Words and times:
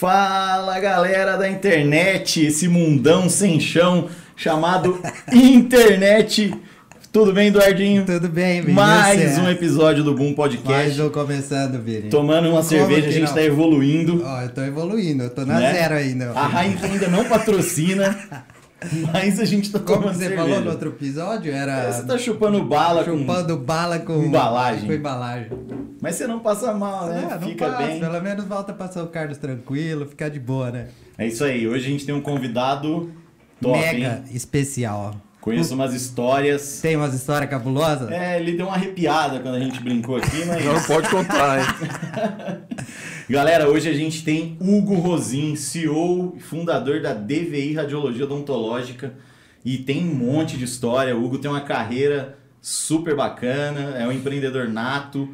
Fala 0.00 0.80
galera 0.80 1.36
da 1.36 1.46
internet, 1.46 2.46
esse 2.46 2.66
mundão 2.66 3.28
sem 3.28 3.60
chão 3.60 4.08
chamado 4.34 4.98
internet. 5.30 6.54
Tudo 7.12 7.34
bem, 7.34 7.48
Eduardinho? 7.48 8.06
Tudo 8.06 8.26
bem, 8.26 8.62
Vini. 8.62 8.72
Mais 8.72 9.36
um 9.36 9.46
episódio 9.46 10.02
do 10.02 10.14
Boom 10.14 10.32
Podcast. 10.32 10.72
Mais 10.72 10.98
um 10.98 11.10
começando, 11.10 11.78
Vini. 11.82 12.08
Tomando 12.08 12.48
uma 12.48 12.62
Como 12.62 12.70
cerveja, 12.70 13.08
a 13.08 13.10
gente 13.10 13.26
não? 13.26 13.34
tá 13.34 13.42
evoluindo. 13.42 14.22
Ó, 14.24 14.40
eu 14.40 14.48
tô 14.48 14.62
evoluindo, 14.62 15.24
eu 15.24 15.28
tô 15.28 15.44
na 15.44 15.60
né? 15.60 15.70
zero 15.74 15.94
ainda. 15.94 16.32
A 16.34 16.64
Heineken 16.64 16.92
ainda 16.92 17.08
não 17.08 17.24
patrocina, 17.26 18.18
mas 19.12 19.38
a 19.38 19.44
gente 19.44 19.70
tá 19.70 19.78
Como 19.78 20.02
você 20.02 20.20
cerveja. 20.20 20.42
falou 20.42 20.60
no 20.60 20.70
outro 20.70 20.88
episódio, 20.90 21.52
era 21.52 21.92
Você 21.92 22.06
tá 22.06 22.16
chupando 22.18 22.62
bala 22.64 23.04
com... 23.04 23.18
chupando 23.18 23.56
bala 23.56 23.98
com 23.98 24.22
embalagem. 24.24 24.86
Com 24.86 24.92
embalagem. 24.92 25.48
Mas 26.00 26.14
você 26.14 26.26
não 26.26 26.40
passa 26.40 26.72
mal, 26.72 27.06
né? 27.06 27.28
É, 27.30 27.34
não 27.38 27.48
Fica 27.48 27.66
passa, 27.68 27.86
bem. 27.86 28.00
Pelo 28.00 28.20
menos 28.22 28.44
volta 28.46 28.72
pra 28.72 28.88
São 28.88 29.06
Carlos 29.06 29.38
tranquilo, 29.38 30.06
ficar 30.06 30.28
de 30.30 30.40
boa, 30.40 30.70
né? 30.70 30.88
É 31.18 31.26
isso 31.26 31.44
aí. 31.44 31.68
Hoje 31.68 31.86
a 31.86 31.90
gente 31.90 32.06
tem 32.06 32.14
um 32.14 32.22
convidado 32.22 33.10
top, 33.60 33.78
Mega 33.78 34.22
hein? 34.26 34.34
especial. 34.34 35.14
Conheço 35.40 35.74
umas 35.74 35.94
histórias. 35.94 36.80
Tem 36.82 36.96
umas 36.96 37.14
histórias 37.14 37.48
cabulosas? 37.48 38.10
É, 38.10 38.38
ele 38.38 38.52
deu 38.52 38.66
uma 38.66 38.74
arrepiada 38.74 39.40
quando 39.40 39.54
a 39.54 39.60
gente 39.60 39.80
brincou 39.82 40.16
aqui, 40.16 40.44
mas... 40.46 40.62
Não 40.64 40.82
pode 40.82 41.08
contar, 41.08 41.60
hein? 41.60 41.66
Galera, 43.28 43.68
hoje 43.68 43.88
a 43.88 43.94
gente 43.94 44.22
tem 44.22 44.56
Hugo 44.60 44.94
Rosin, 44.96 45.56
CEO 45.56 46.34
e 46.36 46.40
fundador 46.40 47.00
da 47.00 47.14
DVI 47.14 47.72
Radiologia 47.74 48.24
Odontológica. 48.24 49.14
E 49.64 49.78
tem 49.78 50.04
um 50.04 50.14
monte 50.14 50.56
de 50.58 50.64
história. 50.64 51.16
O 51.16 51.24
Hugo 51.24 51.38
tem 51.38 51.50
uma 51.50 51.60
carreira 51.62 52.36
super 52.60 53.16
bacana, 53.16 53.96
é 53.96 54.06
um 54.06 54.12
empreendedor 54.12 54.68
nato, 54.68 55.28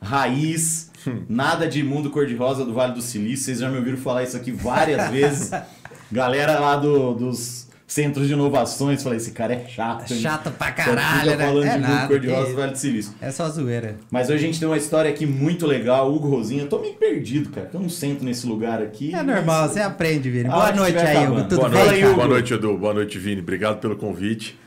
raiz, 0.00 0.90
nada 1.28 1.68
de 1.68 1.82
mundo 1.84 2.10
cor-de-rosa 2.10 2.64
do 2.64 2.72
Vale 2.72 2.94
do 2.94 3.02
Silício. 3.02 3.44
Vocês 3.44 3.58
já 3.60 3.68
me 3.70 3.76
ouviram 3.76 3.96
falar 3.98 4.24
isso 4.24 4.36
aqui 4.36 4.50
várias 4.50 5.08
vezes. 5.10 5.50
Galera 6.10 6.58
lá 6.58 6.76
do- 6.76 7.14
dos 7.14 7.68
centros 7.92 8.26
de 8.26 8.32
inovações, 8.32 9.02
falei, 9.02 9.18
esse 9.18 9.32
cara 9.32 9.52
é 9.54 9.66
chato. 9.68 10.10
hein? 10.12 10.20
Chato 10.20 10.50
pra 10.52 10.72
caralho, 10.72 11.20
fica 11.30 11.36
né? 11.36 11.46
falando 11.46 11.64
É 11.66 11.74
de 11.74 11.78
nada, 11.78 12.08
cor-de-rosa 12.08 12.44
que- 12.44 12.50
do 12.50 12.56
Vale 12.56 12.72
do 12.72 12.78
Silício. 12.78 13.14
É 13.20 13.30
só 13.30 13.48
zoeira. 13.48 13.96
Mas 14.10 14.28
hoje 14.28 14.36
a 14.44 14.46
gente 14.46 14.58
tem 14.58 14.66
uma 14.68 14.76
história 14.76 15.10
aqui 15.10 15.26
muito 15.26 15.66
legal. 15.66 16.12
Hugo 16.12 16.28
Rosinha, 16.28 16.62
eu 16.62 16.68
tô 16.68 16.78
meio 16.78 16.94
perdido, 16.94 17.50
cara. 17.50 17.70
Eu 17.72 17.80
não 17.80 17.88
sento 17.88 18.24
nesse 18.24 18.46
lugar 18.46 18.80
aqui. 18.82 19.10
É 19.14 19.22
mas- 19.22 19.26
normal, 19.26 19.68
você 19.68 19.80
aprende, 19.80 20.30
Vini. 20.30 20.48
A 20.48 20.52
Boa 20.52 20.72
que 20.72 20.78
noite 20.78 20.98
aí. 20.98 21.26
Hugo. 21.26 21.42
Tudo 21.42 21.56
Boa 21.56 21.68
bem, 21.68 21.84
noite? 21.86 22.04
Hugo. 22.04 22.14
boa 22.14 22.28
noite, 22.28 22.54
Edu. 22.54 22.78
Boa 22.78 22.94
noite, 22.94 23.18
Vini. 23.18 23.40
Obrigado 23.40 23.78
pelo 23.80 23.96
convite. 23.96 24.58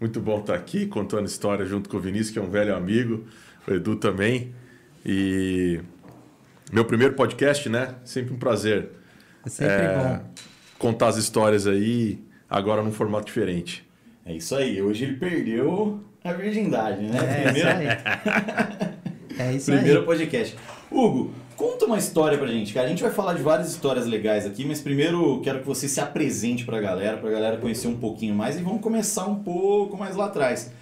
Muito 0.00 0.18
bom 0.20 0.40
estar 0.40 0.54
aqui 0.54 0.86
contando 0.86 1.26
história 1.26 1.66
junto 1.66 1.88
com 1.90 1.96
o 1.98 2.00
Vinícius, 2.00 2.30
que 2.30 2.38
é 2.38 2.42
um 2.42 2.48
velho 2.50 2.74
amigo. 2.74 3.24
O 3.68 3.74
Edu 3.74 3.96
também. 3.96 4.52
E 5.04 5.80
meu 6.72 6.84
primeiro 6.84 7.14
podcast, 7.14 7.68
né? 7.68 7.94
Sempre 8.04 8.32
um 8.34 8.38
prazer. 8.38 8.88
É 9.44 9.48
sempre 9.50 9.74
É, 9.74 9.96
bom. 9.96 10.20
Contar 10.78 11.08
as 11.08 11.16
histórias 11.18 11.66
aí, 11.66 12.18
agora 12.50 12.82
num 12.82 12.92
formato 12.92 13.26
diferente. 13.26 13.88
É 14.26 14.34
isso 14.34 14.54
aí. 14.56 14.82
Hoje 14.82 15.04
ele 15.04 15.14
perdeu 15.14 16.00
a 16.22 16.32
virgindade, 16.32 17.02
né? 17.02 17.18
É 17.18 17.44
isso 17.44 17.52
primeiro, 17.52 17.68
aí. 17.78 18.90
É 19.38 19.52
isso 19.54 19.72
primeiro 19.72 20.00
aí. 20.00 20.04
podcast. 20.06 20.56
Hugo, 20.90 21.32
conta 21.56 21.86
uma 21.86 21.96
história 21.96 22.36
pra 22.36 22.48
gente, 22.48 22.74
cara. 22.74 22.86
A 22.86 22.90
gente 22.90 23.02
vai 23.02 23.12
falar 23.12 23.34
de 23.34 23.42
várias 23.42 23.70
histórias 23.70 24.04
legais 24.06 24.44
aqui, 24.44 24.64
mas 24.66 24.80
primeiro 24.82 25.40
quero 25.40 25.60
que 25.60 25.66
você 25.66 25.88
se 25.88 26.00
apresente 26.00 26.64
pra 26.64 26.80
galera, 26.80 27.16
pra 27.16 27.30
galera 27.30 27.56
conhecer 27.56 27.88
um 27.88 27.96
pouquinho 27.96 28.34
mais 28.34 28.58
e 28.58 28.62
vamos 28.62 28.82
começar 28.82 29.26
um 29.26 29.36
pouco 29.36 29.96
mais 29.96 30.16
lá 30.16 30.26
atrás. 30.26 30.72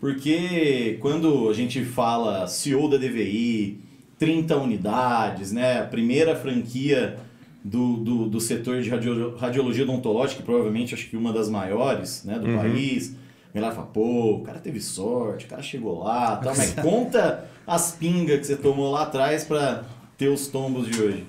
Porque 0.00 0.98
quando 1.00 1.48
a 1.48 1.54
gente 1.54 1.82
fala 1.82 2.46
CEO 2.46 2.88
da 2.88 2.98
DVI, 2.98 3.80
30 4.18 4.56
unidades, 4.56 5.50
né? 5.50 5.80
A 5.80 5.84
primeira 5.84 6.36
franquia 6.36 7.16
do, 7.64 7.96
do, 7.96 8.28
do 8.28 8.40
setor 8.40 8.82
de 8.82 8.90
radio- 8.90 9.34
radiologia 9.36 9.84
odontológica, 9.84 10.40
que 10.40 10.46
provavelmente 10.46 10.94
acho 10.94 11.08
que 11.08 11.16
uma 11.16 11.32
das 11.32 11.48
maiores 11.48 12.22
né, 12.24 12.38
do 12.38 12.46
país. 12.58 13.16
A 13.50 13.54
galera 13.54 13.74
fala, 13.74 13.86
pô, 13.86 14.34
o 14.34 14.42
cara 14.42 14.58
teve 14.58 14.80
sorte, 14.80 15.46
o 15.46 15.48
cara 15.48 15.62
chegou 15.62 16.02
lá, 16.02 16.36
tal, 16.36 16.54
mas 16.56 16.74
conta 16.82 17.48
as 17.66 17.92
pingas 17.92 18.40
que 18.40 18.46
você 18.46 18.56
tomou 18.56 18.90
lá 18.90 19.02
atrás 19.04 19.44
pra 19.44 19.84
ter 20.18 20.28
os 20.28 20.48
tombos 20.48 20.88
de 20.88 21.00
hoje. 21.00 21.26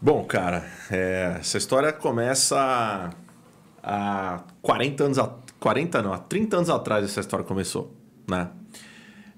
Bom, 0.00 0.24
cara, 0.24 0.64
é, 0.90 1.36
essa 1.40 1.58
história 1.58 1.92
começa 1.92 3.10
há 3.82 4.42
40 4.62 5.04
anos, 5.04 5.18
a, 5.18 5.30
40 5.60 6.02
não, 6.02 6.12
há 6.12 6.18
30 6.18 6.56
anos 6.56 6.70
atrás 6.70 7.04
essa 7.04 7.20
história 7.20 7.44
começou, 7.44 7.92
né? 8.28 8.48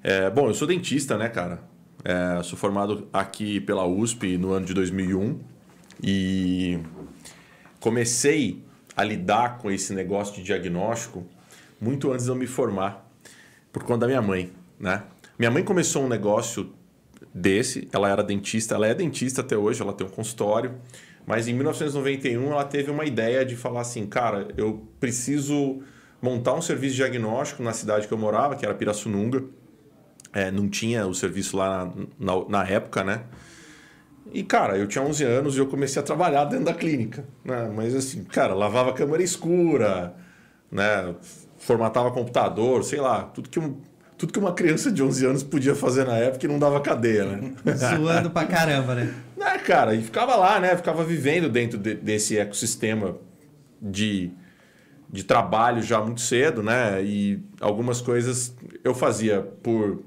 É, 0.02 0.30
bom, 0.30 0.48
eu 0.48 0.54
sou 0.54 0.66
dentista, 0.68 1.16
né, 1.18 1.28
cara? 1.28 1.60
É, 2.02 2.42
sou 2.42 2.58
formado 2.58 3.08
aqui 3.12 3.60
pela 3.60 3.86
USP 3.86 4.38
no 4.38 4.52
ano 4.52 4.64
de 4.64 4.72
2001 4.72 5.38
e 6.02 6.78
comecei 7.78 8.64
a 8.96 9.04
lidar 9.04 9.58
com 9.58 9.70
esse 9.70 9.92
negócio 9.92 10.34
de 10.34 10.42
diagnóstico 10.42 11.26
muito 11.80 12.10
antes 12.10 12.24
de 12.24 12.30
eu 12.30 12.34
me 12.34 12.46
formar, 12.46 13.06
por 13.72 13.82
conta 13.82 14.00
da 14.00 14.06
minha 14.06 14.22
mãe, 14.22 14.50
né? 14.78 15.02
Minha 15.38 15.50
mãe 15.50 15.62
começou 15.62 16.04
um 16.04 16.08
negócio 16.08 16.72
desse, 17.34 17.88
ela 17.92 18.08
era 18.08 18.22
dentista, 18.22 18.74
ela 18.74 18.86
é 18.86 18.94
dentista 18.94 19.40
até 19.40 19.56
hoje, 19.56 19.80
ela 19.80 19.92
tem 19.92 20.06
um 20.06 20.10
consultório, 20.10 20.74
mas 21.26 21.48
em 21.48 21.54
1991 21.54 22.50
ela 22.50 22.64
teve 22.64 22.90
uma 22.90 23.04
ideia 23.04 23.44
de 23.44 23.56
falar 23.56 23.82
assim, 23.82 24.06
cara, 24.06 24.48
eu 24.56 24.86
preciso 24.98 25.82
montar 26.20 26.54
um 26.54 26.62
serviço 26.62 26.92
de 26.92 26.96
diagnóstico 26.96 27.62
na 27.62 27.72
cidade 27.72 28.06
que 28.06 28.12
eu 28.12 28.18
morava, 28.18 28.56
que 28.56 28.64
era 28.64 28.74
Pirassununga, 28.74 29.44
É, 30.32 30.50
não 30.50 30.68
tinha 30.68 31.06
o 31.06 31.14
serviço 31.14 31.56
lá 31.56 31.86
na, 32.18 32.34
na, 32.34 32.48
na 32.48 32.64
época, 32.68 33.02
né? 33.02 33.22
E, 34.32 34.42
cara, 34.44 34.76
eu 34.76 34.86
tinha 34.86 35.02
11 35.02 35.24
anos 35.24 35.56
e 35.56 35.58
eu 35.58 35.66
comecei 35.66 36.00
a 36.00 36.04
trabalhar 36.04 36.44
dentro 36.44 36.66
da 36.66 36.74
clínica, 36.74 37.24
né? 37.44 37.70
Mas, 37.74 37.94
assim, 37.96 38.22
cara, 38.24 38.54
lavava 38.54 38.90
a 38.90 38.92
câmera 38.92 39.22
escura, 39.22 40.14
né? 40.70 41.14
Formatava 41.58 42.10
computador, 42.12 42.84
sei 42.84 43.00
lá, 43.00 43.24
tudo 43.24 43.48
que, 43.48 43.58
um, 43.58 43.76
tudo 44.16 44.32
que 44.32 44.38
uma 44.38 44.52
criança 44.52 44.90
de 44.92 45.02
11 45.02 45.26
anos 45.26 45.42
podia 45.42 45.74
fazer 45.74 46.04
na 46.06 46.16
época 46.16 46.46
e 46.46 46.48
não 46.48 46.60
dava 46.60 46.80
cadeia, 46.80 47.24
né? 47.24 47.52
Zoando 47.74 48.30
pra 48.30 48.44
caramba, 48.46 48.94
né? 48.94 49.12
né, 49.36 49.58
cara, 49.58 49.94
e 49.96 50.02
ficava 50.02 50.36
lá, 50.36 50.60
né? 50.60 50.76
Ficava 50.76 51.02
vivendo 51.02 51.48
dentro 51.48 51.76
de- 51.76 51.94
desse 51.96 52.38
ecossistema 52.38 53.16
de, 53.82 54.30
de 55.12 55.24
trabalho 55.24 55.82
já 55.82 56.00
muito 56.00 56.20
cedo, 56.20 56.62
né? 56.62 57.02
E 57.02 57.42
algumas 57.60 58.00
coisas 58.00 58.54
eu 58.84 58.94
fazia 58.94 59.40
por. 59.40 60.04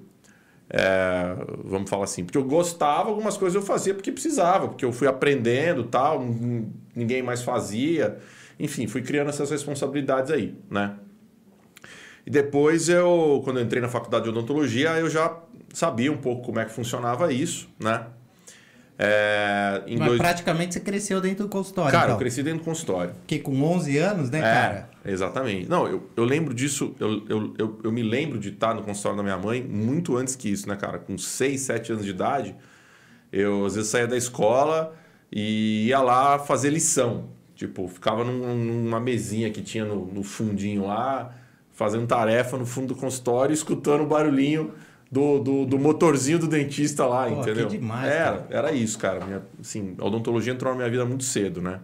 É, 0.76 1.36
vamos 1.64 1.88
falar 1.88 2.06
assim, 2.06 2.26
porque 2.26 2.38
eu 2.38 2.44
gostava, 2.44 3.10
algumas 3.10 3.38
coisas 3.38 3.56
eu 3.56 3.62
fazia 3.62 3.94
porque 3.94 4.12
precisava, 4.12 4.68
porque 4.68 4.84
eu 4.84 4.92
fui 4.92 5.08
aprendendo 5.08 5.84
tal, 5.84 6.26
ninguém 6.96 7.22
mais 7.22 7.44
fazia. 7.44 8.18
Enfim, 8.60 8.88
fui 8.88 9.04
criando 9.04 9.30
essas 9.30 9.52
responsabilidades 9.52 10.32
aí, 10.32 10.56
né? 10.72 10.96
E 12.26 12.30
depois 12.32 12.90
eu, 12.90 13.42
quando 13.44 13.60
eu 13.60 13.66
entrei 13.66 13.82
na 13.82 13.88
faculdade 13.88 14.24
de 14.24 14.30
odontologia, 14.32 14.92
eu 14.98 15.10
já 15.10 15.38
sabia 15.72 16.12
um 16.12 16.18
pouco 16.18 16.44
como 16.44 16.60
é 16.60 16.66
que 16.66 16.72
funcionava 16.72 17.32
isso, 17.32 17.70
né? 17.80 18.08
É, 19.06 19.84
em 19.88 19.98
Mas 19.98 20.08
dois- 20.08 20.22
praticamente 20.22 20.74
você 20.74 20.80
cresceu 20.80 21.20
dentro 21.20 21.46
do 21.46 21.50
consultório. 21.50 21.92
Cara, 21.92 22.06
então. 22.06 22.16
eu 22.16 22.20
cresci 22.20 22.42
dentro 22.42 22.60
do 22.60 22.66
consultório. 22.66 23.14
Porque 23.16 23.40
com 23.40 23.62
11 23.64 23.98
anos, 23.98 24.30
né, 24.30 24.40
É, 24.40 24.42
cara? 24.42 24.90
exatamente. 25.06 25.70
Não, 25.70 25.88
eu, 25.88 26.08
eu 26.16 26.24
lembro 26.24 26.54
disso, 26.54 26.96
eu, 27.00 27.22
eu, 27.28 27.54
eu, 27.58 27.80
eu 27.84 27.92
me 27.92 28.02
lembro 28.02 28.40
de 28.40 28.50
estar 28.50 28.74
no 28.74 28.82
consultório 28.84 29.18
da 29.18 29.24
minha 29.24 29.38
mãe 29.38 29.62
muito 29.62 30.16
antes 30.16 30.36
que 30.36 30.50
isso, 30.50 30.68
né, 30.70 30.76
cara? 30.76 31.00
Com 31.00 31.18
6, 31.18 31.60
7 31.62 31.92
anos 31.92 32.06
de 32.06 32.12
idade, 32.12 32.56
eu 33.32 33.66
às 33.66 33.76
vezes 33.76 33.90
saía 33.90 34.08
da 34.08 34.16
escola 34.18 34.96
e 35.32 35.88
ia 35.88 36.00
lá 36.00 36.40
fazer 36.40 36.70
lição. 36.70 37.30
Tipo, 37.56 37.88
ficava 37.88 38.24
num- 38.24 38.56
numa 38.56 39.00
mesinha 39.00 39.50
que 39.50 39.62
tinha 39.62 39.86
no, 39.86 40.06
no 40.08 40.24
fundinho 40.24 40.88
lá, 40.88 41.32
fazendo 41.72 42.06
tarefa 42.08 42.58
no 42.58 42.66
fundo 42.66 42.90
do 42.90 42.96
consultório, 42.96 43.54
escutando 43.54 44.02
o 44.04 44.08
barulhinho 44.08 44.72
do, 45.14 45.40
do, 45.40 45.66
do 45.66 45.78
motorzinho 45.80 46.40
do 46.40 46.48
dentista 46.48 47.06
lá, 47.06 47.28
Pô, 47.28 47.36
que 47.36 47.42
entendeu? 47.52 47.68
demais, 47.68 48.12
era, 48.12 48.38
cara. 48.38 48.48
era 48.50 48.72
isso, 48.72 48.98
cara. 48.98 49.24
Minha, 49.26 49.44
assim, 49.62 49.96
a 50.00 50.06
odontologia 50.06 50.52
entrou 50.52 50.72
na 50.74 50.78
minha 50.80 50.90
vida 50.90 51.06
muito 51.06 51.24
cedo, 51.24 51.62
né? 51.62 51.80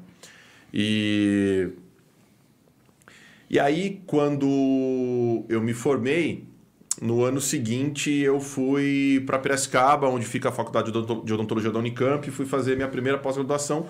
E 0.74 1.70
e 3.50 3.60
aí, 3.60 4.02
quando 4.06 5.44
eu 5.50 5.60
me 5.62 5.74
formei, 5.74 6.44
no 7.02 7.24
ano 7.24 7.42
seguinte 7.42 8.12
eu 8.12 8.40
fui 8.40 9.24
para 9.26 9.40
Piracicaba, 9.40 10.08
onde 10.08 10.26
fica 10.26 10.50
a 10.50 10.52
Faculdade 10.52 10.92
de 10.92 10.98
Odonto- 10.98 11.26
de 11.26 11.34
Odontologia 11.34 11.72
da 11.72 11.80
Unicamp, 11.80 12.28
e 12.28 12.32
fui 12.32 12.46
fazer 12.46 12.76
minha 12.76 12.88
primeira 12.88 13.18
pós-graduação 13.18 13.88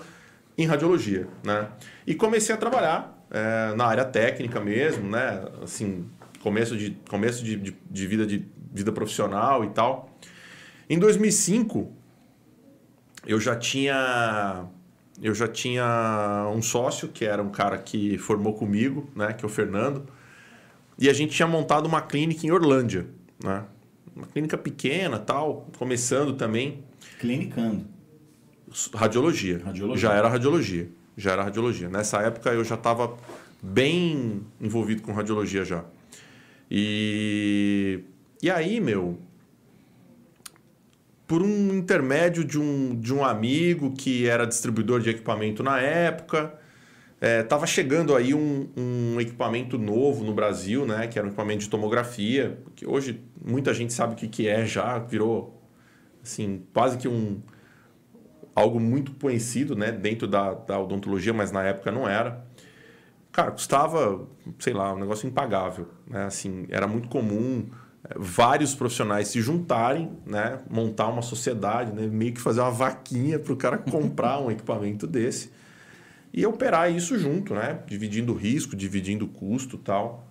em 0.56 0.66
radiologia, 0.66 1.26
né? 1.44 1.68
E 2.06 2.14
comecei 2.14 2.54
a 2.54 2.58
trabalhar 2.58 3.26
eh, 3.30 3.74
na 3.76 3.84
área 3.86 4.04
técnica 4.04 4.60
mesmo, 4.60 5.08
né? 5.10 5.44
Assim, 5.62 6.06
começo 6.42 6.74
de, 6.76 6.96
começo 7.08 7.44
de, 7.44 7.56
de, 7.56 7.76
de 7.90 8.06
vida 8.06 8.26
de 8.26 8.44
vida 8.72 8.92
profissional 8.92 9.64
e 9.64 9.70
tal. 9.70 10.10
Em 10.88 10.98
2005, 10.98 11.90
eu 13.26 13.40
já 13.40 13.56
tinha 13.56 14.66
eu 15.22 15.34
já 15.34 15.46
tinha 15.46 16.50
um 16.54 16.62
sócio 16.62 17.08
que 17.08 17.24
era 17.24 17.42
um 17.42 17.50
cara 17.50 17.76
que 17.76 18.16
formou 18.16 18.54
comigo, 18.54 19.10
né, 19.14 19.34
que 19.34 19.44
é 19.44 19.46
o 19.46 19.50
Fernando, 19.50 20.06
e 20.98 21.08
a 21.08 21.12
gente 21.12 21.34
tinha 21.34 21.46
montado 21.46 21.86
uma 21.86 22.00
clínica 22.00 22.46
em 22.46 22.50
Orlândia, 22.50 23.06
né? 23.42 23.64
Uma 24.14 24.26
clínica 24.26 24.58
pequena, 24.58 25.18
tal, 25.18 25.66
começando 25.78 26.34
também. 26.34 26.82
Clinicando. 27.18 27.86
Radiologia. 28.94 29.62
Radiologia. 29.64 30.00
Já 30.00 30.14
era 30.14 30.28
radiologia. 30.28 30.88
Já 31.16 31.32
era 31.32 31.42
radiologia. 31.44 31.88
Nessa 31.88 32.20
época 32.20 32.50
eu 32.50 32.64
já 32.64 32.74
estava 32.74 33.16
bem 33.62 34.42
envolvido 34.60 35.02
com 35.02 35.12
radiologia 35.12 35.64
já. 35.64 35.84
E, 36.70 38.00
e 38.42 38.50
aí, 38.50 38.80
meu, 38.80 39.18
por 41.26 41.42
um 41.42 41.74
intermédio 41.74 42.44
de 42.44 42.58
um, 42.58 42.98
de 42.98 43.14
um 43.14 43.24
amigo 43.24 43.92
que 43.92 44.26
era 44.26 44.46
distribuidor 44.46 45.00
de 45.00 45.10
equipamento 45.10 45.62
na 45.62 45.80
época, 45.80 46.54
estava 47.20 47.66
chegando 47.66 48.16
aí 48.16 48.34
um, 48.34 48.68
um 48.76 49.20
equipamento 49.20 49.78
novo 49.78 50.24
no 50.24 50.34
Brasil, 50.34 50.86
né? 50.86 51.06
Que 51.06 51.18
era 51.18 51.26
um 51.26 51.30
equipamento 51.30 51.60
de 51.60 51.68
tomografia, 51.68 52.58
que 52.74 52.86
hoje 52.86 53.22
muita 53.44 53.74
gente 53.74 53.92
sabe 53.92 54.14
o 54.14 54.16
que, 54.16 54.26
que 54.26 54.48
é 54.48 54.64
já, 54.64 54.98
virou 54.98 55.62
assim, 56.22 56.62
quase 56.72 56.98
que 56.98 57.06
um 57.06 57.40
algo 58.54 58.80
muito 58.80 59.12
conhecido 59.12 59.76
né, 59.76 59.92
dentro 59.92 60.26
da, 60.26 60.54
da 60.54 60.78
odontologia, 60.78 61.32
mas 61.32 61.52
na 61.52 61.62
época 61.62 61.90
não 61.90 62.08
era. 62.08 62.44
Cara, 63.32 63.52
custava, 63.52 64.26
sei 64.58 64.72
lá, 64.72 64.92
um 64.92 64.98
negócio 64.98 65.26
impagável. 65.26 65.88
Né? 66.06 66.24
Assim, 66.24 66.66
era 66.68 66.86
muito 66.86 67.08
comum 67.08 67.66
é, 67.66 67.89
vários 68.16 68.74
profissionais 68.74 69.28
se 69.28 69.40
juntarem, 69.40 70.10
né? 70.26 70.60
montar 70.68 71.08
uma 71.08 71.22
sociedade, 71.22 71.92
né? 71.92 72.06
meio 72.06 72.32
que 72.32 72.40
fazer 72.40 72.60
uma 72.60 72.70
vaquinha 72.70 73.38
para 73.38 73.52
o 73.52 73.56
cara 73.56 73.78
comprar 73.90 74.40
um 74.40 74.50
equipamento 74.50 75.06
desse 75.06 75.50
e 76.32 76.46
operar 76.46 76.92
isso 76.92 77.18
junto, 77.18 77.54
né? 77.54 77.80
dividindo 77.86 78.32
o 78.32 78.36
risco, 78.36 78.76
dividindo 78.76 79.24
o 79.24 79.28
custo 79.28 79.76
tal. 79.76 80.26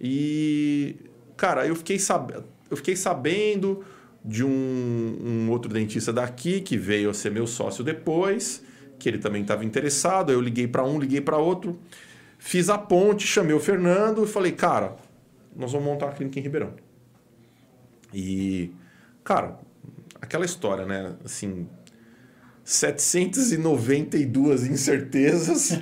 E, 0.00 0.96
cara, 1.36 1.66
eu 1.66 1.76
fiquei, 1.76 1.98
sab... 1.98 2.32
eu 2.70 2.76
fiquei 2.76 2.96
sabendo 2.96 3.84
de 4.24 4.44
um, 4.44 4.48
um, 4.50 5.50
outro 5.50 5.72
dentista 5.72 6.12
daqui 6.12 6.60
que 6.60 6.76
veio 6.76 7.10
a 7.10 7.14
ser 7.14 7.30
meu 7.30 7.46
sócio 7.46 7.82
depois, 7.82 8.62
que 8.98 9.08
ele 9.08 9.18
também 9.18 9.42
estava 9.42 9.64
interessado. 9.64 10.30
Eu 10.30 10.40
liguei 10.40 10.68
para 10.68 10.84
um, 10.84 10.98
liguei 10.98 11.20
para 11.20 11.36
outro, 11.36 11.78
fiz 12.38 12.68
a 12.68 12.78
ponte, 12.78 13.26
chamei 13.26 13.54
o 13.54 13.60
Fernando 13.60 14.24
e 14.24 14.26
falei, 14.26 14.52
cara, 14.52 14.96
nós 15.56 15.72
vamos 15.72 15.86
montar 15.86 16.06
uma 16.06 16.12
clínica 16.12 16.38
em 16.38 16.42
Ribeirão. 16.42 16.72
E, 18.12 18.74
cara, 19.24 19.58
aquela 20.20 20.44
história, 20.44 20.84
né? 20.86 21.16
Assim, 21.24 21.68
792 22.64 24.66
incertezas 24.66 25.80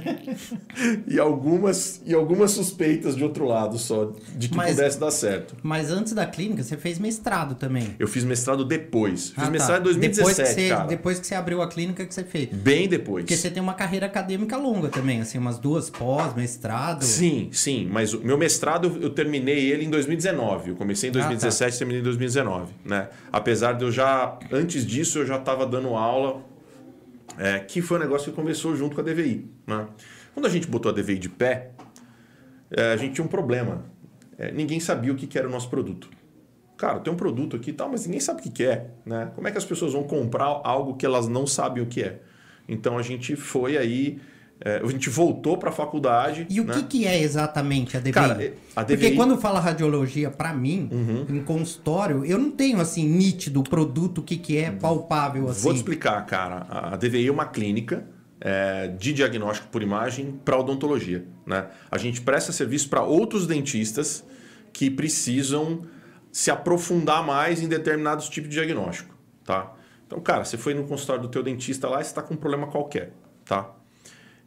e, 1.06 1.19
algumas, 1.19 2.00
e 2.06 2.15
algumas 2.15 2.53
suspeitas 2.53 3.15
de 3.15 3.23
outro 3.23 3.44
lado 3.44 3.77
só, 3.79 4.15
de 4.35 4.49
que 4.49 4.56
mas, 4.56 4.71
pudesse 4.71 4.99
dar 4.99 5.11
certo. 5.11 5.55
Mas 5.62 5.91
antes 5.91 6.15
da 6.15 6.25
clínica, 6.25 6.62
você 6.62 6.79
fez 6.79 6.99
mestrado 6.99 7.55
também. 7.55 7.94
Eu 7.99 8.09
fiz 8.09 8.25
mestrado 8.25 8.65
depois. 8.65 9.29
Fiz 9.31 9.44
ah, 9.44 9.50
mestrado 9.50 9.85
tá. 9.85 9.91
em 9.91 9.94
2017, 9.94 10.17
depois 10.17 10.37
que, 10.37 10.47
você, 10.55 10.69
cara. 10.69 10.87
depois 10.87 11.19
que 11.19 11.27
você 11.27 11.35
abriu 11.35 11.61
a 11.61 11.69
clínica 11.69 12.06
que 12.06 12.15
você 12.15 12.25
fez. 12.25 12.49
Bem 12.50 12.88
depois. 12.88 13.25
Porque 13.25 13.37
você 13.37 13.50
tem 13.50 13.62
uma 13.62 13.75
carreira 13.75 14.06
acadêmica 14.06 14.56
longa 14.56 14.88
também, 14.88 15.21
assim, 15.21 15.37
umas 15.37 15.59
duas 15.59 15.91
pós, 15.91 16.35
mestrado. 16.35 17.05
Sim, 17.05 17.50
sim. 17.53 17.87
Mas 17.91 18.15
o 18.15 18.21
meu 18.21 18.38
mestrado, 18.38 18.97
eu 19.03 19.11
terminei 19.11 19.71
ele 19.71 19.85
em 19.85 19.91
2019. 19.91 20.71
Eu 20.71 20.76
comecei 20.76 21.11
em 21.11 21.12
2017 21.12 21.62
ah, 21.62 21.69
tá. 21.69 21.75
e 21.75 21.79
terminei 21.79 22.00
em 22.00 22.05
2019, 22.05 22.73
né? 22.87 23.11
Apesar 23.31 23.75
de 23.75 23.85
eu 23.85 23.93
já... 23.93 24.38
Antes 24.50 24.87
disso, 24.87 25.19
eu 25.19 25.26
já 25.26 25.37
estava 25.37 25.67
dando 25.67 25.88
aula 25.88 26.49
é, 27.40 27.58
que 27.58 27.81
foi 27.81 27.96
um 27.96 28.00
negócio 28.00 28.31
que 28.31 28.37
começou 28.37 28.76
junto 28.76 28.94
com 28.94 29.00
a 29.00 29.04
DVI. 29.04 29.50
Né? 29.66 29.88
Quando 30.34 30.44
a 30.44 30.50
gente 30.50 30.66
botou 30.66 30.92
a 30.92 30.94
DVI 30.94 31.19
de 31.19 31.31
pé, 31.31 31.70
é, 32.70 32.92
a 32.92 32.96
gente 32.98 33.14
tinha 33.14 33.25
um 33.25 33.28
problema. 33.28 33.87
É, 34.37 34.52
ninguém 34.52 34.78
sabia 34.78 35.10
o 35.10 35.16
que, 35.16 35.26
que 35.26 35.38
era 35.38 35.48
o 35.48 35.50
nosso 35.50 35.70
produto. 35.70 36.10
Cara, 36.76 37.00
tem 37.00 37.10
um 37.10 37.16
produto 37.16 37.56
aqui 37.56 37.70
e 37.70 37.72
tal, 37.72 37.88
mas 37.88 38.04
ninguém 38.04 38.20
sabe 38.20 38.40
o 38.40 38.42
que, 38.42 38.50
que 38.50 38.64
é. 38.64 38.90
Né? 39.06 39.32
Como 39.34 39.48
é 39.48 39.50
que 39.50 39.56
as 39.56 39.64
pessoas 39.64 39.94
vão 39.94 40.02
comprar 40.02 40.60
algo 40.62 40.96
que 40.96 41.06
elas 41.06 41.28
não 41.28 41.46
sabem 41.46 41.82
o 41.82 41.87
que 41.87 42.02
é? 42.02 42.20
Então 42.69 42.98
a 42.98 43.02
gente 43.02 43.34
foi 43.37 43.78
aí 43.78 44.20
é, 44.62 44.83
a 44.85 44.87
gente 44.89 45.09
voltou 45.09 45.57
para 45.57 45.71
a 45.71 45.73
faculdade. 45.73 46.47
E 46.51 46.61
o 46.61 46.65
né? 46.65 46.75
que, 46.75 46.83
que 46.83 47.07
é 47.07 47.21
exatamente 47.21 47.97
a 47.97 48.01
DVI? 48.01 48.12
Cara, 48.12 48.35
a 48.77 48.83
DVI... 48.83 48.97
Porque 48.97 49.17
quando 49.17 49.39
fala 49.39 49.59
radiologia, 49.59 50.31
para 50.31 50.53
mim, 50.53 50.89
uhum. 50.93 51.27
em 51.37 51.43
consultório, 51.43 52.25
eu 52.27 52.39
não 52.39 52.51
tenho 52.51 52.79
assim 52.79 53.09
nítido 53.09 53.61
o 53.61 53.62
produto, 53.62 54.19
o 54.19 54.23
que, 54.23 54.37
que 54.37 54.59
é 54.59 54.71
palpável 54.71 55.49
assim. 55.49 55.62
Vou 55.62 55.73
te 55.73 55.79
explicar, 55.79 56.25
cara. 56.27 56.67
A 56.69 56.97
DVI 56.97 57.29
é 57.29 57.33
uma 57.33 57.47
clínica 57.47 58.07
é, 58.39 58.89
de 58.89 59.15
diagnóstico 59.15 59.69
por 59.69 59.83
imagem 59.83 60.39
para 60.45 60.59
odontologia. 60.59 61.25
Né? 61.47 61.67
A 61.91 61.97
gente 61.97 62.21
presta 62.21 62.53
serviço 62.53 62.91
para 62.91 63.03
outros 63.03 63.47
dentistas 63.47 64.25
que 64.75 64.91
precisam 64.91 65.83
se 66.31 66.51
aprofundar 66.51 67.25
mais 67.25 67.62
em 67.62 67.67
determinados 67.67 68.29
tipos 68.29 68.51
de 68.51 68.57
diagnóstico. 68.57 69.17
Tá? 69.43 69.73
Então, 70.07 70.21
cara, 70.21 70.45
você 70.45 70.59
foi 70.59 70.75
no 70.75 70.85
consultório 70.85 71.23
do 71.23 71.29
teu 71.29 71.43
dentista 71.43 71.89
lá 71.89 71.99
e 71.99 72.03
está 72.03 72.21
com 72.21 72.35
um 72.35 72.37
problema 72.37 72.67
qualquer. 72.67 73.12
Tá? 73.45 73.71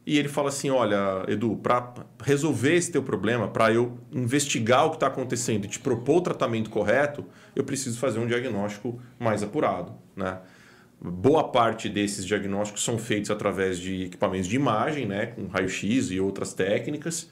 E 0.06 0.18
ele 0.18 0.28
fala 0.28 0.48
assim: 0.48 0.70
Olha, 0.70 1.24
Edu, 1.28 1.56
para 1.56 1.94
resolver 2.22 2.74
esse 2.74 2.92
teu 2.92 3.02
problema, 3.02 3.48
para 3.48 3.72
eu 3.72 3.98
investigar 4.12 4.86
o 4.86 4.90
que 4.90 4.96
está 4.96 5.06
acontecendo 5.06 5.64
e 5.64 5.68
te 5.68 5.78
propor 5.78 6.18
o 6.18 6.20
tratamento 6.20 6.70
correto, 6.70 7.24
eu 7.56 7.64
preciso 7.64 7.98
fazer 7.98 8.18
um 8.18 8.26
diagnóstico 8.26 9.00
mais 9.18 9.42
apurado. 9.42 9.94
Né? 10.14 10.38
Boa 11.00 11.48
parte 11.48 11.88
desses 11.88 12.24
diagnósticos 12.24 12.84
são 12.84 12.98
feitos 12.98 13.30
através 13.30 13.78
de 13.78 14.04
equipamentos 14.04 14.48
de 14.48 14.56
imagem, 14.56 15.06
né, 15.06 15.26
com 15.26 15.46
raio-x 15.46 16.10
e 16.10 16.20
outras 16.20 16.54
técnicas. 16.54 17.28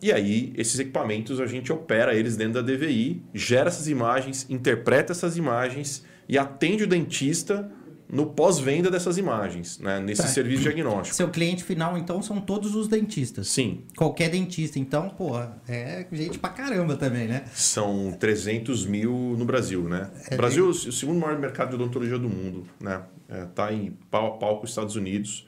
E 0.00 0.12
aí, 0.12 0.52
esses 0.56 0.78
equipamentos 0.78 1.40
a 1.40 1.46
gente 1.46 1.72
opera 1.72 2.14
eles 2.14 2.36
dentro 2.36 2.54
da 2.54 2.62
DVI, 2.62 3.20
gera 3.34 3.68
essas 3.68 3.88
imagens, 3.88 4.46
interpreta 4.48 5.12
essas 5.12 5.36
imagens 5.36 6.04
e 6.28 6.38
atende 6.38 6.84
o 6.84 6.86
dentista 6.86 7.68
no 8.10 8.26
pós-venda 8.26 8.90
dessas 8.90 9.18
imagens, 9.18 9.78
né? 9.78 10.00
nesse 10.00 10.22
tá. 10.22 10.28
serviço 10.28 10.62
diagnóstico. 10.62 11.14
Seu 11.14 11.28
cliente 11.28 11.62
final, 11.62 11.98
então, 11.98 12.22
são 12.22 12.40
todos 12.40 12.74
os 12.74 12.88
dentistas? 12.88 13.48
Sim. 13.48 13.84
Qualquer 13.96 14.30
dentista. 14.30 14.78
Então, 14.78 15.10
pô, 15.10 15.38
é 15.68 16.06
gente 16.12 16.38
pra 16.38 16.50
caramba 16.50 16.96
também, 16.96 17.28
né? 17.28 17.44
São 17.52 18.16
300 18.18 18.86
mil 18.86 19.12
no 19.36 19.44
Brasil, 19.44 19.82
né? 19.88 20.10
É 20.30 20.36
Brasil 20.36 20.66
é 20.66 20.68
o 20.70 20.74
segundo 20.74 21.20
maior 21.20 21.38
mercado 21.38 21.70
de 21.70 21.74
odontologia 21.74 22.18
do 22.18 22.28
mundo, 22.28 22.66
né? 22.80 23.02
É, 23.28 23.44
tá 23.44 23.72
em 23.72 23.90
pau 24.10 24.34
a 24.34 24.38
pau 24.38 24.58
com 24.58 24.64
os 24.64 24.70
Estados 24.70 24.96
Unidos. 24.96 25.46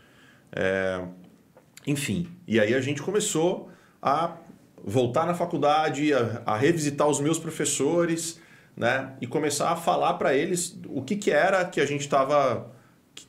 É... 0.53 1.03
Enfim, 1.87 2.29
e 2.47 2.61
aí 2.61 2.75
a 2.75 2.81
gente 2.81 3.01
começou 3.01 3.71
a 4.03 4.37
voltar 4.85 5.27
na 5.27 5.35
faculdade, 5.35 6.13
a, 6.13 6.43
a 6.45 6.57
revisitar 6.59 7.09
os 7.09 7.21
meus 7.21 7.39
professores 7.39 8.40
né? 8.81 9.13
E 9.21 9.27
começar 9.27 9.71
a 9.71 9.77
falar 9.77 10.15
para 10.15 10.35
eles 10.35 10.81
o 10.89 11.03
que, 11.03 11.15
que 11.15 11.31
era 11.31 11.67
que 11.67 11.83
a 11.83 11.85
gente 11.85 12.01
estava. 12.01 12.73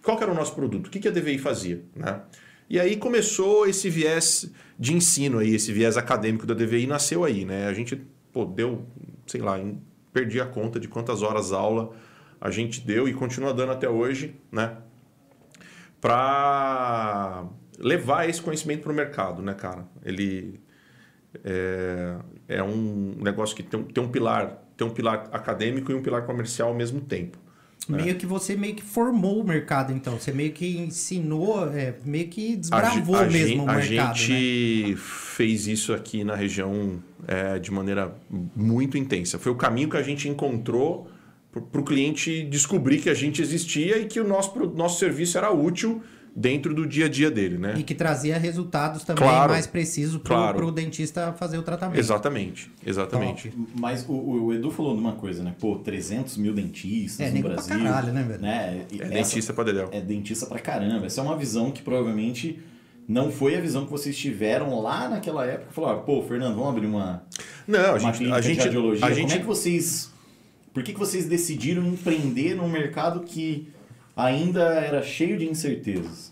Qual 0.01 0.15
que 0.15 0.23
era 0.23 0.31
o 0.31 0.35
nosso 0.35 0.55
produto, 0.55 0.87
o 0.87 0.89
que, 0.89 0.97
que 0.97 1.09
a 1.09 1.11
DVI 1.11 1.37
fazia, 1.37 1.83
né? 1.93 2.21
E 2.69 2.79
aí 2.79 2.95
começou 2.95 3.67
esse 3.67 3.89
viés 3.89 4.49
de 4.79 4.93
ensino 4.93 5.39
aí, 5.39 5.53
esse 5.53 5.73
viés 5.73 5.97
acadêmico 5.97 6.45
da 6.45 6.53
DVI 6.53 6.87
nasceu 6.87 7.25
aí, 7.25 7.43
né? 7.43 7.67
A 7.67 7.73
gente 7.73 8.01
pô, 8.31 8.45
deu, 8.45 8.87
sei 9.27 9.41
lá, 9.41 9.59
perdi 10.13 10.39
a 10.39 10.45
conta 10.45 10.79
de 10.79 10.87
quantas 10.87 11.21
horas 11.21 11.51
aula 11.51 11.91
a 12.39 12.49
gente 12.49 12.79
deu 12.79 13.09
e 13.09 13.13
continua 13.13 13.53
dando 13.53 13.73
até 13.73 13.89
hoje, 13.89 14.37
né? 14.49 14.77
Para 15.99 17.45
levar 17.77 18.29
esse 18.29 18.41
conhecimento 18.41 18.83
para 18.83 18.91
o 18.93 18.95
mercado, 18.95 19.41
né, 19.41 19.53
cara? 19.53 19.85
Ele 20.01 20.61
é, 21.43 22.15
é 22.47 22.63
um 22.63 23.17
negócio 23.21 23.53
que 23.53 23.63
tem, 23.63 23.83
tem 23.83 24.01
um 24.01 24.07
pilar 24.07 24.60
ter 24.75 24.83
um 24.83 24.89
pilar 24.89 25.29
acadêmico 25.31 25.91
e 25.91 25.95
um 25.95 26.01
pilar 26.01 26.25
comercial 26.25 26.69
ao 26.69 26.75
mesmo 26.75 27.01
tempo. 27.01 27.37
Né? 27.89 28.03
Meio 28.03 28.15
que 28.15 28.25
você 28.25 28.55
meio 28.55 28.75
que 28.75 28.83
formou 28.83 29.41
o 29.41 29.43
mercado, 29.43 29.91
então. 29.91 30.19
Você 30.19 30.31
meio 30.31 30.51
que 30.51 30.77
ensinou, 30.77 31.67
é, 31.69 31.95
meio 32.05 32.27
que 32.27 32.55
desbravou 32.55 33.15
a, 33.15 33.21
a 33.21 33.25
mesmo 33.25 33.47
gente, 33.47 33.59
o 33.59 33.65
mercado. 33.65 34.11
A 34.11 34.13
gente 34.13 34.91
né? 34.91 34.97
fez 34.97 35.67
isso 35.67 35.93
aqui 35.93 36.23
na 36.23 36.35
região 36.35 37.01
é, 37.27 37.57
de 37.57 37.71
maneira 37.71 38.15
muito 38.55 38.97
intensa. 38.97 39.39
Foi 39.39 39.51
o 39.51 39.55
caminho 39.55 39.89
que 39.89 39.97
a 39.97 40.03
gente 40.03 40.29
encontrou 40.29 41.09
para 41.51 41.81
o 41.81 41.83
cliente 41.83 42.43
descobrir 42.43 42.99
que 42.99 43.09
a 43.09 43.13
gente 43.13 43.41
existia 43.41 43.97
e 43.97 44.05
que 44.05 44.19
o 44.19 44.27
nosso, 44.27 44.57
nosso 44.73 44.99
serviço 44.99 45.37
era 45.37 45.51
útil 45.51 46.01
dentro 46.35 46.73
do 46.73 46.87
dia 46.87 47.05
a 47.05 47.09
dia 47.09 47.29
dele, 47.29 47.57
né? 47.57 47.75
E 47.77 47.83
que 47.83 47.93
trazia 47.93 48.37
resultados 48.37 49.03
também 49.03 49.23
claro, 49.23 49.51
mais 49.51 49.67
precisos 49.67 50.21
para 50.21 50.33
o 50.33 50.53
claro. 50.53 50.71
dentista 50.71 51.33
fazer 51.33 51.57
o 51.57 51.63
tratamento. 51.63 51.99
Exatamente, 51.99 52.71
exatamente. 52.85 53.49
Então, 53.49 53.67
mas 53.75 54.05
o, 54.07 54.13
o, 54.13 54.53
Edu 54.53 54.71
falou 54.71 54.95
de 54.95 55.01
uma 55.01 55.13
coisa, 55.13 55.43
né? 55.43 55.53
Pô, 55.59 55.77
300 55.77 56.37
mil 56.37 56.53
dentistas 56.53 57.27
é, 57.27 57.31
no 57.31 57.41
Brasil. 57.41 57.75
Pra 57.75 57.77
caralho, 57.77 58.13
né, 58.13 58.23
velho? 58.23 58.41
Né? 58.41 58.85
É 58.99 59.09
dentista 59.09 59.53
pra 59.53 59.63
dedéu. 59.63 59.89
É 59.91 59.99
dentista 59.99 60.45
pra 60.45 60.59
caramba. 60.59 61.05
Essa 61.05 61.21
é 61.21 61.23
uma 61.23 61.37
visão 61.37 61.71
que 61.71 61.81
provavelmente 61.81 62.59
não 63.07 63.31
foi 63.31 63.57
a 63.57 63.61
visão 63.61 63.85
que 63.85 63.91
vocês 63.91 64.17
tiveram 64.17 64.79
lá 64.79 65.09
naquela 65.09 65.45
época. 65.45 65.71
Falaram, 65.71 66.01
pô, 66.03 66.21
Fernando, 66.23 66.55
vamos 66.55 66.69
abrir 66.69 66.87
uma, 66.87 67.23
não, 67.67 67.95
a 67.95 67.99
gente, 67.99 68.17
clínica 68.17 68.37
a 68.37 68.41
gente, 68.41 68.57
de 68.57 68.63
radiologia. 68.65 69.05
A 69.05 69.09
Como 69.09 69.21
gente... 69.21 69.33
é 69.33 69.39
que 69.39 69.45
vocês... 69.45 70.11
Por 70.73 70.83
que, 70.83 70.93
que 70.93 70.99
vocês 70.99 71.25
decidiram 71.25 71.85
empreender 71.85 72.55
num 72.55 72.69
mercado 72.69 73.21
que 73.21 73.67
ainda 74.23 74.61
era 74.75 75.01
cheio 75.01 75.37
de 75.37 75.47
incertezas. 75.47 76.31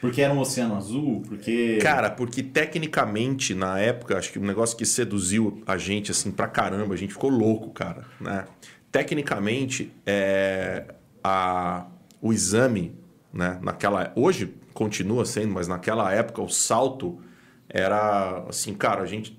Porque 0.00 0.22
era 0.22 0.32
um 0.32 0.38
oceano 0.38 0.76
azul? 0.76 1.22
Porque. 1.28 1.78
Cara, 1.82 2.10
porque 2.10 2.42
tecnicamente, 2.42 3.54
na 3.54 3.78
época, 3.78 4.16
acho 4.16 4.32
que 4.32 4.38
um 4.38 4.46
negócio 4.46 4.76
que 4.76 4.86
seduziu 4.86 5.62
a 5.66 5.76
gente 5.76 6.10
assim 6.10 6.30
pra 6.30 6.48
caramba, 6.48 6.94
a 6.94 6.96
gente 6.96 7.12
ficou 7.12 7.28
louco, 7.28 7.70
cara. 7.70 8.04
Né? 8.18 8.46
Tecnicamente, 8.90 9.92
é, 10.06 10.86
a, 11.22 11.86
o 12.20 12.32
exame 12.32 12.94
Né? 13.32 13.58
Naquela, 13.62 14.10
hoje 14.16 14.54
continua 14.72 15.26
sendo, 15.26 15.52
mas 15.52 15.68
naquela 15.68 16.10
época 16.12 16.40
o 16.40 16.48
salto 16.48 17.20
era 17.68 18.44
assim, 18.48 18.74
cara, 18.74 19.02
a 19.02 19.06
gente. 19.06 19.38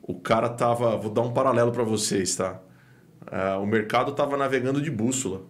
O 0.00 0.14
cara 0.14 0.48
tava. 0.48 0.96
Vou 0.96 1.10
dar 1.10 1.22
um 1.22 1.32
paralelo 1.32 1.72
para 1.72 1.82
vocês, 1.82 2.36
tá? 2.36 2.60
Uh, 3.22 3.60
o 3.60 3.66
mercado 3.66 4.12
tava 4.12 4.36
navegando 4.36 4.80
de 4.80 4.90
bússola. 4.90 5.42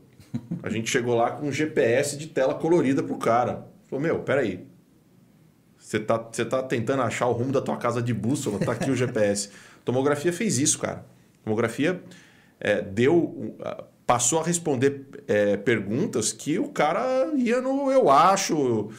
A 0.63 0.69
gente 0.69 0.91
chegou 0.91 1.15
lá 1.15 1.31
com 1.31 1.47
um 1.47 1.53
GPS 1.53 2.17
de 2.17 2.27
tela 2.27 2.55
colorida 2.55 3.03
pro 3.03 3.17
cara. 3.17 3.67
Falou, 3.89 4.03
meu, 4.03 4.19
peraí. 4.21 4.67
Você 5.79 5.99
tá, 5.99 6.19
você 6.19 6.45
tá 6.45 6.63
tentando 6.63 7.03
achar 7.03 7.27
o 7.27 7.33
rumo 7.33 7.53
da 7.53 7.63
tua 7.63 7.77
casa 7.77 8.03
de 8.03 8.13
bússola, 8.13 8.59
tá 8.59 8.73
aqui 8.73 8.91
o 8.91 8.97
GPS. 8.97 9.51
Tomografia 9.85 10.33
fez 10.33 10.59
isso, 10.59 10.79
cara. 10.79 11.05
Tomografia 11.43 12.03
é, 12.61 12.83
deu. 12.83 13.57
Passou 14.07 14.41
a 14.41 14.45
responder 14.45 15.07
é, 15.27 15.57
perguntas 15.57 16.33
que 16.33 16.59
o 16.59 16.69
cara 16.69 17.31
ia 17.37 17.61
no 17.61 17.91
eu 17.91 18.09
acho, 18.11 18.91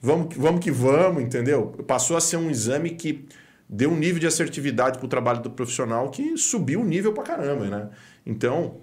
vamos, 0.00 0.36
vamos 0.36 0.60
que 0.60 0.70
vamos, 0.70 1.22
entendeu? 1.22 1.66
Passou 1.86 2.16
a 2.16 2.20
ser 2.20 2.36
um 2.36 2.48
exame 2.48 2.90
que 2.90 3.26
deu 3.68 3.90
um 3.90 3.96
nível 3.96 4.20
de 4.20 4.26
assertividade 4.26 4.98
para 4.98 5.06
o 5.06 5.08
trabalho 5.08 5.42
do 5.42 5.50
profissional 5.50 6.10
que 6.10 6.36
subiu 6.36 6.80
o 6.80 6.84
nível 6.84 7.12
para 7.12 7.24
caramba, 7.24 7.64
né? 7.66 7.90
Então, 8.24 8.76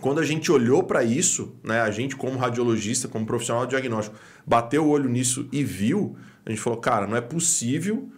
quando 0.00 0.20
a 0.20 0.24
gente 0.24 0.52
olhou 0.52 0.82
para 0.82 1.02
isso, 1.02 1.56
né, 1.64 1.80
a 1.80 1.90
gente 1.90 2.16
como 2.16 2.38
radiologista, 2.38 3.08
como 3.08 3.24
profissional 3.24 3.64
de 3.64 3.70
diagnóstico, 3.70 4.16
bateu 4.46 4.84
o 4.84 4.88
olho 4.88 5.08
nisso 5.08 5.48
e 5.50 5.64
viu, 5.64 6.16
a 6.44 6.50
gente 6.50 6.60
falou, 6.60 6.78
cara, 6.78 7.06
não 7.06 7.16
é 7.16 7.20
possível 7.20 8.08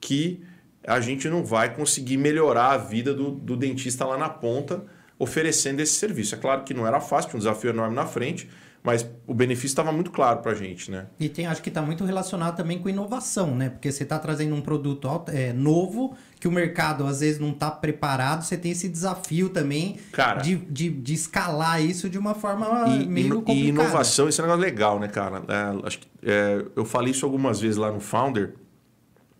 que 0.00 0.42
a 0.86 1.00
gente 1.00 1.28
não 1.28 1.44
vai 1.44 1.74
conseguir 1.74 2.16
melhorar 2.16 2.72
a 2.72 2.76
vida 2.76 3.12
do, 3.14 3.30
do 3.30 3.56
dentista 3.56 4.04
lá 4.04 4.16
na 4.16 4.28
ponta 4.28 4.84
oferecendo 5.18 5.80
esse 5.80 5.94
serviço. 5.94 6.34
É 6.34 6.38
claro 6.38 6.64
que 6.64 6.74
não 6.74 6.86
era 6.86 7.00
fácil, 7.00 7.30
tinha 7.30 7.38
um 7.38 7.40
desafio 7.40 7.70
enorme 7.70 7.94
na 7.94 8.06
frente, 8.06 8.48
mas 8.84 9.08
o 9.26 9.32
benefício 9.32 9.68
estava 9.68 9.90
muito 9.90 10.10
claro 10.10 10.40
para 10.40 10.52
a 10.52 10.54
gente, 10.54 10.90
né? 10.90 11.06
E 11.18 11.26
tem, 11.26 11.46
acho 11.46 11.62
que 11.62 11.70
está 11.70 11.80
muito 11.80 12.04
relacionado 12.04 12.54
também 12.54 12.78
com 12.78 12.86
inovação, 12.86 13.56
né? 13.56 13.70
Porque 13.70 13.90
você 13.90 14.02
está 14.02 14.18
trazendo 14.18 14.54
um 14.54 14.60
produto 14.60 15.08
é, 15.28 15.54
novo 15.54 16.14
que 16.38 16.46
o 16.46 16.52
mercado 16.52 17.06
às 17.06 17.20
vezes 17.20 17.40
não 17.40 17.52
está 17.52 17.70
preparado, 17.70 18.42
você 18.42 18.58
tem 18.58 18.72
esse 18.72 18.86
desafio 18.86 19.48
também 19.48 19.96
cara, 20.12 20.42
de, 20.42 20.56
de, 20.56 20.90
de 20.90 21.14
escalar 21.14 21.82
isso 21.82 22.10
de 22.10 22.18
uma 22.18 22.34
forma 22.34 22.86
e, 22.88 23.06
meio 23.06 23.36
complicada. 23.36 23.58
E 23.58 23.68
inovação, 23.68 24.28
isso 24.28 24.42
é 24.42 24.44
um 24.44 24.48
negócio 24.48 24.70
legal, 24.70 25.00
né, 25.00 25.08
cara? 25.08 25.42
É, 25.48 25.86
acho 25.86 26.00
que, 26.00 26.08
é, 26.22 26.62
eu 26.76 26.84
falei 26.84 27.12
isso 27.12 27.24
algumas 27.24 27.58
vezes 27.58 27.78
lá 27.78 27.90
no 27.90 28.00
Founder. 28.00 28.52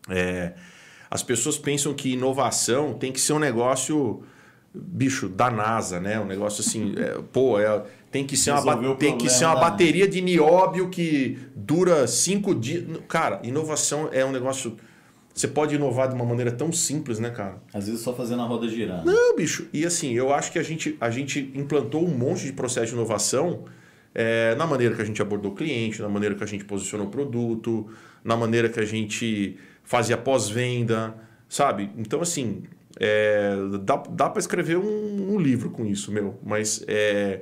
É, 0.08 0.54
as 1.10 1.22
pessoas 1.22 1.58
pensam 1.58 1.92
que 1.92 2.14
inovação 2.14 2.94
tem 2.94 3.12
que 3.12 3.20
ser 3.20 3.34
um 3.34 3.38
negócio 3.38 4.24
bicho 4.74 5.28
da 5.28 5.50
NASA, 5.50 6.00
né? 6.00 6.18
Um 6.18 6.24
negócio 6.24 6.60
assim, 6.60 6.94
é, 6.96 7.20
pô, 7.32 7.60
é, 7.60 7.82
tem 8.14 8.24
que 8.24 8.36
ser 8.36 8.52
uma, 8.52 8.94
tem 8.94 9.18
que 9.18 9.28
ser 9.28 9.44
uma 9.44 9.56
bateria 9.56 10.06
de 10.06 10.20
nióbio 10.20 10.88
que 10.88 11.36
dura 11.56 12.06
cinco 12.06 12.54
dias. 12.54 12.84
Cara, 13.08 13.40
inovação 13.42 14.08
é 14.12 14.24
um 14.24 14.30
negócio. 14.30 14.76
Você 15.34 15.48
pode 15.48 15.74
inovar 15.74 16.08
de 16.08 16.14
uma 16.14 16.24
maneira 16.24 16.52
tão 16.52 16.70
simples, 16.70 17.18
né, 17.18 17.30
cara? 17.30 17.56
Às 17.72 17.88
vezes 17.88 18.02
só 18.02 18.14
fazendo 18.14 18.42
a 18.42 18.44
roda 18.44 18.68
girar. 18.68 19.04
Não, 19.04 19.34
bicho. 19.34 19.66
E 19.72 19.84
assim, 19.84 20.12
eu 20.12 20.32
acho 20.32 20.52
que 20.52 20.60
a 20.60 20.62
gente, 20.62 20.96
a 21.00 21.10
gente 21.10 21.50
implantou 21.56 22.04
um 22.04 22.16
monte 22.16 22.44
de 22.44 22.52
processo 22.52 22.86
de 22.86 22.92
inovação 22.92 23.64
é, 24.14 24.54
na 24.54 24.64
maneira 24.64 24.94
que 24.94 25.02
a 25.02 25.04
gente 25.04 25.20
abordou 25.20 25.50
o 25.50 25.54
cliente, 25.56 26.00
na 26.00 26.08
maneira 26.08 26.36
que 26.36 26.44
a 26.44 26.46
gente 26.46 26.64
posicionou 26.64 27.08
o 27.08 27.10
produto, 27.10 27.88
na 28.22 28.36
maneira 28.36 28.68
que 28.68 28.78
a 28.78 28.84
gente 28.84 29.56
fazia 29.82 30.16
pós-venda, 30.16 31.16
sabe? 31.48 31.90
Então, 31.98 32.20
assim, 32.20 32.62
é, 33.00 33.56
dá 33.82 33.96
dá 34.08 34.30
para 34.30 34.38
escrever 34.38 34.76
um, 34.76 35.34
um, 35.34 35.40
livro 35.40 35.70
com 35.70 35.84
isso, 35.84 36.12
meu. 36.12 36.38
Mas 36.44 36.84
é, 36.86 37.40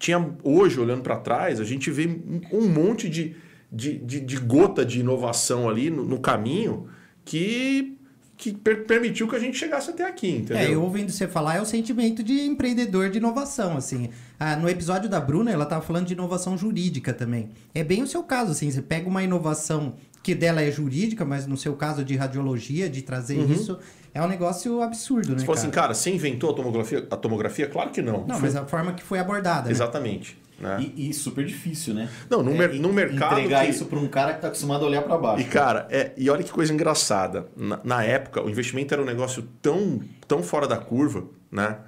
tinha 0.00 0.34
hoje, 0.42 0.80
olhando 0.80 1.02
para 1.02 1.16
trás, 1.16 1.60
a 1.60 1.64
gente 1.64 1.90
vê 1.90 2.08
um 2.50 2.66
monte 2.66 3.08
de, 3.08 3.36
de, 3.70 3.98
de, 3.98 4.20
de 4.20 4.36
gota 4.38 4.84
de 4.84 4.98
inovação 4.98 5.68
ali 5.68 5.90
no, 5.90 6.04
no 6.04 6.18
caminho 6.18 6.88
que 7.22 7.96
que 8.40 8.54
per 8.54 8.86
permitiu 8.86 9.28
que 9.28 9.36
a 9.36 9.38
gente 9.38 9.58
chegasse 9.58 9.90
até 9.90 10.02
aqui, 10.02 10.30
entendeu? 10.30 10.56
É, 10.56 10.74
eu 10.74 10.82
ouvindo 10.82 11.12
você 11.12 11.28
falar, 11.28 11.56
é 11.56 11.60
o 11.60 11.66
sentimento 11.66 12.22
de 12.22 12.40
empreendedor 12.40 13.10
de 13.10 13.18
inovação, 13.18 13.76
assim. 13.76 14.08
Ah, 14.38 14.56
no 14.56 14.66
episódio 14.66 15.10
da 15.10 15.20
Bruna, 15.20 15.50
ela 15.50 15.64
estava 15.64 15.82
falando 15.82 16.06
de 16.06 16.14
inovação 16.14 16.56
jurídica 16.56 17.12
também. 17.12 17.50
É 17.74 17.84
bem 17.84 18.02
o 18.02 18.06
seu 18.06 18.22
caso, 18.22 18.52
assim, 18.52 18.70
você 18.70 18.80
pega 18.80 19.06
uma 19.06 19.22
inovação 19.22 19.92
que 20.22 20.34
dela 20.34 20.62
é 20.62 20.70
jurídica, 20.70 21.24
mas 21.24 21.46
no 21.46 21.56
seu 21.56 21.74
caso 21.74 22.04
de 22.04 22.16
radiologia, 22.16 22.88
de 22.88 23.02
trazer 23.02 23.38
uhum. 23.38 23.52
isso, 23.52 23.78
é 24.12 24.22
um 24.22 24.28
negócio 24.28 24.82
absurdo, 24.82 25.32
né? 25.32 25.38
Você 25.38 25.46
falou 25.46 25.58
assim, 25.58 25.70
cara, 25.70 25.94
você 25.94 26.10
inventou 26.10 26.50
a 26.50 26.54
tomografia? 26.54 27.06
A 27.10 27.16
tomografia? 27.16 27.66
Claro 27.68 27.90
que 27.90 28.02
não. 28.02 28.26
Não, 28.26 28.36
foi... 28.36 28.48
mas 28.48 28.56
a 28.56 28.66
forma 28.66 28.92
que 28.92 29.02
foi 29.02 29.18
abordada. 29.18 29.66
Né? 29.66 29.70
Exatamente. 29.70 30.36
Né? 30.58 30.92
E, 30.94 31.08
e, 31.08 31.14
super 31.14 31.44
difícil, 31.46 31.94
né? 31.94 32.10
Não, 32.28 32.42
no, 32.42 32.52
é, 32.52 32.54
mer 32.54 32.74
no 32.74 32.92
mercado. 32.92 33.38
Entregar 33.38 33.64
que... 33.64 33.70
isso 33.70 33.86
para 33.86 33.98
um 33.98 34.08
cara 34.08 34.32
que 34.32 34.38
está 34.38 34.48
acostumado 34.48 34.84
a 34.84 34.88
olhar 34.88 35.02
para 35.02 35.16
baixo. 35.16 35.40
E, 35.40 35.44
cara, 35.44 35.86
é, 35.90 36.12
e 36.18 36.28
olha 36.28 36.44
que 36.44 36.50
coisa 36.52 36.72
engraçada. 36.72 37.46
Na, 37.56 37.80
na, 37.82 38.04
época, 38.04 38.44
o 38.44 38.50
investimento 38.50 38.92
era 38.92 39.02
um 39.02 39.06
negócio 39.06 39.48
tão, 39.62 40.00
tão 40.28 40.42
fora 40.42 40.68
da 40.68 40.76
curva, 40.76 41.24
né? 41.50 41.78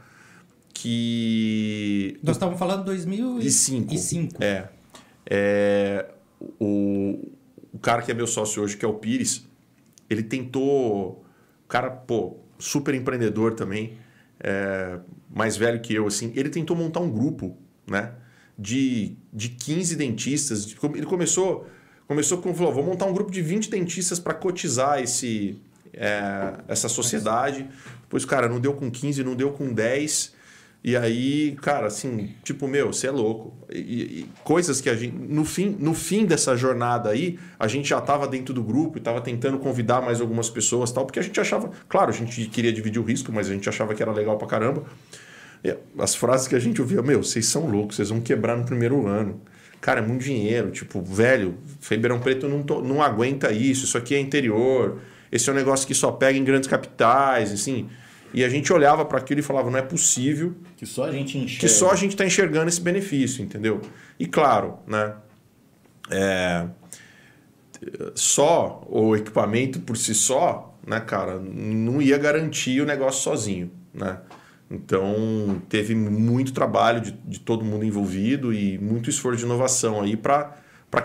Que. 0.73 2.19
Nós 2.23 2.37
estávamos 2.37 2.59
falando 2.59 2.79
de 2.79 2.87
2005. 2.87 3.93
E 3.93 3.99
É. 4.41 4.69
é 5.29 6.07
o, 6.59 7.31
o 7.73 7.79
cara 7.79 8.03
que 8.03 8.11
é 8.11 8.15
meu 8.15 8.27
sócio 8.27 8.63
hoje, 8.63 8.77
que 8.77 8.85
é 8.85 8.89
o 8.89 8.95
Pires, 8.95 9.49
ele 10.09 10.23
tentou 10.23 11.23
cara, 11.73 11.91
pô, 11.91 12.37
super 12.59 12.95
empreendedor 12.95 13.55
também, 13.55 13.97
é, 14.39 14.99
mais 15.35 15.57
velho 15.57 15.81
que 15.81 15.95
eu, 15.95 16.07
assim, 16.07 16.31
ele 16.37 16.51
tentou 16.51 16.77
montar 16.77 17.01
um 17.01 17.11
grupo, 17.11 17.57
né? 17.87 18.13
De, 18.59 19.17
de 19.33 19.49
15 19.49 19.97
dentistas. 19.97 20.77
Ele 20.95 21.07
começou, 21.07 21.67
começou 22.07 22.43
com, 22.43 22.55
falou, 22.55 22.75
vou 22.75 22.85
montar 22.85 23.07
um 23.07 23.15
grupo 23.15 23.31
de 23.31 23.41
20 23.41 23.71
dentistas 23.71 24.21
para 24.21 24.35
cotizar 24.35 25.01
esse, 25.03 25.59
é, 25.95 26.57
essa 26.69 26.91
sociedade. 26.91 27.67
Depois, 28.03 28.27
cara, 28.27 28.47
não 28.51 28.61
deu 28.61 28.75
com 28.75 28.91
15, 28.91 29.25
não 29.25 29.35
deu 29.35 29.53
com 29.53 29.73
10. 29.73 30.35
E 30.85 30.97
aí, 30.97 31.57
cara, 31.63 31.87
assim, 31.87 32.35
tipo, 32.43 32.67
meu, 32.67 32.93
você 32.93 33.07
é 33.07 33.11
louco. 33.11 33.57
E, 33.71 33.79
e, 33.79 34.29
coisas 34.43 34.81
que 34.81 34.91
a 34.91 34.97
gente. 34.97 35.15
No 35.15 35.45
fim, 35.45 35.77
no 35.79 35.95
fim 35.95 36.27
dessa 36.27 36.57
jornada 36.57 37.11
aí, 37.11 37.39
a 37.57 37.69
gente 37.69 37.89
já 37.89 37.99
estava 37.99 38.27
dentro 38.27 38.53
do 38.53 38.65
grupo 38.65 38.99
e 38.99 39.01
estava 39.01 39.21
tentando 39.21 39.59
convidar 39.59 40.03
mais 40.03 40.21
algumas 40.21 40.51
pessoas 40.51 40.91
tal, 40.91 41.07
porque 41.07 41.21
a 41.21 41.23
gente 41.23 41.41
achava. 41.41 41.71
Claro, 41.89 42.11
a 42.11 42.13
gente 42.13 42.47
queria 42.47 42.73
dividir 42.73 43.01
o 43.01 43.05
risco, 43.05 43.31
mas 43.33 43.49
a 43.49 43.53
gente 43.53 43.69
achava 43.69 43.95
que 43.95 44.03
era 44.03 44.11
legal 44.11 44.37
pra 44.37 44.49
caramba. 44.49 44.85
E 45.65 45.73
as 45.99 46.17
frases 46.17 46.49
que 46.49 46.57
a 46.57 46.59
gente 46.59 46.81
ouvia, 46.81 47.01
meu, 47.01 47.23
vocês 47.23 47.47
são 47.47 47.67
loucos, 47.67 47.97
vocês 47.97 48.09
vão 48.09 48.21
quebrar 48.21 48.57
no 48.57 48.65
primeiro 48.65 49.07
ano. 49.07 49.41
Cara, 49.81 50.01
é 50.01 50.03
muito 50.03 50.25
dinheiro. 50.25 50.73
Tipo, 50.73 51.01
velho, 51.01 51.59
Ribeirão 51.89 52.19
Preto 52.19 52.49
não, 52.49 52.59
não 52.83 53.01
aguenta 53.01 53.53
isso, 53.53 53.85
isso 53.85 53.97
aqui 53.97 54.17
é 54.17 54.19
interior. 54.19 54.99
Esse 55.31 55.49
é 55.49 55.53
um 55.53 55.57
negócio 55.57 55.87
que 55.87 55.95
só 55.95 56.11
pega 56.11 56.37
em 56.37 56.43
grandes 56.45 56.69
capitais, 56.69 57.53
assim. 57.53 57.89
E 58.33 58.45
a 58.45 58.49
gente 58.49 58.73
olhava 58.73 59.05
para 59.05 59.19
aquilo 59.19 59.41
e 59.41 59.43
falava, 59.43 59.71
não 59.71 59.79
é 59.79 59.83
possível. 59.83 60.55
Que 60.77 60.87
só 60.87 61.05
a 61.05 61.13
gente 61.13 61.37
enxerga. 61.37 61.61
Que 61.61 61.69
só 61.69 61.91
a 61.91 61.97
gente 61.97 62.13
está 62.13 62.25
enxergando 62.25 62.69
esse 62.69 62.81
benefício, 62.81 63.45
entendeu? 63.45 63.81
E 64.19 64.27
claro, 64.27 64.79
né? 64.87 65.15
É, 66.11 66.67
só 68.15 68.87
o 68.89 69.17
equipamento 69.17 69.81
por 69.81 69.97
si 69.97 70.15
só, 70.15 70.79
né, 70.87 71.01
cara, 71.01 71.39
não 71.39 72.01
ia 72.01 72.19
garantir 72.19 72.81
o 72.81 72.87
negócio 72.87 73.23
sozinho, 73.23 73.71
né? 73.93 74.19
Então 74.71 75.61
teve 75.69 75.95
muito 75.95 76.53
trabalho 76.53 77.01
de, 77.01 77.13
de 77.13 77.41
todo 77.41 77.65
mundo 77.65 77.85
envolvido 77.85 78.55
e 78.55 78.79
muito 78.79 79.11
esforço 79.11 79.41
de 79.41 79.45
inovação 79.45 80.01
aí 80.01 80.17
para 80.17 80.57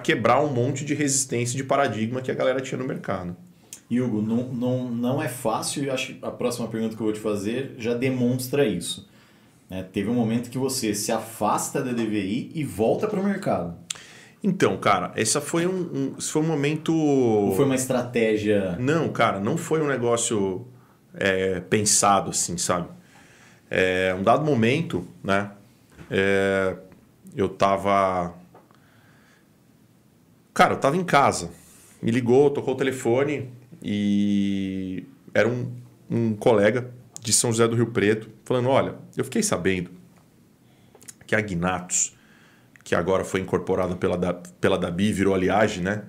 quebrar 0.02 0.42
um 0.42 0.54
monte 0.54 0.86
de 0.86 0.94
resistência 0.94 1.58
de 1.58 1.64
paradigma 1.66 2.22
que 2.22 2.32
a 2.32 2.34
galera 2.34 2.62
tinha 2.62 2.78
no 2.78 2.88
mercado. 2.88 3.36
Hugo, 3.90 4.22
não, 4.22 4.44
não, 4.50 4.92
não 4.92 5.24
é 5.24 5.30
fácil 5.30 5.84
e 5.84 5.90
acho 5.90 6.14
que 6.14 6.20
a 6.26 6.32
próxima 6.32 6.68
pergunta 6.68 6.96
que 6.96 7.02
eu 7.02 7.06
vou 7.06 7.14
te 7.14 7.20
fazer 7.20 7.76
já 7.78 7.94
demonstra 7.94 8.66
isso. 8.66 9.08
Né? 9.70 9.84
Teve 9.92 10.10
um 10.10 10.14
momento 10.14 10.50
que 10.50 10.58
você 10.58 10.94
se 10.94 11.12
afasta 11.12 11.82
da 11.82 11.92
DVI 11.92 12.52
e 12.54 12.64
volta 12.64 13.08
para 13.08 13.20
o 13.20 13.24
mercado. 13.24 13.76
Então, 14.44 14.78
cara, 14.78 15.12
essa 15.16 15.42
foi 15.42 15.66
um, 15.66 16.14
um, 16.16 16.22
foi 16.22 16.42
um 16.42 16.46
momento. 16.46 16.94
Ou 16.94 17.56
foi 17.56 17.66
uma 17.66 17.76
estratégia? 17.76 18.78
Não, 18.80 19.10
cara, 19.10 19.40
não 19.40 19.58
foi 19.58 19.82
um 19.82 19.88
negócio 19.88 20.68
é, 21.14 21.60
pensado 21.62 22.30
assim, 22.30 22.58
sabe? 22.58 22.88
É, 23.70 24.16
um 24.18 24.24
dado 24.24 24.46
momento, 24.46 25.08
né? 25.24 25.52
É, 26.10 26.76
eu 27.36 27.50
tava. 27.50 28.34
Cara, 30.54 30.74
eu 30.74 30.80
tava 30.80 30.98
em 30.98 31.04
casa. 31.04 31.52
Me 32.02 32.12
ligou, 32.12 32.50
tocou 32.52 32.74
o 32.76 32.78
telefone. 32.78 33.52
E 33.90 35.06
era 35.34 35.48
um, 35.48 35.72
um 36.10 36.36
colega 36.36 36.92
de 37.22 37.32
São 37.32 37.52
José 37.52 37.66
do 37.70 37.76
Rio 37.78 37.88
Preto 37.88 38.30
falando: 38.44 38.68
Olha, 38.68 38.96
eu 39.16 39.24
fiquei 39.24 39.42
sabendo 39.42 39.90
que 41.26 41.34
a 41.34 41.40
Gnatos, 41.40 42.14
que 42.84 42.94
agora 42.94 43.24
foi 43.24 43.40
incorporada 43.40 43.96
pela, 43.96 44.34
pela 44.60 44.78
Dabi, 44.78 45.14
virou 45.14 45.34
aliagem, 45.34 45.86
né? 45.86 46.04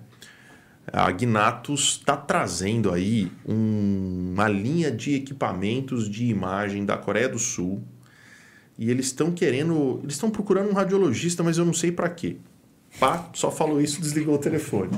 A 0.92 1.08
Gnatos 1.12 1.98
está 2.00 2.16
trazendo 2.16 2.90
aí 2.90 3.30
um, 3.46 4.32
uma 4.32 4.48
linha 4.48 4.90
de 4.90 5.14
equipamentos 5.14 6.10
de 6.10 6.26
imagem 6.26 6.84
da 6.84 6.96
Coreia 6.96 7.28
do 7.28 7.38
Sul 7.38 7.84
e 8.76 8.90
eles 8.90 9.06
estão 9.06 9.30
querendo, 9.30 10.00
eles 10.02 10.14
estão 10.14 10.30
procurando 10.30 10.68
um 10.68 10.72
radiologista, 10.72 11.44
mas 11.44 11.58
eu 11.58 11.64
não 11.64 11.74
sei 11.74 11.92
para 11.92 12.08
quê. 12.08 12.38
Pá, 12.98 13.28
só 13.34 13.50
falou 13.50 13.80
isso, 13.80 14.00
desligou 14.00 14.34
o 14.34 14.38
telefone. 14.38 14.90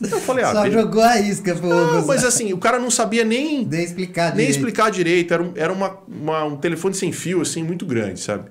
Eu 0.00 0.20
falei, 0.20 0.44
ah, 0.44 0.52
Só 0.52 0.66
ele- 0.66 0.74
jogou 0.74 1.02
a 1.02 1.20
isca 1.20 1.54
pro 1.54 1.68
não, 1.68 2.06
mas 2.06 2.24
assim, 2.24 2.52
o 2.52 2.58
cara 2.58 2.78
não 2.78 2.90
sabia 2.90 3.24
nem, 3.24 3.64
Nem 3.64 3.82
explicar 3.84 4.28
nem 4.28 4.46
direito. 4.46 4.50
explicar 4.56 4.90
direito. 4.90 5.34
Era, 5.34 5.42
um, 5.42 5.52
era 5.56 5.72
uma, 5.72 5.98
uma- 6.08 6.44
um 6.44 6.56
telefone 6.56 6.94
sem 6.94 7.12
fio, 7.12 7.40
assim, 7.42 7.62
muito 7.62 7.84
grande, 7.86 8.20
sabe? 8.20 8.50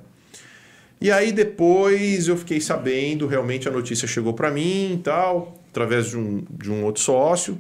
E 1.01 1.12
aí 1.12 1.32
depois 1.32 2.27
eu 2.27 2.38
fiquei 2.38 2.60
sabendo, 2.62 3.27
realmente 3.27 3.67
a 3.67 3.72
notícia 3.72 4.08
chegou 4.08 4.34
para 4.34 4.50
mim 4.51 4.94
e 4.94 4.98
tal, 5.03 5.55
através 5.70 6.08
de 6.08 6.17
um, 6.17 6.44
de 6.50 6.72
um 6.72 6.84
outro 6.84 7.01
sócio. 7.01 7.60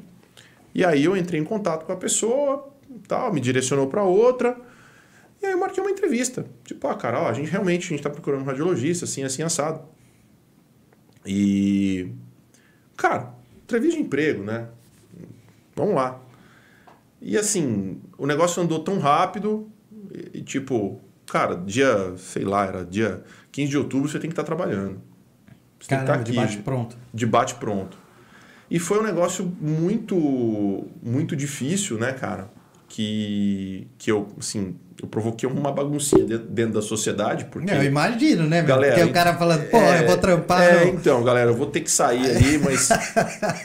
E 0.73 0.83
aí 0.85 1.03
eu 1.05 1.15
entrei 1.17 1.39
em 1.39 1.43
contato 1.43 1.85
com 1.85 1.91
a 1.91 1.95
pessoa, 1.95 2.67
tal, 3.07 3.33
me 3.33 3.39
direcionou 3.41 3.87
para 3.87 4.03
outra. 4.03 4.57
E 5.41 5.45
aí 5.45 5.51
eu 5.51 5.59
marquei 5.59 5.81
uma 5.83 5.91
entrevista. 5.91 6.45
Tipo, 6.63 6.87
ah, 6.87 6.95
cara, 6.95 7.21
ó, 7.21 7.29
a 7.29 7.33
gente 7.33 7.49
realmente 7.49 7.85
a 7.85 7.89
gente 7.89 8.01
tá 8.03 8.09
procurando 8.09 8.41
um 8.41 8.45
radiologista, 8.45 9.05
assim, 9.05 9.23
assim, 9.23 9.43
assado. 9.43 9.81
E. 11.25 12.11
Cara, 12.95 13.33
entrevista 13.63 13.97
de 13.97 14.03
emprego, 14.03 14.43
né? 14.43 14.67
Vamos 15.75 15.95
lá. 15.95 16.19
E 17.21 17.37
assim, 17.37 17.99
o 18.17 18.25
negócio 18.25 18.61
andou 18.61 18.79
tão 18.83 18.99
rápido, 18.99 19.69
e, 20.33 20.41
tipo, 20.41 21.01
cara, 21.25 21.55
dia, 21.55 22.13
sei 22.17 22.43
lá, 22.45 22.65
era 22.65 22.85
dia 22.85 23.23
15 23.51 23.69
de 23.69 23.77
outubro, 23.77 24.07
você 24.07 24.19
tem 24.19 24.29
que 24.29 24.33
estar 24.33 24.43
trabalhando. 24.43 25.01
Você 25.79 25.89
tem 25.89 25.99
que 25.99 26.05
Caramba, 26.05 26.21
estar 26.21 26.23
de 26.23 26.31
aqui, 26.31 26.39
bate 26.39 26.57
pronto. 26.63 26.97
de 27.13 27.25
bate 27.25 27.55
pronto. 27.55 27.97
E 28.69 28.79
foi 28.79 28.99
um 28.99 29.03
negócio 29.03 29.45
muito 29.59 30.87
muito 31.01 31.35
difícil, 31.35 31.97
né, 31.97 32.13
cara? 32.13 32.49
Que, 32.95 33.89
que 33.97 34.09
eu, 34.09 34.29
assim, 34.39 34.77
eu 35.01 35.05
provoquei 35.09 35.49
uma 35.49 35.69
baguncinha 35.69 36.23
de- 36.23 36.37
dentro 36.37 36.75
da 36.75 36.81
sociedade, 36.81 37.43
porque... 37.51 37.69
Eu 37.69 37.83
imagino, 37.83 38.47
né? 38.47 38.61
Galera, 38.61 38.95
Porque 38.95 39.09
o 39.09 39.11
cara 39.13 39.33
falando, 39.33 39.69
pô, 39.69 39.75
é, 39.75 40.03
eu 40.03 40.07
vou 40.07 40.17
trampar. 40.17 40.61
É, 40.63 40.87
então, 40.87 41.21
galera, 41.21 41.49
eu 41.51 41.55
vou 41.55 41.65
ter 41.67 41.81
que 41.81 41.91
sair 41.91 42.25
ali, 42.25 42.57
mas, 42.63 42.87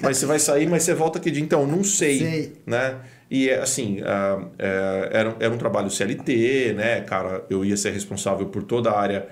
mas 0.03 0.17
você 0.19 0.27
vai 0.27 0.41
sair, 0.41 0.69
mas 0.69 0.83
você 0.83 0.95
volta 0.95 1.21
que 1.21 1.31
dia? 1.31 1.41
Então, 1.41 1.65
não 1.65 1.85
sei, 1.85 2.19
Sei. 2.19 2.53
né? 2.67 2.97
E 3.31 3.49
é, 3.49 3.61
assim, 3.61 4.01
ah, 4.05 4.49
é, 4.59 5.09
era, 5.13 5.37
era 5.39 5.55
um 5.55 5.59
trabalho 5.59 5.89
CLT, 5.89 6.73
né, 6.77 7.01
cara? 7.03 7.45
Eu 7.49 7.65
ia 7.65 7.77
ser 7.77 7.93
responsável 7.93 8.47
por 8.47 8.65
toda 8.65 8.91
a 8.91 9.01
área 9.01 9.29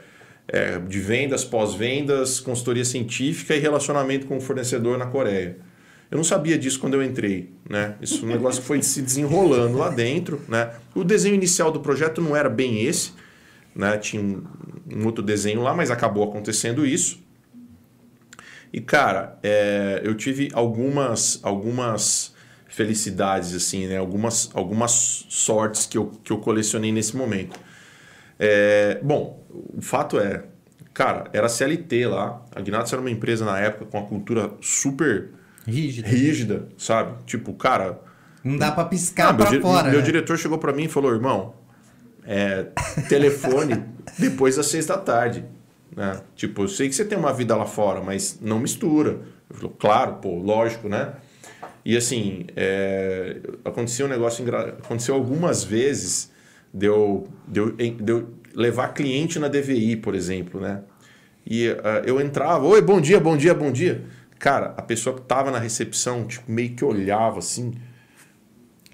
é, 0.46 0.78
de 0.78 1.00
vendas, 1.00 1.44
pós-vendas, 1.44 2.38
consultoria 2.38 2.84
científica 2.84 3.52
e 3.52 3.58
relacionamento 3.58 4.26
com 4.26 4.36
o 4.36 4.40
fornecedor 4.40 4.96
na 4.96 5.06
Coreia. 5.06 5.56
Eu 6.10 6.16
não 6.16 6.24
sabia 6.24 6.58
disso 6.58 6.80
quando 6.80 6.94
eu 6.94 7.02
entrei, 7.02 7.52
né? 7.68 7.94
Isso 8.00 8.24
um 8.24 8.28
negócio 8.28 8.62
foi 8.62 8.82
se 8.82 9.02
desenrolando 9.02 9.76
lá 9.76 9.90
dentro, 9.90 10.40
né? 10.48 10.72
O 10.94 11.04
desenho 11.04 11.34
inicial 11.34 11.70
do 11.70 11.80
projeto 11.80 12.22
não 12.22 12.34
era 12.34 12.48
bem 12.48 12.82
esse, 12.82 13.12
né? 13.74 13.98
Tinha 13.98 14.22
um, 14.22 14.42
um 14.90 15.04
outro 15.04 15.22
desenho 15.22 15.62
lá, 15.62 15.74
mas 15.74 15.90
acabou 15.90 16.24
acontecendo 16.24 16.86
isso. 16.86 17.22
E 18.72 18.80
cara, 18.80 19.38
é, 19.42 20.00
eu 20.02 20.14
tive 20.14 20.48
algumas 20.54 21.40
algumas 21.42 22.34
felicidades 22.68 23.54
assim, 23.54 23.86
né? 23.86 23.98
Algumas 23.98 24.50
algumas 24.54 25.26
sortes 25.28 25.84
que 25.84 25.98
eu, 25.98 26.10
que 26.24 26.32
eu 26.32 26.38
colecionei 26.38 26.90
nesse 26.90 27.14
momento. 27.14 27.58
É, 28.38 28.98
bom, 29.02 29.44
o 29.50 29.82
fato 29.82 30.18
é, 30.18 30.44
cara, 30.94 31.28
era 31.34 31.50
CLT 31.50 32.06
lá. 32.06 32.42
A 32.54 32.62
Gnatos 32.62 32.92
era 32.94 33.00
uma 33.00 33.10
empresa 33.10 33.44
na 33.44 33.58
época 33.58 33.86
com 33.86 33.98
uma 33.98 34.06
cultura 34.06 34.52
super 34.62 35.36
Rígido. 35.68 36.06
rígida, 36.08 36.68
sabe? 36.78 37.22
Tipo, 37.26 37.52
cara, 37.52 38.00
Não 38.42 38.56
dá 38.56 38.72
pra 38.72 38.84
piscar 38.86 39.28
ah, 39.28 39.32
meu, 39.32 39.46
pra 39.46 39.60
fora. 39.60 39.90
meu 39.90 40.00
né? 40.00 40.04
diretor 40.04 40.38
chegou 40.38 40.56
pra 40.56 40.72
mim 40.72 40.84
e 40.84 40.88
falou, 40.88 41.12
irmão, 41.12 41.54
é, 42.24 42.68
telefone 43.08 43.84
depois 44.18 44.56
das 44.56 44.66
seis 44.66 44.86
da 44.86 44.96
tarde. 44.96 45.44
Né? 45.94 46.20
Tipo, 46.34 46.62
eu 46.62 46.68
sei 46.68 46.88
que 46.88 46.94
você 46.94 47.04
tem 47.04 47.18
uma 47.18 47.32
vida 47.32 47.54
lá 47.54 47.66
fora, 47.66 48.00
mas 48.00 48.38
não 48.40 48.58
mistura. 48.58 49.20
Eu 49.50 49.56
falei, 49.56 49.72
claro, 49.78 50.14
pô, 50.14 50.36
lógico, 50.36 50.88
né? 50.88 51.12
E 51.84 51.96
assim, 51.96 52.46
é, 52.56 53.38
aconteceu 53.64 54.06
um 54.06 54.08
negócio 54.08 54.42
engra... 54.42 54.76
Aconteceu 54.82 55.14
algumas 55.14 55.64
vezes 55.64 56.30
de 56.72 56.86
eu, 56.86 57.28
de, 57.46 57.60
eu, 57.60 57.70
de 57.72 58.12
eu 58.12 58.28
levar 58.54 58.88
cliente 58.88 59.38
na 59.38 59.48
DVI, 59.48 59.96
por 59.96 60.14
exemplo, 60.14 60.60
né? 60.60 60.82
E 61.46 61.68
ah, 61.82 62.02
eu 62.04 62.20
entrava, 62.20 62.66
oi, 62.66 62.82
bom 62.82 63.00
dia, 63.00 63.18
bom 63.18 63.36
dia, 63.36 63.54
bom 63.54 63.72
dia. 63.72 64.04
Cara, 64.38 64.74
a 64.76 64.82
pessoa 64.82 65.16
que 65.16 65.22
tava 65.22 65.50
na 65.50 65.58
recepção, 65.58 66.26
tipo, 66.26 66.50
meio 66.50 66.74
que 66.74 66.84
olhava 66.84 67.38
assim, 67.38 67.72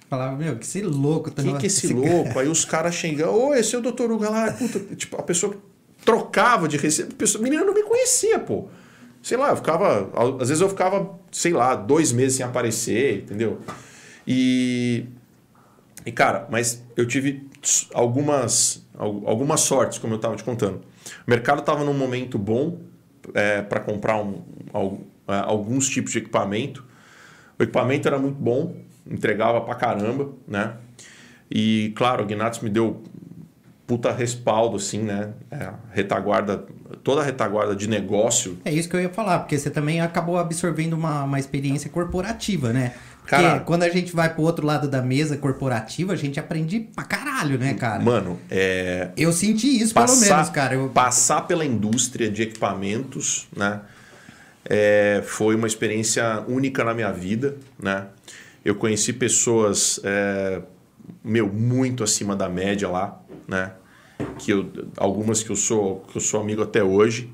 Falava, 0.09 0.37
meu, 0.37 0.57
que 0.57 0.65
esse 0.65 0.81
louco. 0.83 1.31
tá 1.31 1.43
quem 1.43 1.53
no- 1.53 1.59
que 1.59 1.67
é 1.67 1.69
esse 1.69 1.93
louco? 1.93 2.39
Aí 2.39 2.47
os 2.49 2.65
caras 2.65 2.95
xingam, 2.95 3.35
ô, 3.35 3.55
esse 3.55 3.75
é 3.75 3.79
o 3.79 3.83
doutor 3.83 4.11
Hugo 4.13 4.25
lá. 4.25 4.53
Puta, 4.53 4.79
tipo, 4.95 5.17
a 5.17 5.23
pessoa 5.23 5.57
trocava 6.05 6.69
de 6.69 6.77
receita. 6.77 7.13
A 7.13 7.17
pessoa- 7.17 7.43
menina 7.43 7.65
não 7.65 7.75
me 7.75 7.83
conhecia, 7.83 8.39
pô. 8.39 8.69
Sei 9.23 9.37
lá, 9.37 9.51
eu 9.51 9.57
ficava. 9.57 10.11
Às 10.41 10.49
vezes 10.51 10.61
eu 10.61 10.69
ficava, 10.69 11.19
sei 11.33 11.53
lá, 11.53 11.75
dois 11.75 12.13
meses 12.13 12.37
sem 12.37 12.47
aparecer, 12.47 13.23
entendeu? 13.23 13.59
E. 14.27 15.07
E, 16.07 16.13
cara, 16.13 16.47
mas 16.51 16.83
eu 16.97 17.07
tive 17.09 17.49
algumas, 17.95 18.87
al- 18.97 19.23
algumas 19.27 19.61
sortes, 19.63 19.99
como 19.99 20.13
eu 20.13 20.17
estava 20.17 20.37
te 20.37 20.45
contando. 20.45 20.83
O 21.27 21.31
mercado 21.31 21.61
estava 21.61 21.83
num 21.83 21.95
momento 21.95 22.39
bom 22.39 22.79
para 23.71 23.81
comprar 23.81 24.23
um, 24.23 24.43
é, 24.75 24.99
alguns 25.27 25.89
tipos 25.89 26.13
de 26.13 26.19
equipamento. 26.19 26.85
O 27.59 27.63
equipamento 27.63 28.09
era 28.09 28.19
muito 28.19 28.39
bom, 28.39 28.77
entregava 29.09 29.61
pra 29.61 29.75
caramba, 29.75 30.31
né? 30.47 30.75
E, 31.51 31.93
claro, 31.95 32.25
o 32.25 32.27
Gnatos 32.27 32.61
me 32.61 32.71
deu 32.71 33.03
puta 33.87 34.11
respaldo, 34.13 34.77
assim, 34.77 35.01
né? 35.01 35.31
É, 35.51 35.71
retaguarda, 35.93 36.65
toda 37.03 37.21
a 37.21 37.25
retaguarda 37.25 37.77
de 37.77 37.87
negócio 37.87 38.59
É 38.65 38.73
isso 38.73 38.89
que 38.89 38.97
eu 38.97 39.01
ia 39.01 39.11
falar, 39.11 39.41
porque 39.41 39.59
você 39.59 39.71
também 39.71 40.01
acabou 40.01 40.39
absorvendo 40.39 40.95
uma, 40.95 41.25
uma 41.25 41.39
experiência 41.39 41.91
corporativa, 41.91 42.73
né? 42.73 42.95
Porque 43.21 43.37
Cara- 43.37 43.61
quando 43.61 43.85
a 43.85 43.89
gente 43.89 44.15
vai 44.15 44.33
pro 44.33 44.43
outro 44.43 44.67
lado 44.67 44.87
da 44.87 45.01
mesa 45.01 45.37
corporativa, 45.37 46.13
a 46.13 46.17
gente 46.17 46.39
aprende 46.39 46.81
pra 46.95 47.05
caralho, 47.05 47.59
né, 47.59 47.73
cara? 47.73 48.03
Mano, 48.03 48.39
é, 48.51 49.11
Eu 49.17 49.33
senti 49.33 49.81
isso, 49.81 49.95
pelo 49.95 50.17
menos, 50.17 50.51
cara. 50.51 50.75
Eu... 50.75 50.89
Passar 50.91 51.43
pela 51.43 51.65
indústria 51.65 52.31
de 52.31 52.43
equipamentos, 52.43 53.47
né? 53.57 53.81
É, 54.65 55.23
foi 55.25 55.55
uma 55.55 55.67
experiência 55.67 56.43
única 56.49 56.83
na 56.85 56.95
minha 56.95 57.13
vida, 57.13 57.57
né? 57.81 58.07
Eu 58.65 58.75
conheci 58.75 59.13
pessoas, 59.13 60.01
é, 60.03 60.63
meu, 61.23 61.47
muito 61.53 62.03
acima 62.03 62.35
da 62.35 62.49
média 62.49 62.89
lá, 62.89 63.21
né? 63.47 63.73
Que 64.39 64.53
eu, 64.53 64.71
algumas 64.97 65.43
que 65.43 65.51
eu 65.51 65.57
sou 65.57 66.01
que 66.11 66.17
eu 66.17 66.21
sou 66.21 66.41
amigo 66.41 66.63
até 66.63 66.83
hoje. 66.83 67.31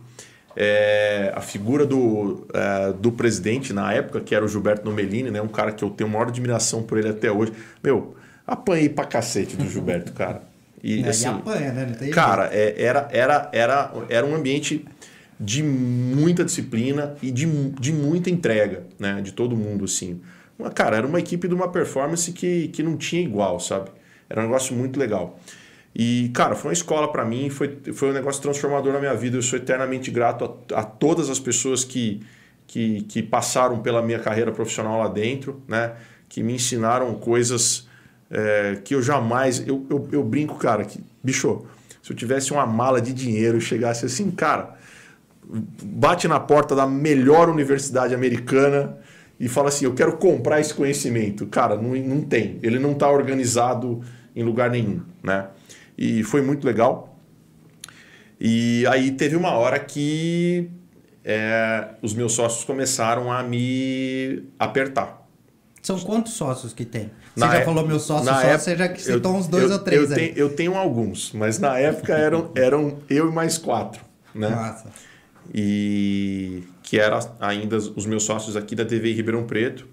É, 0.57 1.33
a 1.35 1.41
figura 1.41 1.87
do, 1.87 2.47
é, 2.53 2.93
do 2.93 3.13
presidente 3.13 3.73
na 3.73 3.93
época, 3.93 4.21
que 4.21 4.35
era 4.35 4.45
o 4.45 4.49
Gilberto 4.49 4.85
Nomelini, 4.85 5.31
né? 5.31 5.41
Um 5.41 5.47
cara 5.49 5.71
que 5.71 5.85
eu 5.85 5.91
tenho 5.91 6.11
maior 6.11 6.27
admiração 6.29 6.83
por 6.83 6.99
ele 6.99 7.09
até 7.09 7.31
hoje. 7.31 7.53
Meu, 7.83 8.17
apanhei 8.45 8.89
pra 8.89 9.05
cacete 9.05 9.57
do 9.57 9.69
Gilberto, 9.69 10.13
cara. 10.13 10.43
E, 10.83 11.05
É, 11.05 11.09
assim, 11.11 11.27
e 11.27 11.29
apanha, 11.29 11.73
né? 11.73 11.87
Cara, 12.13 12.49
é- 12.53 12.83
era, 12.83 13.09
era, 13.13 13.49
era, 13.53 13.93
era 14.09 14.27
um 14.27 14.35
ambiente 14.35 14.85
de 15.41 15.63
muita 15.63 16.45
disciplina 16.45 17.17
e 17.23 17.31
de, 17.31 17.47
de 17.71 17.93
muita 17.93 18.29
entrega, 18.29 18.85
né? 18.99 19.23
De 19.23 19.33
todo 19.33 19.57
mundo, 19.57 19.87
assim. 19.87 20.21
Uma, 20.59 20.71
cara, 20.71 20.99
era 20.99 21.07
uma 21.07 21.19
equipe 21.19 21.49
de 21.49 21.55
uma 21.55 21.69
performance 21.69 22.31
que, 22.33 22.69
que 22.69 22.83
não 22.83 22.95
tinha 22.95 23.23
igual, 23.23 23.59
sabe? 23.59 23.91
Era 24.29 24.43
um 24.43 24.45
negócio 24.45 24.77
muito 24.77 25.01
legal. 25.01 25.41
E, 25.95 26.31
cara, 26.35 26.55
foi 26.55 26.69
uma 26.69 26.75
escola 26.75 27.11
para 27.11 27.25
mim, 27.25 27.49
foi, 27.49 27.79
foi 27.95 28.11
um 28.11 28.13
negócio 28.13 28.43
transformador 28.43 28.93
na 28.93 29.01
minha 29.01 29.15
vida. 29.15 29.39
Eu 29.39 29.43
sou 29.43 29.59
eternamente 29.59 30.11
grato 30.11 30.45
a, 30.75 30.81
a 30.81 30.85
todas 30.85 31.31
as 31.31 31.41
pessoas 31.41 31.85
que, 31.85 32.21
que, 32.67 33.01
que 33.03 33.23
passaram 33.23 33.81
pela 33.81 34.03
minha 34.03 34.19
carreira 34.19 34.53
profissional 34.53 34.99
lá 34.99 35.09
dentro, 35.09 35.63
né? 35.67 35.95
Que 36.29 36.43
me 36.43 36.53
ensinaram 36.53 37.15
coisas 37.15 37.89
é, 38.31 38.79
que 38.85 38.95
eu 38.95 39.03
jamais. 39.03 39.67
Eu, 39.67 39.87
eu, 39.89 40.07
eu 40.13 40.23
brinco, 40.23 40.57
cara, 40.57 40.85
que, 40.85 41.03
bicho, 41.25 41.65
se 42.03 42.13
eu 42.13 42.17
tivesse 42.17 42.53
uma 42.53 42.67
mala 42.67 43.01
de 43.01 43.15
dinheiro 43.15 43.57
e 43.57 43.61
chegasse 43.61 44.05
assim, 44.05 44.31
cara, 44.31 44.79
bate 45.83 46.29
na 46.29 46.39
porta 46.39 46.75
da 46.75 46.87
melhor 46.87 47.49
universidade 47.49 48.15
americana 48.15 48.97
e 49.39 49.49
fala 49.49 49.69
assim: 49.69 49.85
eu 49.85 49.95
quero 49.95 50.17
comprar 50.17 50.61
esse 50.61 50.73
conhecimento. 50.75 51.47
Cara, 51.47 51.77
não, 51.77 51.95
não 51.97 52.21
tem. 52.23 52.59
Ele 52.63 52.79
não 52.79 52.93
está 52.93 53.11
organizado 53.11 54.01
em 54.35 54.43
lugar 54.43 54.71
nenhum, 54.71 55.01
né? 55.23 55.49
E 55.97 56.23
foi 56.23 56.41
muito 56.43 56.67
legal. 56.67 57.19
E 58.41 58.87
aí 58.87 59.11
teve 59.11 59.37
uma 59.37 59.51
hora 59.53 59.79
que 59.79 60.71
é, 61.25 61.89
os 62.01 62.15
meus 62.15 62.33
sócios 62.33 62.65
começaram 62.65 63.31
a 63.31 63.43
me 63.43 64.45
apertar. 64.59 65.21
São 65.83 65.99
quantos 65.99 66.33
sócios 66.35 66.73
que 66.73 66.85
tem? 66.85 67.11
Você 67.35 67.41
Na 67.41 67.53
já 67.53 67.59
é- 67.61 67.65
falou 67.65 67.87
meu 67.87 67.99
sócio 67.99 68.25
na 68.25 68.35
só, 68.35 68.41
época- 68.43 68.59
você 68.59 68.77
já 68.77 68.87
eu- 68.87 68.97
citou 68.97 69.35
uns 69.35 69.47
dois 69.47 69.65
eu- 69.65 69.73
ou 69.73 69.79
três 69.79 70.11
eu 70.11 70.17
aí. 70.17 70.29
tenho, 70.29 70.39
eu 70.39 70.51
tenho 70.55 70.75
alguns, 70.77 71.33
mas 71.33 71.59
na 71.59 71.79
época 71.79 72.15
eram, 72.15 72.51
eram 72.55 72.99
eu 73.09 73.31
e 73.31 73.33
mais 73.35 73.57
quatro, 73.59 74.03
né? 74.35 74.49
Massa. 74.49 74.89
E 75.53 76.63
que 76.83 76.99
eram 76.99 77.19
ainda 77.41 77.77
os 77.77 78.07
meus 78.07 78.25
sócios 78.25 78.57
aqui 78.57 78.75
da 78.75 78.85
TV 78.85 79.13
Ribeirão 79.13 79.45
Preto. 79.45 79.87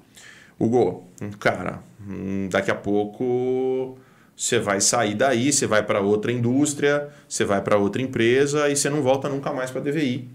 Hugo, 0.60 1.08
cara, 1.39 1.84
hum, 2.02 2.48
daqui 2.50 2.72
a 2.72 2.76
pouco 2.76 3.98
você 4.36 4.60
vai 4.60 4.80
sair 4.80 5.15
daí, 5.15 5.52
você 5.52 5.65
vai 5.65 5.84
para 5.84 6.00
outra 6.00 6.32
indústria, 6.32 7.10
você 7.28 7.43
vai 7.43 7.60
para 7.60 7.78
outra 7.78 8.02
empresa 8.02 8.70
e 8.70 8.76
você 8.76 8.88
não 8.88 9.02
volta 9.02 9.28
nunca 9.28 9.52
mais 9.52 9.72
para 9.72 9.82
a 9.82 9.84
DVI. 9.84 10.30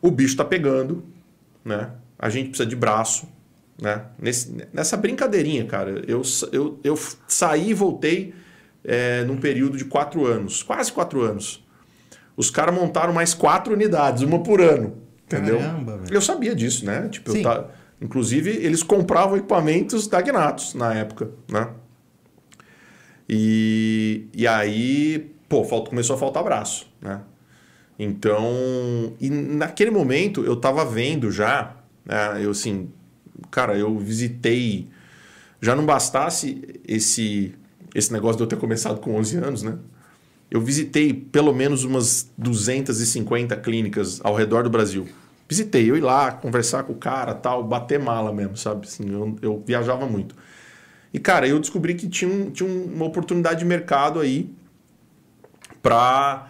o 0.00 0.10
bicho 0.10 0.36
tá 0.36 0.44
pegando, 0.44 1.04
né? 1.64 1.90
A 2.18 2.28
gente 2.28 2.50
precisa 2.50 2.68
de 2.68 2.76
braço, 2.76 3.26
né? 3.80 4.04
Nesse, 4.18 4.54
nessa 4.72 4.96
brincadeirinha, 4.96 5.64
cara, 5.64 6.02
eu, 6.06 6.22
eu, 6.52 6.78
eu 6.84 6.98
saí 7.26 7.70
e 7.70 7.74
voltei 7.74 8.34
é, 8.84 9.24
num 9.24 9.36
período 9.36 9.76
de 9.76 9.84
quatro 9.84 10.26
anos, 10.26 10.62
quase 10.62 10.92
quatro 10.92 11.22
anos. 11.22 11.63
Os 12.36 12.50
caras 12.50 12.74
montaram 12.74 13.12
mais 13.12 13.32
quatro 13.34 13.72
unidades, 13.72 14.22
uma 14.22 14.42
por 14.42 14.60
ano, 14.60 14.96
entendeu? 15.24 15.58
Caramba, 15.58 15.98
velho. 15.98 16.14
eu 16.14 16.20
sabia 16.20 16.54
disso, 16.54 16.84
né? 16.84 17.08
Tipo, 17.08 17.30
eu 17.30 17.34
Sim. 17.36 17.42
tá, 17.42 17.66
inclusive, 18.00 18.50
eles 18.50 18.82
compravam 18.82 19.36
equipamentos 19.36 20.08
da 20.08 20.20
Gnatos 20.20 20.74
na 20.74 20.92
época, 20.94 21.30
né? 21.48 21.68
E, 23.28 24.26
e 24.34 24.46
aí, 24.46 25.32
pô, 25.48 25.64
falta, 25.64 25.90
começou 25.90 26.16
a 26.16 26.18
faltar 26.18 26.42
braço, 26.42 26.86
né? 27.00 27.20
Então, 27.98 29.14
e 29.20 29.30
naquele 29.30 29.90
momento 29.90 30.44
eu 30.44 30.56
tava 30.56 30.84
vendo 30.84 31.30
já, 31.30 31.76
né, 32.04 32.44
eu 32.44 32.50
assim, 32.50 32.90
cara, 33.50 33.78
eu 33.78 33.96
visitei, 33.98 34.88
já 35.60 35.76
não 35.76 35.86
bastasse 35.86 36.80
esse 36.86 37.54
esse 37.94 38.12
negócio 38.12 38.36
de 38.36 38.42
eu 38.42 38.48
ter 38.48 38.56
começado 38.56 39.00
com 39.00 39.14
11 39.14 39.36
anos, 39.36 39.62
né? 39.62 39.78
Eu 40.54 40.60
visitei 40.60 41.12
pelo 41.12 41.52
menos 41.52 41.82
umas 41.82 42.30
250 42.38 43.56
clínicas 43.56 44.20
ao 44.22 44.36
redor 44.36 44.62
do 44.62 44.70
Brasil. 44.70 45.08
Visitei, 45.48 45.90
eu 45.90 45.96
ir 45.96 46.00
lá, 46.00 46.30
conversar 46.30 46.84
com 46.84 46.92
o 46.92 46.96
cara, 46.96 47.34
tal, 47.34 47.64
bater 47.64 47.98
mala 47.98 48.32
mesmo, 48.32 48.56
sabe? 48.56 48.86
Assim, 48.86 49.12
eu, 49.12 49.36
eu 49.42 49.64
viajava 49.66 50.06
muito. 50.06 50.36
E, 51.12 51.18
cara, 51.18 51.48
eu 51.48 51.58
descobri 51.58 51.96
que 51.96 52.08
tinha, 52.08 52.32
um, 52.32 52.52
tinha 52.52 52.68
uma 52.68 53.04
oportunidade 53.04 53.58
de 53.58 53.64
mercado 53.64 54.20
aí 54.20 54.48
para 55.82 56.48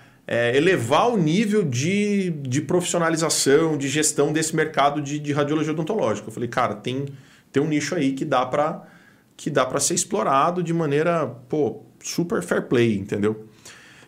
elevar 0.53 1.09
o 1.09 1.17
nível 1.17 1.65
de, 1.65 2.29
de 2.29 2.61
profissionalização, 2.61 3.79
de 3.79 3.89
gestão 3.89 4.35
desse 4.35 4.55
mercado 4.55 5.01
de, 5.01 5.19
de 5.19 5.33
radiologia 5.33 5.73
odontológica. 5.73 6.29
Eu 6.29 6.33
falei, 6.33 6.49
cara, 6.51 6.75
tem, 6.75 7.07
tem 7.51 7.63
um 7.63 7.67
nicho 7.67 7.95
aí 7.95 8.13
que 8.13 8.27
dá 8.27 8.45
para 8.45 8.87
que 9.35 9.49
dá 9.49 9.65
para 9.65 9.81
ser 9.81 9.95
explorado 9.95 10.63
de 10.63 10.75
maneira, 10.75 11.27
pô, 11.49 11.83
super 12.01 12.43
fair 12.43 12.69
play, 12.69 12.99
entendeu? 12.99 13.49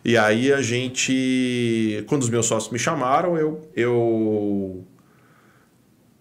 E 0.03 0.17
aí 0.17 0.53
a 0.53 0.61
gente, 0.61 2.03
quando 2.07 2.23
os 2.23 2.29
meus 2.29 2.45
sócios 2.45 2.71
me 2.71 2.79
chamaram, 2.79 3.37
eu, 3.37 3.69
eu 3.75 4.85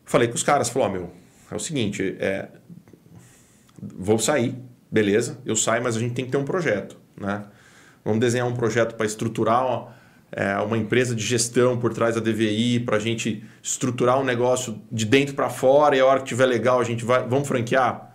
falei 0.04 0.28
com 0.28 0.34
os 0.34 0.42
caras, 0.42 0.68
falou, 0.68 0.88
ó, 0.88 0.90
meu, 0.92 1.10
é 1.50 1.54
o 1.54 1.58
seguinte, 1.58 2.16
é, 2.18 2.48
vou 3.80 4.18
sair, 4.18 4.56
beleza, 4.90 5.38
eu 5.44 5.54
saio, 5.54 5.82
mas 5.82 5.96
a 5.96 6.00
gente 6.00 6.14
tem 6.14 6.24
que 6.24 6.30
ter 6.30 6.38
um 6.38 6.44
projeto, 6.44 6.96
né? 7.20 7.44
Vamos 8.04 8.20
desenhar 8.20 8.46
um 8.46 8.54
projeto 8.54 8.94
para 8.94 9.04
estruturar 9.04 9.96
é, 10.30 10.56
uma 10.58 10.76
empresa 10.76 11.14
de 11.14 11.24
gestão 11.24 11.78
por 11.78 11.92
trás 11.92 12.14
da 12.14 12.20
DVI, 12.20 12.80
para 12.80 12.96
a 12.96 13.00
gente 13.00 13.44
estruturar 13.62 14.20
um 14.20 14.24
negócio 14.24 14.80
de 14.90 15.04
dentro 15.04 15.34
para 15.34 15.50
fora 15.50 15.96
e 15.96 16.00
a 16.00 16.06
hora 16.06 16.20
que 16.20 16.26
tiver 16.26 16.46
legal 16.46 16.80
a 16.80 16.84
gente 16.84 17.04
vai, 17.04 17.26
vamos 17.26 17.48
franquear? 17.48 18.14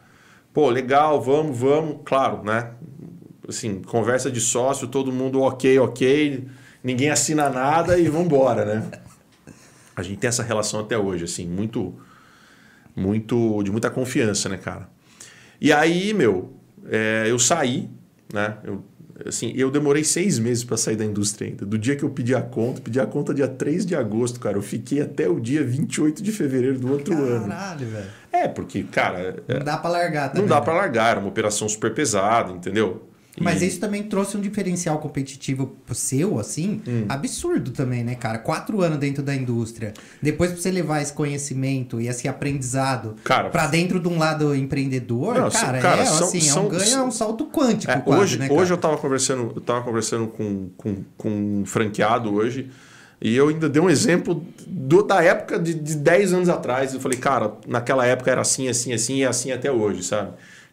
Pô, 0.54 0.70
legal, 0.70 1.22
vamos, 1.22 1.58
vamos, 1.58 2.00
claro, 2.04 2.44
né? 2.44 2.72
Assim, 3.52 3.82
conversa 3.82 4.32
de 4.32 4.42
sócio, 4.42 4.88
todo 4.88 5.12
mundo 5.12 5.42
ok, 5.42 5.78
ok, 5.80 6.48
ninguém 6.84 7.10
assina 7.10 7.50
nada 7.50 7.98
e 7.98 8.08
vamos 8.10 8.26
embora, 8.26 8.66
né? 8.66 8.92
A 9.96 10.04
gente 10.04 10.18
tem 10.20 10.28
essa 10.30 10.42
relação 10.42 10.80
até 10.80 10.98
hoje, 10.98 11.26
assim, 11.26 11.46
muito, 11.46 11.94
muito, 12.96 13.62
de 13.62 13.70
muita 13.72 13.90
confiança, 13.90 14.48
né, 14.50 14.58
cara? 14.58 14.90
E 15.60 15.72
aí, 15.72 16.14
meu, 16.14 16.54
é, 16.90 17.26
eu 17.28 17.38
saí, 17.38 17.90
né? 18.34 18.58
Eu, 18.64 18.84
assim, 19.28 19.54
eu 19.56 19.70
demorei 19.70 20.04
seis 20.04 20.40
meses 20.40 20.64
para 20.64 20.78
sair 20.78 20.96
da 20.96 21.06
indústria 21.06 21.50
ainda. 21.50 21.66
Do 21.66 21.78
dia 21.78 21.96
que 21.96 22.04
eu 22.04 22.10
pedi 22.10 22.34
a 22.34 22.42
conta, 22.42 22.82
pedi 22.82 23.00
a 23.00 23.06
conta 23.06 23.34
dia 23.34 23.48
3 23.48 23.86
de 23.86 23.96
agosto, 23.96 24.40
cara. 24.40 24.58
Eu 24.58 24.62
fiquei 24.62 25.02
até 25.02 25.28
o 25.28 25.40
dia 25.40 25.64
28 25.64 26.24
de 26.24 26.32
fevereiro 26.32 26.80
do 26.80 26.92
outro 26.92 27.14
ano. 27.14 27.50
Caralho, 27.50 27.88
velho. 27.88 28.10
É, 28.32 28.48
porque, 28.48 28.84
cara, 28.84 29.44
Não 29.48 29.60
dá 29.64 29.78
pra 29.78 29.90
largar 29.92 30.30
também. 30.30 30.42
não 30.42 30.50
dá 30.50 30.60
né? 30.60 30.62
para 30.66 30.74
largar, 30.74 31.12
era 31.12 31.20
uma 31.20 31.30
operação 31.30 31.68
super 31.70 31.94
pesada, 31.94 32.52
entendeu? 32.52 33.11
E- 33.38 33.42
Mas 33.44 33.62
isso 33.62 33.80
também 33.80 34.04
trouxe 34.04 34.36
um 34.36 34.42
diferencial 34.42 34.98
competitivo 35.00 35.74
seu, 35.94 36.38
assim, 36.38 36.82
Hum. 36.86 37.06
absurdo 37.08 37.72
também, 37.72 38.04
né, 38.04 38.14
cara? 38.16 38.38
Quatro 38.38 38.82
anos 38.82 38.98
dentro 39.00 39.24
da 39.24 39.34
indústria. 39.34 39.94
Depois 40.22 40.52
pra 40.52 40.60
você 40.62 40.70
levar 40.70 41.02
esse 41.02 41.14
conhecimento 41.14 42.02
e 42.02 42.10
esse 42.10 42.28
aprendizado 42.28 43.16
Cara, 43.24 43.50
pra 43.50 43.68
dentro 43.68 44.02
de 44.02 44.08
um 44.10 44.18
lado 44.18 44.54
empreendedor, 44.54 45.36
Não, 45.36 45.50
cara, 45.50 45.80
cara, 45.80 46.02
é 46.02 46.06
são- 46.06 46.28
assim, 46.28 46.38
é 46.40 46.42
são- 46.42 46.66
um 46.66 46.70
ganho, 46.70 46.94
é 46.98 47.04
um 47.04 47.12
salto 47.12 47.46
quântico 47.46 47.92
É, 47.94 48.00
quase, 48.02 48.22
hoje, 48.22 48.38
né, 48.38 48.50
cara? 48.50 48.60
hoje 48.60 48.74
eu 48.74 48.78
tava 48.78 48.98
conversando, 48.98 49.54
eu 49.56 49.62
tava 49.62 49.82
conversando 49.82 50.28
com, 50.28 50.70
com, 50.76 50.98
com 51.18 51.30
um 51.30 51.64
franqueado 51.66 52.34
hoje, 52.34 52.70
e 53.22 53.34
eu 53.36 53.48
ainda 53.48 53.70
dei 53.70 53.82
um 53.82 53.90
exemplo 53.90 54.44
do- 54.68 55.04
da 55.04 55.24
época 55.24 55.58
de, 55.58 55.74
de 55.74 55.96
10 55.96 56.34
anos 56.34 56.50
atrás. 56.50 56.94
Eu 56.94 57.00
falei, 57.00 57.18
cara, 57.18 57.54
naquela 57.66 58.06
época 58.06 58.30
era 58.30 58.42
assim, 58.42 58.68
assim, 58.68 58.92
assim, 58.92 59.18
e 59.18 59.24
é 59.24 59.28
assim 59.28 59.52
até 59.54 59.72
hoje, 59.72 60.04
sabe? 60.04 60.32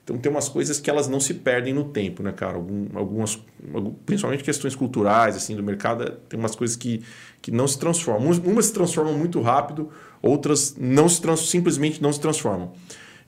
Então 0.09 0.16
tem 0.16 0.33
umas 0.33 0.49
coisas 0.49 0.81
que 0.81 0.88
elas 0.88 1.07
não 1.07 1.21
se 1.21 1.35
perdem 1.35 1.75
no 1.75 1.85
tempo, 1.85 2.23
né, 2.23 2.33
cara? 2.33 2.55
Algum- 2.55 2.87
algumas, 2.94 3.38
algum- 3.75 3.92
principalmente 4.07 4.42
questões 4.42 4.75
culturais, 4.75 5.37
assim, 5.37 5.55
do 5.55 5.62
mercado, 5.62 6.11
tem 6.31 6.40
umas 6.40 6.55
coisas 6.57 6.75
que, 6.79 7.03
que 7.42 7.51
não 7.51 7.68
se 7.68 7.79
transformam. 7.79 8.33
Umas, 8.42 8.64
se 8.66 8.73
transformam 8.73 9.12
muito 9.18 9.38
rápido, 9.42 9.90
outras 10.23 10.75
não 10.79 11.11
se 11.11 11.21
simplesmente 11.37 12.01
não 12.03 12.11
se 12.11 12.18
transformam. 12.21 12.73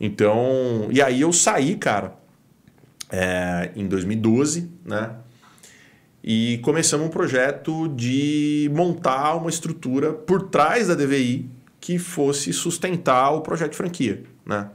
Então, 0.01 0.89
e 0.91 1.03
aí 1.03 1.21
eu 1.21 1.35
saí, 1.35 1.77
cara, 1.77 2.15
é, 3.13 3.73
em 3.77 3.87
2012, 3.87 4.71
né? 4.83 5.17
E 6.25 6.61
começamos 6.63 7.07
um 7.07 7.11
projeto 7.11 7.89
de 7.89 8.71
montar 8.75 9.35
uma 9.37 9.51
estrutura 9.51 10.15
por 10.15 10.45
trás 10.49 10.89
da 10.89 10.95
DVI 10.95 11.47
que 11.79 11.99
fosse 11.99 12.55
sustentar 12.55 13.33
o 13.33 13.43
projeto 13.43 13.73
de 13.73 13.77
franquia, 13.77 14.23
né? 14.47 14.71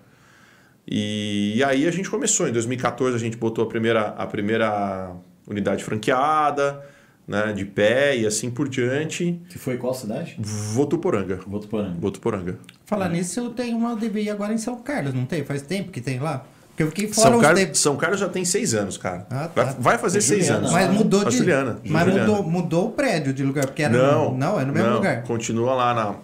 E, 0.88 1.64
aí 1.66 1.88
a 1.88 1.92
gente 1.92 2.10
começou. 2.10 2.48
Em 2.48 2.52
2014 2.52 3.16
a 3.16 3.20
gente 3.20 3.38
botou 3.38 3.64
a 3.64 3.68
primeira, 3.68 4.10
a 4.10 4.26
primeira 4.28 5.12
unidade 5.48 5.84
franqueada, 5.84 6.84
né, 7.28 7.54
de 7.54 7.66
pé 7.66 8.18
e 8.18 8.26
assim 8.26 8.50
por 8.52 8.70
diante. 8.70 9.42
Que 9.50 9.58
foi 9.58 9.78
qual 9.78 9.94
cidade? 9.94 10.36
Votuporanga. 10.40 11.40
Votuporanga. 11.48 11.96
Votuporanga. 12.00 12.60
Falar 12.86 13.10
nisso, 13.10 13.40
eu 13.40 13.50
tenho 13.50 13.78
uma 13.78 13.96
DBI 13.96 14.30
agora 14.30 14.54
em 14.54 14.58
São 14.58 14.78
Carlos, 14.78 15.14
não 15.14 15.26
tem? 15.26 15.44
Faz 15.44 15.62
tempo 15.64 15.92
que 15.92 16.02
tem 16.02 16.20
lá? 16.20 16.46
Porque 16.70 16.84
eu 16.84 16.88
fiquei 16.88 17.08
fora 17.08 17.30
São, 17.30 17.38
uns 17.38 17.42
Car... 17.42 17.56
tempos. 17.56 17.80
São 17.80 17.96
Carlos 17.96 18.20
já 18.20 18.28
tem 18.28 18.44
seis 18.44 18.74
anos, 18.74 18.98
cara. 18.98 19.26
Ah, 19.30 19.48
tá. 19.48 19.64
vai, 19.64 19.76
vai 19.80 19.98
fazer 19.98 20.18
É 20.18 20.22
seis 20.22 20.50
anos. 20.52 20.72
Mas 20.72 20.92
mudou 20.92 21.24
de. 21.24 21.38
Juliana, 21.38 21.80
Mas 21.86 22.06
Juliana. 22.06 22.28
mudou, 22.28 22.44
mudou 22.52 22.88
o 22.90 22.92
prédio 22.92 23.34
de 23.34 23.44
lugar, 23.44 23.66
porque 23.66 23.82
era 23.82 23.98
Não, 23.98 24.32
no, 24.32 24.38
não, 24.38 24.60
é 24.60 24.66
no 24.66 24.74
mesmo 24.74 24.90
não, 24.90 24.96
lugar. 24.98 25.24
Continua 25.24 25.74
lá 25.74 25.94
na 25.94 26.16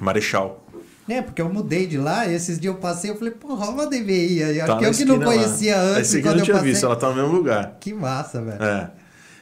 Marechal. 0.00 0.61
É, 1.08 1.20
porque 1.20 1.42
eu 1.42 1.52
mudei 1.52 1.86
de 1.86 1.98
lá 1.98 2.26
e 2.26 2.34
esses 2.34 2.58
dias 2.60 2.72
eu 2.74 2.80
passei, 2.80 3.10
eu 3.10 3.16
falei, 3.16 3.32
porra, 3.32 3.68
uma 3.68 3.86
DVI 3.86 4.42
aí. 4.42 4.60
Acho 4.60 4.66
Tá 4.72 4.76
que 4.78 4.82
na 4.82 4.88
eu 4.88 4.94
que 4.94 5.04
não 5.04 5.16
esquina 5.16 5.18
lá. 5.18 5.24
conhecia 5.24 5.80
antes, 5.80 6.00
Esse 6.08 6.18
aqui 6.18 6.26
eu 6.26 6.30
quando 6.30 6.38
não 6.38 6.44
tinha 6.44 6.56
passei. 6.56 6.70
visto, 6.72 6.86
ela 6.86 6.96
tá 6.96 7.08
no 7.10 7.14
mesmo 7.16 7.32
lugar. 7.32 7.76
Que 7.80 7.92
massa, 7.92 8.40
velho. 8.40 8.62
É. 8.62 8.90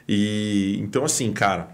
E 0.09 0.79
então, 0.81 1.05
assim, 1.05 1.31
cara, 1.33 1.69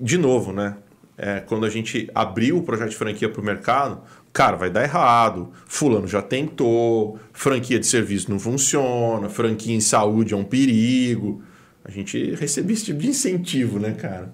de 0.00 0.16
novo, 0.18 0.52
né? 0.52 0.76
É, 1.16 1.40
quando 1.40 1.64
a 1.64 1.70
gente 1.70 2.10
abriu 2.14 2.56
o 2.56 2.62
projeto 2.62 2.90
de 2.90 2.96
franquia 2.96 3.28
para 3.28 3.40
o 3.40 3.44
mercado, 3.44 4.00
cara, 4.32 4.56
vai 4.56 4.68
dar 4.70 4.82
errado. 4.82 5.52
Fulano 5.66 6.08
já 6.08 6.20
tentou, 6.20 7.18
franquia 7.32 7.78
de 7.78 7.86
serviço 7.86 8.30
não 8.30 8.40
funciona, 8.40 9.28
franquia 9.28 9.76
em 9.76 9.80
saúde 9.80 10.34
é 10.34 10.36
um 10.36 10.42
perigo. 10.44 11.42
A 11.84 11.90
gente 11.90 12.34
recebeu 12.34 12.74
esse 12.74 12.86
tipo 12.86 12.98
de 12.98 13.08
incentivo, 13.08 13.78
né, 13.78 13.92
cara? 13.92 14.32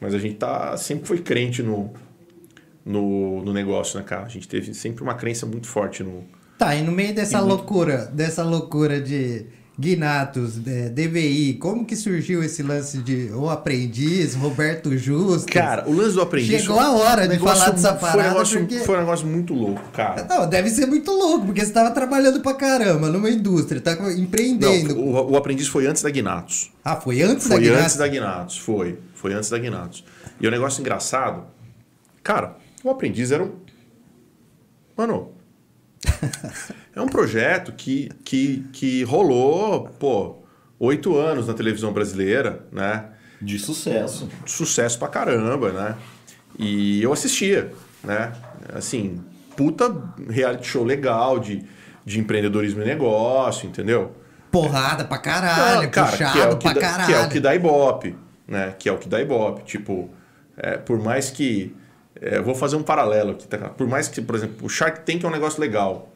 Mas 0.00 0.14
a 0.14 0.18
gente 0.18 0.36
tá, 0.36 0.76
sempre 0.76 1.06
foi 1.06 1.18
crente 1.18 1.62
no, 1.62 1.92
no, 2.86 3.42
no 3.44 3.52
negócio, 3.52 3.98
né, 3.98 4.04
cara? 4.06 4.24
A 4.24 4.28
gente 4.28 4.46
teve 4.48 4.72
sempre 4.72 5.02
uma 5.02 5.14
crença 5.14 5.44
muito 5.44 5.66
forte 5.66 6.02
no, 6.04 6.24
Tá, 6.56 6.74
e 6.74 6.82
no 6.82 6.92
meio 6.92 7.14
dessa 7.14 7.38
loucura, 7.40 8.06
dessa 8.14 8.42
loucura 8.42 8.98
de 9.00 9.44
Guinatos, 9.78 10.66
é, 10.66 10.88
DVI, 10.88 11.54
como 11.60 11.84
que 11.84 11.94
surgiu 11.94 12.42
esse 12.42 12.62
lance 12.62 12.96
de 12.96 13.30
o 13.34 13.50
aprendiz, 13.50 14.34
Roberto 14.34 14.96
Justo? 14.96 15.52
Cara, 15.52 15.86
o 15.86 15.92
lance 15.92 16.14
do 16.14 16.22
aprendiz. 16.22 16.62
Chegou 16.62 16.80
a 16.80 16.92
hora 16.92 17.28
de 17.28 17.38
falar 17.38 17.68
dessa 17.72 17.88
foi 17.94 18.08
um 18.08 18.12
parada, 18.12 18.28
negócio, 18.30 18.60
porque- 18.60 18.78
foi 18.78 18.96
um 18.96 19.00
negócio 19.00 19.26
muito 19.26 19.52
louco, 19.52 19.82
cara. 19.92 20.24
Não, 20.24 20.48
deve 20.48 20.70
ser 20.70 20.86
muito 20.86 21.10
louco, 21.10 21.44
porque 21.44 21.62
você 21.62 21.72
tava 21.72 21.90
trabalhando 21.90 22.40
pra 22.40 22.54
caramba 22.54 23.10
numa 23.10 23.28
indústria, 23.28 23.78
tá 23.78 23.92
empreendendo. 24.16 24.94
Não, 24.94 25.02
o, 25.02 25.32
o 25.32 25.36
aprendiz 25.36 25.66
foi 25.68 25.86
antes 25.86 26.02
da 26.02 26.08
Guinatos. 26.08 26.70
Ah, 26.82 26.96
foi 26.96 27.20
antes 27.20 27.46
da 27.46 27.56
Foi 27.56 27.64
Guinatos? 27.64 27.84
antes 27.84 27.96
da 27.96 28.08
Guinatos, 28.08 28.56
foi. 28.58 28.98
Foi 29.14 29.34
antes 29.34 29.50
da 29.50 29.58
Guinatos. 29.58 30.04
E 30.40 30.46
o 30.48 30.50
negócio 30.50 30.80
engraçado, 30.80 31.42
cara, 32.22 32.56
o 32.86 32.90
aprendiz 32.90 33.32
era 33.32 33.42
um. 33.42 33.52
Mano. 34.96 35.32
é 36.94 37.00
um 37.00 37.08
projeto 37.08 37.72
que, 37.72 38.10
que, 38.24 38.64
que 38.72 39.02
rolou, 39.02 39.88
pô, 39.98 40.36
oito 40.78 41.16
anos 41.16 41.46
na 41.46 41.54
televisão 41.54 41.92
brasileira, 41.92 42.64
né? 42.70 43.06
De 43.40 43.58
sucesso. 43.58 44.28
sucesso 44.46 44.98
pra 44.98 45.08
caramba, 45.08 45.72
né? 45.72 45.96
E 46.58 47.02
eu 47.02 47.12
assistia, 47.12 47.72
né? 48.02 48.32
Assim, 48.72 49.20
puta 49.56 49.94
reality 50.28 50.66
show 50.66 50.84
legal 50.84 51.38
de, 51.38 51.64
de 52.04 52.18
empreendedorismo 52.18 52.82
e 52.82 52.84
negócio, 52.84 53.68
entendeu? 53.68 54.14
Porrada 54.50 55.04
pra 55.04 55.18
caralho, 55.18 55.88
Ah, 55.88 55.90
cara, 55.90 56.10
puxado 56.10 56.32
que 56.32 56.40
é 56.40 56.48
o 56.48 56.56
que 56.56 56.64
pra 56.64 56.72
dá, 56.72 56.80
caralho. 56.80 57.06
Que 57.06 57.12
é 57.12 57.20
o 57.20 57.28
que 57.28 57.40
dá 57.40 57.54
Ibope, 57.54 58.16
né? 58.48 58.74
Que 58.78 58.88
é 58.88 58.92
o 58.92 58.96
que 58.96 59.08
dá 59.08 59.20
Ibope. 59.20 59.64
Tipo, 59.64 60.08
é, 60.56 60.78
por 60.78 60.98
mais 60.98 61.28
que, 61.28 61.76
É, 62.20 62.40
vou 62.40 62.54
fazer 62.54 62.76
um 62.76 62.82
paralelo 62.82 63.32
aqui, 63.32 63.46
tá? 63.46 63.58
Por 63.68 63.86
mais 63.86 64.08
que, 64.08 64.20
por 64.22 64.34
exemplo, 64.36 64.66
o 64.66 64.68
Shark 64.68 65.00
Tank 65.00 65.22
é 65.24 65.28
um 65.28 65.30
negócio 65.30 65.60
legal. 65.60 66.10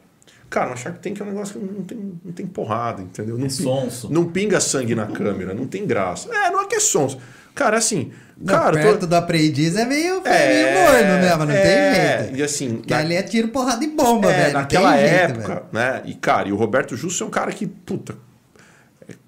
Cara, 0.49 0.73
o 0.73 0.77
Shark 0.77 0.99
Tank 0.99 1.19
é 1.21 1.23
um 1.23 1.27
negócio 1.27 1.59
que 1.59 1.65
não 1.65 1.83
tem, 1.83 2.13
não 2.25 2.31
tem 2.33 2.45
porrada, 2.45 3.01
entendeu? 3.01 3.37
Não, 3.37 3.45
É 3.45 3.49
sonso. 3.49 4.11
não 4.11 4.25
pinga 4.25 4.59
sangue 4.59 4.95
na 4.95 5.05
câmera, 5.07 5.53
não 5.53 5.65
tem 5.67 5.85
graça. 5.85 6.27
É, 6.33 6.49
não 6.49 6.61
é 6.63 6.65
que 6.65 6.75
é 6.75 6.79
sonso. 6.79 7.17
Cara, 7.55 7.77
assim. 7.77 8.11
Não, 8.37 8.53
cara, 8.55 8.73
perto 8.81 9.01
tô- 9.01 9.05
do 9.07 9.15
aprendiz 9.15 9.75
é 9.75 9.85
meio, 9.85 10.21
É, 10.25 10.47
meio 10.47 10.79
morno, 10.79 11.21
né? 11.21 11.35
Mas 11.35 11.47
não 11.47 11.55
é, 11.55 11.61
tem 11.61 12.21
jeito. 12.25 12.39
E 12.39 12.43
assim, 12.43 12.75
Porque 12.77 12.93
ali 12.93 13.15
é 13.15 13.21
tiro, 13.23 13.49
porrada 13.49 13.83
e 13.83 13.87
bomba, 13.87 14.31
é, 14.31 14.41
velho. 14.43 14.53
naquela 14.53 14.91
tem 14.97 14.99
jeito, 15.07 15.13
época, 15.13 15.47
velho. 15.55 15.65
né? 15.71 16.01
E, 16.05 16.13
cara, 16.15 16.47
e 16.49 16.51
o 16.51 16.55
Roberto 16.55 16.97
Justo 16.97 17.23
é 17.23 17.27
um 17.27 17.29
cara 17.29 17.51
que, 17.51 17.67
puta, 17.67 18.15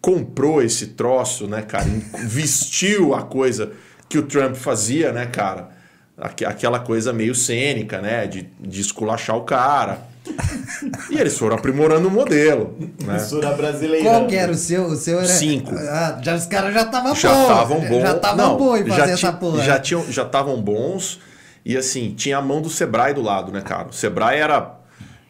comprou 0.01 0.62
esse 0.62 0.88
troço, 0.88 1.47
né, 1.47 1.62
cara? 1.62 1.86
Vestiu 2.23 3.13
a 3.13 3.21
coisa 3.23 3.71
que 4.09 4.17
o 4.17 4.23
Trump 4.23 4.55
fazia, 4.55 5.12
né, 5.12 5.25
cara? 5.25 5.69
Aque- 6.17 6.45
Aquela 6.45 6.80
coisa 6.80 7.12
meio 7.12 7.34
cênica, 7.36 8.02
né? 8.02 8.28
De, 8.28 8.49
de 8.60 8.82
esculachar 8.82 9.36
o 9.38 9.41
cara. 9.43 10.12
E 11.10 11.17
eles 11.19 11.38
foram 11.38 11.58
aprimorando 11.58 12.08
o 12.08 12.12
modelo, 12.12 12.78
né? 13.04 13.13
Mistura 13.15 13.52
brasileira. 13.52 14.04
Qual 14.10 14.26
que 14.28 14.36
era 14.36 14.52
o 14.52 14.56
seu? 14.56 14.86
O 14.86 14.95
seu 14.95 15.17
era. 15.19 15.28
Cinco. 15.28 15.76
Ah, 15.76 16.19
já, 16.23 16.36
os 16.36 16.45
caras 16.45 16.73
já 16.73 16.84
estavam 16.84 17.12
bons. 17.12 17.19
já 17.19 17.41
estavam 17.41 17.80
bons. 17.82 18.02
Já 18.02 18.15
estavam 18.15 18.58
bons 18.58 18.80
em 18.80 18.86
fazer 18.89 19.12
essa 19.12 19.34
porra. 19.34 19.63
Já 19.63 19.80
tinham, 19.80 20.06
já 20.12 20.23
estavam 20.23 20.62
bons 20.62 21.19
e 21.65 21.76
assim 21.76 22.13
tinha 22.15 22.38
a 22.38 22.41
mão 22.41 22.62
do 22.62 22.69
Sebrae 22.69 23.13
do 23.13 23.21
lado, 23.21 23.52
né, 23.52 23.60
cara? 23.62 23.89
O 23.89 23.93
Sebrae 23.93 24.39
era 24.39 24.80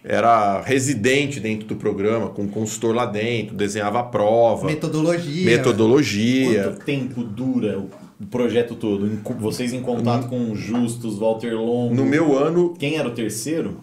era 0.06 0.62
residente 0.62 1.40
dentro 1.40 1.66
do 1.66 1.78
programa, 1.78 2.30
com 2.30 2.46
consultor 2.48 2.94
lá 2.94 3.06
dentro, 3.06 3.56
desenhava 3.56 4.02
a 4.02 4.04
prova, 4.04 4.68
Metodologia. 4.68 5.46
metodologia. 5.46 6.64
Quanto 6.66 6.84
tempo 6.84 7.24
dura 7.24 7.80
o 7.80 7.90
projeto 8.26 8.76
todo? 8.76 9.06
Em 9.08 9.22
Vocês 9.40 9.74
em 9.74 9.82
contato 9.82 10.28
com 10.28 10.52
o 10.52 10.56
Justus, 10.56 11.18
Walter 11.20 11.54
Longo. 11.54 11.94
No 11.94 12.06
meu 12.06 12.38
ano, 12.38 12.74
Quem 12.78 12.98
era 12.98 13.08
o 13.08 13.12
terceiro? 13.12 13.82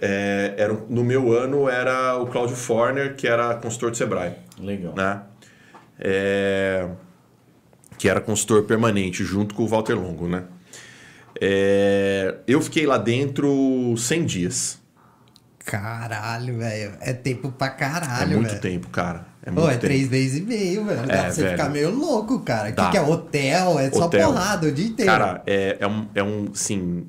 é, 0.00 0.54
era, 0.58 0.72
no 0.88 1.02
meu 1.04 1.32
ano 1.32 1.68
era 1.68 2.16
o 2.18 2.26
Cláudio 2.26 2.54
Forner, 2.56 3.14
que 3.16 3.26
era 3.26 3.54
consultor 3.54 3.90
do 3.90 3.96
Sebrae. 3.96 4.34
Legal. 4.60 4.94
né? 4.94 5.22
É, 5.98 6.86
que 7.98 8.08
era 8.08 8.20
consultor 8.20 8.64
permanente 8.64 9.24
junto 9.24 9.54
com 9.54 9.62
o 9.62 9.66
Walter 9.66 9.94
Longo, 9.94 10.28
né? 10.28 10.44
É, 11.40 12.36
eu 12.46 12.60
fiquei 12.62 12.86
lá 12.86 12.98
dentro 12.98 13.94
100 13.96 14.24
dias. 14.24 14.78
Caralho, 15.64 16.58
velho. 16.58 16.92
É 17.00 17.12
tempo 17.12 17.50
pra 17.50 17.66
É 17.66 17.70
caralho, 17.70 18.36
muito 18.36 18.48
velho. 18.50 18.60
tempo, 18.60 18.88
cara. 18.88 19.26
É 19.46 19.50
Pô, 19.52 19.70
é 19.70 19.76
três 19.76 20.08
vezes 20.08 20.38
e 20.38 20.42
meio, 20.42 20.84
velho. 20.84 21.06
Dá 21.06 21.14
É, 21.14 21.22
pra 21.22 21.30
você 21.30 21.42
velho. 21.42 21.56
ficar 21.56 21.68
meio 21.70 21.90
louco, 21.94 22.40
cara. 22.40 22.70
O 22.70 22.74
que, 22.74 22.90
que 22.90 22.96
é 22.96 23.00
hotel? 23.02 23.78
É 23.78 23.90
só 23.92 24.06
Hotel. 24.06 24.28
porrada 24.28 24.66
o 24.66 24.72
dia 24.72 24.86
inteiro. 24.86 25.08
Cara, 25.10 25.40
é, 25.46 25.76
é 25.78 25.86
um, 25.86 26.08
é 26.16 26.22
um, 26.22 26.52
sim, 26.52 27.06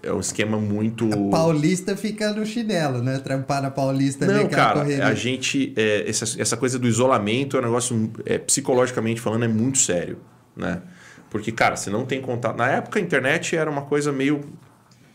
é 0.00 0.12
um 0.12 0.20
esquema 0.20 0.56
muito. 0.56 1.08
Paulista 1.32 1.96
fica 1.96 2.32
no 2.32 2.46
chinelo, 2.46 3.02
né? 3.02 3.18
Trampar 3.18 3.60
na 3.60 3.72
Paulista 3.72 4.24
Não, 4.24 4.46
cara, 4.48 4.80
correria. 4.80 5.04
a 5.04 5.14
gente. 5.14 5.74
é, 5.76 6.08
essa, 6.08 6.40
essa 6.40 6.56
coisa 6.56 6.78
do 6.78 6.86
isolamento 6.86 7.56
é 7.56 7.60
um 7.60 7.64
negócio, 7.64 8.12
é, 8.24 8.38
psicologicamente 8.38 9.20
falando, 9.20 9.44
é 9.44 9.48
muito 9.48 9.78
sério, 9.78 10.18
né? 10.56 10.80
Porque, 11.28 11.50
cara, 11.50 11.74
você 11.74 11.90
não 11.90 12.06
tem 12.06 12.20
contato. 12.20 12.56
Na 12.56 12.68
época 12.68 13.00
a 13.00 13.02
internet 13.02 13.56
era 13.56 13.68
uma 13.68 13.82
coisa 13.82 14.12
meio, 14.12 14.42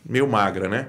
meio 0.06 0.28
magra, 0.28 0.68
né? 0.68 0.88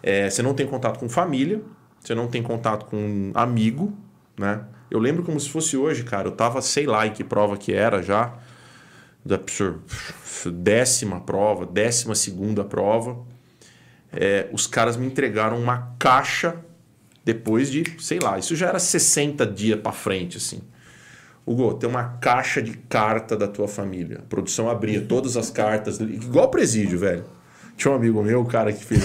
É, 0.00 0.30
você 0.30 0.42
não 0.42 0.54
tem 0.54 0.64
contato 0.64 1.00
com 1.00 1.08
família, 1.08 1.60
você 1.98 2.14
não 2.14 2.28
tem 2.28 2.40
contato 2.40 2.86
com 2.86 3.32
amigo, 3.34 3.92
né? 4.38 4.60
Eu 4.92 4.98
lembro 4.98 5.22
como 5.22 5.40
se 5.40 5.48
fosse 5.48 5.74
hoje, 5.74 6.04
cara. 6.04 6.28
Eu 6.28 6.32
tava, 6.32 6.60
sei 6.60 6.84
lá 6.84 7.06
em 7.06 7.12
que 7.12 7.24
prova 7.24 7.56
que 7.56 7.72
era 7.72 8.02
já. 8.02 8.34
Da 9.24 9.40
décima 10.52 11.20
prova, 11.20 11.64
décima 11.64 12.14
segunda 12.14 12.62
prova. 12.62 13.16
É, 14.12 14.48
os 14.52 14.66
caras 14.66 14.98
me 14.98 15.06
entregaram 15.06 15.58
uma 15.58 15.94
caixa 15.98 16.56
depois 17.24 17.70
de, 17.70 17.84
sei 18.00 18.18
lá, 18.18 18.38
isso 18.38 18.54
já 18.54 18.68
era 18.68 18.78
60 18.78 19.46
dias 19.46 19.80
pra 19.80 19.92
frente, 19.92 20.36
assim. 20.36 20.60
Hugo, 21.46 21.72
tem 21.72 21.88
uma 21.88 22.18
caixa 22.20 22.60
de 22.60 22.76
carta 22.76 23.34
da 23.34 23.48
tua 23.48 23.66
família. 23.66 24.18
A 24.18 24.28
produção 24.28 24.68
abria 24.68 25.00
todas 25.00 25.38
as 25.38 25.50
cartas, 25.50 26.00
igual 26.00 26.50
presídio, 26.50 26.98
velho. 26.98 27.24
Tinha 27.78 27.92
um 27.92 27.96
amigo 27.96 28.22
meu, 28.22 28.42
o 28.42 28.44
cara 28.44 28.70
que 28.74 28.84
fez 28.84 29.02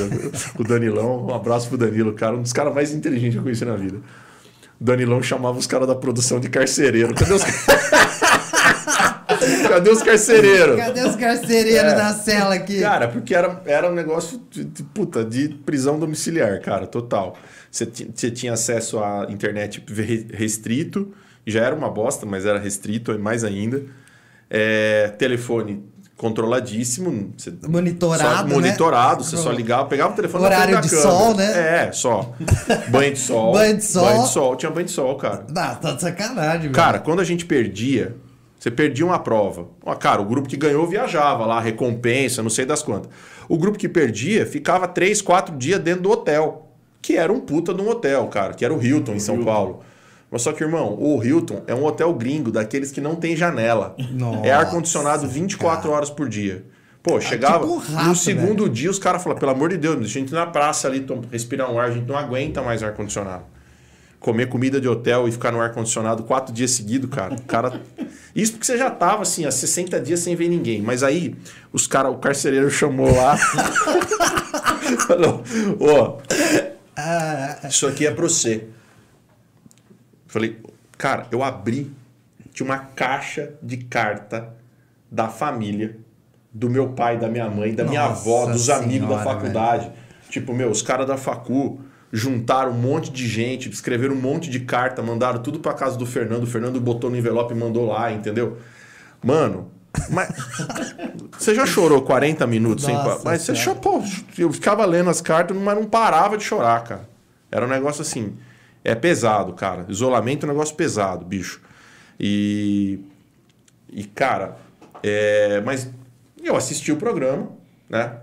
o 0.59 0.63
Danilão, 0.65 1.27
um 1.27 1.33
abraço 1.33 1.69
pro 1.69 1.77
Danilo, 1.77 2.11
cara, 2.11 2.35
um 2.35 2.41
dos 2.41 2.51
caras 2.51 2.73
mais 2.73 2.93
inteligentes 2.93 3.35
que 3.35 3.37
eu 3.37 3.43
conheci 3.43 3.63
na 3.63 3.77
vida. 3.77 4.01
Danilão 4.79 5.21
chamava 5.23 5.57
os 5.57 5.65
caras 5.67 5.87
da 5.87 5.95
produção 5.95 6.39
de 6.39 6.49
carcereiro. 6.49 7.13
Cadê 7.15 7.33
os, 7.33 7.43
Cadê 9.69 9.89
os 9.89 10.01
carcereiros? 10.01 10.77
Cadê 10.77 11.01
os 11.03 11.15
carcereiros 11.15 11.91
É. 11.91 11.95
da 11.95 12.13
cela 12.13 12.55
aqui? 12.55 12.79
Cara, 12.79 13.07
porque 13.07 13.35
era, 13.35 13.61
era 13.65 13.89
um 13.89 13.93
negócio 13.93 14.41
de, 14.49 14.63
de, 14.63 14.83
puta, 14.83 15.23
de 15.23 15.49
prisão 15.49 15.99
domiciliar, 15.99 16.59
cara, 16.61 16.87
total. 16.87 17.37
Você, 17.71 17.85
ti- 17.85 18.09
você 18.13 18.31
tinha 18.31 18.53
acesso 18.53 18.99
à 18.99 19.27
internet 19.29 19.83
re- 19.87 20.27
restrito, 20.33 21.13
já 21.45 21.63
era 21.63 21.75
uma 21.75 21.89
bosta, 21.89 22.25
mas 22.25 22.45
era 22.45 22.59
restrito, 22.59 23.17
mais 23.19 23.43
ainda. 23.43 23.83
É, 24.49 25.09
telefone 25.17 25.83
controladíssimo. 26.17 27.33
Você, 27.37 27.53
Monitorado, 27.67 28.39
só, 28.39 28.43
né? 28.43 28.53
monitorado, 28.53 29.23
você 29.23 29.37
só 29.37 29.51
ligava, 29.51 29.85
pegava 29.85 30.13
o 30.13 30.15
telefone 30.15 30.45
Horário 30.45 30.81
de 30.81 30.89
câmera. 30.89 31.09
sol, 31.09 31.35
né? 31.35 31.85
É, 31.85 31.91
só. 31.91 32.33
Banho 32.89 33.13
de 33.13 33.19
sol. 33.19 33.53
Banho 33.53 33.77
de 33.77 33.83
sol. 33.85 34.05
Banho 34.05 34.23
de 34.23 34.29
sol. 34.29 34.55
Tinha 34.55 34.71
banho 34.71 34.85
de 34.87 34.91
sol, 34.91 35.15
cara. 35.15 35.45
Não, 35.47 35.75
tá 35.75 35.93
de 35.93 36.01
sacanagem, 36.01 36.61
velho. 36.61 36.73
Cara, 36.73 36.99
quando 36.99 37.19
a 37.19 37.23
gente 37.23 37.45
perdia, 37.45 38.15
você 38.59 38.71
perdia 38.71 39.05
uma 39.05 39.19
prova. 39.19 39.67
Ó, 39.85 39.93
Cara, 39.95 40.21
o 40.21 40.25
grupo 40.25 40.49
que 40.49 40.57
ganhou 40.57 40.87
viajava 40.87 41.45
lá, 41.45 41.61
recompensa, 41.61 42.41
não 42.41 42.49
sei 42.49 42.65
das 42.65 42.81
quantas. 42.81 43.09
O 43.47 43.57
grupo 43.57 43.77
que 43.77 43.87
perdia 43.87 44.45
ficava 44.45 44.87
três, 44.87 45.21
quatro 45.21 45.55
dias 45.55 45.79
dentro 45.79 46.01
do 46.01 46.11
hotel. 46.11 46.63
Que 46.99 47.15
era 47.15 47.31
um 47.31 47.39
puta 47.39 47.73
de 47.73 47.81
um 47.81 47.87
hotel, 47.89 48.27
cara, 48.27 48.53
que 48.53 48.65
era 48.65 48.73
o 48.73 48.83
Hilton 48.83 49.13
em 49.13 49.19
São 49.19 49.35
Hilton. 49.35 49.45
Paulo. 49.45 49.79
Mas 50.37 50.43
só 50.43 50.53
que, 50.53 50.63
irmão, 50.63 50.95
o 50.99 51.23
Hilton 51.23 51.63
é 51.65 51.73
um 51.73 51.83
hotel 51.83 52.13
gringo, 52.13 52.51
daqueles 52.51 52.91
que 52.91 53.01
não 53.01 53.15
tem 53.15 53.35
janela. 53.35 53.95
Nossa, 54.11 54.45
é 54.45 54.51
ar-condicionado 54.51 55.27
24 55.27 55.81
cara. 55.81 55.95
horas 55.95 56.11
por 56.11 56.29
dia. 56.29 56.63
Pô, 57.01 57.19
chegava. 57.19 57.61
tipo 57.61 57.73
um 57.73 57.77
rato, 57.79 58.09
no 58.09 58.15
segundo 58.15 58.69
dia, 58.69 58.91
os 58.91 58.99
caras 58.99 59.23
falaram, 59.23 59.39
pelo 59.39 59.51
amor 59.51 59.69
de 59.69 59.77
Deus, 59.77 59.99
a 59.99 60.07
gente 60.07 60.31
na 60.31 60.45
praça 60.45 60.87
ali, 60.87 61.03
respirar 61.31 61.71
um 61.73 61.79
ar, 61.79 61.87
a 61.87 61.91
gente 61.91 62.07
não 62.07 62.15
aguenta 62.15 62.61
mais 62.61 62.83
ar-condicionado 62.83 63.45
comer 64.19 64.47
comida 64.47 64.79
de 64.81 64.87
hotel 64.87 65.27
e 65.27 65.31
ficar 65.31 65.51
no 65.51 65.61
ar-condicionado 65.61 66.23
quatro 66.23 66.53
dias 66.53 66.71
seguidos, 66.71 67.09
cara. 67.09 67.33
O 67.33 67.41
cara. 67.43 67.81
Isso 68.35 68.51
porque 68.51 68.65
você 68.65 68.77
já 68.77 68.91
tava 68.91 69.23
assim, 69.23 69.45
há 69.45 69.51
60 69.51 69.99
dias 70.01 70.19
sem 70.19 70.35
ver 70.35 70.49
ninguém. 70.49 70.81
Mas 70.81 71.01
aí, 71.01 71.33
os 71.73 71.87
cara, 71.87 72.09
o 72.09 72.17
carcereiro 72.17 72.69
chamou 72.69 73.15
lá. 73.15 73.37
Falou, 75.07 75.43
ó, 75.79 76.17
Ah, 76.95 77.59
isso 77.67 77.87
aqui 77.87 78.05
é 78.05 78.11
pra 78.11 78.23
você. 78.23 78.67
Falei, 80.27 80.59
cara, 80.97 81.27
eu 81.31 81.43
abri, 81.43 81.91
tinha 82.53 82.65
uma 82.65 82.77
caixa 82.79 83.53
de 83.61 83.77
carta 83.77 84.49
da 85.09 85.27
família, 85.29 85.97
do 86.53 86.69
meu 86.69 86.89
pai, 86.89 87.17
da 87.17 87.27
minha 87.29 87.49
mãe, 87.49 87.73
da 87.73 87.83
minha 87.83 88.07
Nossa 88.09 88.21
avó, 88.21 88.45
dos 88.51 88.69
amigos 88.69 89.07
da 89.07 89.19
Senhora, 89.19 89.23
faculdade. 89.23 89.91
Tipo, 90.29 90.53
meu, 90.53 90.69
os 90.69 90.81
caras 90.81 91.07
da 91.07 91.17
facu 91.17 91.79
juntaram 92.11 92.71
um 92.71 92.75
monte 92.75 93.11
de 93.11 93.27
gente, 93.27 93.69
escreveram 93.69 94.15
um 94.15 94.19
monte 94.21 94.49
de 94.49 94.61
carta, 94.61 95.01
mandaram 95.03 95.41
tudo 95.41 95.59
pra 95.59 95.73
casa 95.73 95.97
do 95.97 96.05
Fernando. 96.05 96.43
O 96.43 96.47
Fernando 96.47 96.79
botou 96.81 97.09
no 97.09 97.17
envelope 97.17 97.53
e 97.53 97.57
mandou 97.57 97.85
lá, 97.87 98.11
entendeu? 98.11 98.57
Mano, 99.23 99.69
mas 100.09 100.29
você 101.37 101.53
já 101.55 101.65
chorou 101.65 102.01
40 102.01 102.45
minutos 102.47 102.85
sem 102.85 102.93
Nossa 102.95 103.17
pa- 103.17 103.21
Mas 103.25 103.41
você 103.43 103.55
Senhora. 103.55 103.81
chorou, 103.81 104.03
eu 104.37 104.51
ficava 104.51 104.85
lendo 104.85 105.09
as 105.09 105.21
cartas, 105.21 105.55
mas 105.55 105.75
não 105.75 105.85
parava 105.85 106.37
de 106.37 106.43
chorar, 106.43 106.83
cara. 106.83 107.09
Era 107.51 107.65
um 107.65 107.69
negócio 107.69 108.01
assim, 108.01 108.35
é 108.87 108.95
pesado, 108.95 109.51
cara. 109.51 109.85
Isolamento 109.89 110.45
é 110.45 110.49
um 110.49 110.53
negócio 110.53 110.73
pesado, 110.73 111.25
bicho. 111.25 111.61
E 112.17 112.99
e 113.91 114.05
cara, 114.05 114.57
é, 115.03 115.61
mas 115.61 115.91
eu 116.41 116.55
assisti 116.55 116.91
o 116.91 116.95
programa, 116.95 117.49
né? 117.89 118.19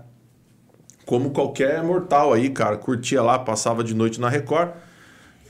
Como 1.05 1.29
qualquer 1.29 1.83
mortal 1.83 2.33
aí, 2.33 2.49
cara, 2.49 2.77
curtia 2.77 3.21
lá, 3.21 3.37
passava 3.37 3.83
de 3.83 3.93
noite 3.93 4.19
na 4.19 4.27
Record. 4.27 4.71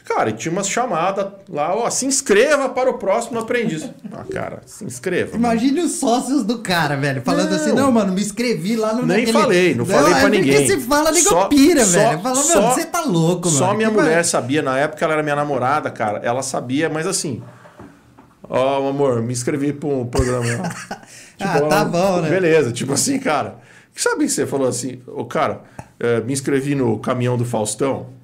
Cara, 0.06 0.30
e 0.30 0.34
tinha 0.34 0.52
umas 0.52 0.70
chamadas 0.70 1.26
lá, 1.50 1.76
ó, 1.76 1.90
se 1.90 2.06
inscreva 2.06 2.70
para 2.70 2.92
o 2.92 2.94
próximo 3.00 3.40
aprendiz. 3.40 3.90
Ah, 4.14 4.24
cara, 4.32 4.62
se 4.66 4.86
inscreva. 4.86 5.32
mano. 5.36 5.46
Imagine 5.56 5.82
os 5.82 5.94
sócios 5.94 6.44
do 6.44 6.60
cara, 6.60 6.96
velho. 6.96 7.24
Falando 7.24 7.50
Não. 7.50 7.56
assim, 7.58 7.72
não, 7.72 7.92
mano, 7.92 8.14
me 8.14 8.22
inscrevi 8.22 8.76
lá 8.76 8.94
no 8.94 9.04
Nem 9.04 9.22
naquele- 9.26 9.32
falei, 9.34 9.74
não 9.76 9.84
falei 9.84 10.14
é 10.14 10.20
pra 10.20 10.30
ninguém. 10.30 10.54
Porque 10.58 10.68
se 10.68 10.80
fala, 10.88 11.12
nego 11.12 11.28
Só- 11.30 11.48
pira, 11.48 11.84
só- 11.84 11.92
velho. 11.98 12.20
Fala, 12.22 12.36
só- 12.36 12.62
mano, 12.62 12.74
você 12.76 12.86
tá 12.86 13.02
louco, 13.02 13.48
mano. 13.48 13.58
Só 13.58 13.74
minha 13.74 13.90
Que 13.90 13.96
mulher 13.96 14.14
vai- 14.14 14.24
sabia, 14.24 14.62
na 14.62 14.78
época 14.78 15.04
ela 15.04 15.14
era 15.16 15.24
minha 15.24 15.36
namorada, 15.36 15.90
cara. 15.90 16.20
Ela 16.24 16.44
sabia, 16.44 16.88
mas 16.88 17.08
assim. 17.08 17.42
Ó, 18.48 18.90
amor, 18.90 19.22
me 19.24 19.34
inscrevi 19.34 19.74
para 19.74 19.90
um 19.90 20.06
programa. 20.06 20.62
lá. 20.62 20.70
Ah, 21.38 21.60
tá 21.60 21.84
bom, 21.84 22.22
né? 22.22 22.30
Beleza, 22.30 22.72
tipo 22.72 22.94
assim, 22.94 23.20
cara. 23.20 23.58
Sabe 23.94 24.24
que 24.26 24.30
você 24.32 24.46
falou 24.48 24.70
assim, 24.70 25.02
ô 25.06 25.26
cara, 25.26 25.64
eh, 26.00 26.22
me 26.22 26.32
inscrevi 26.32 26.76
no 26.76 26.98
caminhão 27.00 27.36
do 27.36 27.44
Faustão? 27.44 28.15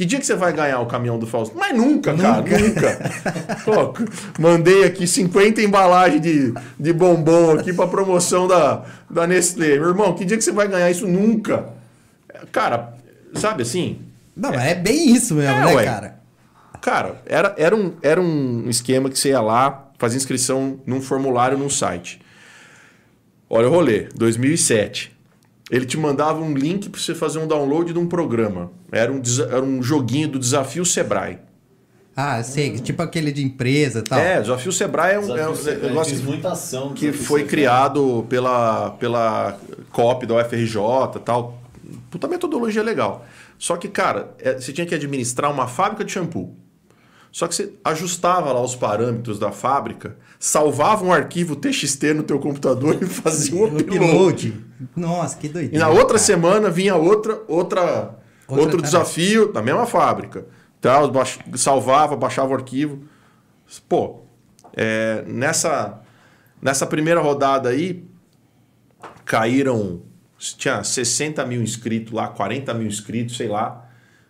Que 0.00 0.06
dia 0.06 0.18
que 0.18 0.24
você 0.24 0.34
vai 0.34 0.50
ganhar 0.50 0.80
o 0.80 0.86
caminhão 0.86 1.18
do 1.18 1.26
Fausto? 1.26 1.54
Mas 1.58 1.76
nunca, 1.76 2.16
cara, 2.16 2.40
nunca. 2.40 3.12
Pô, 3.66 3.92
mandei 4.40 4.82
aqui 4.84 5.06
50 5.06 5.60
embalagens 5.60 6.22
de, 6.22 6.54
de 6.78 6.90
bombom 6.90 7.50
aqui 7.50 7.70
pra 7.70 7.86
promoção 7.86 8.48
da, 8.48 8.82
da 9.10 9.26
Nestlé. 9.26 9.78
Meu 9.78 9.88
irmão, 9.90 10.14
que 10.14 10.24
dia 10.24 10.38
que 10.38 10.42
você 10.42 10.52
vai 10.52 10.68
ganhar 10.68 10.90
isso? 10.90 11.06
Nunca. 11.06 11.68
Cara, 12.50 12.94
sabe 13.34 13.60
assim? 13.60 13.98
Não, 14.34 14.54
é, 14.54 14.70
é 14.70 14.74
bem 14.74 15.12
isso 15.12 15.34
mesmo, 15.34 15.54
É, 15.54 15.64
né, 15.66 15.74
ué. 15.74 15.84
cara? 15.84 16.20
Cara, 16.80 17.22
era, 17.26 17.54
era, 17.58 17.76
um, 17.76 17.92
era 18.00 18.22
um 18.22 18.70
esquema 18.70 19.10
que 19.10 19.18
você 19.18 19.28
ia 19.28 19.40
lá, 19.42 19.90
fazia 19.98 20.16
inscrição 20.16 20.80
num 20.86 21.02
formulário 21.02 21.58
num 21.58 21.68
site. 21.68 22.22
Olha 23.50 23.68
o 23.68 23.70
rolê, 23.70 24.08
2007. 24.14 25.14
Ele 25.70 25.86
te 25.86 25.96
mandava 25.96 26.40
um 26.40 26.52
link 26.52 26.88
para 26.88 27.00
você 27.00 27.14
fazer 27.14 27.38
um 27.38 27.46
download 27.46 27.92
de 27.92 27.98
um 27.98 28.06
programa. 28.06 28.72
Era 28.90 29.12
um, 29.12 29.22
era 29.48 29.62
um 29.62 29.80
joguinho 29.82 30.28
do 30.28 30.38
Desafio 30.38 30.84
Sebrae. 30.84 31.38
Ah, 32.16 32.42
sei, 32.42 32.76
tipo 32.78 33.00
aquele 33.00 33.30
de 33.30 33.42
empresa 33.44 34.00
e 34.00 34.02
tal. 34.02 34.18
É, 34.18 34.40
Desafio 34.40 34.72
Sebrae 34.72 35.14
é 35.14 35.20
um, 35.20 35.36
é 35.36 35.48
um 35.48 35.54
Sebrae, 35.54 35.88
negócio 35.88 36.12
fiz 36.12 36.20
que, 36.20 36.26
muita 36.26 36.52
ação. 36.52 36.92
que 36.92 37.06
Desafio 37.06 37.26
foi 37.26 37.40
Sebrae. 37.40 37.50
criado 37.50 38.26
pela, 38.28 38.90
pela 38.90 39.58
COP 39.92 40.26
da 40.26 40.34
UFRJ 40.36 40.76
e 41.16 41.20
tal. 41.20 41.58
Puta 42.10 42.26
metodologia 42.26 42.82
legal. 42.82 43.24
Só 43.56 43.76
que, 43.76 43.88
cara, 43.88 44.34
é, 44.40 44.54
você 44.54 44.72
tinha 44.72 44.86
que 44.86 44.94
administrar 44.94 45.52
uma 45.52 45.68
fábrica 45.68 46.04
de 46.04 46.12
shampoo. 46.12 46.56
Só 47.32 47.46
que 47.46 47.54
você 47.54 47.72
ajustava 47.84 48.52
lá 48.52 48.60
os 48.60 48.74
parâmetros 48.74 49.38
da 49.38 49.52
fábrica, 49.52 50.16
salvava 50.38 51.04
um 51.04 51.12
arquivo 51.12 51.54
TXT 51.54 52.14
no 52.14 52.22
teu 52.24 52.38
computador 52.40 52.98
e 53.00 53.06
fazia 53.06 53.54
um 53.54 53.76
O 53.76 53.78
upload. 53.80 54.64
Nossa, 54.96 55.36
que 55.36 55.46
E 55.46 55.50
doideira. 55.50 55.78
na 55.84 55.90
outra 55.90 56.06
cara. 56.08 56.18
semana 56.18 56.70
vinha 56.70 56.96
outra, 56.96 57.40
outra, 57.46 58.18
Outra 58.48 58.64
outro 58.64 58.82
desafio 58.82 59.52
da 59.52 59.62
mesma 59.62 59.86
fábrica. 59.86 60.46
Tal, 60.80 61.10
baix- 61.10 61.38
salvava, 61.54 62.16
baixava 62.16 62.50
o 62.50 62.54
arquivo. 62.54 63.04
Pô, 63.88 64.22
é, 64.76 65.22
nessa, 65.26 66.00
nessa 66.60 66.84
primeira 66.86 67.20
rodada 67.20 67.68
aí, 67.68 68.04
caíram. 69.24 70.02
Tinha 70.38 70.82
60 70.82 71.44
mil 71.44 71.62
inscritos 71.62 72.12
lá, 72.14 72.28
40 72.28 72.72
mil 72.74 72.86
inscritos, 72.86 73.36
sei 73.36 73.46
lá. 73.48 73.86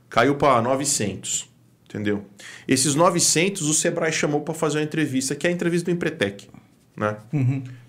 Caiu 0.08 0.34
para 0.34 0.60
900. 0.60 1.48
Entendeu? 1.90 2.24
Esses 2.68 2.94
900 2.94 3.68
o 3.68 3.74
Sebrae 3.74 4.12
chamou 4.12 4.42
para 4.42 4.54
fazer 4.54 4.78
uma 4.78 4.84
entrevista, 4.84 5.34
que 5.34 5.44
é 5.44 5.50
a 5.50 5.52
entrevista 5.52 5.90
do 5.90 5.94
Empretec. 5.94 6.48
Né? 6.96 7.16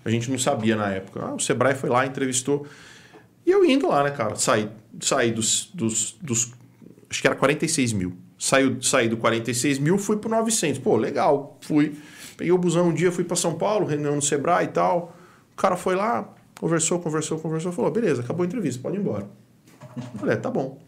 A 0.04 0.10
gente 0.10 0.28
não 0.28 0.38
sabia 0.38 0.74
na 0.74 0.90
época. 0.90 1.20
Ah, 1.24 1.34
o 1.34 1.38
Sebrae 1.38 1.76
foi 1.76 1.88
lá, 1.88 2.04
entrevistou. 2.04 2.66
E 3.46 3.50
eu 3.50 3.64
indo 3.64 3.88
lá, 3.88 4.02
né, 4.02 4.10
cara? 4.10 4.34
Saí, 4.34 4.68
saí 5.00 5.30
dos, 5.30 5.70
dos, 5.72 6.16
dos. 6.20 6.52
Acho 7.08 7.20
que 7.20 7.26
era 7.28 7.36
46 7.36 7.92
mil. 7.92 8.12
Saí, 8.36 8.76
saí 8.82 9.08
do 9.08 9.16
46 9.16 9.78
mil, 9.78 9.96
fui 9.98 10.16
pro 10.16 10.28
900. 10.28 10.80
Pô, 10.80 10.96
legal. 10.96 11.58
Fui. 11.60 11.94
Peguei 12.36 12.52
o 12.52 12.58
busão 12.58 12.88
um 12.88 12.94
dia, 12.94 13.12
fui 13.12 13.22
para 13.22 13.36
São 13.36 13.54
Paulo, 13.54 13.86
reunião 13.86 14.16
no 14.16 14.22
Sebrae 14.22 14.64
e 14.64 14.68
tal. 14.68 15.16
O 15.52 15.56
cara 15.56 15.76
foi 15.76 15.94
lá, 15.94 16.28
conversou, 16.58 16.98
conversou, 16.98 17.38
conversou. 17.38 17.70
Falou: 17.70 17.90
beleza, 17.90 18.22
acabou 18.22 18.42
a 18.42 18.46
entrevista, 18.46 18.82
pode 18.82 18.96
ir 18.96 19.00
embora. 19.00 19.28
Falei: 20.18 20.34
é, 20.34 20.38
tá 20.38 20.50
bom. 20.50 20.80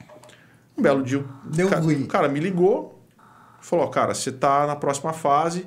Um 0.76 0.82
belo 0.82 1.02
dia. 1.02 1.24
Deu 1.44 1.68
cara, 1.68 1.80
ruim. 1.80 2.02
O 2.02 2.06
cara 2.06 2.28
me 2.28 2.40
ligou, 2.40 2.93
falou: 3.64 3.88
cara, 3.88 4.14
você 4.14 4.30
tá 4.30 4.66
na 4.66 4.76
próxima 4.76 5.12
fase, 5.12 5.66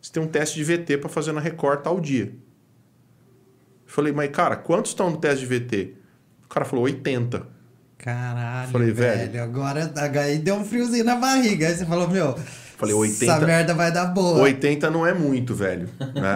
você 0.00 0.12
tem 0.12 0.22
um 0.22 0.26
teste 0.26 0.56
de 0.56 0.64
VT 0.64 0.98
para 0.98 1.08
fazer 1.08 1.32
na 1.32 1.40
Record 1.40 1.82
tal 1.82 2.00
dia. 2.00 2.34
Falei, 3.86 4.12
mas 4.12 4.30
cara, 4.30 4.56
quantos 4.56 4.90
estão 4.90 5.10
no 5.10 5.16
teste 5.16 5.46
de 5.46 5.58
VT? 5.58 5.94
O 6.44 6.48
cara 6.48 6.64
falou 6.64 6.84
80. 6.84 7.46
Caralho, 7.96 8.70
Falei, 8.70 8.92
velho. 8.92 9.32
velho. 9.32 9.42
Agora 9.42 9.92
aí 10.20 10.38
deu 10.38 10.56
um 10.56 10.64
friozinho 10.64 11.04
na 11.04 11.16
barriga. 11.16 11.66
Aí 11.66 11.74
você 11.74 11.86
falou, 11.86 12.08
meu. 12.08 12.38
Falei, 12.76 12.94
80. 12.94 13.32
Essa 13.32 13.46
merda 13.46 13.74
vai 13.74 13.90
dar 13.90 14.06
boa. 14.06 14.40
80 14.42 14.90
não 14.90 15.04
é 15.06 15.12
muito, 15.12 15.54
velho. 15.54 15.88
Né? 15.98 16.34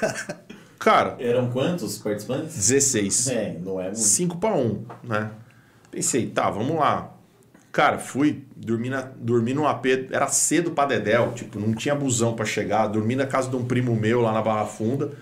cara, 0.78 1.16
Eram 1.18 1.50
quantos 1.50 1.98
participantes? 1.98 2.54
16. 2.54 3.28
É, 3.28 3.58
não 3.62 3.78
é 3.78 3.84
muito. 3.84 3.98
5 3.98 4.38
para 4.38 4.54
1, 4.54 4.86
né? 5.04 5.30
Pensei, 5.90 6.26
tá, 6.26 6.48
vamos 6.48 6.76
lá. 6.76 7.17
Cara, 7.78 7.96
fui 7.96 8.42
dormir, 8.56 8.90
na, 8.90 9.06
num 9.54 9.64
AP, 9.64 9.86
era 10.10 10.26
cedo 10.26 10.72
pra 10.72 10.84
Dedéu, 10.84 11.30
tipo, 11.32 11.60
não 11.60 11.72
tinha 11.74 11.94
busão 11.94 12.34
pra 12.34 12.44
chegar, 12.44 12.88
dormi 12.88 13.14
na 13.14 13.24
casa 13.24 13.48
de 13.48 13.54
um 13.54 13.64
primo 13.64 13.94
meu 13.94 14.20
lá 14.20 14.32
na 14.32 14.42
Barra 14.42 14.64
Funda. 14.66 15.12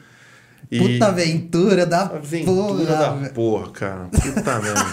E... 0.71 0.79
Puta 0.79 1.09
aventura 1.09 1.85
da 1.85 2.05
Aventura 2.05 2.87
porra. 2.87 3.21
da 3.21 3.29
porra, 3.29 3.71
cara. 3.73 4.05
Puta 4.07 4.59
merda. 4.63 4.87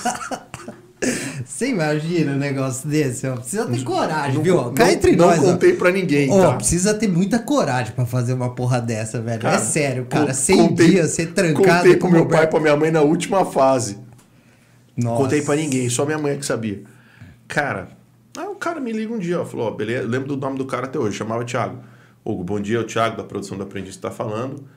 Você 1.45 1.67
imagina 1.69 2.33
um 2.33 2.37
negócio 2.37 2.89
desse? 2.89 3.25
Ó, 3.27 3.37
precisa 3.37 3.65
ter 3.65 3.81
coragem, 3.83 4.35
Não, 4.35 4.43
viu? 4.43 4.55
não, 4.57 4.73
Cá 4.73 4.91
entre 4.91 5.15
não 5.15 5.27
nós. 5.27 5.39
ó. 5.39 5.43
contei 5.43 5.71
pra 5.71 5.89
ninguém, 5.89 6.29
Ó, 6.29 6.41
tá? 6.51 6.55
precisa 6.57 6.93
ter 6.93 7.07
muita 7.07 7.39
coragem 7.39 7.93
pra 7.93 8.05
fazer 8.05 8.33
uma 8.33 8.53
porra 8.53 8.81
dessa, 8.81 9.21
velho. 9.21 9.39
Cara, 9.41 9.55
é 9.55 9.59
sério, 9.59 10.05
cara. 10.05 10.27
con- 10.27 10.33
100 10.33 10.57
contei- 10.57 10.89
dias, 10.89 11.11
ser 11.11 11.27
trancado 11.27 11.77
Contei 11.77 11.95
pro 11.95 12.07
com 12.09 12.13
meu 12.13 12.25
pai 12.25 12.43
e 12.43 12.47
pra 12.47 12.59
minha 12.59 12.75
mãe 12.75 12.91
na 12.91 13.01
última 13.01 13.45
fase. 13.45 13.97
Nossa. 14.97 15.23
Contei 15.23 15.41
pra 15.41 15.55
ninguém, 15.55 15.89
só 15.89 16.05
minha 16.05 16.17
mãe 16.19 16.37
que 16.37 16.45
sabia. 16.45 16.83
Cara, 17.53 17.89
aí 18.35 18.47
o 18.47 18.55
cara 18.55 18.79
me 18.79 18.91
liga 18.91 19.13
um 19.13 19.19
dia, 19.19 19.39
ó, 19.39 19.45
falou, 19.45 19.67
ó, 19.67 19.71
beleza, 19.71 20.07
lembro 20.07 20.27
do 20.27 20.37
nome 20.37 20.57
do 20.57 20.65
cara 20.65 20.87
até 20.87 20.97
hoje, 20.97 21.15
chamava 21.15 21.45
Thiago. 21.45 21.83
Hugo, 22.25 22.43
bom 22.43 22.59
dia, 22.59 22.77
é 22.77 22.79
o 22.79 22.83
Thiago 22.83 23.15
da 23.15 23.23
produção 23.23 23.55
do 23.55 23.61
Aprendiz 23.61 23.95
que 23.95 24.01
tá 24.01 24.09
falando. 24.09 24.67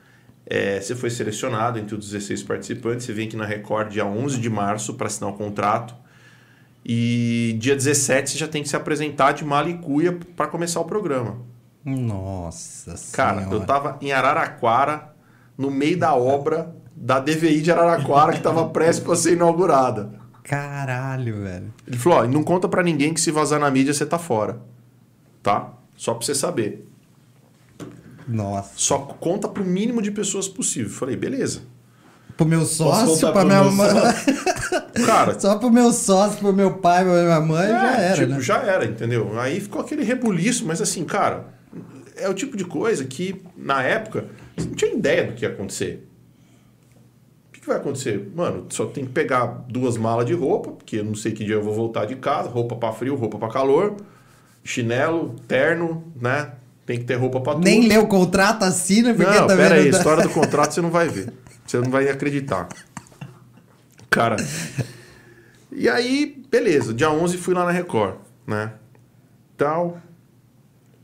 É, 0.45 0.79
você 0.79 0.95
foi 0.95 1.09
selecionado 1.09 1.79
entre 1.79 1.95
os 1.95 2.05
16 2.11 2.43
participantes, 2.43 3.07
você 3.07 3.13
vem 3.13 3.27
aqui 3.27 3.35
na 3.35 3.45
Record 3.45 3.89
dia 3.89 4.05
11 4.05 4.39
de 4.39 4.47
março 4.47 4.93
para 4.93 5.07
assinar 5.07 5.31
o 5.31 5.33
contrato. 5.33 5.95
E 6.85 7.57
dia 7.59 7.75
17 7.75 8.29
você 8.29 8.37
já 8.37 8.47
tem 8.47 8.61
que 8.61 8.69
se 8.69 8.75
apresentar 8.75 9.31
de 9.31 9.43
mala 9.43 9.71
e 9.71 9.79
cuia 9.79 10.15
para 10.35 10.45
começar 10.45 10.79
o 10.79 10.85
programa. 10.85 11.37
Nossa 11.83 12.93
Cara, 13.11 13.39
senhora. 13.39 13.55
eu 13.55 13.65
tava 13.65 13.97
em 14.01 14.11
Araraquara, 14.11 15.15
no 15.57 15.71
meio 15.71 15.97
da 15.97 16.13
obra 16.13 16.75
da 16.95 17.19
DVI 17.19 17.59
de 17.59 17.71
Araraquara, 17.71 18.33
que 18.33 18.39
tava 18.39 18.69
prestes 18.69 19.03
para 19.03 19.15
ser 19.15 19.33
inaugurada. 19.33 20.26
Caralho, 20.47 21.43
velho. 21.43 21.73
Ele 21.85 21.97
falou: 21.97 22.19
ó, 22.19 22.27
não 22.27 22.43
conta 22.43 22.67
pra 22.67 22.81
ninguém 22.81 23.13
que 23.13 23.19
se 23.19 23.31
vazar 23.31 23.59
na 23.59 23.69
mídia 23.69 23.93
você 23.93 24.05
tá 24.05 24.17
fora. 24.17 24.59
Tá? 25.43 25.73
Só 25.95 26.13
pra 26.13 26.25
você 26.25 26.33
saber. 26.33 26.87
Nossa. 28.27 28.71
Só 28.75 28.97
conta 28.99 29.47
pro 29.47 29.63
mínimo 29.63 30.01
de 30.01 30.11
pessoas 30.11 30.47
possível. 30.47 30.89
Falei, 30.89 31.15
beleza. 31.15 31.61
Pro 32.35 32.45
meu 32.45 32.65
sócio, 32.65 33.31
pra 33.31 33.43
minha 33.43 33.63
meu 33.63 33.71
mãe. 33.71 33.89
Cara, 35.05 35.39
Só 35.39 35.57
pro 35.57 35.71
meu 35.71 35.91
sócio, 35.91 36.39
pro 36.39 36.53
meu 36.53 36.75
pai, 36.75 37.03
pra 37.03 37.13
minha 37.13 37.41
mãe, 37.41 37.65
é, 37.65 37.69
já 37.69 37.97
era, 37.97 38.15
tipo, 38.15 38.31
né? 38.31 38.41
já 38.41 38.57
era, 38.57 38.85
entendeu? 38.85 39.39
Aí 39.39 39.59
ficou 39.59 39.81
aquele 39.81 40.03
rebuliço, 40.03 40.65
mas 40.65 40.81
assim, 40.81 41.03
cara, 41.03 41.45
é 42.15 42.27
o 42.29 42.33
tipo 42.33 42.57
de 42.57 42.65
coisa 42.65 43.05
que, 43.05 43.41
na 43.55 43.81
época, 43.83 44.25
você 44.55 44.67
não 44.67 44.75
tinha 44.75 44.93
ideia 44.93 45.25
do 45.25 45.33
que 45.33 45.45
ia 45.45 45.49
acontecer. 45.49 46.07
Que, 47.67 47.71
vai 47.71 47.77
acontecer? 47.77 48.31
Mano, 48.33 48.65
só 48.69 48.85
tem 48.85 49.05
que 49.05 49.11
pegar 49.11 49.65
duas 49.67 49.97
malas 49.97 50.25
de 50.25 50.33
roupa, 50.33 50.71
porque 50.71 50.97
eu 50.97 51.03
não 51.03 51.13
sei 51.13 51.33
que 51.33 51.43
dia 51.43 51.55
eu 51.55 51.61
vou 51.61 51.73
voltar 51.73 52.05
de 52.05 52.15
casa, 52.15 52.47
roupa 52.47 52.77
pra 52.77 52.93
frio, 52.93 53.13
roupa 53.15 53.37
pra 53.37 53.49
calor, 53.49 53.97
chinelo, 54.63 55.35
terno, 55.49 56.01
né? 56.19 56.53
Tem 56.85 56.97
que 56.97 57.03
ter 57.03 57.15
roupa 57.15 57.41
pra 57.41 57.53
tudo. 57.55 57.65
Nem 57.65 57.85
lê 57.85 57.97
o 57.97 58.07
contrato, 58.07 58.63
assina, 58.63 59.13
porque 59.13 59.29
Não, 59.29 59.47
também 59.47 59.57
pera 59.57 59.75
não 59.75 59.83
aí, 59.83 59.89
história 59.89 60.23
do 60.23 60.29
contrato 60.29 60.73
você 60.73 60.81
não 60.81 60.89
vai 60.89 61.09
ver. 61.09 61.33
Você 61.65 61.77
não 61.81 61.91
vai 61.91 62.07
acreditar. 62.07 62.69
Cara. 64.09 64.37
E 65.69 65.89
aí, 65.89 66.41
beleza. 66.49 66.93
Dia 66.93 67.11
11 67.11 67.37
fui 67.37 67.53
lá 67.53 67.65
na 67.65 67.71
Record, 67.71 68.15
né? 68.47 68.71
Tal. 69.57 69.97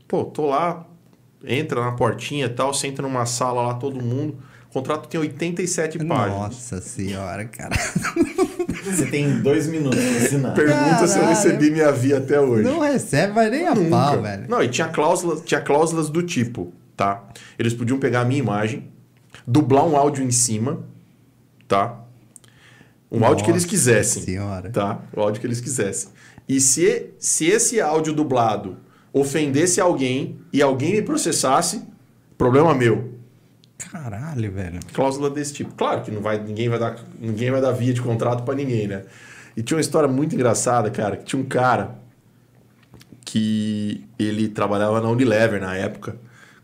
Pô, 0.08 0.24
tô 0.24 0.46
lá. 0.46 0.86
Entra 1.44 1.82
na 1.84 1.92
portinha 1.92 2.46
e 2.46 2.48
tal. 2.48 2.72
Senta 2.72 3.02
numa 3.02 3.26
sala 3.26 3.60
lá, 3.60 3.74
todo 3.74 4.02
mundo. 4.02 4.38
O 4.74 4.78
contrato 4.78 5.08
tem 5.08 5.20
87 5.20 5.98
páginas. 6.04 6.36
Nossa 6.36 6.80
senhora, 6.80 7.44
cara. 7.44 7.76
Você 8.84 9.06
tem 9.06 9.40
dois 9.40 9.68
minutos 9.68 10.00
pra 10.00 10.16
assinar. 10.26 10.54
Pergunta 10.54 11.06
se 11.06 11.16
eu 11.16 11.22
Caralho. 11.22 11.28
recebi 11.28 11.70
minha 11.70 11.92
via 11.92 12.18
até 12.18 12.40
hoje. 12.40 12.64
Não 12.64 12.80
recebe, 12.80 13.32
mas 13.32 13.52
nem 13.52 13.68
a 13.68 13.72
Nunca. 13.76 13.90
pau, 13.90 14.20
velho. 14.20 14.46
Não, 14.48 14.60
e 14.60 14.68
tinha 14.68 14.88
cláusulas, 14.88 15.42
tinha 15.42 15.60
cláusulas 15.60 16.10
do 16.10 16.24
tipo, 16.24 16.72
tá? 16.96 17.22
Eles 17.56 17.72
podiam 17.72 18.00
pegar 18.00 18.22
a 18.22 18.24
minha 18.24 18.40
imagem, 18.40 18.88
dublar 19.46 19.86
um 19.86 19.96
áudio 19.96 20.24
em 20.24 20.32
cima, 20.32 20.80
tá? 21.68 22.00
Um 23.12 23.24
áudio 23.24 23.44
que 23.44 23.52
eles 23.52 23.62
Nossa 23.62 23.70
quisessem. 23.76 24.22
senhora. 24.24 24.70
Tá? 24.70 25.02
O 25.14 25.20
áudio 25.20 25.40
que 25.40 25.46
eles 25.46 25.60
quisessem. 25.60 26.08
E 26.48 26.60
se, 26.60 27.10
se 27.16 27.46
esse 27.46 27.80
áudio 27.80 28.12
dublado 28.12 28.78
ofendesse 29.12 29.80
alguém 29.80 30.40
e 30.52 30.60
alguém 30.60 30.94
me 30.94 31.02
processasse, 31.02 31.80
problema 32.36 32.74
meu. 32.74 33.13
Caralho, 33.94 34.50
velho. 34.50 34.80
Cláusula 34.92 35.30
desse 35.30 35.54
tipo. 35.54 35.72
Claro 35.74 36.02
que 36.02 36.10
não 36.10 36.20
vai, 36.20 36.42
ninguém, 36.42 36.68
vai 36.68 36.80
dar, 36.80 36.98
ninguém 37.16 37.52
vai 37.52 37.60
dar 37.60 37.70
via 37.70 37.94
de 37.94 38.02
contrato 38.02 38.42
pra 38.42 38.52
ninguém, 38.52 38.88
né? 38.88 39.04
E 39.56 39.62
tinha 39.62 39.76
uma 39.76 39.80
história 39.80 40.08
muito 40.08 40.34
engraçada, 40.34 40.90
cara, 40.90 41.16
que 41.16 41.24
tinha 41.24 41.40
um 41.40 41.44
cara 41.44 41.94
que 43.24 44.04
ele 44.18 44.48
trabalhava 44.48 45.00
na 45.00 45.08
Unilever 45.08 45.60
na 45.60 45.76
época, 45.76 46.16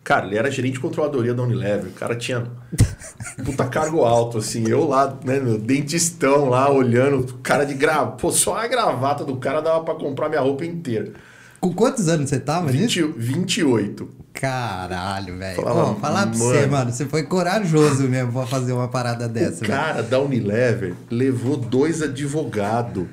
Cara, 0.02 0.26
ele 0.26 0.38
era 0.38 0.50
gerente 0.50 0.72
de 0.72 0.80
controladoria 0.80 1.34
da 1.34 1.42
Unilever. 1.42 1.90
O 1.90 1.94
cara 1.94 2.16
tinha 2.16 2.50
puta 3.44 3.66
cargo 3.68 4.02
alto, 4.02 4.38
assim. 4.38 4.66
Eu 4.66 4.88
lá, 4.88 5.16
né, 5.24 5.38
meu 5.38 5.58
dentistão 5.58 6.48
lá, 6.48 6.68
olhando, 6.68 7.34
cara 7.42 7.64
de 7.64 7.74
gravata. 7.74 8.16
Pô, 8.16 8.32
só 8.32 8.56
a 8.56 8.66
gravata 8.66 9.24
do 9.24 9.36
cara 9.36 9.60
dava 9.60 9.84
pra 9.84 9.94
comprar 9.94 10.28
minha 10.28 10.40
roupa 10.40 10.64
inteira. 10.64 11.12
Com 11.60 11.74
quantos 11.74 12.08
anos 12.08 12.30
você 12.30 12.40
tava 12.40 12.72
nisso? 12.72 13.12
20, 13.14 13.18
28. 13.18 14.08
Caralho, 14.40 15.36
velho. 15.36 15.56
Falava, 15.56 15.90
Ó, 15.90 15.94
falar 15.96 16.26
pra 16.28 16.38
você, 16.38 16.66
mano. 16.66 16.90
você 16.90 17.04
foi 17.04 17.24
corajoso 17.24 18.04
mesmo 18.08 18.32
pra 18.32 18.46
fazer 18.46 18.72
uma 18.72 18.88
parada 18.88 19.28
dessa, 19.28 19.64
O 19.64 19.68
velho. 19.68 19.72
cara 19.72 20.02
da 20.02 20.18
Unilever 20.18 20.94
levou 21.10 21.56
dois 21.58 22.00
advogados 22.00 23.06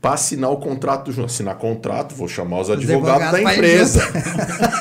pra 0.00 0.12
assinar 0.14 0.50
o 0.50 0.56
contrato. 0.56 1.10
Assinar 1.22 1.56
contrato, 1.56 2.14
vou 2.14 2.28
chamar 2.28 2.60
os 2.60 2.70
advogados 2.70 3.10
advogados 3.10 3.44
da 3.44 3.52
empresa. 3.54 4.00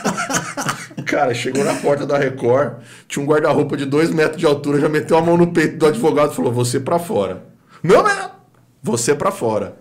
cara, 1.06 1.34
chegou 1.34 1.64
na 1.64 1.74
porta 1.76 2.06
da 2.06 2.18
Record, 2.18 2.76
tinha 3.08 3.24
um 3.24 3.28
guarda-roupa 3.28 3.76
de 3.76 3.86
dois 3.86 4.10
metros 4.10 4.38
de 4.40 4.46
altura, 4.46 4.80
já 4.80 4.88
meteu 4.90 5.18
a 5.18 5.22
mão 5.22 5.36
no 5.38 5.48
peito 5.52 5.78
do 5.78 5.86
advogado 5.86 6.32
e 6.32 6.36
falou: 6.36 6.52
Você 6.54 6.80
pra 6.80 6.98
fora. 6.98 7.44
Não, 7.84 8.02
não, 8.02 8.32
você 8.82 9.14
pra 9.14 9.32
fora. 9.32 9.76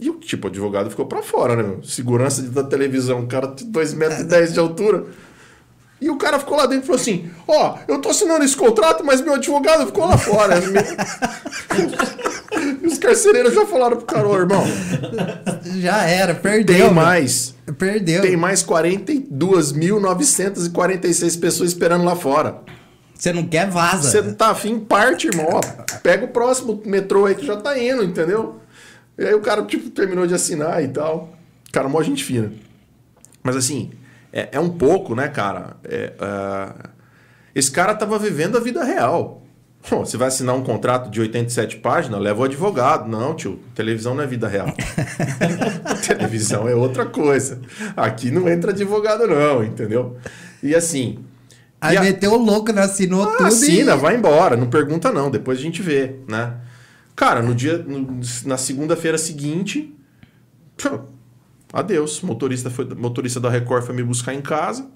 E 0.00 0.08
o 0.08 0.14
tipo, 0.14 0.46
o 0.46 0.50
advogado 0.50 0.88
ficou 0.88 1.04
pra 1.04 1.22
fora, 1.22 1.54
né? 1.54 1.62
meu? 1.62 1.84
Segurança 1.84 2.40
da 2.42 2.64
televisão, 2.64 3.26
cara 3.26 3.48
de 3.48 3.64
2 3.64 3.94
metros 3.94 4.20
e 4.20 4.24
10 4.24 4.54
de 4.54 4.58
altura. 4.58 5.04
E 6.00 6.08
o 6.08 6.16
cara 6.16 6.38
ficou 6.38 6.56
lá 6.56 6.64
dentro 6.64 6.84
e 6.84 6.86
falou 6.86 6.98
assim: 6.98 7.30
Ó, 7.46 7.76
eu 7.86 7.98
tô 7.98 8.08
assinando 8.08 8.42
esse 8.42 8.56
contrato, 8.56 9.04
mas 9.04 9.20
meu 9.20 9.34
advogado 9.34 9.84
ficou 9.86 10.06
lá 10.06 10.16
fora. 10.16 10.54
e 12.82 12.86
os 12.86 12.96
carcereiros 12.96 13.52
já 13.52 13.66
falaram 13.66 13.98
pro 13.98 14.06
cara: 14.06 14.26
Ô, 14.26 14.34
irmão, 14.34 14.64
Já 15.76 16.04
era, 16.04 16.34
perdeu. 16.34 16.86
tem 16.86 16.90
mais. 16.90 17.54
Perdeu. 17.76 18.22
Tem 18.22 18.38
mais 18.38 18.64
42.946 18.64 21.38
pessoas 21.38 21.68
esperando 21.70 22.04
lá 22.04 22.16
fora. 22.16 22.62
Você 23.14 23.34
não 23.34 23.46
quer, 23.46 23.68
vaza. 23.68 24.08
Você 24.08 24.22
não 24.22 24.32
tá 24.32 24.48
afim, 24.48 24.78
parte, 24.78 25.26
irmão. 25.26 25.48
Ó, 25.50 25.60
pega 26.02 26.24
o 26.24 26.28
próximo 26.28 26.80
metrô 26.86 27.26
aí 27.26 27.34
que 27.34 27.44
já 27.44 27.58
tá 27.58 27.78
indo, 27.78 28.02
entendeu? 28.02 28.59
E 29.20 29.26
aí 29.26 29.34
o 29.34 29.40
cara, 29.42 29.62
tipo, 29.64 29.90
terminou 29.90 30.26
de 30.26 30.32
assinar 30.32 30.82
e 30.82 30.88
tal. 30.88 31.36
Cara, 31.70 31.90
mó 31.90 32.02
gente 32.02 32.24
fina. 32.24 32.50
Mas 33.42 33.54
assim, 33.54 33.90
é, 34.32 34.48
é 34.52 34.58
um 34.58 34.70
pouco, 34.70 35.14
né, 35.14 35.28
cara? 35.28 35.76
É, 35.84 36.14
ah, 36.18 36.88
esse 37.54 37.70
cara 37.70 37.94
tava 37.94 38.18
vivendo 38.18 38.56
a 38.56 38.60
vida 38.60 38.82
real. 38.82 39.42
Pô, 39.86 39.98
você 39.98 40.16
vai 40.16 40.28
assinar 40.28 40.54
um 40.54 40.62
contrato 40.62 41.10
de 41.10 41.20
87 41.20 41.76
páginas, 41.76 42.18
leva 42.18 42.40
o 42.40 42.44
advogado. 42.44 43.10
Não, 43.10 43.34
tio, 43.34 43.60
televisão 43.74 44.14
não 44.14 44.24
é 44.24 44.26
vida 44.26 44.48
real. 44.48 44.74
televisão 46.06 46.66
é 46.66 46.74
outra 46.74 47.04
coisa. 47.04 47.60
Aqui 47.94 48.30
não 48.30 48.48
entra 48.48 48.70
advogado, 48.70 49.26
não, 49.26 49.62
entendeu? 49.62 50.16
E 50.62 50.74
assim. 50.74 51.18
Aí 51.78 51.94
e 51.94 51.98
a- 51.98 52.02
meteu 52.02 52.32
o 52.32 52.42
louco, 52.42 52.72
né? 52.72 52.84
Assinou 52.84 53.24
ah, 53.24 53.36
tudo 53.36 53.46
assina, 53.48 53.92
e... 53.92 53.98
vai 53.98 54.16
embora, 54.16 54.56
não 54.56 54.68
pergunta 54.68 55.12
não, 55.12 55.30
depois 55.30 55.58
a 55.58 55.62
gente 55.62 55.82
vê, 55.82 56.16
né? 56.26 56.54
Cara, 57.20 57.42
no 57.42 57.54
dia, 57.54 57.76
no- 57.76 58.18
na 58.46 58.56
segunda-feira 58.56 59.18
seguinte, 59.18 59.94
pô, 60.82 61.00
adeus, 61.70 62.22
motorista 62.22 62.70
foi, 62.70 62.86
motorista 62.94 63.38
da 63.38 63.50
Record 63.50 63.84
foi 63.84 63.94
me 63.94 64.02
buscar 64.02 64.32
em 64.32 64.40
casa, 64.40 64.86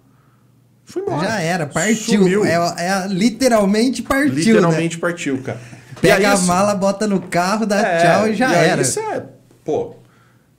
foi 0.87 1.03
embora. 1.03 1.29
Já 1.29 1.41
era, 1.41 1.66
partiu. 1.66 2.43
É, 2.47 2.55
é- 2.55 3.07
literalmente 3.09 4.01
partiu, 4.03 4.31
né? 4.33 4.37
Literalmente 4.37 4.97
partiu, 4.97 5.43
cara. 5.43 5.61
E 5.99 6.01
Pega 6.01 6.31
a 6.31 6.33
assim, 6.33 6.47
mala, 6.47 6.75
bota 6.75 7.07
no 7.07 7.20
carro, 7.20 7.66
dá 7.66 7.79
é, 7.81 7.99
tchau 8.03 8.29
e 8.29 8.35
já 8.35 8.49
aí 8.49 8.68
era. 8.70 8.81
Isso 8.81 8.99
é, 9.01 9.22
pô, 9.62 9.97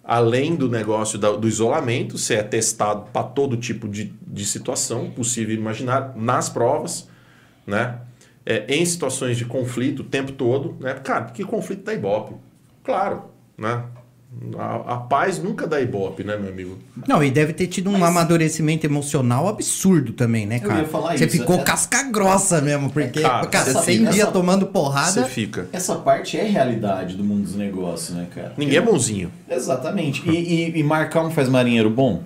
além 0.04 0.56
do 0.56 0.70
negócio 0.70 1.18
da- 1.18 1.32
do 1.36 1.48
isolamento, 1.48 2.16
você 2.16 2.36
é 2.36 2.44
testado 2.44 3.08
para 3.12 3.24
todo 3.24 3.58
tipo 3.58 3.88
de, 3.90 4.14
de 4.28 4.46
situação 4.46 5.10
possível 5.10 5.56
e 5.56 5.58
imaginar 5.58 6.14
nas 6.16 6.48
provas, 6.48 7.08
né? 7.66 7.96
É, 8.46 8.64
em 8.76 8.86
situações 8.86 9.38
de 9.38 9.46
conflito 9.46 10.02
o 10.02 10.04
tempo 10.06 10.32
todo, 10.32 10.76
né? 10.80 10.94
Cara, 11.04 11.24
porque 11.26 11.44
conflito 11.44 11.84
dá 11.84 11.94
ibope. 11.94 12.36
Claro, 12.84 13.24
né? 13.58 13.84
A, 14.60 14.96
a 14.96 14.98
paz 14.98 15.40
nunca 15.42 15.66
dá 15.66 15.80
ibope, 15.80 16.22
né, 16.24 16.36
meu 16.36 16.52
amigo? 16.52 16.78
Não, 17.08 17.24
e 17.24 17.32
deve 17.32 17.54
ter 17.54 17.68
tido 17.68 17.90
um 17.90 18.04
amadurecimento 18.04 18.86
emocional 18.86 19.48
absurdo 19.48 20.12
também, 20.12 20.46
né, 20.46 20.58
Eu 20.62 20.68
cara? 20.68 20.82
ia 20.82 20.88
falar 20.88 21.18
Você 21.18 21.26
isso, 21.26 21.38
ficou 21.38 21.56
é- 21.60 21.64
casca 21.64 22.04
grossa 22.04 22.60
mesmo, 22.62 22.90
porque, 22.92 23.22
Cara, 23.22 23.48
cara, 23.48 23.70
essa- 23.70 23.82
100 23.82 24.00
dias 24.04 24.18
essa- 24.20 24.32
tomando 24.32 24.68
porrada. 24.68 25.12
Você 25.12 25.24
fica. 25.26 25.68
Essa 25.72 25.96
parte 25.96 26.38
é 26.38 26.44
realidade 26.44 27.16
do 27.16 27.24
mundo 27.24 27.44
dos 27.44 27.56
negócios, 27.56 28.16
né, 28.16 28.28
cara? 28.36 28.54
Ninguém 28.58 28.78
é 28.78 28.82
bonzinho. 28.82 29.32
Exatamente. 29.50 30.30
E, 30.30 30.36
e, 30.76 30.80
e 30.80 30.84
marcar 30.84 31.24
um 31.24 31.32
faz 31.32 31.48
marinheiro 31.48 31.90
bom? 31.90 32.22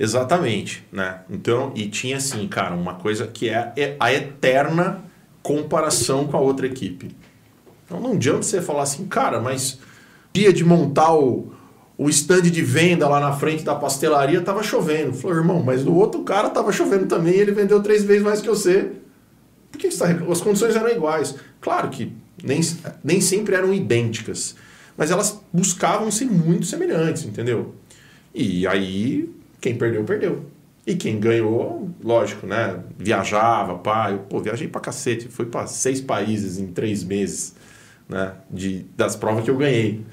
Exatamente, 0.00 0.84
né? 0.90 1.18
Então, 1.30 1.70
e 1.76 1.86
tinha 1.86 2.16
assim, 2.16 2.48
cara, 2.48 2.74
uma 2.74 2.94
coisa 2.94 3.26
que 3.26 3.48
é, 3.48 3.72
é 3.76 3.96
a 4.00 4.12
eterna 4.12 4.98
comparação 5.42 6.26
com 6.26 6.36
a 6.36 6.40
outra 6.40 6.66
equipe. 6.66 7.14
Então 7.84 8.00
não 8.00 8.12
adianta 8.12 8.42
você 8.42 8.62
falar 8.62 8.82
assim, 8.82 9.06
cara, 9.06 9.40
mas 9.40 9.78
dia 10.32 10.52
de 10.52 10.64
montar 10.64 11.14
o, 11.14 11.52
o 11.98 12.08
stand 12.08 12.42
de 12.42 12.62
venda 12.62 13.08
lá 13.08 13.20
na 13.20 13.32
frente 13.32 13.64
da 13.64 13.74
pastelaria 13.74 14.40
tava 14.40 14.62
chovendo. 14.62 15.12
Falou, 15.12 15.36
irmão, 15.36 15.62
mas 15.62 15.86
o 15.86 15.92
outro 15.92 16.22
cara 16.22 16.48
tava 16.50 16.72
chovendo 16.72 17.06
também 17.06 17.34
e 17.34 17.40
ele 17.40 17.52
vendeu 17.52 17.82
três 17.82 18.04
vezes 18.04 18.22
mais 18.22 18.40
que 18.40 18.48
você. 18.48 18.92
Por 19.70 19.78
que 19.78 19.90
você 19.90 19.98
tá? 19.98 20.24
As 20.30 20.40
condições 20.40 20.76
eram 20.76 20.88
iguais. 20.88 21.34
Claro 21.60 21.88
que 21.90 22.12
nem, 22.42 22.60
nem 23.02 23.20
sempre 23.20 23.54
eram 23.54 23.72
idênticas, 23.72 24.54
mas 24.96 25.10
elas 25.10 25.40
buscavam 25.52 26.10
ser 26.10 26.26
muito 26.26 26.66
semelhantes, 26.66 27.24
entendeu? 27.24 27.74
E 28.34 28.66
aí, 28.66 29.30
quem 29.60 29.76
perdeu, 29.76 30.04
perdeu. 30.04 30.46
E 30.86 30.94
quem 30.96 31.20
ganhou, 31.20 31.90
lógico, 32.02 32.46
né? 32.46 32.76
Viajava, 32.98 33.78
pá. 33.78 34.10
Eu, 34.10 34.18
pô, 34.18 34.40
viajei 34.40 34.66
pra 34.66 34.80
cacete. 34.80 35.28
Fui 35.28 35.46
pra 35.46 35.66
seis 35.66 36.00
países 36.00 36.58
em 36.58 36.66
três 36.68 37.04
meses, 37.04 37.54
né? 38.08 38.32
De, 38.50 38.84
das 38.96 39.14
provas 39.14 39.44
que 39.44 39.50
eu 39.50 39.56
ganhei. 39.56 40.04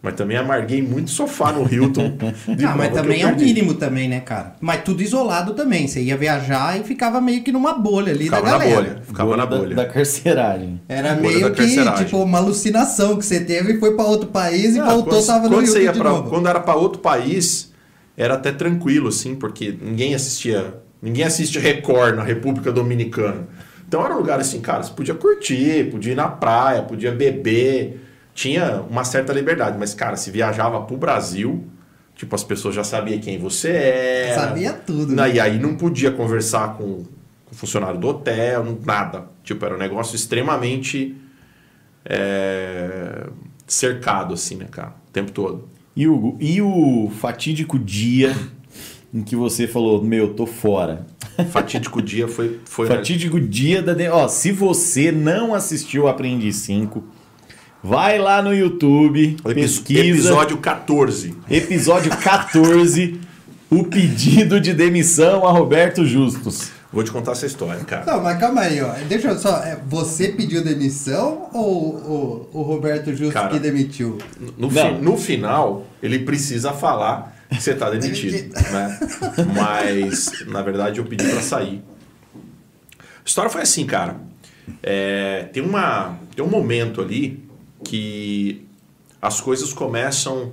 Mas 0.00 0.14
também 0.14 0.36
amarguei 0.36 0.82
muito 0.82 1.10
sofá 1.10 1.50
no 1.52 1.66
Hilton. 1.70 2.16
de 2.56 2.64
Ah, 2.66 2.74
mas 2.76 2.92
também 2.92 3.22
é 3.22 3.26
o 3.26 3.34
mínimo 3.36 3.72
também, 3.74 4.06
né, 4.08 4.20
cara? 4.20 4.54
Mas 4.60 4.82
tudo 4.82 5.02
isolado 5.02 5.54
também. 5.54 5.86
Você 5.88 6.02
ia 6.02 6.14
viajar 6.16 6.78
e 6.78 6.84
ficava 6.84 7.20
meio 7.22 7.42
que 7.42 7.50
numa 7.50 7.72
bolha 7.72 8.12
ali 8.12 8.24
Ficava 8.24 8.44
da 8.46 8.52
na 8.52 8.58
galera. 8.58 8.76
bolha. 8.82 9.02
Ficava 9.02 9.36
na 9.36 9.44
da- 9.46 9.56
bolha. 9.58 9.74
Da, 9.76 9.86
carceragem. 9.86 10.80
Era 10.88 11.14
Bolha 11.14 11.20
meio 11.28 11.40
da 11.40 11.50
que, 11.52 12.04
tipo, 12.04 12.18
uma 12.22 12.36
alucinação 12.38 13.16
que 13.16 13.24
você 13.24 13.40
teve 13.40 13.74
e 13.74 13.80
foi 13.80 13.94
pra 13.96 14.04
outro 14.04 14.28
país 14.28 14.74
e 14.76 14.80
Ah, 14.80 14.84
voltou, 14.84 15.14
quando, 15.14 15.26
tava 15.26 15.48
no 15.48 15.54
quando 15.56 15.66
você 15.66 15.72
YouTube 15.78 15.84
ia 15.84 15.92
de 15.92 15.98
pra, 15.98 16.10
novo. 16.10 16.28
Quando 16.30 16.48
era 16.48 16.60
para 16.60 16.74
outro 16.76 17.00
país, 17.00 17.72
era 18.16 18.34
até 18.34 18.52
tranquilo, 18.52 19.08
assim, 19.08 19.34
porque 19.34 19.76
ninguém 19.80 20.14
assistia. 20.14 20.74
Ninguém 21.02 21.24
assiste 21.24 21.58
Record 21.58 22.16
na 22.16 22.22
República 22.22 22.72
Dominicana. 22.72 23.46
Então 23.86 24.04
era 24.04 24.14
um 24.14 24.18
lugar 24.18 24.40
assim, 24.40 24.60
cara, 24.60 24.82
você 24.82 24.92
podia 24.92 25.14
curtir, 25.14 25.90
podia 25.90 26.12
ir 26.12 26.16
na 26.16 26.28
praia, 26.28 26.82
podia 26.82 27.12
beber. 27.12 28.00
Tinha 28.34 28.80
uma 28.88 29.04
certa 29.04 29.32
liberdade. 29.32 29.76
Mas, 29.78 29.94
cara, 29.94 30.16
se 30.16 30.30
viajava 30.30 30.80
pro 30.82 30.96
Brasil, 30.96 31.64
tipo, 32.16 32.34
as 32.34 32.42
pessoas 32.42 32.74
já 32.74 32.82
sabiam 32.82 33.20
quem 33.20 33.38
você 33.38 33.70
era. 33.70 34.40
Sabia 34.40 34.72
tudo, 34.72 35.14
Na- 35.14 35.26
né? 35.28 35.34
E 35.34 35.40
aí 35.40 35.58
não 35.58 35.76
podia 35.76 36.10
conversar 36.10 36.76
com, 36.76 37.04
o 37.52 37.54
funcionário 37.54 38.00
do 38.00 38.08
hotel, 38.08 38.78
nada. 38.84 39.26
Tipo, 39.44 39.64
era 39.64 39.74
um 39.74 39.78
negócio 39.78 40.16
extremamente 40.16 41.14
é, 42.04 43.26
cercado, 43.66 44.34
assim, 44.34 44.56
né, 44.56 44.66
cara? 44.70 44.94
O 45.08 45.10
tempo 45.12 45.30
todo. 45.32 45.68
E 45.96 46.08
Hugo, 46.08 46.36
e 46.40 46.60
o 46.60 47.10
fatídico 47.20 47.78
dia 47.78 48.34
em 49.12 49.22
que 49.22 49.36
você 49.36 49.66
falou, 49.68 50.02
meu, 50.02 50.34
tô 50.34 50.44
fora? 50.46 51.06
Fatídico 51.50 52.02
dia 52.02 52.26
foi. 52.28 52.58
foi 52.64 52.86
Fatídico 52.86 53.40
dia 53.40 53.80
da. 53.82 53.94
de- 53.94 54.08
Ó, 54.08 54.26
se 54.28 54.50
você 54.52 55.10
não 55.12 55.54
assistiu 55.54 56.06
Aprendi 56.08 56.52
5, 56.52 57.02
vai 57.82 58.18
lá 58.18 58.42
no 58.42 58.52
YouTube, 58.54 59.36
epi- 59.44 59.54
pesquisa. 59.54 60.00
episódio 60.00 60.58
14. 60.58 61.34
Episódio 61.50 62.10
14, 62.16 63.20
o 63.70 63.84
pedido 63.84 64.60
de 64.60 64.72
demissão 64.72 65.46
a 65.46 65.52
Roberto 65.52 66.04
Justus. 66.04 66.70
Vou 66.94 67.02
te 67.02 67.10
contar 67.10 67.32
essa 67.32 67.44
história, 67.44 67.82
cara. 67.84 68.04
Não, 68.06 68.22
mas 68.22 68.38
calma 68.38 68.60
aí, 68.62 68.80
ó. 68.80 68.92
Deixa 69.08 69.28
eu 69.28 69.38
só. 69.38 69.56
é, 69.64 69.76
Você 69.88 70.28
pediu 70.28 70.62
demissão 70.62 71.50
ou 71.52 71.94
o, 71.96 72.50
o 72.52 72.62
Roberto 72.62 73.12
Justo 73.14 73.32
Cara, 73.34 73.48
que 73.48 73.58
demitiu? 73.58 74.16
No, 74.56 74.70
Não. 74.70 74.70
fi- 74.70 75.02
no 75.02 75.16
final, 75.18 75.86
ele 76.02 76.20
precisa 76.20 76.72
falar 76.72 77.34
que 77.50 77.60
você 77.60 77.74
tá 77.74 77.90
demitido, 77.90 78.54
né? 78.72 78.98
Mas, 79.54 80.30
na 80.46 80.62
verdade, 80.62 81.00
eu 81.00 81.04
pedi 81.04 81.24
pra 81.28 81.40
sair. 81.42 81.82
A 82.96 83.26
história 83.26 83.50
foi 83.50 83.62
assim, 83.62 83.84
cara. 83.86 84.16
É, 84.82 85.48
tem, 85.52 85.62
uma, 85.62 86.16
tem 86.34 86.44
um 86.44 86.48
momento 86.48 87.00
ali 87.00 87.44
que 87.82 88.66
as 89.20 89.40
coisas 89.40 89.72
começam 89.72 90.52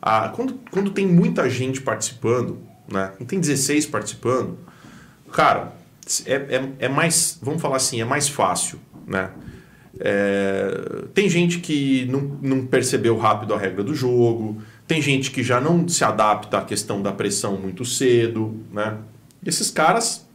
a... 0.00 0.28
Quando, 0.28 0.60
quando 0.70 0.90
tem 0.90 1.06
muita 1.06 1.48
gente 1.48 1.80
participando, 1.80 2.58
né? 2.90 3.12
Quando 3.16 3.28
tem 3.28 3.40
16 3.40 3.86
participando, 3.86 4.58
cara, 5.32 5.72
é, 6.26 6.34
é, 6.34 6.68
é 6.80 6.88
mais... 6.88 7.38
Vamos 7.42 7.60
falar 7.60 7.76
assim, 7.76 8.00
é 8.00 8.04
mais 8.04 8.28
fácil, 8.28 8.78
né? 9.06 9.30
É, 9.98 11.04
tem 11.12 11.28
gente 11.28 11.58
que 11.58 12.06
não, 12.06 12.38
não 12.40 12.66
percebeu 12.66 13.16
rápido 13.18 13.54
a 13.54 13.58
regra 13.58 13.82
do 13.82 13.94
jogo, 13.94 14.62
tem 14.86 15.02
gente 15.02 15.30
que 15.30 15.42
já 15.42 15.60
não 15.60 15.86
se 15.88 16.04
adapta 16.04 16.58
à 16.58 16.64
questão 16.64 17.02
da 17.02 17.12
pressão 17.12 17.56
muito 17.56 17.84
cedo, 17.84 18.56
né? 18.72 18.96
Esses 19.44 19.70
caras 19.70 20.26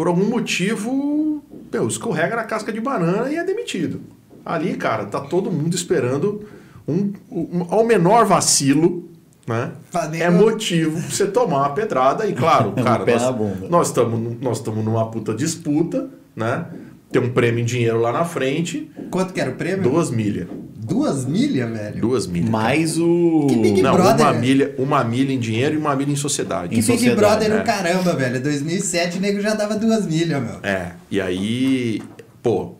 por 0.00 0.06
algum 0.06 0.30
motivo, 0.30 1.44
meu, 1.70 1.86
escorrega 1.86 2.34
na 2.34 2.44
casca 2.44 2.72
de 2.72 2.80
banana 2.80 3.30
e 3.30 3.36
é 3.36 3.44
demitido. 3.44 4.00
Ali, 4.42 4.74
cara, 4.74 5.04
tá 5.04 5.20
todo 5.20 5.52
mundo 5.52 5.74
esperando 5.74 6.48
um, 6.88 7.12
um 7.30 7.66
ao 7.68 7.84
menor 7.84 8.24
vacilo, 8.24 9.06
né? 9.46 9.72
É 10.20 10.30
motivo 10.30 11.00
pra 11.00 11.10
você 11.10 11.26
tomar 11.26 11.58
uma 11.58 11.70
pedrada 11.70 12.26
e 12.26 12.32
claro, 12.32 12.70
Um 12.76 12.82
cara, 12.82 13.04
nós- 13.04 13.22
na 13.22 13.32
bunda. 13.32 13.66
nós 13.68 13.86
estamos 13.88 14.36
nós 14.40 14.58
estamos 14.58 14.84
numa 14.84 15.10
puta 15.10 15.34
disputa, 15.34 16.08
né? 16.36 16.64
Tem 17.10 17.20
um 17.20 17.30
prêmio 17.30 17.60
em 17.60 17.64
dinheiro 17.64 17.98
lá 18.00 18.12
na 18.12 18.24
frente, 18.24 18.88
Quanto 19.10 19.32
que 19.34 19.40
era 19.40 19.50
o 19.50 19.54
prêmio? 19.54 19.82
duas 19.82 20.10
milhas. 20.10 20.46
Duas 20.76 21.24
milhas, 21.24 21.70
velho? 21.70 22.00
Duas 22.00 22.26
milhas. 22.26 22.50
Mais 22.50 22.98
o. 22.98 23.46
Que 23.48 23.56
Big 23.56 23.80
Não, 23.82 23.94
Brother. 23.94 24.26
uma 24.26 24.32
milha, 24.32 24.74
uma 24.78 25.04
milha 25.04 25.32
em 25.32 25.38
dinheiro 25.38 25.74
e 25.74 25.78
uma 25.78 25.94
milha 25.94 26.10
em 26.12 26.16
sociedade. 26.16 26.68
Que 26.70 26.76
Big 26.76 26.82
sociedade, 26.86 27.16
Brother 27.20 27.48
né? 27.50 27.58
no 27.58 27.64
caramba, 27.64 28.12
velho. 28.14 28.40
2007 28.42 29.18
o 29.18 29.20
nego 29.20 29.40
já 29.40 29.54
dava 29.54 29.76
duas 29.76 30.04
milhas, 30.06 30.42
meu. 30.42 30.56
É, 30.64 30.92
e 31.10 31.20
aí, 31.20 32.02
pô, 32.42 32.74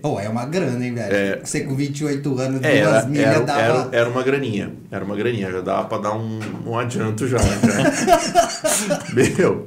Pô, 0.00 0.18
é 0.18 0.28
uma 0.28 0.46
grana, 0.46 0.84
hein, 0.84 0.94
velho? 0.94 1.14
É. 1.14 1.40
Você 1.44 1.60
com 1.60 1.74
28 1.74 2.38
anos, 2.38 2.62
é, 2.62 2.82
duas 2.82 2.94
era, 2.94 3.06
milhas 3.06 3.26
era, 3.26 3.40
dava... 3.40 3.60
era, 3.60 3.88
era 3.92 4.08
uma 4.08 4.22
graninha. 4.22 4.72
Era 4.90 5.04
uma 5.04 5.14
graninha, 5.14 5.50
já 5.52 5.60
dava 5.60 5.88
pra 5.88 5.98
dar 5.98 6.16
um, 6.16 6.40
um 6.66 6.78
adianto 6.78 7.28
já, 7.28 7.38
né, 7.38 7.60
cara? 7.60 9.02
Meu. 9.12 9.66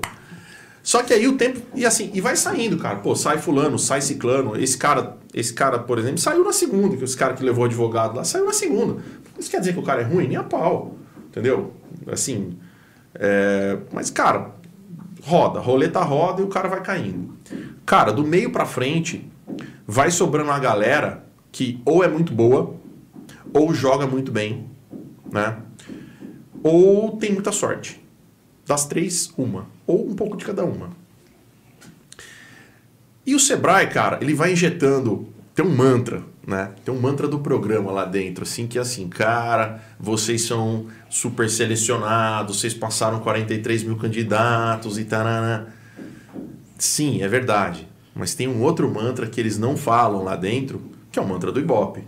Só 0.82 1.03
que 1.03 1.13
aí 1.13 1.28
o 1.28 1.38
tempo. 1.38 1.61
E 1.76 1.86
assim, 1.86 2.09
e 2.13 2.22
vai 2.22 2.36
saindo, 2.36 2.78
cara. 2.78 2.95
Pô, 2.97 3.15
sai 3.15 3.38
fulano, 3.38 3.78
sai 3.78 4.01
ciclano. 4.01 4.59
Esse 4.59 4.78
cara, 4.78 5.18
esse 5.34 5.53
cara, 5.53 5.78
por 5.80 5.99
exemplo, 5.99 6.18
saiu 6.18 6.43
na 6.43 6.53
segunda, 6.53 6.97
que 6.97 7.03
esse 7.03 7.15
cara 7.15 7.34
que 7.34 7.43
levou 7.43 7.63
o 7.63 7.68
advogado 7.68 8.15
lá 8.15 8.24
saiu 8.24 8.45
na 8.45 8.53
segunda. 8.53 9.01
Isso 9.38 9.51
quer 9.51 9.59
dizer 9.59 9.74
que 9.74 9.80
o 9.80 9.84
cara 9.84 10.01
é 10.01 10.05
ruim? 10.05 10.28
Nem 10.28 10.38
a 10.38 10.43
pau. 10.43 10.95
Entendeu? 11.30 11.74
Assim. 12.11 12.57
é, 13.13 13.78
mas, 13.91 14.09
cara, 14.09 14.51
roda, 15.22 15.59
roleta 15.59 15.99
roda 15.99 16.41
e 16.41 16.43
o 16.43 16.47
cara 16.47 16.68
vai 16.68 16.82
caindo. 16.82 17.38
Cara, 17.86 18.11
do 18.11 18.26
meio 18.26 18.49
pra 18.49 18.65
frente, 18.65 19.30
vai 19.88 20.12
sobrando 20.12 20.50
uma 20.50 20.60
galera 20.60 21.26
que 21.52 21.82
ou 21.86 22.04
é 22.04 22.08
muito 22.10 22.34
boa, 22.34 22.76
ou 23.54 23.74
joga 23.74 24.06
muito 24.06 24.32
bem, 24.32 24.70
né? 25.32 25.58
Ou 26.62 27.18
tem 27.18 27.32
muita 27.32 27.54
sorte. 27.54 28.04
Das 28.66 28.86
três, 28.86 29.32
uma. 29.38 29.66
Ou 29.88 30.10
um 30.10 30.14
pouco 30.14 30.36
de 30.36 30.44
cada 30.44 30.66
uma. 30.66 30.90
E 33.26 33.34
o 33.34 33.40
Sebrae, 33.40 33.88
cara, 33.88 34.20
ele 34.22 34.34
vai 34.34 34.52
injetando. 34.52 35.28
Tem 35.56 35.66
um 35.66 35.74
mantra, 35.74 36.24
né? 36.46 36.72
Tem 36.84 36.94
um 36.94 37.00
mantra 37.00 37.28
do 37.28 37.40
programa 37.40 37.92
lá 37.92 38.06
dentro, 38.06 38.44
assim, 38.44 38.68
que 38.68 38.78
é 38.78 38.82
assim, 38.82 39.08
cara, 39.08 39.82
vocês 40.00 40.44
são 40.44 40.88
super 41.10 41.50
selecionados, 41.50 42.60
vocês 42.60 42.74
passaram 42.74 43.22
43 43.22 43.84
mil 43.84 43.96
candidatos 43.96 45.00
e 45.00 45.06
tarana. 45.06 45.74
Sim, 46.78 47.24
é 47.24 47.28
verdade. 47.28 47.87
Mas 48.18 48.34
tem 48.34 48.47
um 48.47 48.61
outro 48.63 48.91
mantra 48.91 49.28
que 49.28 49.39
eles 49.39 49.57
não 49.57 49.78
falam 49.78 50.24
lá 50.24 50.36
dentro, 50.36 50.82
que 51.11 51.20
é 51.20 51.22
o 51.22 51.28
mantra 51.28 51.51
do 51.51 51.59
Ibope. 51.59 52.03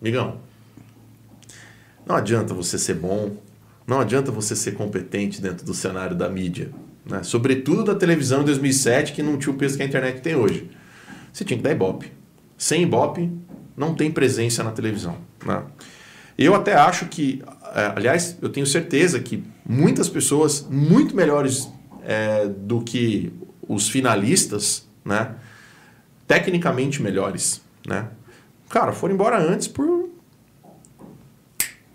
Migão, 0.00 0.40
não 2.06 2.16
adianta 2.16 2.54
você 2.54 2.78
ser 2.78 2.94
bom, 2.94 3.36
não 3.86 4.00
adianta 4.00 4.32
você 4.32 4.56
ser 4.56 4.72
competente 4.72 5.40
dentro 5.40 5.64
do 5.64 5.74
cenário 5.74 6.16
da 6.16 6.28
mídia. 6.28 6.70
Né? 7.04 7.22
Sobretudo 7.22 7.84
da 7.84 7.94
televisão 7.94 8.42
em 8.42 8.44
2007, 8.44 9.12
que 9.12 9.22
não 9.22 9.36
tinha 9.36 9.52
o 9.52 9.56
peso 9.56 9.76
que 9.76 9.82
a 9.82 9.86
internet 9.86 10.20
tem 10.20 10.34
hoje. 10.34 10.70
Você 11.32 11.44
tinha 11.44 11.56
que 11.56 11.62
dar 11.62 11.72
Ibope. 11.72 12.10
Sem 12.56 12.82
Ibope, 12.82 13.30
não 13.76 13.94
tem 13.94 14.10
presença 14.10 14.64
na 14.64 14.70
televisão. 14.70 15.18
Né? 15.44 15.62
Eu 16.38 16.54
até 16.54 16.74
acho 16.74 17.06
que, 17.06 17.42
é, 17.74 17.92
aliás, 17.94 18.36
eu 18.40 18.48
tenho 18.48 18.66
certeza 18.66 19.20
que 19.20 19.44
muitas 19.64 20.08
pessoas 20.08 20.66
muito 20.68 21.14
melhores 21.14 21.68
é, 22.02 22.46
do 22.46 22.80
que 22.80 23.32
os 23.68 23.88
finalistas, 23.88 24.86
né? 25.04 25.34
tecnicamente 26.26 27.02
melhores, 27.02 27.62
né? 27.86 28.08
cara, 28.68 28.92
foram 28.92 29.14
embora 29.14 29.38
antes 29.38 29.68
por 29.68 30.06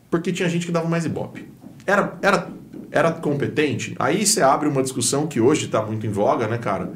porque 0.09 0.31
tinha 0.33 0.49
gente 0.49 0.65
que 0.65 0.71
dava 0.73 0.89
mais 0.89 1.05
ibope. 1.05 1.47
Era, 1.85 2.17
era, 2.21 2.49
era 2.91 3.11
competente? 3.13 3.95
Aí 3.97 4.25
você 4.25 4.41
abre 4.41 4.67
uma 4.67 4.83
discussão 4.83 5.25
que 5.25 5.39
hoje 5.39 5.65
está 5.65 5.81
muito 5.81 6.05
em 6.05 6.09
voga, 6.09 6.47
né, 6.47 6.57
cara? 6.57 6.91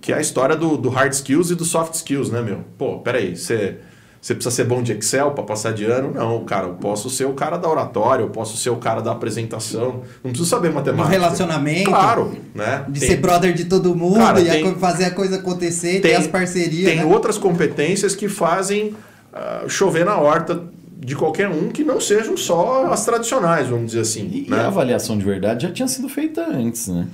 Que 0.00 0.12
é 0.12 0.16
a 0.16 0.20
história 0.20 0.56
do, 0.56 0.78
do 0.78 0.88
hard 0.88 1.12
skills 1.12 1.50
e 1.50 1.54
do 1.54 1.64
soft 1.64 1.92
skills, 1.92 2.30
né, 2.30 2.40
meu? 2.40 2.64
Pô, 2.78 3.00
peraí, 3.00 3.36
você, 3.36 3.80
você 4.24 4.34
precisa 4.34 4.54
ser 4.56 4.64
bom 4.64 4.82
de 4.82 4.92
Excel 4.92 5.32
para 5.32 5.44
passar 5.44 5.74
de 5.74 5.84
ano? 5.84 6.10
Não, 6.14 6.42
cara, 6.46 6.68
eu 6.68 6.72
posso 6.74 7.10
ser 7.10 7.26
o 7.26 7.34
cara 7.34 7.58
da 7.58 7.68
oratória, 7.68 8.22
eu 8.22 8.30
posso 8.30 8.56
ser 8.56 8.70
o 8.70 8.76
cara 8.76 9.02
da 9.02 9.12
apresentação, 9.12 10.00
não 10.24 10.30
preciso 10.30 10.46
saber 10.48 10.70
matemática. 10.72 11.10
relacionamento. 11.10 11.90
Claro, 11.90 12.34
né? 12.54 12.86
De 12.88 13.00
Tem- 13.00 13.08
ser 13.10 13.16
brother 13.18 13.52
de 13.52 13.66
todo 13.66 13.94
mundo 13.94 14.16
Cara, 14.16 14.40
e 14.40 14.48
a 14.48 14.52
tem- 14.54 14.72
co- 14.72 14.78
fazer 14.80 15.04
a 15.04 15.10
coisa 15.10 15.36
acontecer, 15.36 16.00
ter 16.00 16.14
as 16.14 16.26
parcerias, 16.26 16.86
Tem 16.90 16.96
né? 17.00 17.04
outras 17.04 17.36
competências 17.36 18.14
que 18.16 18.26
fazem 18.26 18.94
ah, 19.30 19.64
chover 19.68 20.06
na 20.06 20.16
horta 20.16 20.62
de 20.98 21.14
qualquer 21.14 21.48
um 21.50 21.68
que 21.68 21.84
não 21.84 22.00
sejam 22.00 22.34
só 22.34 22.86
as 22.90 23.04
tradicionais, 23.04 23.68
vamos 23.68 23.88
dizer 23.88 24.00
assim. 24.00 24.26
E, 24.32 24.46
e 24.46 24.50
né? 24.50 24.56
a 24.62 24.68
avaliação 24.68 25.18
de 25.18 25.24
verdade 25.26 25.66
já 25.66 25.70
tinha 25.72 25.86
sido 25.86 26.08
feita 26.08 26.46
antes, 26.50 26.88
né? 26.88 27.06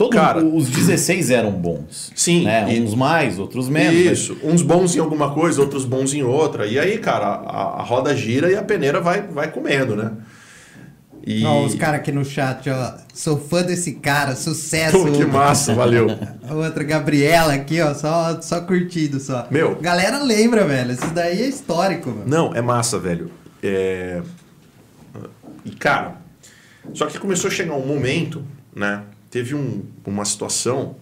Todo, 0.00 0.12
Cara- 0.14 0.42
os 0.42 0.70
16 0.70 1.30
eram 1.30 1.50
bons. 1.52 2.10
Sim, 2.16 2.44
Né? 2.46 2.74
e- 2.74 2.80
Uns 2.80 2.94
mais, 2.94 3.38
outros 3.38 3.68
menos. 3.68 4.02
mas- 4.02 4.18
Isso, 4.18 4.38
uns 4.42 4.62
bons 4.62 4.96
em 4.96 4.98
alguma 4.98 5.34
coisa, 5.34 5.60
outros 5.60 5.84
bons 5.84 6.14
em 6.14 6.22
outra. 6.22 6.66
E 6.66 6.78
aí, 6.78 6.96
cara, 6.96 7.26
a, 7.26 7.80
a 7.80 7.82
roda 7.82 8.16
gira 8.16 8.50
e 8.50 8.56
a 8.56 8.62
peneira 8.62 8.98
vai, 8.98 9.20
vai 9.20 9.50
comendo, 9.50 9.94
né? 9.94 10.12
E... 11.26 11.44
Ó, 11.44 11.66
os 11.66 11.74
caras 11.74 12.00
aqui 12.00 12.10
no 12.10 12.24
chat, 12.24 12.70
ó. 12.70 12.94
Sou 13.12 13.38
fã 13.38 13.62
desse 13.62 13.92
cara, 13.96 14.34
sucesso. 14.36 14.98
Pô, 15.04 15.12
que 15.12 15.22
massa, 15.26 15.74
valeu. 15.74 16.06
A 16.48 16.54
outra, 16.56 16.82
Gabriela 16.82 17.52
aqui, 17.52 17.78
ó, 17.82 17.92
só, 17.92 18.40
só 18.40 18.62
curtido 18.62 19.20
só. 19.20 19.46
Meu. 19.50 19.76
Galera 19.82 20.22
lembra, 20.22 20.64
velho. 20.66 20.92
Isso 20.92 21.10
daí 21.12 21.42
é 21.42 21.46
histórico, 21.46 22.08
mano. 22.08 22.22
Não, 22.26 22.54
é 22.54 22.62
massa, 22.62 22.98
velho. 22.98 23.30
É... 23.62 24.22
E, 25.62 25.72
cara, 25.72 26.14
só 26.94 27.04
que 27.04 27.18
começou 27.18 27.48
a 27.48 27.52
chegar 27.52 27.74
um 27.74 27.86
momento, 27.86 28.42
né? 28.74 29.02
Teve 29.30 29.54
um- 29.54 29.82
uma 30.06 30.24
situação 30.24 30.96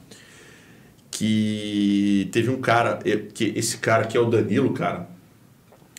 que 1.10 2.28
teve 2.32 2.50
um 2.50 2.60
cara, 2.60 2.98
que 3.34 3.52
esse 3.56 3.78
cara 3.78 4.04
aqui 4.04 4.16
é 4.16 4.20
o 4.20 4.26
Danilo, 4.26 4.72
cara, 4.72 5.08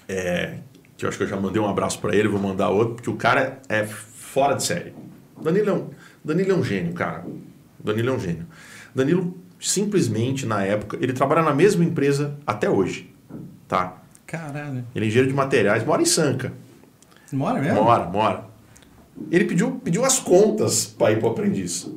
é, 0.07 0.57
que 0.95 1.05
eu 1.05 1.09
acho 1.09 1.17
que 1.17 1.23
eu 1.23 1.27
já 1.27 1.35
mandei 1.39 1.61
um 1.61 1.67
abraço 1.67 1.99
pra 1.99 2.15
ele, 2.15 2.27
vou 2.27 2.39
mandar 2.39 2.69
outro, 2.69 2.95
porque 2.95 3.09
o 3.09 3.15
cara 3.15 3.59
é 3.67 3.85
fora 3.85 4.55
de 4.55 4.63
série. 4.63 4.93
Danilo 5.41 5.69
é 5.69 5.73
um, 5.73 5.89
Danilo 6.23 6.51
é 6.51 6.55
um 6.55 6.63
gênio, 6.63 6.93
cara. 6.93 7.25
Danilo 7.83 8.09
é 8.09 8.13
um 8.13 8.19
gênio. 8.19 8.45
Danilo 8.93 9.37
simplesmente 9.59 10.45
na 10.45 10.63
época, 10.63 10.97
ele 11.01 11.11
trabalha 11.13 11.41
na 11.41 11.53
mesma 11.53 11.83
empresa 11.83 12.37
até 12.45 12.69
hoje, 12.69 13.13
tá? 13.67 14.01
Caralho. 14.25 14.85
Ele 14.95 15.05
é 15.05 15.07
engenheiro 15.07 15.29
de 15.29 15.35
materiais, 15.35 15.83
mora 15.83 16.01
em 16.01 16.05
Sanca. 16.05 16.53
Mora 17.31 17.59
mesmo? 17.59 17.83
Mora, 17.83 18.05
mora. 18.05 18.45
Ele 19.29 19.45
pediu, 19.45 19.71
pediu 19.83 20.05
as 20.05 20.17
contas 20.19 20.85
para 20.85 21.11
ir 21.11 21.19
pro 21.19 21.29
aprendiz. 21.29 21.89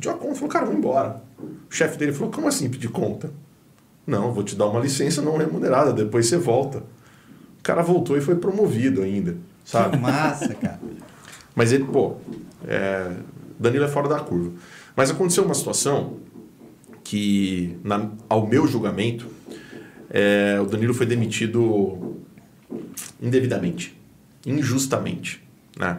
Pediu 0.00 0.12
a 0.12 0.14
conta, 0.14 0.34
falou, 0.36 0.48
cara, 0.48 0.64
vou 0.64 0.74
embora. 0.74 1.22
O 1.38 1.74
chefe 1.74 1.98
dele 1.98 2.12
falou, 2.14 2.32
como 2.32 2.48
assim 2.48 2.70
pedir 2.70 2.88
conta? 2.88 3.30
Não, 4.06 4.32
vou 4.32 4.42
te 4.42 4.56
dar 4.56 4.64
uma 4.66 4.80
licença 4.80 5.20
não 5.20 5.36
remunerada, 5.36 5.92
depois 5.92 6.26
você 6.26 6.38
volta. 6.38 6.78
O 6.78 7.62
cara 7.62 7.82
voltou 7.82 8.16
e 8.16 8.20
foi 8.22 8.34
promovido 8.34 9.02
ainda, 9.02 9.36
sabe? 9.62 9.98
Que 9.98 10.02
massa, 10.02 10.54
cara. 10.54 10.80
Mas 11.54 11.70
ele, 11.70 11.84
pô, 11.84 12.14
é, 12.66 13.12
Danilo 13.58 13.84
é 13.84 13.88
fora 13.88 14.08
da 14.08 14.18
curva. 14.20 14.52
Mas 14.96 15.10
aconteceu 15.10 15.44
uma 15.44 15.52
situação 15.52 16.16
que, 17.04 17.76
na- 17.84 18.08
ao 18.26 18.46
meu 18.46 18.66
julgamento, 18.66 19.26
é, 20.08 20.58
o 20.62 20.64
Danilo 20.64 20.94
foi 20.94 21.04
demitido 21.04 22.16
indevidamente, 23.20 23.94
injustamente, 24.46 25.46
né? 25.78 25.98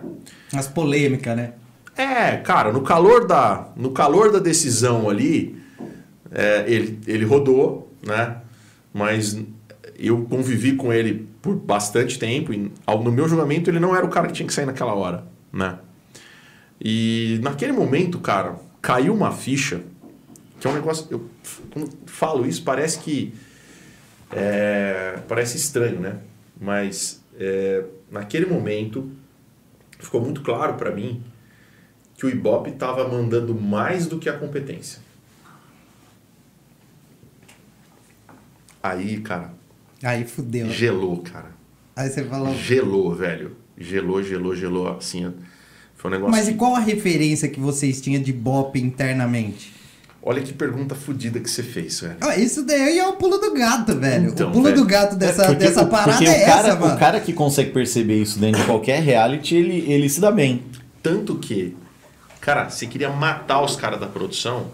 As 0.53 0.67
polêmicas, 0.67 1.35
né? 1.37 1.53
É, 2.01 2.37
cara, 2.37 2.71
no 2.73 2.81
calor 2.81 3.27
da, 3.27 3.69
no 3.75 3.91
calor 3.91 4.31
da 4.31 4.39
decisão 4.39 5.07
ali, 5.09 5.55
é, 6.31 6.63
ele, 6.67 6.99
ele 7.05 7.25
rodou, 7.25 7.91
né? 8.05 8.37
Mas 8.93 9.37
eu 9.99 10.23
convivi 10.25 10.75
com 10.75 10.91
ele 10.91 11.27
por 11.41 11.55
bastante 11.55 12.17
tempo 12.17 12.51
e 12.53 12.71
ao- 12.87 13.03
no 13.03 13.11
meu 13.11 13.27
julgamento 13.27 13.69
ele 13.69 13.79
não 13.79 13.95
era 13.95 14.05
o 14.05 14.09
cara 14.09 14.27
que 14.27 14.33
tinha 14.33 14.47
que 14.47 14.53
sair 14.53 14.65
naquela 14.65 14.93
hora, 14.95 15.25
né? 15.53 15.77
E 16.83 17.39
naquele 17.43 17.71
momento, 17.71 18.17
cara, 18.19 18.55
caiu 18.81 19.13
uma 19.13 19.31
ficha 19.31 19.81
que 20.59 20.67
é 20.67 20.69
um 20.69 20.73
negócio. 20.73 21.05
Eu, 21.11 21.29
quando 21.71 21.89
falo 22.07 22.45
isso, 22.47 22.63
parece 22.63 22.99
que. 22.99 23.33
é, 24.31 25.19
parece 25.27 25.57
estranho, 25.57 25.99
né? 25.99 26.15
Mas 26.59 27.23
é, 27.39 27.83
naquele 28.11 28.45
momento 28.47 29.09
ficou 29.99 30.19
muito 30.21 30.41
claro 30.41 30.73
para 30.75 30.91
mim 30.91 31.21
que 32.21 32.27
o 32.27 32.29
Ibope 32.29 32.69
estava 32.69 33.07
mandando 33.07 33.59
mais 33.59 34.05
do 34.05 34.19
que 34.19 34.29
a 34.29 34.33
competência. 34.33 34.99
Aí, 38.83 39.19
cara, 39.21 39.55
Aí 40.03 40.23
fudeu. 40.25 40.69
gelou, 40.69 41.17
cara. 41.17 41.49
Aí 41.95 42.07
você 42.11 42.23
falou. 42.23 42.53
Gelou, 42.53 43.15
velho. 43.15 43.57
Gelou, 43.75 44.21
gelou, 44.21 44.55
gelou, 44.55 44.87
assim. 44.95 45.33
Foi 45.95 46.11
um 46.11 46.13
negócio. 46.13 46.31
Mas 46.31 46.47
e 46.47 46.53
qual 46.53 46.75
a 46.75 46.79
referência 46.79 47.49
que 47.49 47.59
vocês 47.59 47.99
tinham 47.99 48.21
de 48.21 48.31
Bop 48.31 48.79
internamente? 48.79 49.73
Olha 50.21 50.43
que 50.43 50.53
pergunta 50.53 50.93
fodida 50.93 51.39
que 51.39 51.49
você 51.49 51.63
fez, 51.63 52.01
velho. 52.01 52.17
Ah, 52.21 52.37
isso 52.37 52.63
daí 52.63 52.99
é 52.99 53.07
o 53.07 53.13
pulo 53.13 53.39
do 53.39 53.51
gato, 53.55 53.97
velho. 53.97 54.29
Então, 54.29 54.49
o 54.49 54.51
pulo 54.51 54.65
velho. 54.65 54.75
do 54.75 54.85
gato 54.85 55.15
dessa, 55.15 55.47
Porque 55.47 55.65
dessa 55.65 55.87
parada 55.87 56.11
porque 56.11 56.25
é 56.25 56.43
o 56.43 56.45
cara, 56.45 56.67
essa, 56.67 56.79
mano. 56.79 56.95
O 56.95 56.99
cara 56.99 57.19
que 57.19 57.33
consegue 57.33 57.71
perceber 57.71 58.21
isso 58.21 58.37
dentro 58.37 58.61
de 58.61 58.67
qualquer 58.67 59.01
reality, 59.01 59.55
ele, 59.55 59.91
ele 59.91 60.07
se 60.07 60.21
dá 60.21 60.31
bem. 60.31 60.61
Tanto 61.01 61.39
que, 61.39 61.75
cara, 62.41 62.69
você 62.69 62.87
queria 62.87 63.09
matar 63.09 63.61
os 63.61 63.75
caras 63.75 63.99
da 63.99 64.07
produção. 64.07 64.71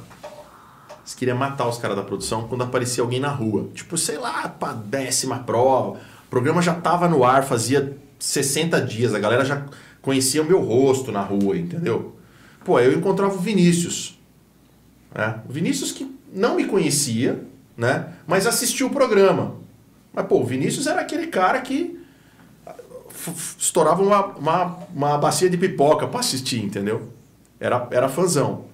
Você 1.05 1.15
queria 1.15 1.35
matar 1.35 1.67
os 1.67 1.77
caras 1.77 1.95
da 1.95 2.03
produção 2.03 2.47
quando 2.47 2.63
aparecia 2.63 3.03
alguém 3.03 3.19
na 3.19 3.29
rua. 3.29 3.69
Tipo, 3.73 3.97
sei 3.97 4.17
lá, 4.17 4.49
pra 4.49 4.73
décima 4.73 5.39
prova. 5.39 5.91
O 6.25 6.29
programa 6.29 6.61
já 6.61 6.73
tava 6.73 7.07
no 7.07 7.23
ar 7.23 7.43
fazia 7.43 7.97
60 8.19 8.81
dias. 8.81 9.13
A 9.13 9.19
galera 9.19 9.45
já 9.45 9.65
conhecia 10.01 10.41
o 10.41 10.45
meu 10.45 10.61
rosto 10.61 11.11
na 11.11 11.21
rua, 11.21 11.57
entendeu? 11.57 12.17
Pô, 12.65 12.79
eu 12.79 12.91
encontrava 12.97 13.35
o 13.35 13.39
Vinícius. 13.39 14.19
né? 15.15 15.39
O 15.47 15.53
Vinícius 15.53 15.91
que 15.91 16.13
não 16.33 16.55
me 16.55 16.65
conhecia, 16.65 17.41
né? 17.77 18.13
Mas 18.25 18.45
assistiu 18.45 18.87
o 18.87 18.89
programa. 18.89 19.55
Mas, 20.13 20.25
pô, 20.25 20.41
o 20.41 20.45
Vinícius 20.45 20.87
era 20.87 20.99
aquele 20.99 21.27
cara 21.27 21.61
que 21.61 21.97
estourava 23.57 24.01
uma, 24.01 24.25
uma, 24.35 24.77
uma 24.93 25.17
bacia 25.17 25.49
de 25.49 25.57
pipoca 25.57 26.07
pra 26.07 26.19
assistir, 26.19 26.63
entendeu? 26.63 27.13
Era, 27.59 27.87
era 27.91 28.09
fãzão. 28.09 28.65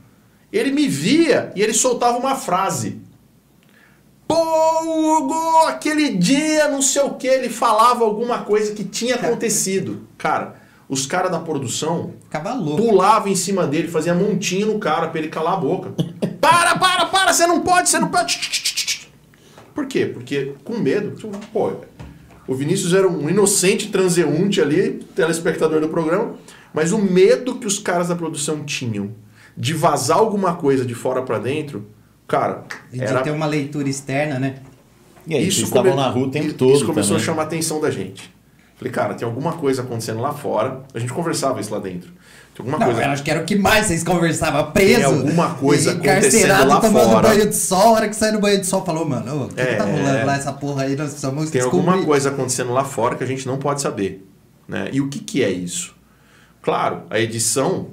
Ele 0.51 0.71
me 0.71 0.87
via 0.87 1.51
e 1.55 1.61
ele 1.61 1.73
soltava 1.73 2.17
uma 2.17 2.35
frase. 2.35 3.01
Pô, 4.27 4.35
Hugo, 4.35 5.67
aquele 5.67 6.15
dia, 6.17 6.67
não 6.69 6.81
sei 6.81 7.01
o 7.01 7.15
que, 7.15 7.27
ele 7.27 7.49
falava 7.49 8.03
alguma 8.03 8.39
coisa 8.39 8.73
que 8.73 8.83
tinha 8.83 9.15
acontecido. 9.15 10.07
Cara, 10.17 10.55
os 10.87 11.05
caras 11.05 11.31
da 11.31 11.39
produção 11.39 12.13
Ficava 12.23 12.53
louco. 12.53 12.81
pulava 12.81 13.29
em 13.29 13.35
cima 13.35 13.65
dele, 13.65 13.87
fazia 13.87 14.13
montinho 14.13 14.67
no 14.67 14.79
cara 14.79 15.07
pra 15.07 15.19
ele 15.19 15.29
calar 15.29 15.53
a 15.53 15.57
boca. 15.57 15.91
para, 16.39 16.77
para, 16.77 17.05
para, 17.07 17.33
você 17.33 17.47
não 17.47 17.61
pode, 17.61 17.89
você 17.89 17.99
não 17.99 18.09
pode. 18.09 18.39
Por 19.73 19.87
quê? 19.87 20.05
Porque 20.05 20.53
com 20.63 20.77
medo, 20.77 21.15
tipo, 21.15 21.35
pô, 21.51 21.71
o 22.47 22.55
Vinícius 22.55 22.93
era 22.93 23.07
um 23.07 23.29
inocente 23.29 23.89
transeunte 23.89 24.61
ali, 24.61 25.03
telespectador 25.15 25.79
do 25.79 25.89
programa, 25.89 26.35
mas 26.73 26.91
o 26.91 26.97
medo 26.97 27.55
que 27.55 27.67
os 27.67 27.79
caras 27.79 28.07
da 28.09 28.15
produção 28.15 28.63
tinham 28.63 29.11
de 29.55 29.73
vazar 29.73 30.17
alguma 30.17 30.55
coisa 30.55 30.85
de 30.85 30.95
fora 30.95 31.21
pra 31.21 31.37
dentro, 31.39 31.85
cara, 32.27 32.63
E 32.91 32.97
de 32.97 33.03
era 33.03 33.21
ter 33.21 33.31
uma 33.31 33.45
leitura 33.45 33.87
externa, 33.87 34.39
né? 34.39 34.55
E 35.27 35.35
aí, 35.35 35.47
isso 35.47 35.57
vocês 35.59 35.67
estavam 35.69 35.91
come- 35.91 36.03
na 36.03 36.09
rua 36.09 36.27
o 36.27 36.31
tempo 36.31 36.47
isso 36.47 36.55
todo 36.57 36.85
começou 36.85 37.15
também. 37.15 37.15
a 37.15 37.25
chamar 37.25 37.41
a 37.43 37.45
atenção 37.45 37.79
da 37.79 37.89
gente. 37.91 38.33
Falei, 38.75 38.91
cara, 38.91 39.13
tem 39.13 39.25
alguma 39.25 39.53
coisa 39.53 39.81
acontecendo 39.83 40.19
lá 40.19 40.33
fora. 40.33 40.81
A 40.93 40.99
gente 40.99 41.13
conversava 41.13 41.61
isso 41.61 41.71
lá 41.71 41.79
dentro. 41.79 42.09
Tem 42.53 42.59
alguma 42.65 42.77
Não, 42.77 42.85
coisa. 42.87 43.01
eu 43.03 43.11
acho 43.11 43.23
que 43.23 43.31
era 43.31 43.39
o 43.41 43.45
que 43.45 43.55
mais 43.55 43.85
vocês 43.85 44.03
conversavam, 44.03 44.71
preso. 44.71 44.95
Tem 44.95 45.03
alguma 45.05 45.51
coisa 45.55 45.91
e 45.91 45.93
acontecendo 45.93 46.17
encarcerado, 46.17 46.67
lá 46.69 46.81
tomando 46.81 47.09
fora. 47.09 47.27
banho 47.29 47.47
de 47.49 47.55
sol. 47.55 47.79
A 47.79 47.91
hora 47.91 48.09
que 48.09 48.15
sai 48.15 48.31
no 48.31 48.39
banho 48.41 48.59
de 48.59 48.65
sol, 48.67 48.83
falou, 48.83 49.07
mano, 49.07 49.45
o 49.45 49.47
que, 49.49 49.55
que 49.55 49.75
tá 49.75 49.87
É. 49.87 49.91
rolando 50.01 50.25
lá, 50.25 50.35
essa 50.35 50.51
porra 50.51 50.83
aí? 50.83 50.95
Nós 50.95 51.11
precisamos 51.11 51.49
Tem 51.51 51.61
descobrir. 51.61 51.87
alguma 51.89 52.05
coisa 52.05 52.29
acontecendo 52.29 52.73
lá 52.73 52.83
fora 52.83 53.15
que 53.15 53.23
a 53.23 53.27
gente 53.27 53.45
não 53.47 53.57
pode 53.57 53.81
saber. 53.81 54.27
Né? 54.67 54.89
E 54.91 54.99
o 54.99 55.07
que, 55.07 55.19
que 55.19 55.43
é 55.43 55.49
isso? 55.51 55.92
Claro, 56.63 57.03
a 57.09 57.19
edição 57.19 57.89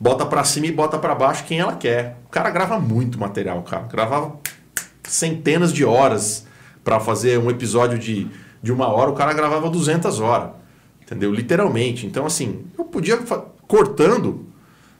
bota 0.00 0.24
pra 0.24 0.42
cima 0.44 0.66
e 0.66 0.72
bota 0.72 0.98
pra 0.98 1.14
baixo 1.14 1.44
quem 1.44 1.58
ela 1.58 1.74
quer. 1.76 2.16
O 2.26 2.30
cara 2.30 2.48
grava 2.50 2.78
muito 2.80 3.18
material, 3.18 3.62
cara. 3.62 3.82
Gravava 3.90 4.36
centenas 5.02 5.72
de 5.72 5.84
horas 5.84 6.46
pra 6.82 7.00
fazer 7.00 7.38
um 7.38 7.50
episódio 7.50 7.98
de, 7.98 8.28
de 8.62 8.72
uma 8.72 8.86
hora, 8.88 9.10
o 9.10 9.14
cara 9.14 9.32
gravava 9.32 9.68
200 9.68 10.20
horas. 10.20 10.50
Entendeu? 11.02 11.32
Literalmente. 11.32 12.06
Então, 12.06 12.24
assim, 12.24 12.64
eu 12.78 12.84
podia, 12.84 13.18
cortando, 13.68 14.46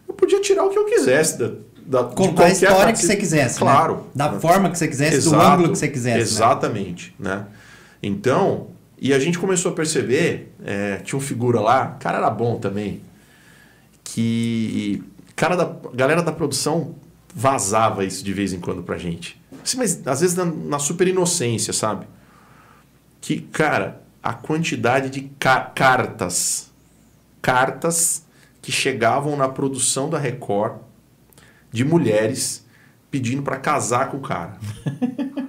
eu 0.07 0.13
podia 0.15 0.41
tirar 0.41 0.65
o 0.65 0.71
que 0.71 0.79
eu 0.79 0.85
quisesse 0.85 1.39
da, 1.39 1.51
da, 1.87 2.05
Contar 2.05 2.45
a 2.47 2.51
história 2.51 2.77
que 2.77 2.83
participa- 2.85 3.13
você 3.13 3.17
quisesse. 3.17 3.59
Claro. 3.59 3.95
Né? 3.97 4.03
Da 4.15 4.33
Né? 4.33 4.41
forma 4.41 4.69
que 4.71 4.77
você 4.79 4.87
quisesse, 4.89 5.23
do 5.23 5.35
Exato, 5.35 5.43
ângulo 5.53 5.73
que 5.73 5.79
você 5.79 5.89
quisesse. 5.89 6.17
né? 6.17 6.23
Exatamente, 6.23 7.15
né? 7.19 7.45
Então, 8.03 8.69
e 9.07 9.13
a 9.13 9.19
gente 9.19 9.39
começou 9.39 9.71
a 9.71 9.75
perceber, 9.75 10.53
é, 10.65 10.97
tinha 10.97 11.19
um 11.19 11.21
figura 11.23 11.61
lá, 11.61 11.95
o 11.97 11.99
cara 12.03 12.17
era 12.19 12.31
bom 12.31 12.59
também, 12.59 13.03
que 14.03 15.03
cara 15.37 15.57
da 15.57 15.77
galera 15.93 16.23
da 16.23 16.33
produção 16.33 16.95
vazava 17.35 18.05
isso 18.05 18.25
de 18.25 18.33
vez 18.33 18.53
em 18.53 18.61
quando 18.61 18.83
pra 18.83 18.97
gente. 18.97 19.41
Assim, 19.63 19.77
mas 19.77 20.07
às 20.07 20.21
vezes 20.21 20.37
na, 20.37 20.45
na 20.45 20.79
super 20.79 21.07
inocência, 21.09 21.73
sabe? 21.73 22.07
Que, 23.21 23.41
cara, 23.41 24.01
a 24.23 24.33
quantidade 24.33 25.11
de 25.11 25.23
ca- 25.39 25.73
cartas, 25.75 26.71
cartas 27.43 28.25
que 28.63 28.71
chegavam 28.73 29.37
na 29.37 29.49
produção 29.49 30.09
da 30.09 30.19
Record 30.19 30.79
de 31.73 31.85
mulheres 31.85 32.65
pedindo 33.11 33.43
pra 33.43 33.57
casar 33.57 34.11
com 34.11 34.17
o 34.19 34.21
cara. 34.21 34.57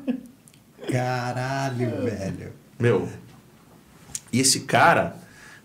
Caralho, 0.92 2.04
velho. 2.04 2.54
Meu, 2.80 3.08
e 4.36 4.40
esse 4.42 4.62
cara, 4.62 5.16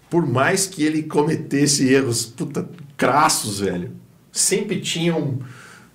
por 0.09 0.27
mais 0.27 0.67
que 0.67 0.85
ele 0.85 1.03
cometesse 1.03 1.93
erros 1.93 2.25
puta, 2.25 2.69
crassos, 2.97 3.61
velho, 3.61 3.93
sempre 4.31 4.81
tinha 4.81 5.17
um. 5.17 5.41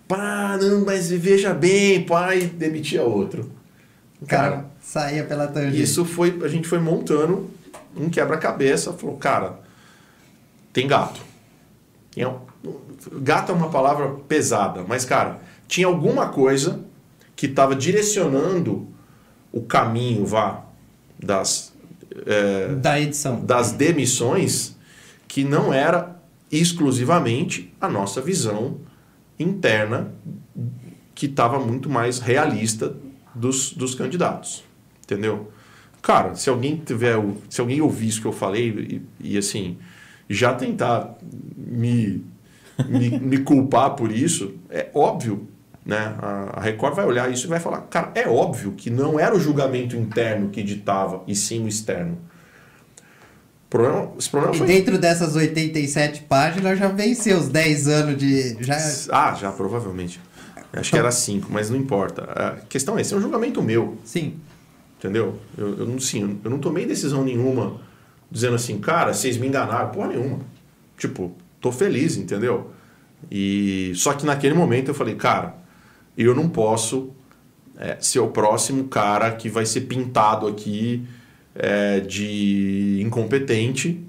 Pá, 0.07 0.57
não, 0.61 0.85
mas 0.85 1.09
veja 1.09 1.53
bem, 1.53 2.03
pai, 2.03 2.41
demitia 2.41 3.03
outro. 3.03 3.49
O 4.21 4.25
cara 4.25 4.65
saía 4.81 5.23
pela 5.23 5.47
tangente. 5.47 5.81
Isso 5.81 6.03
foi. 6.03 6.39
A 6.43 6.47
gente 6.47 6.67
foi 6.67 6.79
montando 6.79 7.49
um 7.95 8.09
quebra-cabeça, 8.09 8.91
falou, 8.93 9.17
cara, 9.17 9.59
tem 10.73 10.87
gato. 10.87 11.21
Tem 12.11 12.25
gato 13.21 13.51
é 13.51 13.55
uma 13.55 13.69
palavra 13.69 14.09
pesada, 14.27 14.83
mas, 14.87 15.05
cara, 15.05 15.39
tinha 15.67 15.87
alguma 15.87 16.29
coisa 16.29 16.83
que 17.35 17.45
estava 17.45 17.75
direcionando 17.75 18.87
o 19.51 19.61
caminho, 19.61 20.25
vá, 20.25 20.65
das. 21.17 21.73
É, 22.25 22.75
Da 22.75 22.99
edição. 22.99 23.43
das 23.43 23.71
demissões 23.71 24.75
que 25.27 25.43
não 25.43 25.73
era 25.73 26.15
exclusivamente 26.51 27.73
a 27.79 27.89
nossa 27.89 28.21
visão 28.21 28.77
interna 29.39 30.13
que 31.13 31.25
estava 31.25 31.59
muito 31.59 31.89
mais 31.89 32.19
realista 32.19 32.95
dos, 33.33 33.73
dos 33.73 33.95
candidatos, 33.95 34.63
entendeu? 35.03 35.51
Cara, 36.01 36.35
se 36.35 36.49
alguém 36.49 36.77
tiver, 36.77 37.15
se 37.49 37.59
alguém 37.59 37.81
ouvir 37.81 38.07
isso 38.07 38.21
que 38.21 38.27
eu 38.27 38.31
falei 38.31 39.01
e, 39.21 39.33
e, 39.33 39.37
assim 39.37 39.77
já 40.29 40.53
tentar 40.53 41.17
me, 41.55 42.23
me, 42.87 43.19
me 43.19 43.37
culpar 43.39 43.95
por 43.95 44.11
isso, 44.11 44.55
é 44.69 44.89
óbvio, 44.93 45.47
né? 45.85 46.15
A, 46.19 46.59
Record 46.59 46.95
vai 46.95 47.05
olhar 47.05 47.31
isso 47.31 47.45
e 47.45 47.49
vai 47.49 47.59
falar, 47.59 47.81
cara, 47.81 48.11
é 48.15 48.27
óbvio 48.27 48.71
que 48.71 48.89
não 48.89 49.19
era 49.19 49.35
o 49.35 49.39
julgamento 49.39 49.95
interno 49.95 50.49
que 50.49 50.63
ditava 50.63 51.21
e 51.27 51.35
sim 51.35 51.63
o 51.63 51.67
externo. 51.67 52.17
O 53.67 53.69
problema, 53.69 54.11
esse 54.17 54.29
problema 54.29 54.55
E 54.55 54.57
foi 54.57 54.67
dentro 54.67 54.97
dessas 54.97 55.35
87 55.35 56.23
páginas 56.23 56.79
já 56.79 56.87
venceu 56.87 57.37
os 57.37 57.49
10 57.49 57.87
anos 57.87 58.17
de. 58.17 58.63
Já... 58.63 58.77
Ah, 59.11 59.33
já, 59.33 59.51
provavelmente. 59.51 60.19
Acho 60.73 60.91
que 60.91 60.97
era 60.97 61.11
cinco, 61.11 61.47
mas 61.51 61.69
não 61.69 61.77
importa. 61.77 62.23
A 62.23 62.51
questão 62.67 62.97
é, 62.97 63.01
esse 63.01 63.13
é 63.13 63.17
um 63.17 63.21
julgamento 63.21 63.61
meu, 63.61 63.97
Sim. 64.03 64.35
entendeu? 64.97 65.39
Eu, 65.57 65.79
eu 65.79 65.85
não, 65.85 65.99
sim, 65.99 66.39
eu 66.43 66.49
não 66.49 66.59
tomei 66.59 66.85
decisão 66.85 67.23
nenhuma 67.23 67.79
dizendo 68.29 68.55
assim, 68.55 68.77
cara, 68.79 69.13
vocês 69.13 69.37
me 69.37 69.47
enganaram, 69.47 69.89
porra 69.91 70.09
nenhuma. 70.09 70.39
Tipo, 70.97 71.33
tô 71.61 71.71
feliz, 71.71 72.17
entendeu? 72.17 72.71
E 73.31 73.93
só 73.95 74.13
que 74.13 74.25
naquele 74.25 74.53
momento 74.53 74.89
eu 74.89 74.93
falei, 74.93 75.15
cara, 75.15 75.55
eu 76.23 76.33
não 76.33 76.47
posso 76.47 77.11
é, 77.77 77.97
ser 77.99 78.19
o 78.19 78.27
próximo 78.27 78.85
cara 78.85 79.31
que 79.31 79.49
vai 79.49 79.65
ser 79.65 79.81
pintado 79.81 80.47
aqui 80.47 81.03
é, 81.53 81.99
de 81.99 82.99
incompetente 83.01 84.01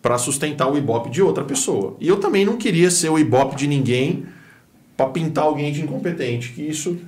para 0.00 0.18
sustentar 0.18 0.70
o 0.70 0.76
ibope 0.76 1.10
de 1.10 1.22
outra 1.22 1.44
pessoa. 1.44 1.96
E 2.00 2.08
eu 2.08 2.18
também 2.18 2.44
não 2.44 2.56
queria 2.56 2.90
ser 2.90 3.08
o 3.08 3.18
ibope 3.18 3.56
de 3.56 3.66
ninguém 3.66 4.26
para 4.96 5.10
pintar 5.10 5.44
alguém 5.44 5.72
de 5.72 5.82
incompetente, 5.82 6.52
que 6.52 6.62
isso 6.62 6.98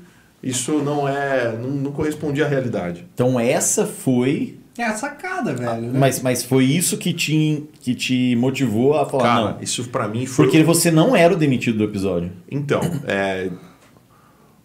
isso 0.42 0.78
não 0.78 1.06
é 1.06 1.56
não, 1.56 1.70
não 1.70 1.92
correspondia 1.92 2.46
à 2.46 2.48
realidade. 2.48 3.06
Então 3.14 3.38
essa 3.38 3.86
foi. 3.86 4.58
É 4.78 4.84
a 4.84 4.94
sacada, 4.94 5.52
velho. 5.52 5.82
né? 5.82 5.98
Mas, 5.98 6.22
mas 6.22 6.42
foi 6.42 6.64
isso 6.64 6.96
que 6.96 7.12
te, 7.12 7.64
que 7.80 7.94
te 7.94 8.34
motivou 8.36 8.96
a 8.96 9.04
falar, 9.04 9.22
Cara, 9.24 9.52
não. 9.52 9.62
isso 9.62 9.84
para 9.88 10.08
mim 10.08 10.24
foi 10.24 10.46
Porque 10.46 10.62
você 10.62 10.90
não 10.90 11.14
era 11.14 11.34
o 11.34 11.36
demitido 11.36 11.78
do 11.78 11.84
episódio. 11.84 12.32
Então, 12.50 12.80
é, 13.06 13.50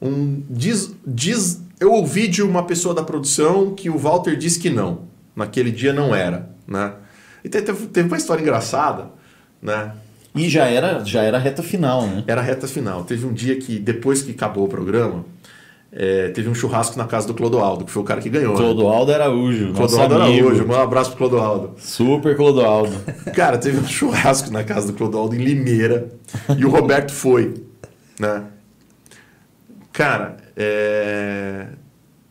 um 0.02 0.41
diz, 0.50 0.93
diz, 1.06 1.62
eu 1.80 1.91
ouvi 1.93 2.28
de 2.28 2.41
uma 2.43 2.64
pessoa 2.64 2.93
da 2.93 3.04
produção 3.04 3.74
que 3.74 3.89
o 3.89 3.98
Walter 3.98 4.36
disse 4.36 4.60
que 4.60 4.70
não. 4.70 5.00
Naquele 5.36 5.72
dia 5.72 5.91
não 5.93 6.16
era, 6.16 6.50
né? 6.68 6.93
E 7.43 7.50
te- 7.50 7.62
teve, 7.62 7.88
teve 7.88 8.08
uma 8.08 8.18
história 8.18 8.41
engraçada, 8.41 9.08
né? 9.62 9.91
E 10.34 10.50
já 10.50 10.66
era, 10.66 11.04
já 11.06 11.22
era 11.24 11.38
reta 11.38 11.62
final, 11.64 12.06
né? 12.08 12.24
Era 12.28 12.41
reta 12.41 12.68
final. 12.68 13.04
Teve 13.04 13.26
um 13.26 13.34
dia 13.34 13.56
que, 13.58 13.80
depois 13.80 14.22
que 14.22 14.32
acabou 14.32 14.66
o 14.66 14.68
programa, 14.68 15.24
é, 15.91 16.28
teve 16.30 16.50
um 16.50 16.54
churrasco 16.56 16.98
na 16.98 17.06
casa 17.06 17.26
do 17.28 17.34
Clodoaldo, 17.34 17.86
que 17.86 17.91
foi 17.91 18.02
o 18.02 18.06
cara 18.06 18.20
que 18.22 18.30
ganhou. 18.30 18.52
né? 18.54 18.58
Clodoaldo 18.58 19.14
Araújo. 19.14 19.68
nosso 19.68 19.78
Clodoaldo 19.96 20.16
amigo. 20.16 20.48
Araújo. 20.50 20.66
Um 20.68 20.74
abraço 20.76 21.10
pro 21.12 21.18
Clodoaldo. 21.20 21.72
Super 21.78 22.36
Clodoaldo. 22.36 22.91
Cara, 23.34 23.58
teve 23.58 23.78
um 23.80 23.88
churrasco 23.88 24.52
na 24.52 24.64
casa 24.64 24.88
do 24.88 24.93
Clodoaldo 24.93 25.36
em 25.36 25.39
Limeira 25.39 26.10
e 26.58 26.66
o 26.66 26.70
Roberto 26.70 27.14
foi, 27.14 27.54
né? 28.20 28.43
Cara, 29.96 30.36
é... 30.58 31.68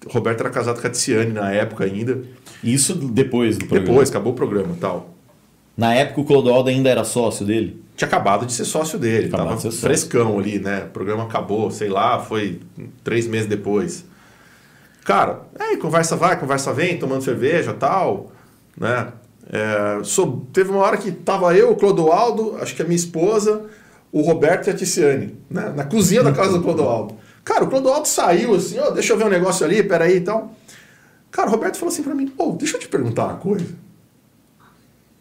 Roberto 0.06 0.40
era 0.40 0.50
casado 0.50 0.80
com 0.80 0.86
a 0.86 0.90
Tiziane 0.90 1.32
na 1.32 1.50
época 1.50 1.84
ainda. 1.84 2.22
Isso 2.62 2.94
depois 2.94 3.56
do 3.56 3.64
programa. 3.64 3.86
Depois, 3.86 4.10
acabou 4.10 4.34
o 4.34 4.36
programa 4.36 4.76
tal. 4.78 5.14
Na 5.74 5.94
época 5.94 6.20
o 6.20 6.24
Clodoaldo 6.24 6.68
ainda 6.68 6.90
era 6.90 7.04
sócio 7.04 7.44
dele? 7.44 7.82
Tinha 7.96 8.06
acabado 8.06 8.44
de 8.44 8.52
ser 8.52 8.66
sócio 8.66 8.98
dele, 8.98 9.28
Acabado 9.28 9.46
tava 9.46 9.56
de 9.56 9.62
sócio. 9.62 9.80
frescão 9.80 10.38
ali, 10.38 10.58
né? 10.58 10.84
O 10.84 10.90
programa 10.90 11.24
acabou, 11.24 11.70
sei 11.70 11.88
lá, 11.88 12.20
foi 12.20 12.60
três 13.02 13.26
meses 13.26 13.46
depois. 13.46 14.04
Cara, 15.02 15.40
aí 15.58 15.78
conversa 15.78 16.16
vai, 16.16 16.38
conversa 16.38 16.72
vem, 16.72 16.98
tomando 16.98 17.22
cerveja 17.22 17.72
tal, 17.72 18.30
né? 18.78 19.08
É, 19.50 20.00
teve 20.52 20.70
uma 20.70 20.80
hora 20.80 20.96
que 20.98 21.10
tava 21.10 21.54
eu, 21.56 21.72
o 21.72 21.76
Clodoaldo, 21.76 22.56
acho 22.60 22.74
que 22.74 22.82
a 22.82 22.84
minha 22.84 22.96
esposa, 22.96 23.62
o 24.12 24.20
Roberto 24.20 24.66
e 24.66 24.70
a 24.70 24.74
Ticiane, 24.74 25.34
né? 25.48 25.72
na 25.74 25.84
cozinha 25.84 26.22
da 26.22 26.32
casa 26.32 26.52
do 26.52 26.62
Clodoaldo. 26.62 27.23
Cara, 27.44 27.64
o 27.64 27.68
Clodoaldo 27.68 28.08
saiu 28.08 28.54
assim, 28.54 28.78
ó, 28.78 28.90
deixa 28.90 29.12
eu 29.12 29.18
ver 29.18 29.26
um 29.26 29.30
negócio 29.30 29.66
ali, 29.66 29.82
peraí 29.82 30.16
e 30.16 30.20
tal. 30.22 30.54
Cara, 31.30 31.48
o 31.48 31.50
Roberto 31.50 31.76
falou 31.76 31.92
assim 31.92 32.02
pra 32.02 32.14
mim, 32.14 32.26
pô, 32.26 32.52
deixa 32.52 32.76
eu 32.76 32.80
te 32.80 32.88
perguntar 32.88 33.26
uma 33.26 33.36
coisa. 33.36 33.66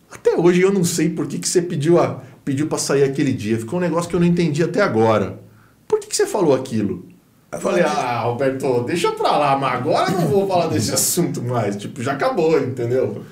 Até 0.09 0.35
hoje 0.37 0.61
eu 0.61 0.71
não 0.71 0.83
sei 0.83 1.09
por 1.09 1.27
que, 1.27 1.39
que 1.39 1.47
você 1.47 1.61
pediu, 1.61 1.99
a, 1.99 2.21
pediu 2.45 2.67
pra 2.67 2.77
sair 2.77 3.03
aquele 3.03 3.33
dia. 3.33 3.57
Ficou 3.57 3.79
um 3.79 3.81
negócio 3.81 4.09
que 4.09 4.15
eu 4.15 4.19
não 4.19 4.27
entendi 4.27 4.63
até 4.63 4.81
agora. 4.81 5.39
Por 5.87 5.99
que, 5.99 6.07
que 6.07 6.15
você 6.15 6.27
falou 6.27 6.53
aquilo? 6.53 7.05
Eu 7.51 7.59
falei, 7.59 7.83
ah, 7.83 8.21
Roberto, 8.21 8.83
deixa 8.83 9.11
pra 9.11 9.37
lá, 9.37 9.57
mas 9.57 9.73
agora 9.73 10.11
não 10.11 10.27
vou 10.27 10.47
falar 10.47 10.67
desse 10.67 10.93
assunto 10.93 11.41
mais. 11.41 11.75
Tipo, 11.75 12.01
já 12.01 12.13
acabou, 12.13 12.59
entendeu? 12.59 13.23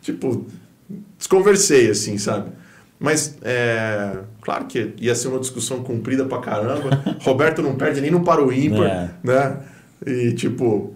Tipo, 0.00 0.46
desconversei, 1.16 1.90
assim, 1.90 2.18
sabe? 2.18 2.50
Mas, 2.98 3.36
é, 3.42 4.18
claro 4.48 4.64
que 4.64 4.94
ia 4.98 5.14
ser 5.14 5.28
uma 5.28 5.38
discussão 5.38 5.82
comprida 5.82 6.24
pra 6.24 6.38
caramba. 6.38 6.88
Roberto 7.20 7.60
não 7.60 7.76
perde 7.76 8.00
nem 8.00 8.10
no 8.10 8.22
para 8.24 8.42
o 8.42 8.50
ímpar, 8.50 8.86
É. 8.86 9.10
né? 9.22 9.60
E, 10.06 10.32
tipo, 10.32 10.94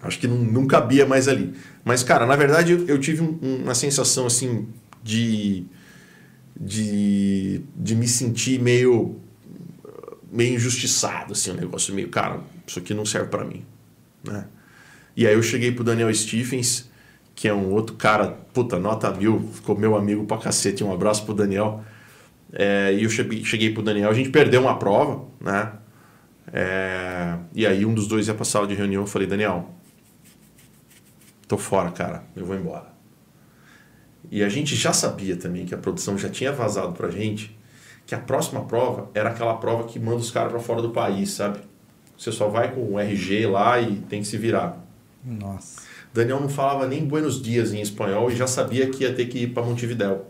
acho 0.00 0.20
que 0.20 0.28
não, 0.28 0.36
não 0.36 0.66
cabia 0.68 1.04
mais 1.04 1.26
ali. 1.26 1.52
Mas, 1.84 2.04
cara, 2.04 2.26
na 2.26 2.36
verdade, 2.36 2.70
eu, 2.72 2.86
eu 2.86 2.98
tive 3.00 3.22
um- 3.22 3.38
uma 3.64 3.74
sensação, 3.74 4.24
assim, 4.24 4.68
de, 5.02 5.64
de, 6.58 7.60
de 7.74 7.96
me 7.96 8.06
sentir 8.06 8.60
meio, 8.62 9.16
meio 10.30 10.54
injustiçado, 10.54 11.32
assim, 11.32 11.50
um 11.50 11.54
negócio 11.54 11.92
meio, 11.92 12.08
cara, 12.08 12.38
isso 12.64 12.78
aqui 12.78 12.94
não 12.94 13.04
serve 13.04 13.26
pra 13.28 13.44
mim, 13.44 13.64
né? 14.22 14.44
E 15.16 15.26
aí 15.26 15.34
eu 15.34 15.42
cheguei 15.42 15.72
pro 15.72 15.82
Daniel 15.82 16.14
Stephens, 16.14 16.88
que 17.34 17.48
é 17.48 17.54
um 17.54 17.72
outro 17.72 17.96
cara, 17.96 18.28
puta, 18.52 18.78
nota 18.78 19.10
mil, 19.10 19.48
ficou 19.54 19.76
meu 19.76 19.96
amigo 19.96 20.24
pra 20.24 20.38
cacete, 20.38 20.84
um 20.84 20.92
abraço 20.92 21.24
pro 21.24 21.34
Daniel. 21.34 21.82
É, 22.52 22.92
e 22.94 23.04
eu 23.04 23.10
cheguei, 23.10 23.44
cheguei 23.44 23.72
pro 23.72 23.82
Daniel, 23.82 24.10
a 24.10 24.14
gente 24.14 24.30
perdeu 24.30 24.60
uma 24.60 24.78
prova, 24.78 25.24
né? 25.40 25.72
É, 26.52 27.36
e 27.54 27.66
aí 27.66 27.84
um 27.86 27.94
dos 27.94 28.08
dois 28.08 28.26
ia 28.26 28.34
pra 28.34 28.44
sala 28.44 28.66
de 28.66 28.74
reunião, 28.74 29.02
eu 29.02 29.06
falei, 29.06 29.26
Daniel, 29.26 29.70
tô 31.46 31.56
fora, 31.56 31.90
cara, 31.90 32.24
eu 32.34 32.44
vou 32.44 32.56
embora. 32.56 32.90
E 34.30 34.42
a 34.42 34.48
gente 34.48 34.74
já 34.76 34.92
sabia 34.92 35.36
também 35.36 35.64
que 35.64 35.74
a 35.74 35.78
produção 35.78 36.18
já 36.18 36.28
tinha 36.28 36.52
vazado 36.52 36.92
pra 36.92 37.10
gente 37.10 37.58
que 38.10 38.14
a 38.14 38.18
próxima 38.18 38.64
prova 38.64 39.08
era 39.14 39.30
aquela 39.30 39.54
prova 39.54 39.84
que 39.84 39.96
manda 39.98 40.16
os 40.16 40.32
caras 40.32 40.50
pra 40.50 40.60
fora 40.60 40.82
do 40.82 40.90
país, 40.90 41.30
sabe? 41.30 41.60
Você 42.18 42.32
só 42.32 42.48
vai 42.48 42.74
com 42.74 42.94
o 42.94 42.98
RG 42.98 43.46
lá 43.46 43.80
e 43.80 43.96
tem 43.96 44.20
que 44.20 44.26
se 44.26 44.36
virar. 44.36 44.84
Nossa. 45.24 45.80
Daniel 46.12 46.40
não 46.40 46.48
falava 46.48 46.88
nem 46.88 47.04
buenos 47.04 47.40
dias 47.40 47.72
em 47.72 47.80
espanhol 47.80 48.28
e 48.28 48.34
já 48.34 48.48
sabia 48.48 48.90
que 48.90 49.04
ia 49.04 49.14
ter 49.14 49.26
que 49.26 49.38
ir 49.38 49.54
para 49.54 49.62
Montevidéu. 49.62 50.26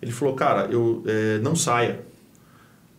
Ele 0.00 0.12
falou, 0.12 0.34
cara, 0.34 0.66
eu 0.70 1.02
eh, 1.06 1.38
não 1.42 1.56
saia, 1.56 2.00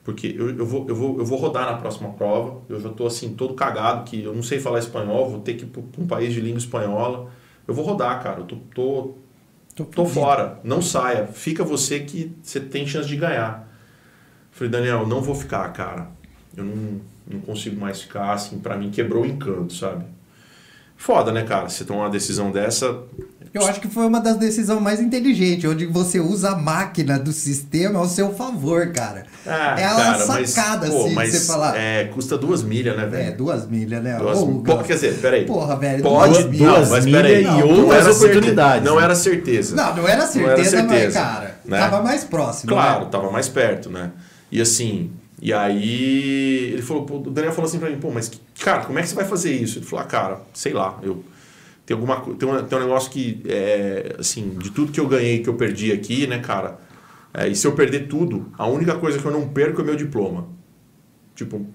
porque 0.04 0.36
eu, 0.38 0.58
eu, 0.58 0.66
vou, 0.66 0.86
eu, 0.88 0.96
vou, 0.96 1.20
eu 1.20 1.26
vou 1.26 1.38
rodar 1.38 1.66
na 1.72 1.78
próxima 1.78 2.10
prova, 2.14 2.62
eu 2.70 2.80
já 2.80 2.90
estou 2.90 3.08
assim, 3.08 3.34
todo 3.36 3.54
cagado, 3.54 4.04
que 4.10 4.24
eu 4.24 4.34
não 4.34 4.44
sei 4.44 4.60
falar 4.60 4.80
espanhol, 4.80 5.30
vou 5.30 5.42
ter 5.42 5.56
que 5.56 5.64
ir 5.64 5.68
para 5.68 6.02
um 6.02 6.08
país 6.08 6.34
de 6.34 6.42
língua 6.42 6.60
espanhola. 6.60 7.30
Eu 7.68 7.74
vou 7.74 7.86
rodar, 7.86 8.24
cara, 8.24 8.40
eu 8.40 8.46
tô, 8.46 8.56
tô, 8.74 9.16
Tô, 9.78 9.86
tô 9.86 10.06
fora, 10.08 10.60
não 10.64 10.82
saia, 10.82 11.28
fica 11.28 11.64
você 11.64 12.00
que 12.00 12.36
você 12.42 12.60
tem 12.60 12.88
chance 12.88 13.08
de 13.08 13.16
ganhar. 13.16 13.72
Falei, 14.52 14.72
Daniel, 14.72 15.06
não 15.06 15.22
vou 15.22 15.36
ficar, 15.36 15.72
cara. 15.72 16.10
Eu 16.56 16.64
não, 16.64 17.02
não 17.28 17.40
consigo 17.42 17.80
mais 17.80 18.02
ficar, 18.02 18.34
assim, 18.34 18.58
para 18.58 18.76
mim 18.76 18.90
quebrou 18.90 19.22
o 19.22 19.26
encanto, 19.28 19.74
sabe? 19.74 20.04
Foda, 20.96 21.32
né, 21.32 21.44
cara? 21.44 21.70
Você 21.70 21.86
tomar 21.86 22.06
uma 22.06 22.10
decisão 22.10 22.52
dessa. 22.52 23.04
Eu 23.58 23.68
acho 23.68 23.80
que 23.82 23.88
foi 23.88 24.06
uma 24.06 24.20
das 24.20 24.38
decisões 24.38 24.82
mais 24.82 25.00
inteligentes, 25.00 25.70
onde 25.70 25.86
você 25.86 26.20
usa 26.20 26.52
a 26.52 26.56
máquina 26.56 27.18
do 27.20 27.32
sistema 27.32 28.00
ao 28.00 28.08
seu 28.08 28.34
favor, 28.34 28.88
cara. 28.92 29.26
Ah, 29.46 29.76
é 29.80 29.88
uma 29.92 30.44
sacada, 30.46 30.88
pô, 30.90 31.06
assim, 31.06 31.14
mas 31.14 31.32
você 31.34 31.46
falar. 31.46 31.78
É, 31.78 32.06
custa 32.06 32.38
duas 32.38 32.64
milhas, 32.64 32.96
né, 32.96 33.04
É, 33.04 33.08
velho? 33.08 33.38
duas 33.38 33.68
milhas, 33.68 34.04
né? 34.04 34.18
Duas, 34.18 34.38
Ô, 34.40 34.60
pô, 34.60 34.78
quer 34.80 34.94
dizer, 34.94 35.18
peraí. 35.20 35.46
Porra, 35.46 35.76
velho, 35.76 36.04
Pode, 36.04 36.34
duas 36.34 36.44
não, 36.46 36.52
milhas. 36.52 36.90
mas 36.90 37.06
milhas 37.06 37.22
peraí. 37.22 37.42
e 37.44 37.48
não, 37.48 37.68
outras 37.68 37.92
era 37.94 38.04
certeza- 38.14 38.26
oportunidades, 38.26 38.84
Não 38.90 39.00
era 39.02 39.16
certeza. 39.16 39.76
Não, 39.76 39.96
não 39.96 40.08
era 40.08 40.22
certeza, 40.28 40.42
Não 40.42 40.52
era 40.52 40.64
certeza, 40.64 40.84
mas, 41.06 41.14
cara, 41.14 41.56
né? 41.66 41.80
tava 41.80 42.02
mais 42.04 42.24
próximo. 42.24 42.72
Claro, 42.72 43.06
né? 43.06 43.10
tava 43.12 43.32
mais 43.32 43.48
perto, 43.50 43.90
né? 43.90 44.12
E 44.52 44.62
assim, 44.62 45.12
e 45.42 45.54
aí 45.54 46.72
ele 46.74 46.82
falou, 46.82 47.04
pô, 47.06 47.18
o 47.18 47.30
Daniel 47.32 47.54
falou 47.54 47.68
assim 47.68 47.80
pra 47.80 47.90
mim, 47.90 47.98
pô, 47.98 48.10
mas 48.12 48.32
cara, 48.60 48.82
como 48.86 48.98
é 49.00 49.02
que 49.02 49.10
você 49.10 49.16
vai 49.16 49.26
fazer 49.26 49.52
isso? 49.54 49.80
Ele 49.80 49.86
falou, 49.86 50.04
ah, 50.06 50.08
cara, 50.08 50.38
sei 50.54 50.74
lá, 50.74 50.98
eu 51.02 51.24
tem 51.88 51.96
alguma 51.96 52.22
tem, 52.36 52.48
um, 52.48 52.64
tem 52.64 52.78
um 52.78 52.82
negócio 52.82 53.10
que 53.10 53.42
é 53.48 54.18
assim, 54.20 54.50
de 54.60 54.70
tudo 54.70 54.92
que 54.92 55.00
eu 55.00 55.08
ganhei 55.08 55.42
que 55.42 55.50
eu 55.50 55.56
perdi 55.56 55.92
aqui, 55.92 56.28
né, 56.28 56.38
cara? 56.38 56.78
é, 57.38 57.48
e 57.48 57.56
se 57.56 57.68
eu 57.68 57.74
perder 57.74 58.08
tudo, 58.08 58.52
a 58.58 58.66
única 58.66 58.96
coisa 58.96 59.20
que 59.20 59.26
eu 59.26 59.32
não 59.32 59.48
perco 59.48 59.82
é 59.82 59.84
meu 59.84 59.96
diploma. 59.96 60.48
Tipo, 61.36 61.68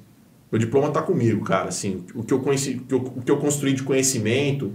meu 0.50 0.58
diploma 0.58 0.90
tá 0.90 1.00
comigo, 1.00 1.44
cara, 1.44 1.68
assim, 1.68 2.04
o 2.16 2.24
que 2.24 2.34
eu 2.34 2.40
conheci, 2.40 2.74
o 2.74 2.80
que 2.80 2.94
eu, 2.94 2.98
o 2.98 3.22
que 3.22 3.30
eu 3.30 3.38
construí 3.38 3.72
de 3.72 3.84
conhecimento 3.84 4.74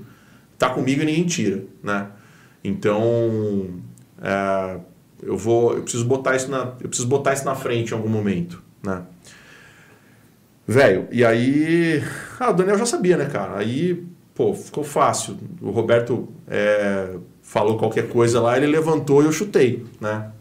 tá 0.58 0.70
comigo 0.70 1.02
e 1.02 1.06
ninguém 1.06 1.26
tira, 1.26 1.66
né? 1.84 2.08
Então, 2.64 3.82
é, 4.22 4.80
eu 5.22 5.36
vou, 5.36 5.76
eu 5.76 5.84
preciso 5.84 6.06
botar 6.06 6.38
isso 6.38 6.50
na, 6.50 6.74
eu 6.80 6.88
preciso 6.88 7.08
botar 7.08 7.34
isso 7.34 7.44
na 7.44 7.54
frente 7.54 7.92
em 7.92 7.94
algum 7.94 8.10
momento, 8.10 8.64
né? 8.82 9.04
Velho, 10.66 11.08
e 11.12 11.24
aí, 11.24 12.02
ah, 12.40 12.52
o 12.52 12.54
Daniel 12.54 12.78
já 12.78 12.86
sabia, 12.86 13.18
né, 13.18 13.26
cara? 13.26 13.58
Aí, 13.58 14.06
pô, 14.38 14.54
ficou 14.54 14.84
fácil. 14.84 15.36
O 15.60 15.72
Roberto 15.72 16.30
é, 16.48 17.16
falou 17.42 17.76
qualquer 17.76 18.08
coisa 18.08 18.40
lá, 18.40 18.56
ele 18.56 18.68
levantou 18.68 19.24
e 19.24 19.26
eu 19.26 19.32
chutei, 19.32 19.84
né? 20.00 20.32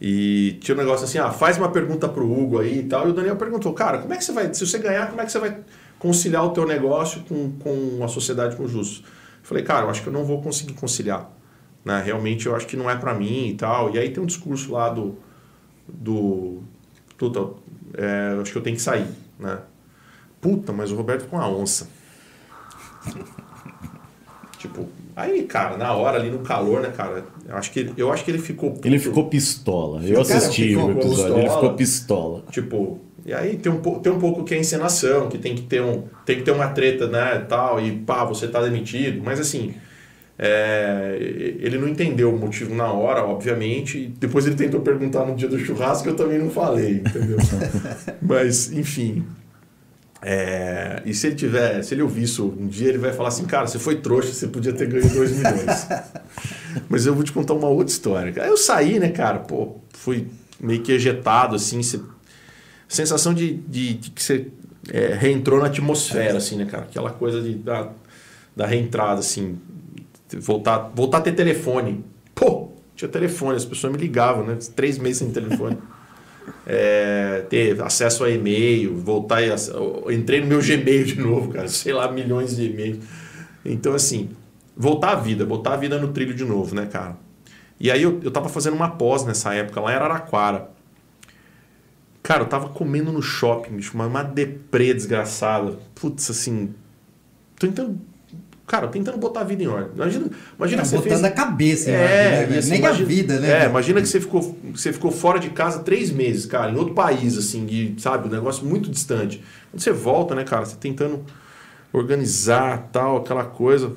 E 0.00 0.58
tinha 0.60 0.74
um 0.74 0.78
negócio 0.78 1.04
assim, 1.04 1.16
ah, 1.16 1.30
faz 1.30 1.56
uma 1.56 1.70
pergunta 1.70 2.08
pro 2.08 2.30
Hugo 2.30 2.58
aí 2.58 2.80
e 2.80 2.82
tal. 2.82 3.06
E 3.06 3.10
o 3.10 3.14
Daniel 3.14 3.36
perguntou, 3.36 3.72
cara, 3.72 3.98
como 3.98 4.12
é 4.12 4.16
que 4.16 4.24
você 4.24 4.32
vai, 4.32 4.52
se 4.52 4.66
você 4.66 4.78
ganhar, 4.78 5.08
como 5.08 5.20
é 5.20 5.24
que 5.24 5.30
você 5.30 5.38
vai 5.38 5.58
conciliar 5.98 6.44
o 6.44 6.50
teu 6.50 6.66
negócio 6.66 7.22
com, 7.22 7.52
com 7.52 8.04
a 8.04 8.08
sociedade 8.08 8.56
com 8.56 8.64
o 8.64 8.68
justo? 8.68 9.06
Eu 9.06 9.44
falei, 9.44 9.62
cara, 9.62 9.86
eu 9.86 9.90
acho 9.90 10.02
que 10.02 10.08
eu 10.08 10.12
não 10.12 10.24
vou 10.24 10.42
conseguir 10.42 10.74
conciliar. 10.74 11.30
Né? 11.84 12.02
Realmente 12.04 12.46
eu 12.46 12.56
acho 12.56 12.66
que 12.66 12.76
não 12.76 12.90
é 12.90 12.96
para 12.96 13.14
mim 13.14 13.50
e 13.50 13.54
tal. 13.54 13.94
E 13.94 13.98
aí 13.98 14.10
tem 14.10 14.20
um 14.20 14.26
discurso 14.26 14.72
lá 14.72 14.88
do. 14.88 15.14
do 15.88 16.62
Tuta, 17.16 17.54
é, 17.94 18.36
acho 18.40 18.50
que 18.50 18.58
eu 18.58 18.62
tenho 18.62 18.74
que 18.76 18.82
sair. 18.82 19.06
Né? 19.38 19.60
Puta, 20.40 20.72
mas 20.72 20.90
o 20.90 20.96
Roberto 20.96 21.28
com 21.28 21.38
a 21.38 21.48
onça. 21.48 21.95
tipo, 24.58 24.88
aí, 25.14 25.42
cara, 25.44 25.76
na 25.76 25.92
hora 25.94 26.18
ali 26.18 26.30
no 26.30 26.38
calor, 26.40 26.80
né, 26.80 26.90
cara? 26.96 27.24
Eu 27.48 27.56
acho 27.56 27.70
que, 27.70 27.80
ele- 27.80 27.94
eu 27.96 28.12
acho 28.12 28.24
que 28.24 28.30
ele 28.30 28.38
ficou. 28.38 28.72
puto. 28.72 28.86
Ele 28.88 28.98
ficou 28.98 29.28
pistola. 29.28 30.02
Eu 30.02 30.24
Cara, 30.24 30.38
assisti 30.38 30.74
o 30.76 30.90
episódio, 30.90 31.34
ele 31.34 31.42
pistola. 31.42 31.50
ficou 31.50 31.74
pistola. 31.74 32.44
Tipo, 32.50 32.98
e 33.24 33.32
aí 33.34 33.56
tem 33.56 33.70
um, 33.72 33.78
tem 33.80 34.12
um 34.12 34.18
pouco 34.18 34.44
que 34.44 34.54
é 34.54 34.58
encenação, 34.58 35.28
que 35.28 35.38
tem 35.38 35.54
que 35.54 35.62
ter 35.62 35.82
um, 35.82 36.04
tem 36.24 36.36
que 36.38 36.42
ter 36.42 36.52
uma 36.52 36.68
treta, 36.68 37.06
né, 37.08 37.44
tal, 37.48 37.80
e 37.80 37.92
pá, 37.98 38.24
você 38.24 38.46
tá 38.48 38.62
demitido, 38.62 39.20
mas 39.24 39.40
assim, 39.40 39.74
é, 40.38 41.16
ele 41.60 41.76
não 41.78 41.88
entendeu 41.88 42.32
o 42.32 42.38
motivo 42.38 42.72
na 42.74 42.92
hora, 42.92 43.24
obviamente, 43.24 43.98
e 43.98 44.06
depois 44.06 44.46
ele 44.46 44.54
tentou 44.54 44.80
perguntar 44.80 45.24
no 45.24 45.34
dia 45.34 45.48
do 45.48 45.58
churrasco, 45.58 46.08
eu 46.08 46.14
também 46.14 46.38
não 46.38 46.50
falei, 46.50 47.02
entendeu? 47.04 47.38
mas, 48.22 48.70
enfim, 48.72 49.24
é, 50.28 51.02
e 51.06 51.14
se 51.14 51.28
ele 51.28 51.36
tiver, 51.36 51.84
se 51.84 51.94
ele 51.94 52.02
ouvir 52.02 52.24
isso 52.24 52.52
um 52.58 52.66
dia, 52.66 52.88
ele 52.88 52.98
vai 52.98 53.12
falar 53.12 53.28
assim, 53.28 53.44
cara, 53.44 53.68
você 53.68 53.78
foi 53.78 53.94
trouxa, 54.00 54.32
você 54.32 54.48
podia 54.48 54.72
ter 54.72 54.88
ganho 54.88 55.08
2 55.08 55.30
milhões. 55.36 55.86
Mas 56.90 57.06
eu 57.06 57.14
vou 57.14 57.22
te 57.22 57.30
contar 57.30 57.54
uma 57.54 57.68
outra 57.68 57.92
história. 57.92 58.42
Aí 58.42 58.48
eu 58.48 58.56
saí, 58.56 58.98
né, 58.98 59.10
cara, 59.10 59.38
pô, 59.38 59.76
fui 59.94 60.26
meio 60.58 60.82
que 60.82 60.90
ejetado, 60.90 61.54
assim, 61.54 61.80
você- 61.80 62.00
sensação 62.88 63.32
de, 63.32 63.54
de, 63.54 63.94
de 63.94 64.10
que 64.10 64.20
você 64.20 64.48
é, 64.92 65.14
reentrou 65.14 65.60
na 65.60 65.66
atmosfera, 65.66 66.38
assim, 66.38 66.56
né, 66.56 66.64
cara, 66.64 66.82
aquela 66.82 67.10
coisa 67.10 67.40
de, 67.40 67.54
da, 67.54 67.90
da 68.56 68.66
reentrada, 68.66 69.20
assim, 69.20 69.56
voltar, 70.40 70.90
voltar 70.92 71.18
a 71.18 71.20
ter 71.20 71.36
telefone. 71.36 72.04
Pô, 72.34 72.72
tinha 72.96 73.08
telefone, 73.08 73.56
as 73.56 73.64
pessoas 73.64 73.92
me 73.92 73.98
ligavam, 74.00 74.44
né, 74.44 74.58
três 74.74 74.98
meses 74.98 75.18
sem 75.18 75.30
telefone. 75.30 75.78
É, 76.66 77.44
ter 77.48 77.80
acesso 77.82 78.24
a 78.24 78.30
e-mail, 78.30 78.96
voltar 78.96 79.42
e 79.42 79.50
entrei 80.14 80.40
no 80.40 80.46
meu 80.46 80.60
Gmail 80.60 81.04
de 81.04 81.20
novo, 81.20 81.52
cara, 81.52 81.68
sei 81.68 81.92
lá, 81.92 82.10
milhões 82.10 82.56
de 82.56 82.66
e-mails. 82.66 83.04
Então, 83.64 83.94
assim, 83.94 84.30
voltar 84.76 85.12
à 85.12 85.14
vida, 85.14 85.44
botar 85.44 85.74
a 85.74 85.76
vida 85.76 85.98
no 85.98 86.08
trilho 86.08 86.34
de 86.34 86.44
novo, 86.44 86.74
né, 86.74 86.86
cara? 86.86 87.16
E 87.78 87.90
aí 87.90 88.02
eu, 88.02 88.20
eu 88.22 88.30
tava 88.30 88.48
fazendo 88.48 88.74
uma 88.74 88.90
pós 88.90 89.24
nessa 89.24 89.54
época 89.54 89.80
lá 89.80 89.92
em 89.92 89.94
Araraquara. 89.96 90.70
Cara, 92.22 92.42
eu 92.42 92.48
tava 92.48 92.70
comendo 92.70 93.12
no 93.12 93.22
shopping, 93.22 93.76
bicho, 93.76 93.94
uma, 93.94 94.06
uma 94.06 94.22
deprê 94.22 94.92
desgraçada. 94.92 95.78
Putz, 95.94 96.30
assim. 96.30 96.74
Tô 97.56 97.66
tentando. 97.66 98.00
Cara, 98.66 98.88
tentando 98.88 99.16
botar 99.18 99.40
a 99.42 99.44
vida 99.44 99.62
em 99.62 99.68
ordem. 99.68 99.90
Imagina, 99.94 100.26
imagina 100.58 100.82
que 100.82 100.88
você 100.88 100.96
botando 100.96 101.10
fez... 101.12 101.24
a 101.24 101.30
cabeça, 101.30 101.88
É, 101.90 102.02
ordem, 102.02 102.48
né, 102.50 102.56
e 102.56 102.58
assim, 102.58 102.70
Nem 102.70 102.78
imagina- 102.80 103.04
a 103.04 103.08
vida, 103.08 103.40
né? 103.40 103.48
É, 103.48 103.58
velho? 103.60 103.70
imagina 103.70 104.02
que 104.02 104.08
você 104.08 104.20
ficou, 104.20 104.58
você 104.74 104.92
ficou 104.92 105.12
fora 105.12 105.38
de 105.38 105.50
casa 105.50 105.78
três 105.84 106.10
meses, 106.10 106.46
cara, 106.46 106.72
em 106.72 106.76
outro 106.76 106.92
país, 106.92 107.38
assim, 107.38 107.64
de, 107.64 107.94
sabe, 107.98 108.26
um 108.28 108.30
negócio 108.32 108.66
muito 108.66 108.90
distante. 108.90 109.40
Quando 109.70 109.80
você 109.80 109.92
volta, 109.92 110.34
né, 110.34 110.42
cara, 110.42 110.64
você 110.66 110.74
tentando 110.76 111.24
organizar, 111.92 112.88
tal, 112.92 113.18
aquela 113.18 113.44
coisa. 113.44 113.94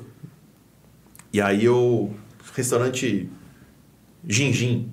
E 1.32 1.40
aí 1.40 1.64
eu, 1.64 2.12
restaurante 2.54 3.28
Jinjin, 4.26 4.88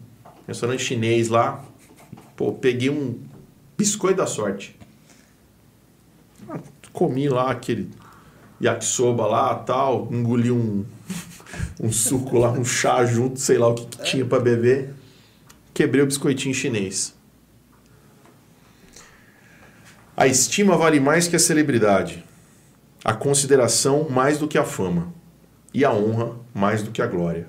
restaurante 0.47 0.82
chinês 0.84 1.28
lá, 1.30 1.63
pô, 2.36 2.51
peguei 2.51 2.89
um 2.89 3.19
biscoito 3.78 4.17
da 4.17 4.25
sorte. 4.25 4.75
Ah, 6.49 6.59
Comi 6.93 7.30
lá 7.30 7.51
aquele 7.51 7.89
yakisoba 8.62 9.26
lá, 9.26 9.55
tal, 9.55 10.08
engoli 10.12 10.51
um 10.51 10.86
um 11.80 11.91
suco 11.91 12.38
lá, 12.38 12.51
um 12.51 12.66
chá 12.66 13.05
junto, 13.05 13.39
sei 13.39 13.58
lá 13.58 13.68
o 13.68 13.76
que, 13.76 13.86
que 13.86 14.03
tinha 14.03 14.26
pra 14.26 14.39
beber. 14.39 14.93
Quebrei 15.74 16.03
o 16.03 16.08
biscoitinho 16.08 16.53
chinês. 16.53 17.16
A 20.16 20.26
estima 20.26 20.76
vale 20.76 20.99
mais 20.99 21.28
que 21.28 21.36
a 21.36 21.39
celebridade. 21.39 22.24
A 23.03 23.14
consideração 23.14 24.10
mais 24.10 24.39
do 24.39 24.47
que 24.47 24.58
a 24.58 24.64
fama. 24.64 25.14
E 25.74 25.86
a 25.86 25.93
honra 25.93 26.36
mais 26.53 26.82
do 26.82 26.89
que 26.89 27.01
a 27.01 27.08
glória. 27.08 27.47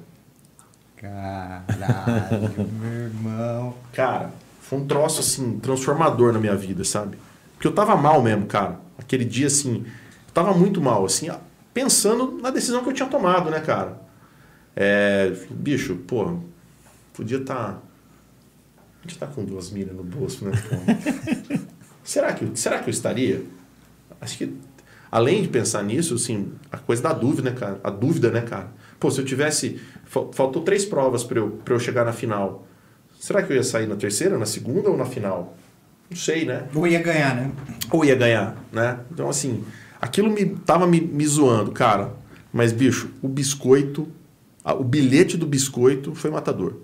Caralho, 0.96 2.68
meu 2.78 2.92
irmão. 2.92 3.74
Cara, 3.92 4.32
foi 4.60 4.78
um 4.78 4.86
troço 4.86 5.20
assim, 5.20 5.58
transformador 5.58 6.32
na 6.32 6.38
minha 6.38 6.54
vida, 6.54 6.84
sabe? 6.84 7.16
Porque 7.54 7.66
eu 7.66 7.72
tava 7.72 7.96
mal 7.96 8.20
mesmo, 8.20 8.44
cara. 8.46 8.78
Aquele 8.98 9.24
dia 9.24 9.46
assim, 9.46 9.86
tava 10.44 10.56
muito 10.56 10.80
mal, 10.80 11.04
assim, 11.04 11.28
pensando 11.74 12.38
na 12.40 12.50
decisão 12.50 12.82
que 12.82 12.88
eu 12.90 12.92
tinha 12.92 13.08
tomado, 13.08 13.50
né, 13.50 13.60
cara? 13.60 14.00
É, 14.76 15.32
bicho, 15.50 15.96
pô, 16.06 16.38
podia 17.12 17.38
estar. 17.38 17.82
podia 19.02 19.14
estar 19.16 19.26
com 19.28 19.44
duas 19.44 19.70
milhas 19.70 19.94
no 19.96 20.04
bolso, 20.04 20.44
né? 20.44 20.52
Será, 22.04 22.32
que, 22.32 22.44
eu- 22.44 22.56
será 22.56 22.78
que 22.78 22.88
eu 22.88 22.90
estaria? 22.92 23.42
Acho 24.20 24.38
que, 24.38 24.54
além 25.10 25.42
de 25.42 25.48
pensar 25.48 25.82
nisso, 25.82 26.14
assim, 26.14 26.52
a 26.72 26.78
coisa 26.78 27.02
da 27.02 27.12
dúvida, 27.12 27.50
né, 27.50 27.56
cara? 27.56 27.78
A 27.84 27.90
dúvida, 27.90 28.30
né, 28.30 28.40
cara? 28.40 28.68
Pô, 28.98 29.10
se 29.10 29.20
eu 29.20 29.24
tivesse. 29.24 29.78
fal- 30.06 30.30
Faltou 30.32 30.62
três 30.62 30.84
provas 30.86 31.22
pra 31.22 31.38
eu, 31.38 31.50
pra 31.64 31.74
eu 31.74 31.78
chegar 31.80 32.04
na 32.06 32.12
final. 32.12 32.66
Será 33.20 33.42
que 33.42 33.52
eu 33.52 33.56
ia 33.56 33.62
sair 33.62 33.86
na 33.86 33.96
terceira, 33.96 34.38
na 34.38 34.46
segunda 34.46 34.88
ou 34.88 34.96
na 34.96 35.04
final? 35.04 35.54
Não 36.08 36.16
sei, 36.16 36.46
né? 36.46 36.66
Eu 36.74 36.86
ia 36.86 37.02
ganhar, 37.02 37.34
né? 37.36 37.52
Ou 37.90 38.04
ia 38.04 38.14
ganhar, 38.14 38.56
né? 38.72 39.00
Então, 39.12 39.28
assim, 39.28 39.62
aquilo 40.00 40.30
me 40.30 40.44
tava 40.46 40.86
me, 40.86 41.00
me 41.00 41.26
zoando, 41.26 41.70
cara. 41.72 42.12
Mas, 42.52 42.72
bicho, 42.72 43.08
o 43.22 43.28
biscoito, 43.28 44.08
a- 44.64 44.74
o 44.74 44.82
bilhete 44.84 45.36
do 45.36 45.46
biscoito 45.46 46.14
foi 46.14 46.30
matador. 46.30 46.74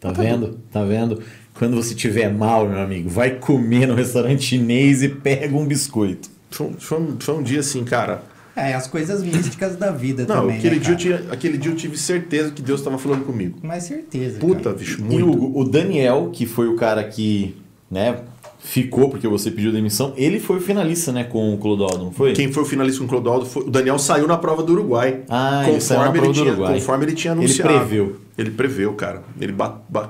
Tá 0.00 0.12
vendo? 0.12 0.58
Tá 0.70 0.84
vendo? 0.84 1.20
Quando 1.54 1.74
você 1.76 1.94
tiver 1.94 2.32
mal, 2.32 2.68
meu 2.68 2.78
amigo, 2.78 3.08
vai 3.08 3.32
comer 3.32 3.86
no 3.86 3.94
restaurante 3.94 4.42
chinês 4.44 5.02
e 5.02 5.08
pega 5.08 5.56
um 5.56 5.66
biscoito. 5.66 6.28
Foi, 6.50 6.66
um- 6.68 6.74
foi, 6.74 7.00
um, 7.00 7.16
foi 7.18 7.34
um 7.36 7.42
dia 7.42 7.60
assim, 7.60 7.84
cara. 7.84 8.22
É, 8.54 8.74
as 8.74 8.88
coisas 8.88 9.22
místicas 9.22 9.76
da 9.76 9.92
vida 9.92 10.24
Não, 10.26 10.40
também, 10.42 10.58
aquele, 10.58 10.76
né, 10.76 10.80
dia 10.84 10.96
tinha, 10.96 11.16
aquele 11.30 11.56
dia 11.58 11.70
eu 11.70 11.76
tive 11.76 11.96
certeza 11.96 12.50
que 12.50 12.60
Deus 12.60 12.80
estava 12.80 12.98
falando 12.98 13.24
comigo. 13.24 13.60
Com 13.60 13.66
mais 13.68 13.84
certeza, 13.84 14.40
Puta, 14.40 14.64
cara. 14.64 14.76
bicho, 14.76 14.98
E 15.00 15.04
muito. 15.04 15.30
o, 15.30 15.60
o 15.60 15.64
Daniel, 15.64 16.30
que 16.32 16.44
foi 16.44 16.66
o 16.66 16.74
cara 16.74 17.04
que, 17.04 17.54
né, 17.88 18.20
ficou 18.58 19.08
porque 19.08 19.26
você 19.28 19.50
pediu 19.50 19.70
demissão, 19.72 20.12
ele 20.16 20.40
foi 20.40 20.56
o 20.56 20.60
finalista, 20.60 21.12
né, 21.12 21.24
com 21.24 21.54
o 21.54 21.58
Clodoaldo, 21.58 22.04
não 22.04 22.12
foi? 22.12 22.32
Quem 22.32 22.52
foi 22.52 22.62
o 22.62 22.66
finalista 22.66 22.98
com 23.00 23.06
o 23.06 23.08
Clodoaldo 23.08 23.46
foi. 23.46 23.62
O 23.64 23.70
Daniel 23.70 23.98
saiu 23.98 24.26
na 24.26 24.36
prova 24.36 24.62
do 24.62 24.72
Uruguai. 24.72 25.22
Ah, 25.28 25.68
ele 25.68 25.80
saiu 25.80 26.00
na 26.00 26.06
conforme, 26.06 26.12
prova 26.12 26.16
ele 26.18 26.26
do 26.26 26.32
tinha, 26.32 26.52
Uruguai. 26.52 26.74
conforme 26.74 27.04
ele 27.04 27.12
tinha 27.14 27.32
Ele 27.32 27.40
anunciado. 27.40 27.68
preveu. 27.72 28.20
Ele 28.36 28.50
preveu, 28.50 28.92
cara. 28.94 29.22
Ele 29.40 29.54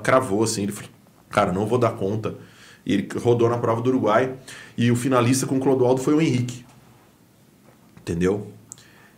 cravou 0.03 0.43
assim. 0.43 0.63
Ele 0.63 0.71
falou, 0.71 0.89
cara, 1.29 1.51
não 1.51 1.65
vou 1.65 1.77
dar 1.77 1.91
conta. 1.91 2.35
E 2.85 2.93
ele 2.93 3.07
rodou 3.21 3.47
na 3.49 3.57
prova 3.57 3.81
do 3.81 3.89
Uruguai. 3.89 4.33
E 4.77 4.91
o 4.91 4.95
finalista 4.95 5.45
com 5.45 5.57
o 5.57 5.59
Clodoaldo 5.59 6.01
foi 6.01 6.13
o 6.15 6.21
Henrique. 6.21 6.65
Entendeu? 8.01 8.47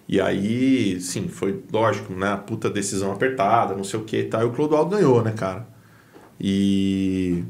E 0.10 0.20
aí, 0.20 1.00
sim, 1.00 1.30
foi 1.30 1.62
lógico, 1.72 2.14
né? 2.14 2.38
Puta 2.46 2.70
decisão 2.70 3.14
apertada, 3.14 3.74
não 3.76 3.84
sei 3.84 3.98
o 4.00 4.04
que 4.04 4.18
e 4.18 4.24
tal. 4.26 4.42
E 4.42 4.46
o 4.46 4.52
Clodoaldo 4.52 4.96
ganhou, 4.96 5.22
né, 5.24 5.32
cara? 5.32 5.66
E. 6.40 7.44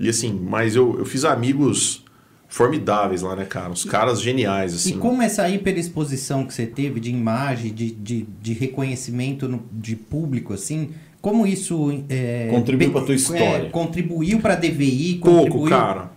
E 0.00 0.08
assim, 0.08 0.32
mas 0.32 0.74
eu, 0.74 0.98
eu 0.98 1.04
fiz 1.04 1.24
amigos 1.24 2.02
formidáveis 2.48 3.22
lá, 3.22 3.34
né, 3.34 3.44
cara? 3.44 3.70
Os 3.70 3.84
caras 3.84 4.20
geniais, 4.20 4.74
assim. 4.74 4.90
E 4.90 4.98
como 4.98 5.22
essa 5.22 5.48
hiperexposição 5.48 6.44
que 6.44 6.52
você 6.52 6.66
teve 6.66 7.00
de 7.00 7.10
imagem, 7.10 7.72
de, 7.72 7.90
de, 7.92 8.26
de 8.42 8.52
reconhecimento 8.52 9.48
no- 9.48 9.62
de 9.72 9.96
público, 9.96 10.52
assim, 10.52 10.90
como 11.20 11.46
isso... 11.46 12.04
é, 12.08 12.48
Contribuiu 12.50 12.92
pra 12.92 13.00
tua 13.02 13.14
história. 13.14 13.42
é, 13.66 13.70
contribuiu 13.70 14.40
pra 14.40 14.54
DVI, 14.54 15.18
Pouco, 15.22 15.38
contribuiu... 15.44 15.70
cara. 15.70 16.10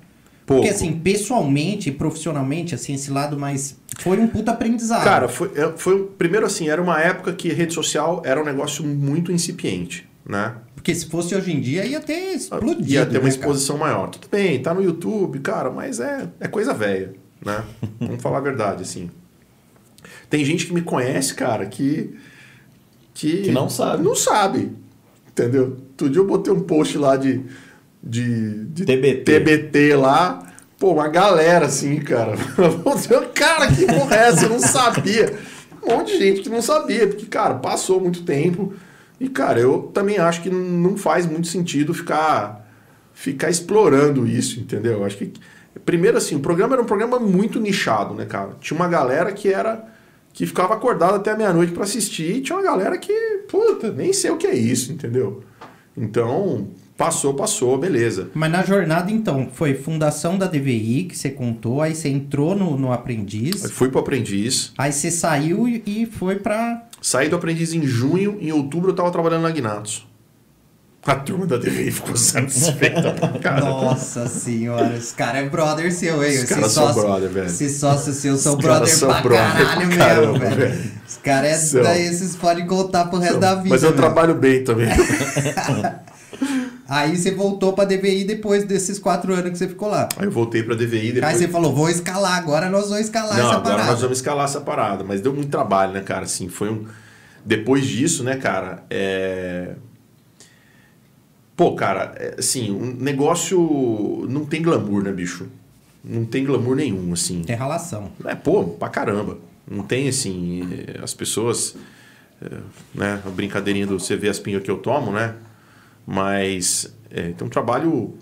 Pouco. 0.45 0.61
Porque 0.61 0.69
assim, 0.69 0.93
pessoalmente 0.93 1.89
e 1.89 1.91
profissionalmente, 1.91 2.75
assim, 2.75 2.93
esse 2.93 3.09
lado 3.11 3.37
mais... 3.39 3.79
Foi 3.99 4.19
um 4.19 4.27
puta 4.27 4.51
aprendizado. 4.51 5.03
Cara, 5.05 5.27
foi, 5.29 5.51
é, 5.55 5.71
foi. 5.77 6.03
Primeiro, 6.17 6.45
assim, 6.45 6.67
era 6.67 6.81
uma 6.81 6.99
época 7.01 7.31
que 7.33 7.47
rede 7.53 7.73
social 7.73 8.21
era 8.25 8.39
um 8.41 8.43
negócio 8.45 8.85
muito 8.85 9.31
incipiente, 9.31 10.05
né? 10.27 10.55
Porque 10.85 10.93
se 10.93 11.07
fosse 11.07 11.33
hoje 11.33 11.51
em 11.51 11.59
dia, 11.59 11.83
ia 11.83 11.99
ter 11.99 12.35
explodido, 12.35 12.87
Ia 12.87 13.07
ter 13.07 13.17
uma 13.17 13.23
né, 13.23 13.29
exposição 13.29 13.75
maior. 13.75 14.07
Tudo 14.11 14.27
bem, 14.29 14.61
tá 14.61 14.71
no 14.71 14.83
YouTube, 14.83 15.39
cara, 15.39 15.71
mas 15.71 15.99
é, 15.99 16.29
é 16.39 16.47
coisa 16.47 16.75
velha, 16.75 17.11
né? 17.43 17.63
Vamos 17.99 18.21
falar 18.21 18.37
a 18.37 18.41
verdade, 18.41 18.83
assim. 18.83 19.09
Tem 20.29 20.45
gente 20.45 20.67
que 20.67 20.73
me 20.75 20.83
conhece, 20.83 21.33
cara, 21.33 21.65
que. 21.65 22.15
Que, 23.15 23.41
Que 23.41 23.51
não 23.51 23.67
sabe. 23.67 24.03
Não 24.03 24.13
sabe. 24.13 24.73
Entendeu? 25.27 25.75
Outro 25.89 26.07
dia 26.07 26.21
eu 26.21 26.27
botei 26.27 26.53
um 26.53 26.61
post 26.61 26.99
lá 26.99 27.17
de. 27.17 27.41
De, 28.03 28.65
de 28.65 28.85
TBT. 28.85 29.39
TBT 29.39 29.95
lá. 29.95 30.53
Pô, 30.77 30.93
uma 30.93 31.07
galera 31.07 31.65
assim, 31.65 31.99
cara. 31.99 32.33
cara, 33.33 33.73
que 33.73 33.87
porra 33.87 34.15
é 34.17 34.27
essa? 34.27 34.45
Eu 34.45 34.49
não 34.49 34.59
sabia. 34.59 35.35
Um 35.81 35.97
monte 35.97 36.11
de 36.11 36.19
gente 36.19 36.41
que 36.41 36.49
não 36.49 36.61
sabia, 36.61 37.07
porque, 37.07 37.25
cara, 37.25 37.55
passou 37.55 37.99
muito 37.99 38.21
tempo. 38.21 38.75
E, 39.19 39.29
cara, 39.29 39.59
eu 39.59 39.91
também 39.93 40.17
acho 40.17 40.41
que 40.41 40.49
não 40.49 40.97
faz 40.97 41.25
muito 41.25 41.47
sentido 41.47 41.93
ficar, 41.93 42.67
ficar 43.13 43.49
explorando 43.49 44.27
isso, 44.27 44.59
entendeu? 44.59 44.93
Eu 44.93 45.05
Acho 45.05 45.17
que. 45.17 45.33
Primeiro, 45.85 46.17
assim, 46.17 46.35
o 46.35 46.39
programa 46.39 46.75
era 46.75 46.81
um 46.81 46.85
programa 46.85 47.19
muito 47.19 47.59
nichado, 47.59 48.13
né, 48.13 48.25
cara? 48.25 48.51
Tinha 48.61 48.77
uma 48.77 48.87
galera 48.87 49.31
que 49.31 49.49
era. 49.49 49.85
que 50.33 50.45
ficava 50.45 50.73
acordada 50.73 51.15
até 51.15 51.35
meia-noite 51.35 51.71
pra 51.73 51.83
assistir, 51.83 52.37
e 52.37 52.41
tinha 52.41 52.57
uma 52.57 52.63
galera 52.63 52.97
que, 52.97 53.13
puta, 53.49 53.91
nem 53.91 54.11
sei 54.13 54.31
o 54.31 54.37
que 54.37 54.47
é 54.47 54.55
isso, 54.55 54.91
entendeu? 54.91 55.43
Então, 55.95 56.67
passou, 56.97 57.33
passou, 57.33 57.77
beleza. 57.77 58.29
Mas 58.33 58.51
na 58.51 58.63
jornada, 58.63 59.11
então, 59.11 59.49
foi 59.53 59.73
fundação 59.75 60.37
da 60.37 60.47
DVI, 60.47 61.05
que 61.05 61.17
você 61.17 61.29
contou, 61.29 61.81
aí 61.81 61.93
você 61.95 62.09
entrou 62.09 62.55
no, 62.55 62.77
no 62.77 62.91
aprendiz, 62.91 63.63
Eu 63.63 63.69
fui 63.69 63.89
pro 63.89 63.99
aprendiz. 63.99 64.71
aí 64.77 64.91
você 64.91 65.11
saiu 65.11 65.67
e, 65.67 66.05
foi 66.05 66.35
pra. 66.37 66.83
Saí 67.01 67.29
do 67.29 67.35
aprendiz 67.35 67.73
em 67.73 67.83
junho, 67.83 68.37
em 68.41 68.51
outubro 68.51 68.91
eu 68.91 68.95
tava 68.95 69.11
trabalhando 69.11 69.43
na 69.43 69.51
Gnatos. 69.51 70.07
A 71.07 71.13
turma 71.13 71.45
da 71.45 71.57
DVI 71.57 71.91
ficou 71.91 72.15
satisfeita 72.17 73.11
pra 73.11 73.27
caramba. 73.39 73.69
Nossa 73.69 74.27
senhora, 74.27 74.95
esse 74.97 75.13
cara 75.13 75.37
é 75.37 75.47
brother 75.47 75.93
seu, 75.93 76.23
hein? 76.23 76.31
Os 76.31 76.35
Esse 76.37 76.47
caras 76.55 76.71
são 76.71 76.91
brother, 76.95 77.29
velho. 77.29 77.45
Esse 77.45 77.69
sócio 77.69 78.11
seu 78.11 78.35
são 78.37 78.53
Os 78.55 78.59
brother 78.63 78.79
caras 78.87 78.93
são 78.97 79.09
pra 79.09 79.21
brother 79.21 79.67
caralho 79.67 79.87
pra 79.89 79.97
caramba, 79.97 80.39
mesmo, 80.39 80.55
velho. 80.55 80.71
velho. 80.71 80.91
Os 81.07 81.17
caras 81.17 81.51
é 81.51 81.57
São. 81.57 81.83
daí, 81.83 82.07
vocês 82.11 82.35
podem 82.35 82.65
contar 82.65 83.05
pro 83.05 83.19
resto 83.19 83.37
da 83.39 83.53
vida. 83.53 83.69
Mas 83.69 83.83
eu 83.83 83.89
velho. 83.91 84.01
trabalho 84.01 84.33
bem 84.33 84.63
também. 84.63 84.87
Aí 86.87 87.17
você 87.17 87.31
voltou 87.31 87.73
pra 87.73 87.83
DVI 87.85 88.23
depois 88.25 88.63
desses 88.63 88.99
quatro 88.99 89.33
anos 89.33 89.51
que 89.51 89.57
você 89.57 89.67
ficou 89.67 89.89
lá. 89.89 90.07
Aí 90.17 90.25
eu 90.25 90.31
voltei 90.31 90.61
pra 90.61 90.75
DVI 90.75 90.97
Aí 91.07 91.11
depois. 91.13 91.37
você 91.37 91.47
falou, 91.47 91.73
vou 91.73 91.89
escalar, 91.89 92.37
agora 92.37 92.69
nós 92.69 92.89
vamos 92.89 93.05
escalar 93.05 93.37
Não, 93.37 93.45
essa 93.47 93.55
agora 93.55 93.63
parada. 93.75 93.91
nós 93.91 94.01
vamos 94.01 94.17
escalar 94.19 94.45
essa 94.45 94.61
parada. 94.61 95.03
Mas 95.03 95.19
deu 95.21 95.33
muito 95.33 95.49
trabalho, 95.49 95.93
né, 95.93 96.01
cara? 96.01 96.25
Assim, 96.25 96.47
foi 96.47 96.69
um. 96.69 96.85
Depois 97.43 97.85
disso, 97.87 98.23
né, 98.23 98.35
cara? 98.37 98.83
É. 98.89 99.73
Pô, 101.55 101.73
cara, 101.73 102.13
é, 102.17 102.35
assim, 102.37 102.71
um 102.71 102.93
negócio 103.01 104.25
não 104.29 104.45
tem 104.45 104.61
glamour, 104.61 105.03
né, 105.03 105.11
bicho? 105.11 105.47
Não 106.03 106.25
tem 106.25 106.43
glamour 106.45 106.75
nenhum, 106.75 107.13
assim. 107.13 107.41
Tem 107.43 107.55
relação. 107.55 108.11
É, 108.25 108.35
pô, 108.35 108.63
pra 108.63 108.89
caramba. 108.89 109.37
Não 109.67 109.83
tem 109.83 110.07
assim. 110.07 110.61
As 111.01 111.13
pessoas. 111.13 111.75
eh, 112.41 112.57
Né, 112.93 113.21
a 113.25 113.29
brincadeirinha 113.29 113.87
do 113.87 113.99
você 113.99 114.15
vê 114.15 114.29
as 114.29 114.37
pingas 114.37 114.61
que 114.63 114.69
eu 114.69 114.77
tomo, 114.77 115.11
né? 115.11 115.33
Mas 116.05 116.95
é, 117.09 117.31
tem 117.31 117.47
um 117.47 117.49
trabalho 117.49 118.13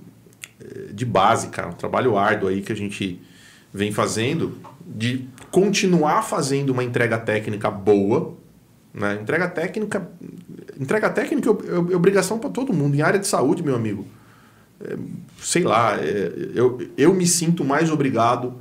eh, 0.60 0.94
de 0.94 1.06
base, 1.06 1.48
cara. 1.50 1.70
Um 1.70 1.74
trabalho 1.74 2.18
árduo 2.18 2.50
aí 2.50 2.62
que 2.62 2.72
a 2.72 2.76
gente 2.76 3.22
vem 3.74 3.92
fazendo 3.92 4.58
de 4.86 5.28
continuar 5.52 6.22
fazendo 6.22 6.70
uma 6.70 6.84
entrega 6.84 7.18
técnica 7.18 7.70
boa. 7.70 8.36
Né? 8.94 9.20
Entrega 9.22 9.48
técnica. 9.48 10.08
Entrega 10.80 11.10
técnica 11.10 11.50
é, 11.50 11.94
é 11.94 11.96
obrigação 11.96 12.40
para 12.40 12.50
todo 12.50 12.72
mundo. 12.74 12.96
Em 12.96 13.02
área 13.02 13.20
de 13.20 13.28
saúde, 13.28 13.64
meu 13.64 13.76
amigo. 13.76 14.06
é, 14.84 14.98
sei 15.42 15.64
lá, 15.64 15.98
é, 16.00 16.32
eu, 16.54 16.80
eu 16.98 17.14
me 17.14 17.28
sinto 17.28 17.64
mais 17.66 17.90
obrigado 17.92 18.56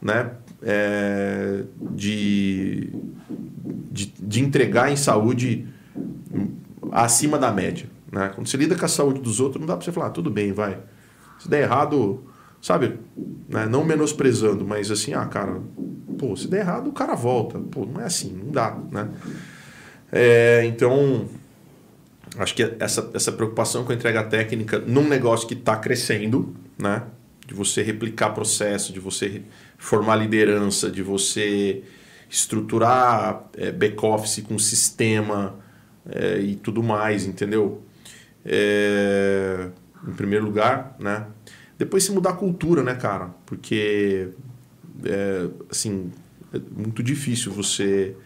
né, 0.00 0.32
é, 0.62 1.62
de, 1.92 2.90
de, 3.90 4.06
de 4.06 4.40
entregar 4.40 4.90
em 4.90 4.96
saúde 4.96 5.66
acima 6.92 7.38
da 7.38 7.50
média. 7.50 7.86
Né? 8.10 8.30
Quando 8.34 8.46
você 8.46 8.56
lida 8.56 8.74
com 8.74 8.84
a 8.84 8.88
saúde 8.88 9.20
dos 9.20 9.40
outros, 9.40 9.60
não 9.60 9.66
dá 9.66 9.76
para 9.76 9.84
você 9.84 9.92
falar, 9.92 10.06
ah, 10.06 10.10
tudo 10.10 10.30
bem, 10.30 10.52
vai. 10.52 10.78
Se 11.38 11.48
der 11.48 11.62
errado, 11.62 12.24
sabe? 12.60 12.98
Né? 13.48 13.66
Não 13.66 13.84
menosprezando, 13.84 14.64
mas 14.64 14.90
assim, 14.90 15.14
ah, 15.14 15.26
cara, 15.26 15.60
pô, 16.18 16.36
se 16.36 16.48
der 16.48 16.60
errado, 16.60 16.88
o 16.88 16.92
cara 16.92 17.14
volta. 17.14 17.58
Pô, 17.58 17.84
não 17.84 18.00
é 18.00 18.04
assim, 18.04 18.32
não 18.32 18.50
dá, 18.50 18.76
né? 18.90 19.08
É, 20.10 20.64
então, 20.64 21.28
acho 22.38 22.54
que 22.54 22.74
essa, 22.80 23.10
essa 23.12 23.30
preocupação 23.30 23.84
com 23.84 23.92
a 23.92 23.94
entrega 23.94 24.24
técnica 24.24 24.78
num 24.78 25.06
negócio 25.06 25.46
que 25.46 25.54
está 25.54 25.76
crescendo, 25.76 26.54
né? 26.78 27.02
De 27.46 27.54
você 27.54 27.82
replicar 27.82 28.30
processo, 28.30 28.92
de 28.92 29.00
você 29.00 29.42
formar 29.78 30.16
liderança, 30.16 30.90
de 30.90 31.02
você 31.02 31.82
estruturar 32.28 33.48
é, 33.56 33.70
back-office 33.72 34.42
com 34.46 34.58
sistema 34.58 35.54
é, 36.08 36.38
e 36.40 36.56
tudo 36.56 36.82
mais, 36.82 37.24
entendeu? 37.24 37.82
É, 38.44 39.68
em 40.06 40.12
primeiro 40.12 40.44
lugar, 40.44 40.96
né? 40.98 41.26
Depois 41.76 42.04
se 42.04 42.12
mudar 42.12 42.30
a 42.30 42.34
cultura, 42.34 42.82
né, 42.82 42.94
cara? 42.94 43.30
Porque, 43.44 44.30
é, 45.04 45.48
assim, 45.70 46.10
é 46.52 46.60
muito 46.76 47.02
difícil 47.02 47.52
você... 47.52 48.16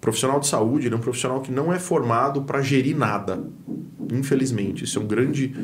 Profissional 0.00 0.40
de 0.40 0.46
saúde 0.46 0.86
ele 0.86 0.94
é 0.94 0.98
um 0.98 1.00
profissional 1.00 1.42
que 1.42 1.52
não 1.52 1.72
é 1.72 1.78
formado 1.78 2.42
para 2.42 2.62
gerir 2.62 2.96
nada, 2.96 3.44
infelizmente. 4.10 4.84
Isso 4.84 4.98
é 4.98 5.02
um 5.02 5.06
grande... 5.06 5.54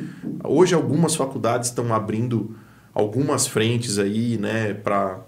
Hoje 0.44 0.74
algumas 0.74 1.16
faculdades 1.16 1.70
estão 1.70 1.92
abrindo 1.92 2.55
algumas 2.92 3.47
frentes 3.47 3.99
aí, 3.99 4.38
né, 4.38 4.74
para 4.74 5.24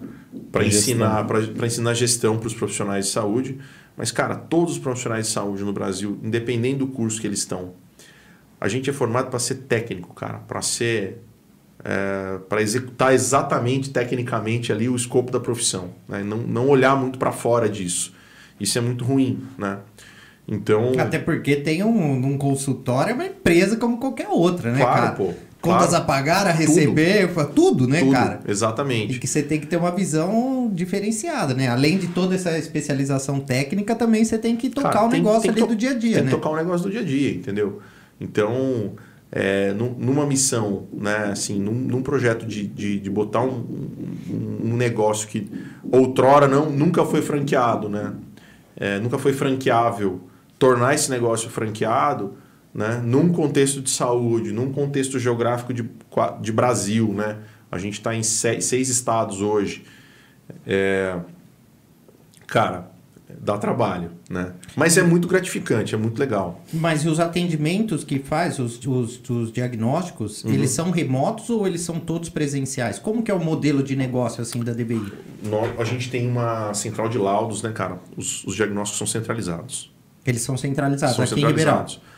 ensinar, 0.65 1.27
para 1.27 1.67
ensinar 1.67 1.95
gestão 1.95 2.39
para 2.39 2.47
os 2.47 2.55
profissionais 2.55 3.07
de 3.07 3.13
saúde. 3.13 3.59
Mas, 3.97 4.13
cara, 4.13 4.35
todos 4.37 4.75
os 4.75 4.79
profissionais 4.79 5.27
de 5.27 5.33
saúde 5.33 5.65
no 5.65 5.73
Brasil, 5.73 6.19
independente 6.23 6.79
do 6.79 6.87
curso 6.87 7.21
que 7.21 7.27
eles 7.27 7.41
estão, 7.41 7.75
a 8.61 8.69
gente 8.69 8.91
é 8.91 8.93
formado 8.93 9.31
para 9.31 9.39
ser 9.39 9.57
técnico, 9.57 10.15
cara, 10.15 10.39
para 10.39 10.63
ser. 10.63 11.23
É, 11.85 12.39
para 12.49 12.61
executar 12.61 13.15
exatamente 13.15 13.91
tecnicamente 13.91 14.73
ali 14.73 14.89
o 14.89 14.97
escopo 14.97 15.31
da 15.31 15.39
profissão, 15.39 15.91
né? 16.09 16.25
não, 16.25 16.39
não 16.39 16.69
olhar 16.69 16.97
muito 16.97 17.21
para 17.21 17.31
fora 17.31 17.69
disso. 17.69 18.13
Isso 18.59 18.77
é 18.77 18.81
muito 18.81 19.05
ruim, 19.05 19.41
né? 19.57 19.79
Então. 20.47 20.93
Até 20.99 21.21
porque 21.21 21.55
tem 21.55 21.85
um, 21.85 22.27
um 22.27 22.37
consultório, 22.37 23.13
é 23.13 23.15
uma 23.15 23.27
empresa 23.27 23.77
como 23.77 23.99
qualquer 23.99 24.27
outra, 24.29 24.73
né, 24.73 24.81
claro, 24.81 25.01
cara? 25.01 25.13
Pô, 25.13 25.33
Contas 25.61 25.89
claro. 25.89 26.05
a 26.05 26.07
pagar, 26.07 26.47
a 26.47 26.53
receber, 26.53 27.29
tudo, 27.29 27.47
tudo 27.53 27.89
né, 27.89 27.99
tudo, 27.99 28.13
cara? 28.13 28.41
Exatamente. 28.47 29.17
E 29.17 29.19
que 29.19 29.27
você 29.27 29.43
tem 29.43 29.59
que 29.59 29.67
ter 29.67 29.77
uma 29.77 29.91
visão 29.91 30.71
diferenciada, 30.73 31.53
né? 31.53 31.69
Além 31.69 31.99
de 31.99 32.07
toda 32.09 32.37
essa 32.37 32.57
especialização 32.57 33.41
técnica, 33.41 33.97
também 33.97 34.25
você 34.25 34.39
tem 34.39 34.57
que 34.57 34.71
tocar 34.71 34.93
cara, 34.93 35.07
o 35.07 35.11
tem, 35.11 35.21
negócio 35.21 35.43
tem 35.43 35.51
ali 35.51 35.69
do 35.69 35.75
dia 35.75 35.91
a 35.91 35.95
dia, 35.95 36.15
tem 36.15 36.25
né? 36.25 36.31
Que 36.31 36.37
tocar 36.37 36.51
o 36.51 36.57
negócio 36.57 36.87
do 36.87 36.93
dia 36.93 37.01
a 37.01 37.05
dia, 37.05 37.33
entendeu? 37.33 37.83
Então, 38.21 38.95
é, 39.31 39.73
numa 39.73 40.27
missão, 40.27 40.89
né, 40.93 41.31
assim, 41.33 41.61
num, 41.61 41.75
num 41.75 42.03
projeto 42.03 42.47
de, 42.47 42.67
de, 42.67 42.99
de 42.99 43.11
botar 43.11 43.43
um, 43.43 43.59
um, 44.31 44.73
um, 44.73 44.77
negócio 44.77 45.29
que 45.29 45.51
outrora 45.91 46.49
não, 46.49 46.71
nunca 46.71 47.05
foi 47.05 47.23
franqueado, 47.23 47.89
né? 47.89 48.15
É, 48.77 48.99
nunca 48.99 49.19
foi 49.19 49.33
franqueável, 49.33 50.21
tornar 50.59 50.95
esse 50.95 51.11
negócio 51.11 51.51
franqueado 51.51 52.37
né? 52.73 53.01
num 53.05 53.33
contexto 53.33 53.81
de 53.81 53.91
saúde, 53.91 54.53
num 54.53 54.73
contexto 54.73 55.19
geográfico 55.19 55.73
de, 55.75 55.89
de 56.41 56.53
Brasil. 56.53 57.13
Né? 57.13 57.39
A 57.71 57.79
gente 57.79 57.95
está 57.95 58.15
em 58.15 58.23
seis, 58.23 58.67
seis, 58.67 58.89
estados 58.89 59.41
hoje. 59.41 59.85
É, 60.67 61.19
cara, 62.47 62.91
dá 63.41 63.59
trabalho, 63.59 64.13
né? 64.31 64.53
Mas 64.75 64.97
é 64.97 65.03
muito 65.03 65.29
gratificante, 65.29 65.95
é 65.95 65.99
muito 65.99 66.19
legal. 66.19 66.63
Mas 66.73 67.05
e 67.05 67.09
os 67.09 67.21
atendimentos 67.21 68.05
que 68.05 68.19
faz, 68.19 68.59
os, 68.59 68.81
os, 68.87 69.21
os 69.29 69.53
diagnósticos, 69.53 70.45
uhum. 70.45 70.53
eles 70.53 70.71
são 70.71 70.91
remotos 70.91 71.51
ou 71.51 71.67
eles 71.67 71.83
são 71.83 72.01
todos 72.01 72.29
presenciais? 72.29 72.99
Como 72.99 73.23
que 73.23 73.31
é 73.31 73.35
o 73.35 73.43
modelo 73.43 73.83
de 73.83 73.95
negócio 73.95 74.41
assim 74.43 74.63
da 74.63 74.73
DBI? 74.73 75.13
Nós, 75.45 75.79
a 75.79 75.85
gente 75.85 76.11
tem 76.11 76.29
uma 76.29 76.73
central 76.75 77.09
de 77.09 77.19
laudos, 77.19 77.63
né, 77.63 77.71
cara? 77.73 77.99
Os, 78.17 78.45
os 78.45 78.55
diagnósticos 78.55 78.99
são 78.99 79.07
centralizados. 79.07 79.93
Eles 80.27 80.43
são 80.43 80.57
centralizados 80.57 81.17
são 81.17 81.25
aqui 81.25 81.35
centralizados. 81.35 81.95
em 81.95 81.97
Ribeirão. 81.97 82.18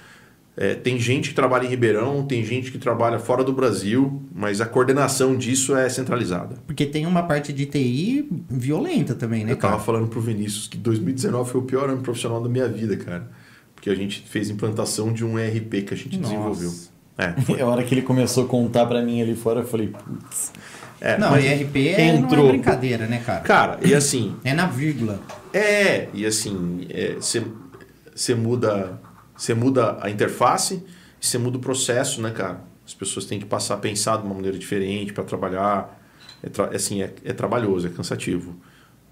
É, 0.56 0.74
tem 0.74 0.98
gente 0.98 1.30
que 1.30 1.34
trabalha 1.34 1.64
em 1.64 1.68
Ribeirão, 1.68 2.24
tem 2.24 2.44
gente 2.44 2.70
que 2.70 2.78
trabalha 2.78 3.18
fora 3.18 3.42
do 3.42 3.52
Brasil, 3.52 4.22
mas 4.34 4.60
a 4.60 4.66
coordenação 4.66 5.36
disso 5.36 5.76
é 5.76 5.88
centralizada. 5.88 6.56
Porque 6.66 6.84
tem 6.84 7.06
uma 7.06 7.22
parte 7.22 7.52
de 7.52 7.66
TI 7.66 8.28
violenta 8.48 9.14
também, 9.14 9.44
né, 9.44 9.52
Eu 9.52 9.56
cara? 9.56 9.74
tava 9.74 9.84
falando 9.84 10.08
pro 10.08 10.20
Vinícius 10.20 10.66
que 10.66 10.76
2019 10.76 11.50
foi 11.50 11.60
o 11.60 11.64
pior 11.64 11.88
ano 11.88 12.02
profissional 12.02 12.42
da 12.42 12.48
minha 12.48 12.68
vida, 12.68 12.96
cara. 12.96 13.30
Porque 13.74 13.88
a 13.88 13.94
gente 13.94 14.22
fez 14.28 14.50
implantação 14.50 15.12
de 15.12 15.24
um 15.24 15.38
ERP 15.38 15.82
que 15.86 15.94
a 15.94 15.96
gente 15.96 16.18
Nossa. 16.18 16.34
desenvolveu. 16.34 16.72
É, 17.16 17.32
foi... 17.40 17.60
a 17.60 17.66
hora 17.66 17.82
que 17.82 17.94
ele 17.94 18.02
começou 18.02 18.44
a 18.44 18.46
contar 18.46 18.86
para 18.86 19.00
mim 19.00 19.22
ali 19.22 19.34
fora, 19.34 19.60
eu 19.60 19.66
falei, 19.66 19.88
putz. 19.88 20.52
É, 21.00 21.16
não, 21.16 21.34
ERP 21.34 21.76
é, 21.76 22.08
entrou... 22.08 22.44
não 22.44 22.48
é 22.50 22.52
brincadeira, 22.52 23.06
né, 23.06 23.22
cara? 23.24 23.40
Cara, 23.40 23.78
e 23.82 23.94
assim. 23.94 24.36
É 24.44 24.52
na 24.52 24.66
vírgula. 24.66 25.20
É, 25.54 26.08
e 26.12 26.26
assim, 26.26 26.86
você 27.10 28.32
é, 28.32 28.34
muda 28.34 29.00
você 29.40 29.54
muda 29.54 29.96
a 30.02 30.10
interface 30.10 30.82
e 31.20 31.26
você 31.26 31.38
muda 31.38 31.56
o 31.56 31.60
processo, 31.60 32.20
né, 32.20 32.30
cara? 32.30 32.60
As 32.86 32.92
pessoas 32.92 33.24
têm 33.24 33.38
que 33.38 33.46
passar 33.46 33.74
a 33.74 33.78
pensar 33.78 34.18
de 34.18 34.24
uma 34.24 34.34
maneira 34.34 34.58
diferente 34.58 35.14
para 35.14 35.24
trabalhar. 35.24 35.98
É, 36.42 36.50
tra 36.50 36.66
assim, 36.66 37.00
é, 37.00 37.10
é 37.24 37.32
trabalhoso, 37.32 37.86
é 37.86 37.90
cansativo. 37.90 38.54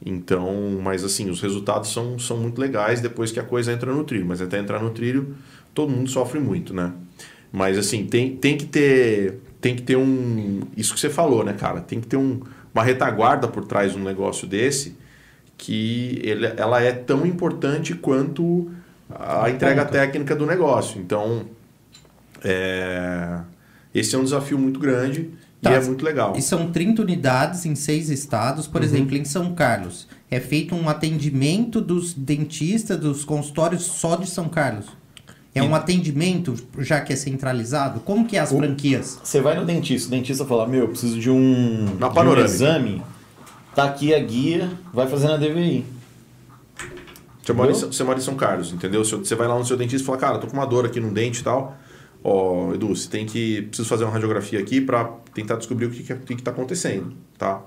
Então, 0.04 0.78
mas 0.82 1.02
assim, 1.02 1.30
os 1.30 1.40
resultados 1.40 1.90
são, 1.90 2.18
são 2.18 2.36
muito 2.36 2.60
legais 2.60 3.00
depois 3.00 3.32
que 3.32 3.40
a 3.40 3.42
coisa 3.42 3.72
entra 3.72 3.90
no 3.90 4.04
trilho. 4.04 4.26
Mas 4.26 4.42
até 4.42 4.58
entrar 4.58 4.82
no 4.82 4.90
trilho, 4.90 5.34
todo 5.72 5.90
mundo 5.90 6.10
sofre 6.10 6.38
muito, 6.38 6.74
né? 6.74 6.92
Mas 7.50 7.78
assim, 7.78 8.04
tem, 8.04 8.36
tem 8.36 8.58
que 8.58 8.66
ter 8.66 9.40
tem 9.62 9.74
que 9.74 9.82
ter 9.82 9.96
um 9.96 10.60
isso 10.76 10.92
que 10.92 11.00
você 11.00 11.08
falou, 11.08 11.42
né, 11.42 11.54
cara? 11.54 11.80
Tem 11.80 12.02
que 12.02 12.06
ter 12.06 12.18
um, 12.18 12.42
uma 12.74 12.84
retaguarda 12.84 13.48
por 13.48 13.64
trás 13.64 13.92
de 13.92 13.98
um 13.98 14.04
negócio 14.04 14.46
desse 14.46 14.94
que 15.56 16.20
ele, 16.22 16.46
ela 16.56 16.82
é 16.82 16.92
tão 16.92 17.26
importante 17.26 17.94
quanto 17.94 18.70
a 19.10 19.50
entrega 19.50 19.84
técnica 19.84 20.34
do 20.34 20.46
negócio. 20.46 21.00
Então, 21.00 21.46
é, 22.44 23.38
esse 23.94 24.14
é 24.14 24.18
um 24.18 24.24
desafio 24.24 24.58
muito 24.58 24.78
grande 24.78 25.30
tá. 25.60 25.70
e 25.70 25.74
é 25.74 25.80
muito 25.80 26.04
legal. 26.04 26.34
E 26.36 26.42
são 26.42 26.70
30 26.70 27.02
unidades 27.02 27.64
em 27.66 27.74
seis 27.74 28.10
estados. 28.10 28.66
Por 28.66 28.80
uhum. 28.80 28.86
exemplo, 28.86 29.16
em 29.16 29.24
São 29.24 29.54
Carlos, 29.54 30.06
é 30.30 30.40
feito 30.40 30.74
um 30.74 30.88
atendimento 30.88 31.80
dos 31.80 32.12
dentistas, 32.12 32.98
dos 32.98 33.24
consultórios 33.24 33.82
só 33.82 34.16
de 34.16 34.28
São 34.28 34.48
Carlos. 34.48 34.86
É 35.54 35.62
um 35.62 35.74
atendimento, 35.74 36.54
já 36.78 37.00
que 37.00 37.12
é 37.12 37.16
centralizado? 37.16 37.98
Como 38.00 38.26
que 38.26 38.36
é 38.36 38.40
as 38.40 38.52
o, 38.52 38.58
franquias? 38.58 39.18
Você 39.24 39.40
vai 39.40 39.56
no 39.56 39.64
dentista, 39.64 40.06
o 40.06 40.10
dentista 40.10 40.44
fala, 40.44 40.68
meu, 40.68 40.82
eu 40.82 40.88
preciso 40.88 41.18
de 41.18 41.28
um, 41.28 41.96
Na 41.98 42.08
de 42.08 42.18
um 42.20 42.38
exame. 42.38 43.02
Tá 43.74 43.84
aqui 43.84 44.14
a 44.14 44.20
guia, 44.20 44.70
vai 44.92 45.08
fazer 45.08 45.26
na 45.26 45.36
DVI. 45.36 45.84
Você 47.48 47.52
mora, 47.54 47.70
em, 47.70 47.74
você 47.74 48.04
mora 48.04 48.18
em 48.18 48.22
São 48.22 48.34
Carlos, 48.34 48.74
entendeu? 48.74 49.02
Você 49.02 49.34
vai 49.34 49.48
lá 49.48 49.58
no 49.58 49.64
seu 49.64 49.74
dentista 49.74 50.02
e 50.02 50.06
fala, 50.06 50.18
cara, 50.18 50.38
tô 50.38 50.46
com 50.46 50.52
uma 50.52 50.66
dor 50.66 50.84
aqui 50.84 51.00
no 51.00 51.10
dente 51.10 51.40
e 51.40 51.44
tal. 51.44 51.78
Ó, 52.22 52.74
Edu, 52.74 52.94
você 52.94 53.08
tem 53.08 53.24
que. 53.24 53.62
Preciso 53.62 53.88
fazer 53.88 54.04
uma 54.04 54.12
radiografia 54.12 54.60
aqui 54.60 54.82
para 54.82 55.04
tentar 55.32 55.56
descobrir 55.56 55.86
o 55.86 55.90
que, 55.90 56.02
que, 56.02 56.36
que 56.36 56.42
tá 56.42 56.50
acontecendo, 56.50 57.16
tá? 57.38 57.62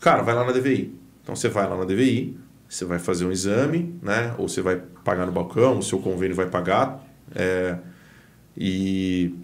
Cara, 0.00 0.22
vai 0.22 0.34
lá 0.34 0.44
na 0.44 0.52
DVI. 0.52 0.94
Então 1.22 1.34
você 1.34 1.48
vai 1.48 1.66
lá 1.66 1.78
na 1.78 1.84
DVI, 1.86 2.36
você 2.68 2.84
vai 2.84 2.98
fazer 2.98 3.24
um 3.24 3.32
exame, 3.32 3.98
né? 4.02 4.34
Ou 4.36 4.46
você 4.46 4.60
vai 4.60 4.76
pagar 5.02 5.24
no 5.24 5.32
balcão, 5.32 5.78
o 5.78 5.82
seu 5.82 5.98
convênio 5.98 6.36
vai 6.36 6.46
pagar. 6.46 7.02
É, 7.34 7.78
e 8.54 9.34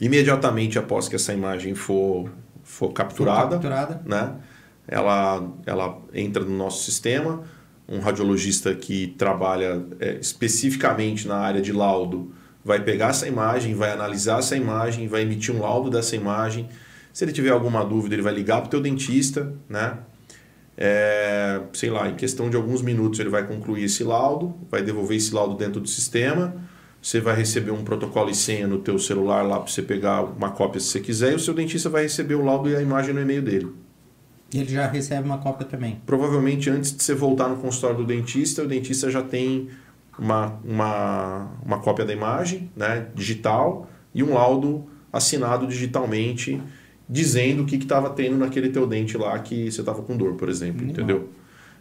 imediatamente 0.00 0.78
após 0.78 1.08
que 1.08 1.16
essa 1.16 1.34
imagem 1.34 1.74
for, 1.74 2.30
for 2.62 2.90
capturada, 2.90 3.42
for 3.42 3.50
capturada. 3.50 4.02
Né? 4.06 4.34
Ela, 4.88 5.46
ela 5.66 5.98
entra 6.14 6.42
no 6.42 6.56
nosso 6.56 6.84
sistema 6.84 7.44
um 7.90 7.98
radiologista 7.98 8.72
que 8.72 9.08
trabalha 9.18 9.84
é, 9.98 10.16
especificamente 10.20 11.26
na 11.26 11.36
área 11.36 11.60
de 11.60 11.72
laudo 11.72 12.32
vai 12.64 12.80
pegar 12.80 13.08
essa 13.08 13.26
imagem, 13.26 13.74
vai 13.74 13.90
analisar 13.90 14.38
essa 14.38 14.56
imagem, 14.56 15.08
vai 15.08 15.22
emitir 15.22 15.52
um 15.52 15.60
laudo 15.60 15.90
dessa 15.90 16.14
imagem. 16.14 16.68
Se 17.12 17.24
ele 17.24 17.32
tiver 17.32 17.50
alguma 17.50 17.84
dúvida, 17.84 18.14
ele 18.14 18.22
vai 18.22 18.32
ligar 18.32 18.58
para 18.60 18.68
o 18.68 18.70
teu 18.70 18.80
dentista, 18.80 19.52
né? 19.68 19.98
É, 20.76 21.60
sei 21.72 21.90
lá, 21.90 22.08
em 22.08 22.14
questão 22.14 22.48
de 22.48 22.56
alguns 22.56 22.80
minutos 22.80 23.18
ele 23.18 23.28
vai 23.28 23.46
concluir 23.46 23.84
esse 23.84 24.04
laudo, 24.04 24.54
vai 24.70 24.82
devolver 24.82 25.16
esse 25.16 25.34
laudo 25.34 25.54
dentro 25.54 25.80
do 25.80 25.88
sistema, 25.88 26.54
você 27.02 27.20
vai 27.20 27.34
receber 27.34 27.70
um 27.70 27.82
protocolo 27.82 28.30
e 28.30 28.34
senha 28.34 28.66
no 28.66 28.78
teu 28.78 28.98
celular 28.98 29.42
lá 29.42 29.58
para 29.58 29.70
você 29.70 29.82
pegar 29.82 30.22
uma 30.22 30.50
cópia 30.50 30.80
se 30.80 30.86
você 30.86 31.00
quiser, 31.00 31.32
e 31.32 31.34
o 31.34 31.38
seu 31.38 31.52
dentista 31.52 31.90
vai 31.90 32.04
receber 32.04 32.34
o 32.34 32.44
laudo 32.44 32.70
e 32.70 32.76
a 32.76 32.80
imagem 32.80 33.12
no 33.12 33.20
e-mail 33.20 33.42
dele. 33.42 33.89
Ele 34.52 34.72
já 34.72 34.86
recebe 34.86 35.26
uma 35.26 35.38
cópia 35.38 35.66
também. 35.66 36.00
Provavelmente 36.04 36.68
antes 36.68 36.94
de 36.96 37.02
você 37.02 37.14
voltar 37.14 37.48
no 37.48 37.56
consultório 37.56 37.98
do 37.98 38.04
dentista, 38.04 38.62
o 38.62 38.66
dentista 38.66 39.10
já 39.10 39.22
tem 39.22 39.68
uma, 40.18 40.58
uma, 40.64 41.50
uma 41.64 41.78
cópia 41.78 42.04
da 42.04 42.12
imagem, 42.12 42.70
né, 42.76 43.06
digital, 43.14 43.88
e 44.14 44.22
um 44.22 44.34
laudo 44.34 44.84
assinado 45.12 45.66
digitalmente 45.66 46.60
dizendo 47.08 47.62
o 47.62 47.66
que 47.66 47.76
estava 47.76 48.10
tendo 48.10 48.36
naquele 48.36 48.68
teu 48.68 48.86
dente 48.86 49.16
lá 49.16 49.36
que 49.38 49.70
você 49.70 49.80
estava 49.80 50.02
com 50.02 50.16
dor, 50.16 50.34
por 50.34 50.48
exemplo, 50.48 50.82
Animal. 50.82 50.92
entendeu? 50.92 51.28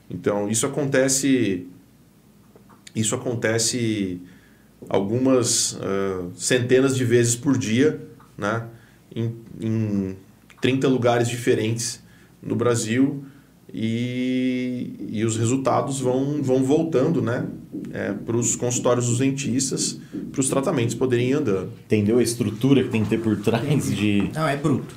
Então, 0.09 0.49
isso 0.49 0.65
acontece 0.65 1.67
isso 2.95 3.13
acontece 3.13 4.21
algumas 4.89 5.77
ah, 5.81 6.27
centenas 6.35 6.95
de 6.95 7.05
vezes 7.05 7.35
por 7.35 7.57
dia, 7.57 8.01
né? 8.37 8.65
Em, 9.15 9.35
em 9.59 10.17
30 10.61 10.87
lugares 10.87 11.27
diferentes 11.27 12.03
no 12.41 12.55
Brasil 12.55 13.23
e, 13.73 14.93
e 15.09 15.25
os 15.25 15.37
resultados 15.37 15.99
vão, 15.99 16.41
vão 16.41 16.63
voltando, 16.63 17.21
né? 17.21 17.45
para 18.25 18.35
os 18.35 18.55
consultórios 18.55 19.07
dos 19.07 19.19
dentistas, 19.19 19.99
para 20.31 20.41
os 20.41 20.49
tratamentos 20.49 20.95
poderem 20.95 21.29
ir 21.29 21.33
andando. 21.33 21.71
Entendeu 21.85 22.17
a 22.17 22.23
estrutura 22.23 22.83
que 22.83 22.89
tem 22.89 23.03
que 23.03 23.09
ter 23.09 23.19
por 23.19 23.37
trás 23.37 23.95
de. 23.95 24.29
Não, 24.33 24.47
é 24.47 24.55
bruto. 24.55 24.95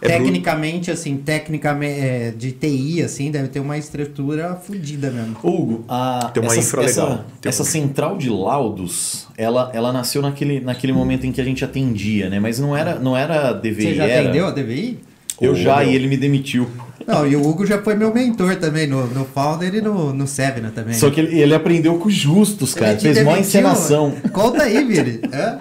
É 0.00 0.08
Tecnicamente, 0.08 0.90
assim, 0.90 1.16
tecnicamente, 1.16 1.98
é, 2.00 2.30
de 2.30 2.52
TI, 2.52 3.02
assim, 3.02 3.30
deve 3.30 3.48
ter 3.48 3.60
uma 3.60 3.78
estrutura 3.78 4.54
fodida 4.54 5.10
mesmo. 5.10 5.38
Hugo, 5.42 5.84
a, 5.88 6.30
Tem 6.34 6.42
uma 6.42 6.52
essa, 6.52 6.60
infra 6.60 6.84
essa, 6.84 7.02
legal. 7.02 7.24
Tem 7.40 7.48
essa 7.48 7.62
uma- 7.62 7.68
central 7.70 8.18
de 8.18 8.28
laudos, 8.28 9.26
ela, 9.38 9.70
ela 9.72 9.94
nasceu 9.94 10.20
naquele, 10.20 10.60
naquele 10.60 10.92
momento 10.92 11.26
em 11.26 11.32
que 11.32 11.40
a 11.40 11.44
gente 11.44 11.64
atendia, 11.64 12.28
né? 12.28 12.38
Mas 12.38 12.58
não 12.60 12.76
era, 12.76 12.98
não 12.98 13.16
era 13.16 13.54
DVI, 13.54 13.82
Você 13.82 13.94
já 13.94 14.04
era... 14.06 14.22
atendeu 14.22 14.46
a 14.46 14.50
DVI? 14.50 14.98
Eu 15.40 15.54
já, 15.54 15.78
meu. 15.78 15.90
e 15.90 15.94
ele 15.94 16.08
me 16.08 16.16
demitiu. 16.16 16.68
Não, 17.06 17.26
e 17.26 17.36
o 17.36 17.46
Hugo 17.46 17.64
já 17.64 17.80
foi 17.82 17.94
meu 17.94 18.12
mentor 18.12 18.56
também, 18.56 18.86
no, 18.86 19.06
no 19.06 19.24
Founder 19.24 19.72
e 19.74 19.80
no, 19.80 20.12
no 20.12 20.26
Sevena 20.26 20.72
também. 20.74 20.94
Só 20.94 21.08
que 21.08 21.20
ele, 21.20 21.38
ele 21.40 21.54
aprendeu 21.54 21.96
com 21.98 22.08
os 22.08 22.14
justos, 22.14 22.74
cara. 22.74 22.98
Fez 22.98 23.16
demitiu? 23.16 23.40
encenação. 23.40 24.12
Conta 24.32 24.64
aí, 24.64 24.84
Vini. 24.84 25.20
Hã? 25.32 25.58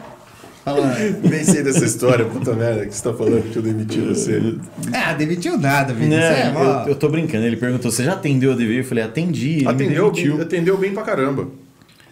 Fala. 0.64 0.96
Nem 1.22 1.44
sei 1.44 1.62
dessa 1.62 1.86
história, 1.86 2.26
puta 2.26 2.54
merda, 2.54 2.88
que 2.88 2.96
você 2.96 3.04
tá 3.04 3.14
falando 3.14 3.44
que 3.52 3.56
eu 3.56 3.62
demiti 3.62 4.00
você. 4.00 4.56
Ah, 4.92 5.14
demitiu 5.14 5.60
nada, 5.60 5.94
Vini. 5.94 6.16
Né, 6.16 6.18
Isso 6.18 6.58
é 6.58 6.86
eu, 6.86 6.90
eu 6.90 6.96
tô 6.96 7.08
brincando. 7.08 7.46
Ele 7.46 7.56
perguntou: 7.58 7.92
você 7.92 8.04
já 8.04 8.14
atendeu 8.14 8.54
a 8.54 8.56
DVI? 8.56 8.78
Eu 8.78 8.84
falei: 8.84 9.04
atendi. 9.04 9.58
Ele 9.60 9.68
Atendeu, 9.68 10.12
atendeu 10.42 10.78
bem 10.80 10.92
pra 10.92 11.04
caramba. 11.04 11.48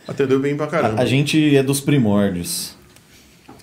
Atendeu 0.07 0.39
bem 0.39 0.55
pra 0.55 0.68
caramba. 0.68 0.99
A, 0.99 1.03
a 1.03 1.05
gente 1.05 1.55
é 1.55 1.64
dos 1.64 1.82
primórdios. 1.82 2.76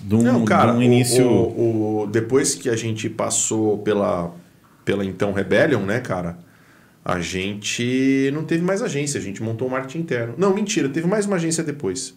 De 0.03 0.15
um, 0.15 0.23
Não, 0.23 0.45
cara, 0.45 0.73
de 0.73 0.79
um 0.79 0.81
o- 0.81 0.83
início. 0.83 1.27
o, 1.27 2.03
o- 2.03 2.07
depois 2.07 2.55
que 2.55 2.69
a 2.71 2.77
gente 2.77 3.09
passou 3.11 3.79
pela, 3.79 4.35
pela 4.85 5.05
então 5.05 5.33
Rebellion, 5.33 5.83
né, 5.83 6.01
cara? 6.01 6.39
A 7.05 7.21
gente 7.21 8.31
não 8.33 8.45
teve 8.45 8.63
mais 8.63 8.83
agência, 8.83 9.19
a 9.19 9.23
gente 9.23 9.43
montou 9.43 9.67
um 9.69 9.71
marketing 9.71 9.99
interno. 10.01 10.35
Não, 10.37 10.55
mentira, 10.55 10.89
teve 10.89 11.07
mais 11.07 11.27
uma 11.27 11.37
agência 11.37 11.63
depois. 11.65 12.15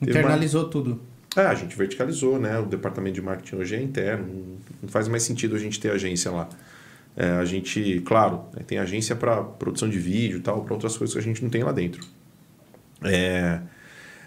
Teve 0.00 0.12
uma- 0.12 0.20
Internalizou 0.20 0.68
tudo. 0.68 1.00
É, 1.36 1.42
a 1.42 1.54
gente 1.54 1.76
verticalizou, 1.76 2.38
né? 2.38 2.58
O 2.58 2.64
departamento 2.66 3.14
de 3.14 3.20
marketing 3.22 3.56
hoje 3.56 3.74
é 3.76 3.82
interno, 3.82 4.56
não 4.82 4.88
faz 4.88 5.06
mais 5.06 5.22
sentido 5.22 5.54
a 5.54 5.58
gente 5.58 5.78
ter 5.78 5.90
agência 5.90 6.30
lá. 6.30 6.48
É, 7.14 7.30
a 7.32 7.44
gente, 7.44 8.00
claro, 8.06 8.42
né, 8.54 8.62
tem 8.66 8.78
agência 8.78 9.14
para 9.16 9.42
produção 9.42 9.88
de 9.88 9.98
vídeo 9.98 10.38
e 10.38 10.40
tal, 10.40 10.62
para 10.64 10.74
outras 10.74 10.96
coisas 10.96 11.12
que 11.14 11.20
a 11.20 11.22
gente 11.22 11.42
não 11.42 11.50
tem 11.50 11.62
lá 11.62 11.72
dentro. 11.72 12.02
É, 13.04 13.60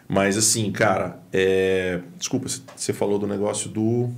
mas 0.10 0.36
assim, 0.36 0.72
cara, 0.72 1.20
é, 1.32 2.00
desculpa, 2.18 2.48
você- 2.76 2.92
falou 2.94 3.18
do 3.20 3.28
negócio 3.28 3.70
do. 3.70 4.10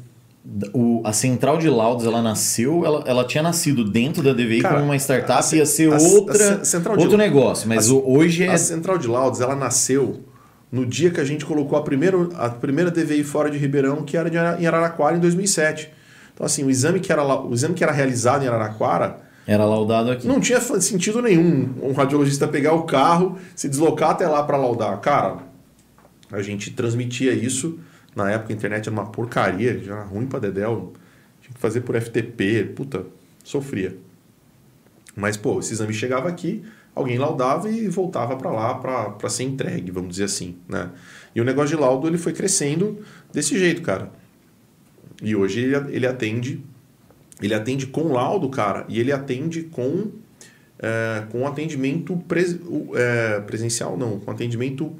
O- 0.73 1.01
a 1.03 1.13
central 1.13 1.57
de 1.59 1.69
laudos, 1.69 2.03
ela 2.05 2.19
nasceu, 2.19 2.83
ela, 2.83 3.03
ela 3.05 3.23
tinha 3.25 3.43
nascido 3.43 3.83
dentro 3.87 4.23
da 4.23 4.33
DVI 4.33 4.61
Cara, 4.61 4.75
como 4.75 4.85
uma 4.85 4.95
startup, 4.95 5.37
a 5.37 5.41
ce- 5.43 5.57
ia 5.57 5.65
ser 5.67 5.91
a- 5.93 5.97
a 5.97 6.01
outra, 6.01 6.63
ce- 6.63 6.65
central 6.71 6.97
de- 6.97 7.03
outro 7.03 7.15
negócio, 7.17 7.69
mas 7.69 7.89
a- 7.89 7.93
o- 7.93 8.17
hoje 8.17 8.43
é... 8.45 8.47
A 8.51 8.57
Central 8.57 8.97
de 8.97 9.07
Laudos, 9.07 9.39
ela 9.39 9.55
nasceu 9.55 10.21
no 10.71 10.83
dia 10.83 11.11
que 11.11 11.19
a 11.19 11.23
gente 11.23 11.45
colocou 11.45 11.77
a 11.77 11.83
primeira, 11.83 12.17
a 12.37 12.49
primeira 12.49 12.89
DVI 12.89 13.23
fora 13.23 13.51
de 13.51 13.57
Ribeirão, 13.59 14.01
que 14.03 14.17
era 14.17 14.31
de 14.31 14.37
em 14.37 14.65
Araraquara, 14.65 15.15
em 15.15 15.19
2007. 15.19 15.91
Então, 16.33 16.43
assim, 16.45 16.63
o 16.63 16.71
exame 16.71 16.99
que 16.99 17.11
era, 17.11 17.23
o 17.23 17.53
exame 17.53 17.75
que 17.75 17.83
era 17.83 17.91
realizado 17.91 18.43
em 18.43 18.47
Araraquara 18.47 19.17
Era 19.45 19.63
laudado 19.65 20.09
aqui. 20.09 20.25
não 20.25 20.39
tinha 20.39 20.59
sentido 20.59 21.21
nenhum 21.21 21.69
um 21.83 21.91
radiologista 21.91 22.47
pegar 22.47 22.73
o 22.73 22.83
carro, 22.83 23.37
se 23.55 23.69
deslocar 23.69 24.11
até 24.11 24.27
lá 24.27 24.41
para 24.41 24.57
laudar. 24.57 24.97
Cara, 25.01 25.50
a 26.31 26.41
gente 26.41 26.71
transmitia 26.71 27.33
isso. 27.33 27.79
Na 28.15 28.31
época 28.31 28.53
a 28.53 28.55
internet 28.55 28.87
era 28.87 28.91
uma 28.91 29.05
porcaria, 29.05 29.79
já 29.79 29.95
era 29.95 30.03
ruim 30.03 30.25
para 30.25 30.39
Dedel. 30.39 30.93
Tinha 31.41 31.53
que 31.53 31.59
fazer 31.59 31.81
por 31.81 31.99
FTP, 31.99 32.71
puta, 32.75 33.05
sofria. 33.43 33.97
Mas, 35.15 35.37
pô, 35.37 35.59
esse 35.59 35.73
exame 35.73 35.93
chegava 35.93 36.29
aqui, 36.29 36.63
alguém 36.95 37.17
laudava 37.17 37.69
e 37.69 37.87
voltava 37.87 38.35
para 38.37 38.51
lá 38.51 38.75
para 38.75 39.29
ser 39.29 39.43
entregue, 39.43 39.91
vamos 39.91 40.11
dizer 40.11 40.25
assim, 40.25 40.57
né? 40.67 40.89
E 41.35 41.41
o 41.41 41.43
negócio 41.43 41.75
de 41.75 41.81
laudo 41.81 42.07
ele 42.07 42.17
foi 42.17 42.33
crescendo 42.33 42.99
desse 43.31 43.57
jeito, 43.57 43.81
cara. 43.81 44.11
E 45.21 45.35
hoje 45.35 45.61
ele, 45.61 45.95
ele 45.95 46.07
atende 46.07 46.63
ele 47.41 47.55
atende 47.55 47.87
com 47.87 48.13
laudo, 48.13 48.49
cara, 48.49 48.85
e 48.87 48.99
ele 48.99 49.11
atende 49.11 49.63
com 49.63 50.11
é, 50.77 51.25
com 51.31 51.45
atendimento 51.45 52.15
pres, 52.27 52.57
é, 52.95 53.39
presencial, 53.41 53.97
não, 53.97 54.19
com 54.19 54.31
atendimento 54.31 54.95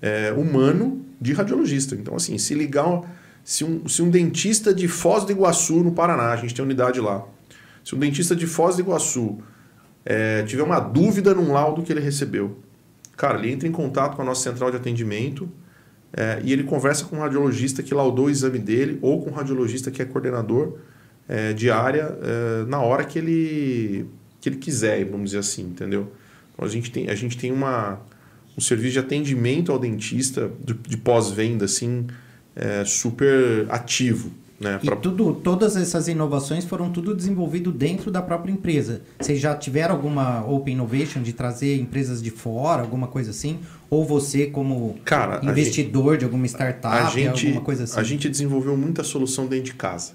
é, 0.00 0.32
humano 0.32 1.04
de 1.20 1.32
radiologista. 1.32 1.94
Então, 1.94 2.14
assim, 2.14 2.38
se 2.38 2.54
ligar, 2.54 3.02
se 3.44 3.64
um, 3.64 3.88
se 3.88 4.02
um 4.02 4.10
dentista 4.10 4.72
de 4.72 4.88
Foz 4.88 5.24
do 5.24 5.32
Iguaçu, 5.32 5.82
no 5.82 5.92
Paraná, 5.92 6.32
a 6.32 6.36
gente 6.36 6.54
tem 6.54 6.64
unidade 6.64 7.00
lá, 7.00 7.24
se 7.84 7.94
um 7.94 7.98
dentista 7.98 8.36
de 8.36 8.46
Foz 8.46 8.76
do 8.76 8.82
Iguaçu 8.82 9.38
é, 10.04 10.42
tiver 10.42 10.62
uma 10.62 10.80
dúvida 10.80 11.34
num 11.34 11.52
laudo 11.52 11.82
que 11.82 11.92
ele 11.92 12.00
recebeu, 12.00 12.58
cara, 13.16 13.38
ele 13.38 13.50
entra 13.50 13.66
em 13.66 13.72
contato 13.72 14.16
com 14.16 14.22
a 14.22 14.24
nossa 14.24 14.42
central 14.42 14.70
de 14.70 14.76
atendimento 14.76 15.48
é, 16.12 16.40
e 16.42 16.52
ele 16.52 16.64
conversa 16.64 17.04
com 17.04 17.16
um 17.16 17.20
radiologista 17.20 17.82
que 17.82 17.92
laudou 17.92 18.26
o 18.26 18.30
exame 18.30 18.58
dele 18.58 18.98
ou 19.02 19.22
com 19.22 19.30
um 19.30 19.32
radiologista 19.32 19.90
que 19.90 20.00
é 20.00 20.04
coordenador 20.04 20.78
é, 21.28 21.52
de 21.52 21.70
área 21.70 22.16
é, 22.22 22.64
na 22.66 22.80
hora 22.80 23.04
que 23.04 23.18
ele, 23.18 24.06
que 24.40 24.48
ele 24.48 24.56
quiser, 24.56 25.04
vamos 25.04 25.30
dizer 25.30 25.38
assim, 25.38 25.62
entendeu? 25.62 26.12
Então, 26.54 26.64
a 26.64 26.68
gente 26.68 26.90
tem, 26.90 27.10
a 27.10 27.14
gente 27.14 27.36
tem 27.36 27.52
uma, 27.52 28.00
um 28.58 28.60
serviço 28.60 28.94
de 28.94 28.98
atendimento 28.98 29.70
ao 29.70 29.78
dentista 29.78 30.50
de, 30.64 30.74
de 30.74 30.96
pós-venda 30.96 31.64
assim, 31.64 32.06
é, 32.56 32.84
super 32.84 33.66
ativo. 33.70 34.32
Né, 34.60 34.80
E 34.82 34.86
pra- 34.86 34.96
tudo, 34.96 35.32
todas 35.34 35.76
essas 35.76 36.08
inovações 36.08 36.64
foram 36.64 36.90
tudo 36.90 37.14
desenvolvido 37.14 37.70
dentro 37.70 38.10
da 38.10 38.20
própria 38.20 38.50
empresa. 38.50 39.02
Vocês 39.20 39.38
já 39.38 39.54
tiveram 39.54 39.94
alguma 39.94 40.44
Open 40.44 40.74
Innovation 40.74 41.22
de 41.22 41.32
trazer 41.32 41.78
empresas 41.78 42.20
de 42.20 42.32
fora, 42.32 42.82
alguma 42.82 43.06
coisa 43.06 43.30
assim? 43.30 43.60
Ou 43.88 44.04
você, 44.04 44.46
como 44.46 44.98
Cara, 45.04 45.38
investidor 45.48 46.18
de 46.18 46.24
alguma 46.24 46.44
startup, 46.46 46.92
a 46.96 47.08
gente, 47.08 47.46
alguma 47.46 47.64
coisa 47.64 47.84
assim? 47.84 48.00
a 48.00 48.02
gente 48.02 48.28
desenvolveu 48.28 48.76
muita 48.76 49.04
solução 49.04 49.46
dentro 49.46 49.66
de 49.66 49.74
casa. 49.74 50.14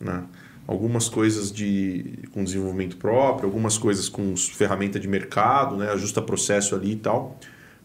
Né? 0.00 0.22
Algumas 0.68 1.08
coisas 1.08 1.50
de, 1.50 2.20
com 2.32 2.44
desenvolvimento 2.44 2.96
próprio, 2.96 3.46
algumas 3.48 3.76
coisas 3.76 4.08
com 4.08 4.36
ferramenta 4.36 5.00
de 5.00 5.08
mercado, 5.08 5.76
né? 5.76 5.90
ajusta 5.90 6.22
processo 6.22 6.76
ali 6.76 6.92
e 6.92 6.96
tal. 6.96 7.36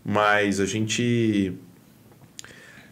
Mas 0.10 0.62
a 0.62 0.66
gente 0.66 1.52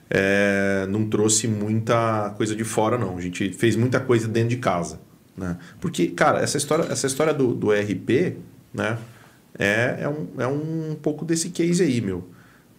é, 0.09 0.85
não 0.89 1.05
trouxe 1.09 1.47
muita 1.47 2.33
coisa 2.37 2.55
de 2.55 2.63
fora, 2.65 2.97
não. 2.97 3.17
A 3.17 3.21
gente 3.21 3.51
fez 3.53 3.75
muita 3.77 3.99
coisa 4.01 4.27
dentro 4.27 4.49
de 4.49 4.57
casa. 4.57 4.99
Né? 5.37 5.57
Porque, 5.79 6.07
cara, 6.07 6.39
essa 6.41 6.57
história, 6.57 6.83
essa 6.91 7.07
história 7.07 7.33
do, 7.33 7.53
do 7.53 7.73
ERP 7.73 8.35
né? 8.73 8.97
é, 9.57 9.97
é, 10.01 10.09
um, 10.09 10.27
é 10.41 10.47
um 10.47 10.95
pouco 11.01 11.23
desse 11.25 11.49
case 11.49 11.81
aí, 11.83 12.01
meu. 12.01 12.27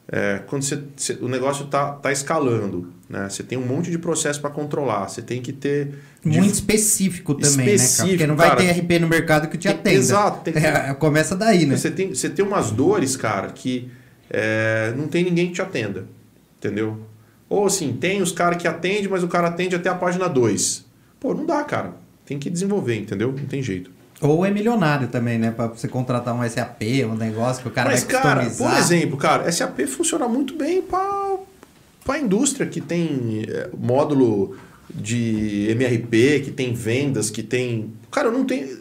É, 0.09 0.41
quando 0.47 0.63
você, 0.63 0.81
você- 0.95 1.19
o 1.21 1.27
negócio 1.29 1.67
tá, 1.67 1.93
tá 1.93 2.13
escalando, 2.13 2.93
né? 3.11 3.29
Você 3.29 3.43
tem 3.43 3.59
um 3.59 3.67
monte 3.67 3.91
de 3.91 3.99
processo 3.99 4.41
para 4.41 4.51
controlar, 4.51 5.09
você 5.09 5.21
tem 5.21 5.43
que 5.43 5.53
ter 5.53 5.95
Muito 6.25 6.43
dif- 6.43 6.53
específico 6.53 7.35
também, 7.35 7.67
né, 7.67 7.75
Específico, 7.75 7.97
cara? 8.05 8.11
Porque 8.11 8.27
não 8.29 8.37
vai 8.37 8.49
cara. 8.51 8.61
ter 8.61 8.71
RP 8.83 8.99
no 9.01 9.09
mercado 9.09 9.49
que 9.49 9.59
te 9.59 9.67
atenda. 9.67 9.91
exato, 9.97 10.45
tem 10.45 10.53
que- 10.55 10.61
É, 10.65 10.95
começa 10.95 11.35
daí, 11.35 11.67
né? 11.67 11.77
Você 11.77 11.91
tem, 11.91 12.15
você 12.15 12.31
tem 12.31 12.45
umas 12.45 12.71
dores, 12.71 13.17
cara, 13.17 13.49
que 13.49 13.91
é, 14.31 14.93
não 14.97 15.09
tem 15.09 15.25
ninguém 15.25 15.49
que 15.49 15.55
te 15.55 15.63
atenda. 15.63 16.05
Entendeu? 16.59 16.99
Ou 17.49 17.67
assim, 17.67 17.93
tem 17.93 18.21
os 18.23 18.33
caras 18.33 18.61
que 18.61 18.67
atendem, 18.67 19.09
mas 19.09 19.23
o 19.23 19.29
cara 19.29 19.49
atende 19.49 19.77
até 19.77 19.89
a 19.89 19.95
página 19.95 20.29
2. 20.29 20.85
Pô, 21.21 21.33
não 21.35 21.47
dá, 21.47 21.63
cara. 21.65 21.95
Tem 22.25 22.39
que 22.39 22.51
desenvolver, 22.51 22.97
entendeu? 22.97 23.29
Não 23.33 23.47
tem 23.47 23.63
jeito. 23.63 23.91
Ou 24.21 24.45
é 24.45 24.51
milionário 24.51 25.09
também, 25.09 25.39
né? 25.39 25.51
Pra 25.51 25.67
você 25.69 25.87
contratar 25.87 26.35
um 26.35 26.49
SAP, 26.49 26.83
um 27.05 27.15
negócio 27.15 27.63
que 27.63 27.69
o 27.69 27.71
cara 27.71 27.91
mas, 27.91 28.03
vai 28.03 28.13
cara, 28.21 28.45
customizar. 28.47 28.71
por 28.71 28.79
exemplo, 28.81 29.17
cara, 29.17 29.53
SAP 29.53 29.81
funciona 29.87 30.27
muito 30.27 30.57
bem 30.57 30.81
para 30.83 31.39
a 32.09 32.19
indústria 32.19 32.67
que 32.67 32.81
tem 32.81 33.45
é, 33.47 33.69
módulo 33.79 34.57
de 34.93 35.67
MRP, 35.71 36.41
que 36.45 36.51
tem 36.51 36.73
vendas, 36.73 37.29
que 37.31 37.43
tem. 37.43 37.93
Cara, 38.11 38.31
não 38.31 38.45
tem. 38.45 38.79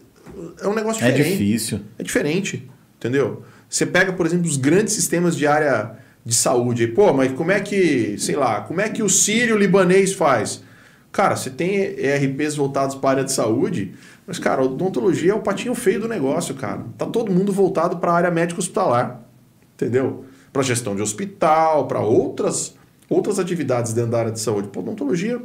É 0.61 0.67
um 0.67 0.73
negócio 0.73 1.03
É 1.03 1.11
diferente. 1.11 1.37
difícil. 1.37 1.81
É 1.99 2.03
diferente, 2.03 2.67
entendeu? 2.97 3.43
Você 3.69 3.85
pega, 3.85 4.13
por 4.13 4.25
exemplo, 4.25 4.47
os 4.47 4.57
grandes 4.57 4.93
sistemas 4.93 5.35
de 5.35 5.47
área 5.47 5.97
de 6.23 6.33
saúde. 6.33 6.83
aí, 6.83 6.91
Pô, 6.91 7.13
mas 7.13 7.31
como 7.33 7.51
é 7.51 7.59
que, 7.59 8.17
sei 8.17 8.35
lá, 8.35 8.61
como 8.61 8.81
é 8.81 8.89
que 8.89 9.03
o 9.03 9.09
sírio 9.09 9.57
libanês 9.57 10.13
faz? 10.13 10.63
Cara, 11.11 11.35
você 11.35 11.49
tem 11.49 11.77
ERPs 11.77 12.55
voltados 12.55 12.95
para 12.95 13.09
a 13.09 13.11
área 13.13 13.23
de 13.23 13.31
saúde, 13.31 13.93
mas, 14.27 14.39
cara, 14.39 14.61
a 14.61 14.65
odontologia 14.65 15.31
é 15.31 15.35
o 15.35 15.41
patinho 15.41 15.73
feio 15.75 16.01
do 16.01 16.07
negócio, 16.07 16.55
cara. 16.55 16.83
Tá 16.97 17.05
todo 17.05 17.31
mundo 17.31 17.53
voltado 17.53 17.97
para 17.97 18.11
a 18.11 18.15
área 18.15 18.31
médico-hospitalar, 18.31 19.21
entendeu? 19.75 20.25
Para 20.51 20.61
gestão 20.63 20.95
de 20.95 21.01
hospital, 21.01 21.87
para 21.87 22.01
outras, 22.01 22.75
outras 23.07 23.39
atividades 23.39 23.93
dentro 23.93 24.11
da 24.11 24.19
área 24.19 24.31
de 24.31 24.39
saúde. 24.39 24.67
Pô, 24.67 24.81
odontologia 24.81 25.41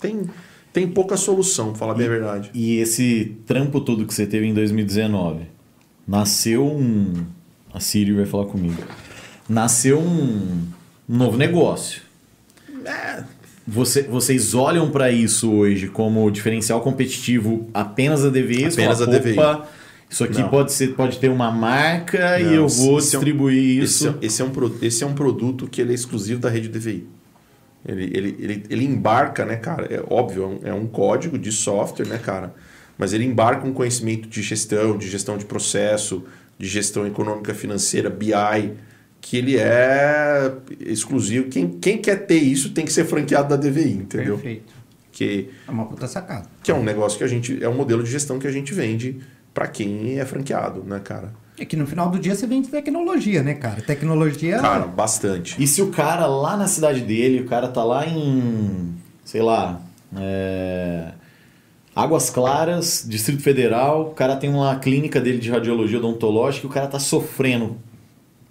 tem, 0.00 0.28
tem 0.72 0.86
pouca 0.88 1.16
solução, 1.16 1.74
falar 1.74 1.94
bem 1.94 2.06
a 2.06 2.10
verdade. 2.10 2.50
E 2.52 2.78
esse 2.78 3.36
trampo 3.46 3.80
todo 3.80 4.04
que 4.04 4.12
você 4.12 4.26
teve 4.26 4.46
em 4.46 4.54
2019, 4.54 5.46
nasceu 6.06 6.66
um. 6.66 7.14
A 7.78 7.80
Siri 7.80 8.12
vai 8.12 8.26
falar 8.26 8.46
comigo. 8.46 8.82
Nasceu 9.48 10.00
um, 10.00 10.66
um 11.08 11.16
novo 11.16 11.36
negócio. 11.38 12.02
É, 12.84 13.22
Você, 13.68 14.02
vocês 14.02 14.52
olham 14.52 14.90
para 14.90 15.12
isso 15.12 15.48
hoje 15.52 15.86
como 15.86 16.28
diferencial 16.28 16.80
competitivo 16.80 17.68
apenas 17.72 18.24
a 18.24 18.30
DVI? 18.30 18.64
Apenas 18.64 18.98
fala, 18.98 19.14
a 19.14 19.18
DVI. 19.18 19.32
"Opa, 19.38 19.68
Isso 20.10 20.24
aqui 20.24 20.40
Não. 20.40 20.48
pode, 20.48 20.72
ser, 20.72 20.94
pode 20.96 21.18
ter 21.18 21.28
uma 21.28 21.52
marca 21.52 22.40
e 22.40 22.44
Não, 22.46 22.52
eu 22.54 22.66
vou 22.68 22.98
esse 22.98 23.14
é 23.14 23.18
um- 23.18 23.22
distribuir 23.22 23.82
esse, 23.84 23.94
isso. 23.94 24.08
é- 24.08 24.26
esse, 24.26 24.42
é 24.42 24.44
um, 24.44 24.52
esse 24.82 25.04
é 25.04 25.06
um 25.06 25.14
produto 25.14 25.68
que 25.68 25.80
ele 25.80 25.92
é 25.92 25.94
exclusivo 25.94 26.40
da 26.40 26.48
rede 26.50 26.68
DVI. 26.68 27.06
Ele, 27.86 28.04
ele, 28.12 28.36
ele, 28.40 28.64
ele 28.70 28.84
embarca, 28.86 29.44
né, 29.44 29.54
cara? 29.54 29.86
É 29.88 30.02
óbvio, 30.12 30.42
é 30.42 30.46
um, 30.46 30.58
é 30.70 30.74
um 30.74 30.86
código 30.88 31.38
de 31.38 31.52
software, 31.52 32.06
né, 32.08 32.18
cara? 32.18 32.52
Mas 32.98 33.12
ele 33.12 33.24
embarca 33.24 33.64
um 33.64 33.72
conhecimento 33.72 34.28
de 34.28 34.42
gestão, 34.42 34.98
de 34.98 35.08
gestão 35.08 35.38
de 35.38 35.44
processo, 35.44 36.24
de 36.58 36.66
gestão 36.66 37.06
econômica 37.06 37.54
financeira, 37.54 38.10
BI, 38.10 38.72
que 39.20 39.36
ele 39.36 39.56
é 39.56 40.52
exclusivo. 40.80 41.48
Quem, 41.48 41.68
quem 41.68 41.98
quer 41.98 42.26
ter 42.26 42.38
isso 42.38 42.70
tem 42.70 42.84
que 42.84 42.92
ser 42.92 43.04
franqueado 43.04 43.48
da 43.48 43.56
DVI, 43.56 43.92
entendeu? 43.92 44.34
Perfeito. 44.34 44.72
Que, 45.12 45.50
É 45.66 45.70
uma 45.70 45.84
puta 45.86 46.06
sacada. 46.06 46.46
que 46.62 46.70
é 46.70 46.74
um 46.74 46.82
negócio 46.82 47.18
que 47.18 47.24
a 47.24 47.26
gente. 47.28 47.62
É 47.62 47.68
um 47.68 47.74
modelo 47.74 48.02
de 48.02 48.10
gestão 48.10 48.38
que 48.38 48.46
a 48.46 48.52
gente 48.52 48.72
vende 48.72 49.18
para 49.52 49.66
quem 49.66 50.18
é 50.20 50.24
franqueado, 50.24 50.84
né, 50.84 51.00
cara? 51.02 51.32
É 51.58 51.64
que 51.64 51.74
no 51.76 51.86
final 51.88 52.08
do 52.08 52.20
dia 52.20 52.36
você 52.36 52.46
vende 52.46 52.68
tecnologia, 52.68 53.42
né, 53.42 53.54
cara? 53.54 53.82
Tecnologia. 53.82 54.60
Cara, 54.60 54.86
bastante. 54.86 55.60
E 55.60 55.66
se 55.66 55.82
o 55.82 55.88
cara 55.88 56.26
lá 56.26 56.56
na 56.56 56.68
cidade 56.68 57.00
dele, 57.00 57.40
o 57.40 57.46
cara 57.46 57.66
tá 57.66 57.82
lá 57.82 58.06
em, 58.06 58.94
sei 59.24 59.42
lá, 59.42 59.80
é, 60.16 61.12
Águas 61.98 62.30
Claras, 62.30 63.04
Distrito 63.08 63.42
Federal, 63.42 64.02
o 64.02 64.14
cara 64.14 64.36
tem 64.36 64.48
uma 64.50 64.76
clínica 64.76 65.20
dele 65.20 65.38
de 65.38 65.50
radiologia 65.50 65.98
odontológica 65.98 66.66
e 66.66 66.70
o 66.70 66.72
cara 66.72 66.86
tá 66.86 66.98
sofrendo 67.00 67.76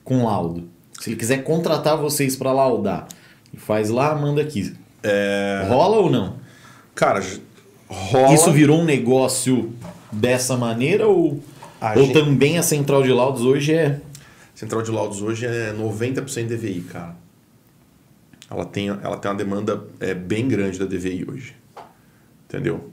com 0.04 0.26
laudo. 0.26 0.68
Se 1.00 1.10
ele 1.10 1.16
quiser 1.18 1.44
contratar 1.44 1.96
vocês 1.98 2.36
para 2.36 2.52
laudar, 2.52 3.08
faz 3.56 3.90
lá, 3.90 4.14
manda 4.16 4.42
aqui. 4.42 4.76
Rola 5.70 5.98
ou 5.98 6.10
não? 6.10 6.36
Cara, 6.94 7.24
rola. 7.88 8.34
Isso 8.34 8.52
virou 8.52 8.80
um 8.82 8.84
negócio 8.84 9.72
dessa 10.12 10.58
maneira 10.58 11.08
ou, 11.08 11.40
A 11.80 11.92
ou 11.94 12.04
gente- 12.06 12.14
também 12.14 12.58
a 12.58 12.64
central 12.64 13.02
de 13.04 13.14
laudos 13.14 13.44
hoje 13.44 13.74
é 13.74 14.02
Central 14.56 14.82
de 14.82 14.92
laudos 14.92 15.22
hoje 15.22 15.46
é 15.46 15.72
90% 15.72 16.48
DVI, 16.48 16.82
cara. 16.82 17.16
Ela 18.50 18.66
tem, 18.66 18.88
ela 18.90 19.16
tem 19.18 19.30
uma 19.32 19.38
demanda 19.38 19.86
é, 20.00 20.14
bem 20.16 20.48
grande 20.48 20.80
da 20.80 20.86
DVI 20.86 21.26
hoje. 21.30 21.56
Entendeu? 22.46 22.90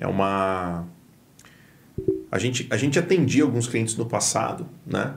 É 0.00 0.06
uma. 0.06 0.86
A 2.32 2.38
gente, 2.38 2.66
a 2.70 2.76
gente 2.78 2.98
atendia 2.98 3.42
alguns 3.42 3.68
clientes 3.68 3.96
no 3.96 4.06
passado, 4.06 4.66
né? 4.86 5.14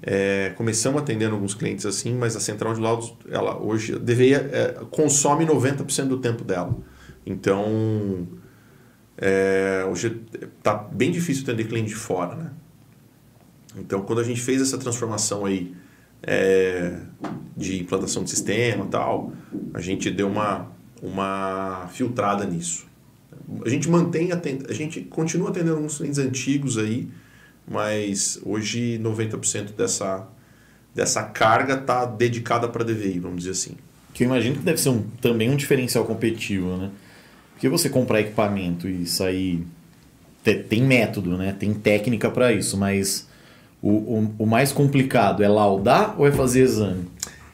É, 0.00 0.52
começamos 0.56 1.02
atendendo 1.02 1.34
alguns 1.34 1.52
clientes 1.52 1.84
assim, 1.84 2.14
mas 2.14 2.36
a 2.36 2.40
central 2.40 2.72
de 2.72 2.80
laudos, 2.80 3.12
ela 3.28 3.60
hoje, 3.60 3.96
a 3.96 3.98
DVI 3.98 4.34
é, 4.34 4.76
consome 4.88 5.44
90% 5.44 6.06
do 6.06 6.18
tempo 6.18 6.44
dela. 6.44 6.74
Então, 7.26 8.26
é, 9.18 9.84
hoje 9.90 10.22
tá 10.62 10.74
bem 10.74 11.10
difícil 11.10 11.42
atender 11.42 11.64
cliente 11.66 11.88
de 11.88 11.96
fora, 11.96 12.36
né? 12.36 12.52
Então, 13.76 14.02
quando 14.02 14.20
a 14.20 14.24
gente 14.24 14.40
fez 14.40 14.62
essa 14.62 14.78
transformação 14.78 15.44
aí 15.44 15.74
é, 16.22 16.98
de 17.56 17.80
implantação 17.80 18.22
de 18.22 18.30
sistema 18.30 18.86
tal, 18.86 19.32
a 19.74 19.80
gente 19.80 20.08
deu 20.08 20.28
uma, 20.28 20.70
uma 21.02 21.88
filtrada 21.92 22.44
nisso. 22.44 22.89
A 23.64 23.68
gente 23.68 23.88
mantém, 23.88 24.30
a 24.32 24.72
gente 24.72 25.00
continua 25.02 25.50
atendendo 25.50 25.76
alguns 25.76 25.96
clientes 25.98 26.18
antigos 26.18 26.78
aí, 26.78 27.08
mas 27.68 28.40
hoje 28.44 28.98
90% 29.02 29.72
dessa, 29.76 30.26
dessa 30.94 31.22
carga 31.24 31.74
está 31.74 32.04
dedicada 32.04 32.68
para 32.68 32.84
DVI, 32.84 33.18
vamos 33.20 33.38
dizer 33.38 33.50
assim. 33.50 33.72
Que 34.14 34.24
eu 34.24 34.26
imagino 34.26 34.56
que 34.56 34.62
deve 34.62 34.80
ser 34.80 34.88
um, 34.90 35.02
também 35.20 35.50
um 35.50 35.56
diferencial 35.56 36.04
competitivo, 36.04 36.76
né? 36.76 36.90
Porque 37.52 37.68
você 37.68 37.88
comprar 37.88 38.20
equipamento 38.20 38.88
e 38.88 39.06
sair. 39.06 39.64
te- 40.42 40.54
Tem 40.64 40.82
método, 40.82 41.36
né? 41.36 41.54
Tem 41.58 41.72
técnica 41.74 42.30
para 42.30 42.52
isso, 42.52 42.76
mas 42.76 43.28
o, 43.82 43.90
o, 43.90 44.34
o 44.40 44.46
mais 44.46 44.72
complicado 44.72 45.42
é 45.42 45.48
laudar 45.48 46.14
ou 46.18 46.26
é 46.26 46.32
fazer 46.32 46.62
exame? 46.62 47.04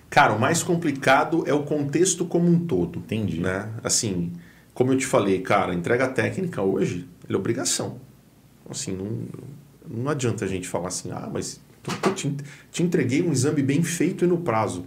Cara, 0.08 0.32
o 0.32 0.40
mais 0.40 0.62
complicado 0.62 1.44
é 1.46 1.52
o 1.52 1.64
contexto 1.64 2.24
como 2.24 2.48
um 2.48 2.58
todo. 2.60 3.00
Entendi. 3.00 3.40
Né? 3.40 3.68
Assim, 3.84 4.32
como 4.76 4.92
eu 4.92 4.98
te 4.98 5.06
falei, 5.06 5.40
cara, 5.40 5.72
entrega 5.72 6.06
técnica 6.06 6.60
hoje 6.60 7.08
é 7.26 7.34
obrigação. 7.34 7.98
Assim, 8.68 8.92
não, 8.92 9.22
não 9.88 10.10
adianta 10.10 10.44
a 10.44 10.48
gente 10.48 10.68
falar 10.68 10.88
assim, 10.88 11.10
ah, 11.12 11.30
mas 11.32 11.58
te, 12.14 12.36
te 12.70 12.82
entreguei 12.82 13.22
um 13.22 13.32
exame 13.32 13.62
bem 13.62 13.82
feito 13.82 14.26
e 14.26 14.28
no 14.28 14.36
prazo. 14.36 14.84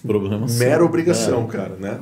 Problema. 0.00 0.46
Mera 0.48 0.82
obrigação, 0.82 1.44
É. 1.44 1.48
cara, 1.48 1.76
né? 1.76 2.00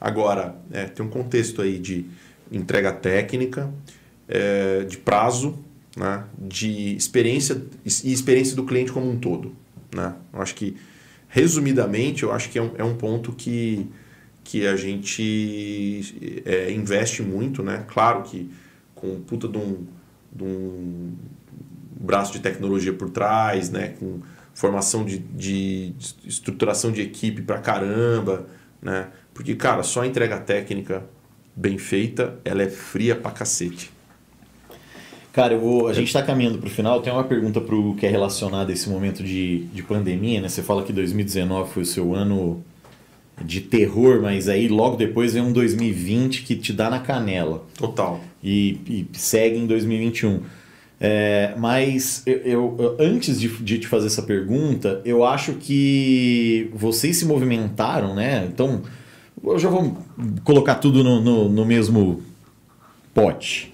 Agora, 0.00 0.54
é, 0.70 0.84
tem 0.84 1.04
um 1.04 1.08
contexto 1.08 1.60
aí 1.60 1.80
de 1.80 2.06
entrega 2.52 2.92
técnica, 2.92 3.68
é, 4.28 4.84
de 4.84 4.98
prazo, 4.98 5.58
né? 5.96 6.22
de 6.38 6.94
experiência 6.94 7.60
e 8.04 8.12
experiência 8.12 8.54
do 8.54 8.62
cliente 8.62 8.92
como 8.92 9.10
um 9.10 9.18
todo. 9.18 9.52
Né? 9.92 10.14
Eu 10.32 10.40
acho 10.40 10.54
que, 10.54 10.76
resumidamente, 11.26 12.22
eu 12.22 12.30
acho 12.30 12.50
que 12.50 12.56
é 12.56 12.62
um, 12.62 12.70
é 12.78 12.84
um 12.84 12.94
ponto 12.94 13.32
que, 13.32 13.90
que 14.48 14.66
a 14.66 14.76
gente 14.76 16.42
é, 16.46 16.72
investe 16.72 17.22
muito, 17.22 17.62
né? 17.62 17.84
Claro 17.86 18.22
que 18.22 18.50
com 18.94 19.20
puta 19.20 19.46
de 19.46 19.58
um, 19.58 19.86
de 20.32 20.42
um 20.42 21.12
braço 22.00 22.32
de 22.32 22.40
tecnologia 22.40 22.94
por 22.94 23.10
trás, 23.10 23.68
né? 23.68 23.88
Com 24.00 24.20
formação 24.54 25.04
de, 25.04 25.18
de 25.18 25.94
estruturação 26.24 26.90
de 26.90 27.02
equipe 27.02 27.42
pra 27.42 27.58
caramba, 27.58 28.46
né? 28.80 29.08
Porque, 29.34 29.54
cara, 29.54 29.82
só 29.82 30.00
a 30.00 30.06
entrega 30.06 30.38
técnica 30.38 31.04
bem 31.54 31.76
feita, 31.76 32.38
ela 32.42 32.62
é 32.62 32.70
fria 32.70 33.14
pra 33.14 33.30
cacete. 33.30 33.90
Cara, 35.30 35.52
eu 35.52 35.60
vou, 35.60 35.88
a 35.88 35.92
gente 35.92 36.06
está 36.06 36.22
caminhando 36.22 36.56
para 36.56 36.68
o 36.68 36.70
final. 36.70 37.02
Tem 37.02 37.12
uma 37.12 37.24
pergunta 37.24 37.60
para 37.60 37.74
o 37.74 37.94
que 37.94 38.06
é 38.06 38.08
relacionada 38.08 38.72
a 38.72 38.72
esse 38.72 38.88
momento 38.88 39.22
de, 39.22 39.64
de 39.66 39.82
pandemia, 39.82 40.40
né? 40.40 40.48
Você 40.48 40.62
fala 40.62 40.82
que 40.82 40.92
2019 40.92 41.70
foi 41.70 41.82
o 41.82 41.86
seu 41.86 42.14
ano 42.14 42.64
de 43.44 43.60
terror, 43.60 44.20
mas 44.22 44.48
aí 44.48 44.68
logo 44.68 44.96
depois 44.96 45.34
vem 45.34 45.42
um 45.42 45.52
2020 45.52 46.42
que 46.42 46.54
te 46.56 46.72
dá 46.72 46.88
na 46.90 46.98
canela. 47.00 47.64
Total. 47.76 48.20
e, 48.42 48.78
e 48.86 49.06
segue 49.18 49.58
em 49.58 49.66
2021. 49.66 50.40
É, 51.00 51.54
mas 51.56 52.22
eu, 52.26 52.74
eu- 52.78 52.96
antes 52.98 53.40
de, 53.40 53.46
de 53.48 53.78
te 53.78 53.86
fazer 53.86 54.08
essa 54.08 54.22
pergunta, 54.22 55.00
eu 55.04 55.24
acho 55.24 55.52
que 55.54 56.68
vocês 56.74 57.16
se 57.16 57.24
movimentaram, 57.24 58.14
né? 58.16 58.48
Então, 58.52 58.82
eu 59.44 59.58
já 59.58 59.68
vou 59.68 59.96
colocar 60.42 60.74
tudo 60.76 61.04
no, 61.04 61.20
no, 61.20 61.48
no 61.48 61.64
mesmo 61.64 62.20
pote. 63.14 63.72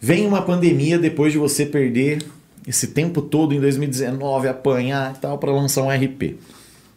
Vem 0.00 0.26
uma 0.26 0.42
pandemia 0.42 0.98
depois 0.98 1.32
de 1.32 1.38
você 1.38 1.66
perder 1.66 2.22
esse 2.66 2.88
tempo 2.88 3.20
todo 3.22 3.52
em 3.54 3.60
2019, 3.60 4.48
apanhar 4.48 5.14
e 5.16 5.18
tal, 5.20 5.38
para 5.38 5.50
lançar 5.52 5.82
um 5.82 5.88
RP. 5.90 6.36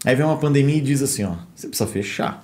Aí 0.06 0.16
vem 0.16 0.26
uma 0.26 0.38
pandemia 0.38 0.78
e 0.78 0.82
diz 0.82 1.02
assim: 1.02 1.24
ó, 1.24 1.36
você 1.56 1.68
precisa 1.68 1.90
fechar 1.90 2.42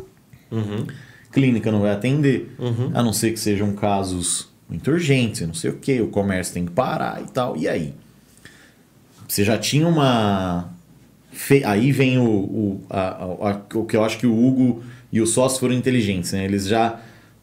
clínica 1.32 1.72
não 1.72 1.82
vai 1.82 1.92
atender, 1.92 2.56
a 2.94 3.04
não 3.04 3.12
ser 3.12 3.32
que 3.32 3.40
sejam 3.40 3.74
casos 3.74 4.48
muito 4.70 4.90
urgentes, 4.90 5.46
não 5.46 5.54
sei 5.54 5.70
o 5.70 5.74
que, 5.78 6.00
o 6.02 6.08
comércio 6.08 6.54
tem 6.54 6.66
que 6.66 6.72
parar 6.72 7.22
e 7.22 7.26
tal. 7.32 7.58
E 7.58 7.68
aí? 7.68 7.94
Você 9.28 9.44
já 9.44 9.58
tinha 9.58 9.88
uma. 9.88 10.70
Aí 11.66 11.92
vem 11.92 12.18
o, 12.18 12.24
o, 12.26 12.82
a- 12.90 13.24
a- 13.52 13.62
o 13.78 13.86
que 13.86 13.98
eu 13.98 14.04
acho 14.06 14.18
que 14.18 14.26
o 14.28 14.34
Hugo 14.46 14.84
e 15.12 15.20
o 15.20 15.28
sócio 15.28 15.60
foram 15.60 15.74
inteligentes, 15.74 16.32
né? 16.32 16.46
Eles 16.46 16.66
já, 16.68 17.00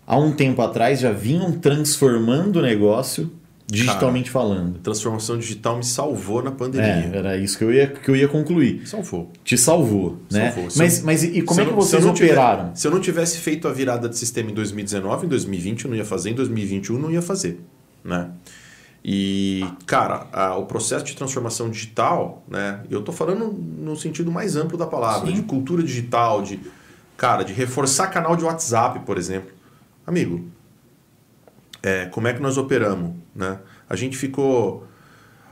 há 0.07 0.17
um 0.19 0.33
tempo 0.33 0.63
atrás, 0.63 1.01
já 1.01 1.13
vinham 1.13 1.53
transformando 1.53 2.61
o 2.61 2.63
negócio, 2.63 3.31
digitalmente 3.67 4.31
falando. 4.31 4.79
Transformação 4.81 5.39
digital 5.39 5.77
me 5.77 5.85
salvou 5.85 6.43
na 6.43 6.51
É, 6.51 6.55
pandemia. 6.55 7.11
era 7.15 7.37
isso 7.39 7.57
que 7.57 7.65
eu 7.65 7.73
ia, 7.73 7.87
que 7.87 8.11
eu 8.11 8.17
ia 8.17 8.29
concluir. 8.29 8.87
Salvou. 8.87 9.31
Te 9.45 9.57
salvou, 9.57 10.19
né? 10.31 10.51
Salvou. 10.51 10.71
Se 10.71 10.79
Mas, 10.79 10.99
eu- 10.99 11.05
mas 11.07 11.25
e 11.25 11.43
como 11.43 11.55
Se 11.55 11.61
é 11.61 11.65
que 11.65 11.71
não- 11.73 11.81
se 11.81 11.89
vocês 11.91 12.13
tiver- 12.15 12.27
operaram? 12.33 12.75
se 12.77 12.87
eu 12.87 12.91
não 12.91 13.01
tivesse 13.01 13.39
feito 13.39 13.67
a 13.69 13.73
virada 13.73 14.09
de 14.09 14.19
sistema 14.19 14.51
em 14.51 14.55
2019, 14.55 15.27
em 15.27 15.29
2020 15.29 15.85
eu 15.85 15.91
não 15.91 15.97
ia 15.97 16.05
fazer, 16.05 16.31
em 16.31 16.35
2021 16.35 16.97
eu 16.97 17.03
não 17.03 17.11
ia 17.11 17.23
fazer, 17.23 17.61
né? 18.05 18.31
E, 19.05 19.65
cara, 19.85 20.29
a- 20.33 20.57
o 20.57 20.67
processo 20.67 21.05
de 21.05 21.17
transformação 21.17 21.69
digital, 21.69 22.45
né? 22.49 22.81
Eu 22.89 23.03
tô 23.03 23.11
falando 23.11 23.47
no 23.53 23.97
sentido 23.97 24.31
mais 24.31 24.55
amplo 24.55 24.79
da 24.79 24.87
palavra, 24.87 25.29
Sim. 25.29 25.35
de 25.35 25.43
cultura 25.43 25.83
digital, 25.83 26.41
de, 26.43 26.61
cara, 27.17 27.43
de 27.43 27.53
reforçar 27.53 28.07
canal 28.09 28.37
de 28.37 28.45
WhatsApp, 28.45 29.01
por 29.01 29.19
exemplo. 29.19 29.51
Amigo, 30.07 30.45
é, 31.83 32.07
como 32.07 32.29
é 32.29 32.33
que 32.33 32.41
nós 32.41 32.57
operamos, 32.57 33.15
né? 33.35 33.59
A 33.89 33.97
gente 33.97 34.17
ficou 34.17 34.87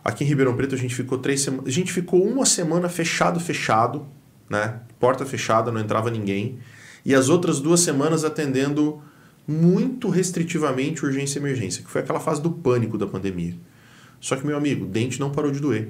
aqui 0.04 0.24
em 0.24 0.26
Ribeirão 0.26 0.56
Preto 0.56 0.74
a 0.74 0.78
gente 0.78 0.94
ficou 0.94 1.18
três 1.18 1.42
semanas, 1.42 1.66
a 1.66 1.70
gente 1.70 1.92
ficou 1.92 2.24
uma 2.24 2.46
semana 2.46 2.88
fechado, 2.88 3.40
fechado, 3.40 4.06
né? 4.48 4.80
Porta 4.98 5.26
fechada, 5.26 5.70
não 5.70 5.80
entrava 5.80 6.10
ninguém. 6.10 6.58
e 7.04 7.14
as 7.14 7.30
outras 7.30 7.60
duas 7.60 7.80
semanas 7.80 8.24
atendendo 8.24 9.02
muito 9.48 10.10
restritivamente 10.10 11.04
urgência 11.04 11.38
e 11.38 11.42
emergência, 11.42 11.82
que 11.82 11.90
foi 11.90 12.02
aquela 12.02 12.20
fase 12.20 12.42
do 12.42 12.50
pânico 12.50 12.98
da 12.98 13.06
pandemia. 13.06 13.56
Só 14.20 14.36
que, 14.36 14.46
meu 14.46 14.56
amigo, 14.56 14.84
dente 14.86 15.18
não 15.18 15.32
parou 15.32 15.50
de 15.50 15.60
doer. 15.60 15.88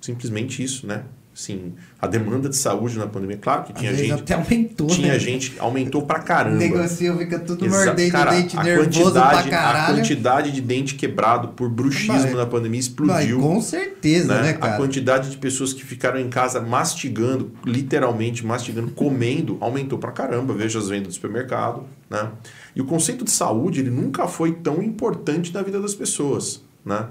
Simplesmente 0.00 0.62
isso, 0.62 0.86
né? 0.86 1.04
Sim, 1.38 1.74
a 2.00 2.06
demanda 2.06 2.48
de 2.48 2.56
saúde 2.56 2.98
na 2.98 3.06
pandemia, 3.06 3.36
claro 3.36 3.64
que 3.64 3.74
tinha 3.74 3.90
Às 3.90 3.98
gente. 3.98 4.10
até 4.14 4.32
aumentou, 4.32 4.86
Tinha 4.86 5.12
né? 5.12 5.18
gente, 5.18 5.54
aumentou 5.58 6.00
pra 6.00 6.18
caramba. 6.20 6.56
Negocia, 6.56 7.14
fica 7.14 7.38
tudo 7.38 7.66
Exa- 7.66 7.84
mordendo 7.84 8.10
Cara, 8.10 8.30
o 8.30 8.34
dente 8.34 8.56
a 8.58 8.62
nervoso 8.62 8.88
pra 9.12 9.20
quantidade, 9.22 9.48
a 9.48 9.50
caralho. 9.50 9.96
quantidade 9.96 10.50
de 10.50 10.60
dente 10.62 10.94
quebrado 10.94 11.48
por 11.48 11.68
bruxismo 11.68 12.14
Mas- 12.14 12.32
na 12.34 12.46
pandemia 12.46 12.78
Mas 12.78 12.86
explodiu. 12.86 13.38
com 13.38 13.60
certeza, 13.60 14.34
né? 14.34 14.42
né, 14.44 14.50
a 14.52 14.54
cara? 14.54 14.76
quantidade 14.78 15.28
de 15.28 15.36
pessoas 15.36 15.74
que 15.74 15.84
ficaram 15.84 16.18
em 16.18 16.30
casa 16.30 16.58
mastigando, 16.58 17.52
literalmente 17.66 18.44
mastigando, 18.44 18.90
comendo, 18.92 19.58
aumentou 19.60 19.98
pra 19.98 20.12
caramba. 20.12 20.54
Veja 20.54 20.78
as 20.78 20.88
vendas 20.88 21.08
do 21.08 21.12
supermercado, 21.14 21.84
né? 22.08 22.30
E 22.74 22.80
o 22.80 22.86
conceito 22.86 23.26
de 23.26 23.30
saúde, 23.30 23.80
ele 23.80 23.90
nunca 23.90 24.26
foi 24.26 24.52
tão 24.52 24.82
importante 24.82 25.52
na 25.52 25.60
vida 25.60 25.78
das 25.80 25.94
pessoas, 25.94 26.62
né? 26.82 27.04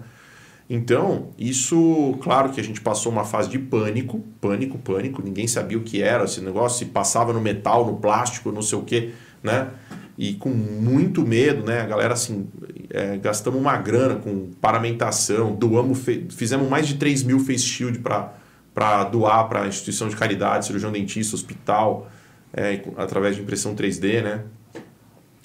Então, 0.70 1.30
isso, 1.38 2.18
claro 2.22 2.52
que 2.52 2.60
a 2.60 2.64
gente 2.64 2.82
passou 2.82 3.12
uma 3.12 3.24
fase 3.24 3.50
de 3.50 3.60
pânico, 3.60 4.20
pânico, 4.42 4.78
pânico, 4.80 5.22
ninguém 5.22 5.48
sabia 5.48 5.78
o 5.78 5.82
que 5.82 6.02
era 6.02 6.24
esse 6.24 6.42
negócio, 6.42 6.80
se 6.80 6.86
passava 6.86 7.32
no 7.32 7.40
metal, 7.40 7.86
no 7.86 7.98
plástico, 7.98 8.52
não 8.52 8.64
sei 8.64 8.80
o 8.80 8.82
quê, 8.82 9.14
né? 9.44 9.70
E 10.18 10.34
com 10.34 10.50
muito 10.50 11.22
medo, 11.22 11.64
né? 11.64 11.82
A 11.82 11.86
galera, 11.86 12.14
assim, 12.14 12.48
é, 12.90 13.16
gastamos 13.18 13.60
uma 13.60 13.78
grana 13.78 14.16
com 14.16 14.50
paramentação, 14.60 15.54
doamos, 15.54 16.00
fizemos 16.32 16.68
mais 16.68 16.88
de 16.88 16.96
3 16.96 17.22
mil 17.24 17.40
face 17.40 17.60
shield 17.60 18.00
para 18.00 19.04
doar 19.04 19.48
para 19.48 19.68
instituição 19.68 20.10
de 20.10 20.16
caridade, 20.16 20.66
cirurgião 20.66 20.92
dentista, 20.92 21.36
hospital, 21.36 22.10
é, 22.52 22.82
através 22.98 23.36
de 23.36 23.44
impressão 23.44 23.76
3D, 23.76 24.24
né? 24.24 24.46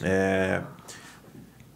É, 0.03 0.63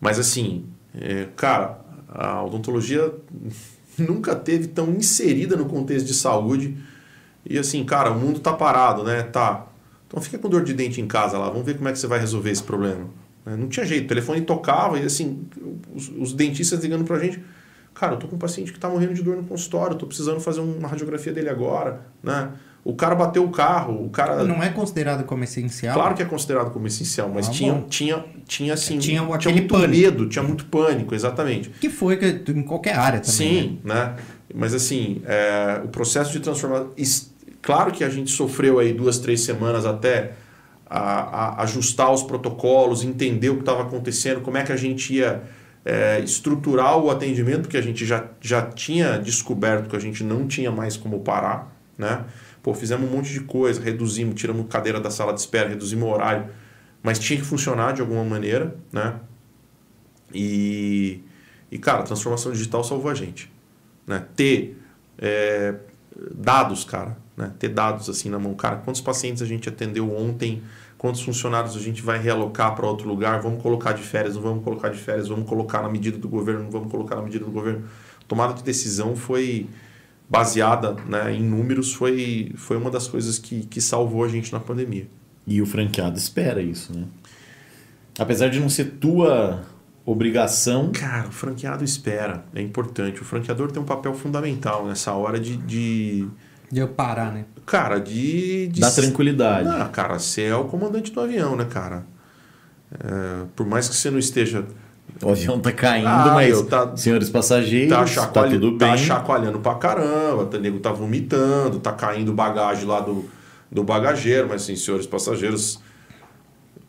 mas 0.00 0.18
assim, 0.18 0.64
é, 0.98 1.26
cara, 1.36 1.84
a 2.15 2.43
odontologia 2.43 3.12
nunca 3.99 4.35
teve 4.35 4.69
tão 4.69 4.91
inserida 4.91 5.57
no 5.57 5.66
contexto 5.66 6.07
de 6.07 6.15
saúde. 6.15 6.77
E 7.45 7.59
assim, 7.59 7.85
cara, 7.85 8.11
o 8.11 8.19
mundo 8.19 8.41
tá 8.41 8.53
parado, 8.53 9.03
né? 9.05 9.23
Tá. 9.24 9.66
Então 10.07 10.23
fica 10.23 10.39
com 10.39 10.49
dor 10.49 10.62
de 10.62 10.73
dente 10.73 11.01
em 11.01 11.07
casa 11.07 11.36
lá, 11.36 11.49
vamos 11.49 11.66
ver 11.66 11.77
como 11.77 11.89
é 11.89 11.93
que 11.93 11.99
você 11.99 12.07
vai 12.07 12.20
resolver 12.20 12.51
esse 12.51 12.62
problema. 12.62 13.09
né? 13.45 13.57
Não 13.57 13.69
tinha 13.69 13.85
jeito, 13.85 14.05
o 14.05 14.09
telefone 14.09 14.41
tocava 14.43 14.99
e 14.99 15.05
assim, 15.05 15.47
os, 15.95 16.09
os 16.09 16.32
dentistas 16.32 16.81
ligando 16.81 17.05
pra 17.05 17.19
gente. 17.19 17.43
Cara, 17.93 18.15
eu 18.15 18.19
tô 18.19 18.27
com 18.27 18.36
um 18.36 18.39
paciente 18.39 18.73
que 18.73 18.78
tá 18.78 18.89
morrendo 18.89 19.15
de 19.15 19.23
dor 19.23 19.36
no 19.36 19.45
consultório, 19.45 19.97
tô 19.97 20.07
precisando 20.07 20.41
fazer 20.41 20.61
uma 20.61 20.89
radiografia 20.89 21.32
dele 21.32 21.49
agora, 21.49 22.07
né? 22.23 22.53
O 22.85 22.94
cara 22.94 23.15
bateu 23.15 23.43
o 23.43 23.51
carro, 23.51 24.05
o 24.05 24.11
cara. 24.11 24.44
Não 24.44 24.62
é 24.62 24.69
considerado 24.69 25.24
como 25.24 25.43
essencial? 25.43 25.94
Claro 25.94 26.15
que 26.15 26.23
é 26.23 26.27
considerado 26.27 26.70
como 26.70 26.86
essencial, 26.86 27.31
mas 27.35 27.48
Ah, 27.48 27.51
tinha, 27.51 27.73
bom. 27.73 27.82
tinha, 27.89 28.24
tinha 28.47 28.74
assim, 28.74 28.98
Tinha 28.98 29.23
tinha, 29.39 29.52
muito 29.55 29.73
pânico. 29.74 29.89
medo, 29.90 30.28
tinha 30.28 30.43
muito 30.43 30.66
pânico, 30.66 31.15
exatamente. 31.15 31.70
Que 31.70 31.89
foi 31.89 32.19
que, 32.19 32.52
em 32.52 32.62
qualquer 32.62 32.94
área 32.98 33.20
também. 33.20 33.32
né? 33.52 33.62
Sim, 33.62 33.81
né? 33.85 34.15
Mas 34.55 34.74
assim, 34.74 35.23
é, 35.24 35.81
o 35.82 35.89
processo 35.89 36.31
de 36.31 36.40
transformação. 36.40 36.90
Claro 37.62 37.90
que 37.90 38.05
a 38.05 38.11
gente 38.11 38.31
sofreu 38.31 38.78
aí 38.78 38.93
duas, 38.93 39.19
três 39.19 39.40
semanas 39.40 39.86
até 39.86 40.32
a, 40.86 40.98
a 41.59 41.62
ajustar 41.62 42.12
os 42.12 42.23
protocolos, 42.23 43.02
entender 43.02 43.48
o 43.48 43.55
que 43.55 43.61
estava 43.61 43.81
acontecendo, 43.82 44.43
como 44.43 44.59
é 44.59 44.62
que 44.62 44.70
a 44.73 44.77
gente 44.77 45.15
ia 45.15 45.43
é, 45.86 46.20
estruturar 46.20 46.98
o 46.98 47.11
atendimento, 47.11 47.62
porque 47.62 47.78
a 47.78 47.82
gente 47.82 48.05
já, 48.05 48.27
já 48.43 48.61
tinha 48.61 49.19
descoberto 49.19 49.89
que 49.89 49.97
a 49.97 49.98
gente 49.98 50.23
não 50.23 50.47
tinha 50.47 50.70
mais 50.70 50.98
como 50.98 51.20
parar, 51.20 51.74
né? 51.97 52.24
Pô, 52.65 52.73
fizemos 52.73 53.07
um 53.07 53.15
monte 53.15 53.31
de 53.31 53.41
coisa, 53.41 53.78
reduzimos, 53.78 54.36
tiramos 54.36 54.66
cadeira 54.70 54.99
da 54.99 55.11
sala 55.11 55.35
de 55.35 55.41
espera, 55.41 55.69
reduzimos 55.69 56.09
o 56.09 56.11
horário, 56.11 56.49
mas 57.03 57.19
tinha 57.19 57.39
que 57.39 57.45
funcionar 57.45 57.93
de 57.93 58.01
alguma 58.01 58.24
maneira, 58.24 58.74
né? 58.91 59.16
E, 60.32 61.20
e 61.70 61.78
cara, 61.78 62.05
transformação 62.05 62.51
digital 62.53 62.82
salvou 62.82 63.11
a 63.11 63.15
gente. 63.15 63.53
Né? 64.07 64.24
Ter 64.35 64.78
é, 65.19 65.74
dados, 66.35 66.85
cara, 66.85 67.19
né? 67.36 67.53
ter 67.59 67.69
dados 67.69 68.09
assim 68.09 68.31
na 68.31 68.39
mão. 68.39 68.55
Cara, 68.55 68.77
quantos 68.77 69.03
pacientes 69.03 69.43
a 69.43 69.47
gente 69.47 69.69
atendeu 69.69 70.11
ontem? 70.16 70.62
Quantos 70.97 71.20
funcionários 71.20 71.77
a 71.77 71.81
gente 71.81 72.01
vai 72.01 72.19
realocar 72.19 72.74
para 72.74 72.86
outro 72.86 73.07
lugar? 73.07 73.43
Vamos 73.43 73.62
colocar 73.62 73.93
de 73.93 74.03
férias, 74.03 74.36
não 74.36 74.43
vamos 74.43 74.65
colocar 74.65 74.89
de 74.89 74.99
férias, 74.99 75.28
vamos 75.28 75.47
colocar 75.47 75.82
na 75.82 75.91
medida 75.91 76.16
do 76.16 76.31
governo, 76.31 76.62
não 76.62 76.70
vamos 76.70 76.91
colocar 76.91 77.16
na 77.16 77.23
medida 77.23 77.45
do 77.45 77.51
governo. 77.51 77.85
Tomada 78.27 78.55
de 78.55 78.62
decisão 78.62 79.15
foi 79.15 79.69
baseada 80.28 80.96
né, 81.06 81.34
em 81.34 81.42
números, 81.42 81.92
foi, 81.92 82.52
foi 82.56 82.76
uma 82.76 82.90
das 82.90 83.06
coisas 83.06 83.38
que, 83.38 83.66
que 83.66 83.80
salvou 83.80 84.24
a 84.24 84.28
gente 84.28 84.52
na 84.52 84.60
pandemia. 84.60 85.06
E 85.46 85.60
o 85.60 85.66
franqueado 85.66 86.16
espera 86.16 86.62
isso, 86.62 86.92
né? 86.96 87.05
Apesar 88.18 88.48
de 88.48 88.60
não 88.60 88.68
ser 88.68 88.92
tua 88.92 89.62
obrigação, 90.06 90.92
Cara, 90.92 91.28
o 91.28 91.32
franqueado 91.32 91.84
espera, 91.84 92.44
é 92.55 92.62
importante. 92.62 93.20
O 93.20 93.24
franqueador 93.24 93.70
tem 93.70 93.82
um 93.82 93.86
papel 93.86 94.14
fundamental 94.14 94.86
nessa 94.86 95.12
hora 95.12 95.38
de. 95.38 95.56
de 95.56 96.28
De 96.70 96.80
eu 96.80 96.88
parar, 96.88 97.32
né? 97.32 97.44
cara, 97.66 97.98
de. 97.98 98.68
de 98.68 98.80
dá 98.80 98.90
tranquilidade. 98.90 99.68
Não, 99.68 99.88
cara, 99.88 100.18
você 100.18 100.42
é 100.42 100.56
o 100.56 100.64
comandante 100.64 101.10
do 101.12 101.20
avião, 101.20 101.56
né, 101.56 101.64
cara? 101.64 102.06
É, 102.92 103.44
por 103.56 103.66
mais 103.66 103.88
que 103.88 103.96
você 103.96 104.10
não 104.10 104.18
esteja. 104.18 104.64
O 105.22 105.31
avião 105.31 105.60
tá 105.60 105.70
caindo, 105.72 106.09
Ah, 106.09 106.32
mas 106.35 106.60
tá- 106.62 106.97
senhores 106.97 107.31
passageiros, 107.31 107.89
Tá, 107.90 108.01
tá, 108.01 108.06
chacoalha, 108.06 108.51
tudo 108.59 108.76
tá 108.78 108.89
bem. 108.89 108.98
chacoalhando 108.98 109.59
pra 109.60 109.74
caramba, 109.76 110.48
o 110.56 110.60
nego 110.60 110.81
tá 110.81 110.90
vomitando, 110.93 111.78
tá 111.78 111.93
caindo 111.93 112.32
bagagem 112.32 112.85
lá 112.85 113.01
do, 113.01 113.24
do 113.70 113.85
bagageiro, 113.85 114.48
mas 114.48 114.62
assim, 114.62 114.74
senhores 114.76 115.06
passageiros, 115.06 115.81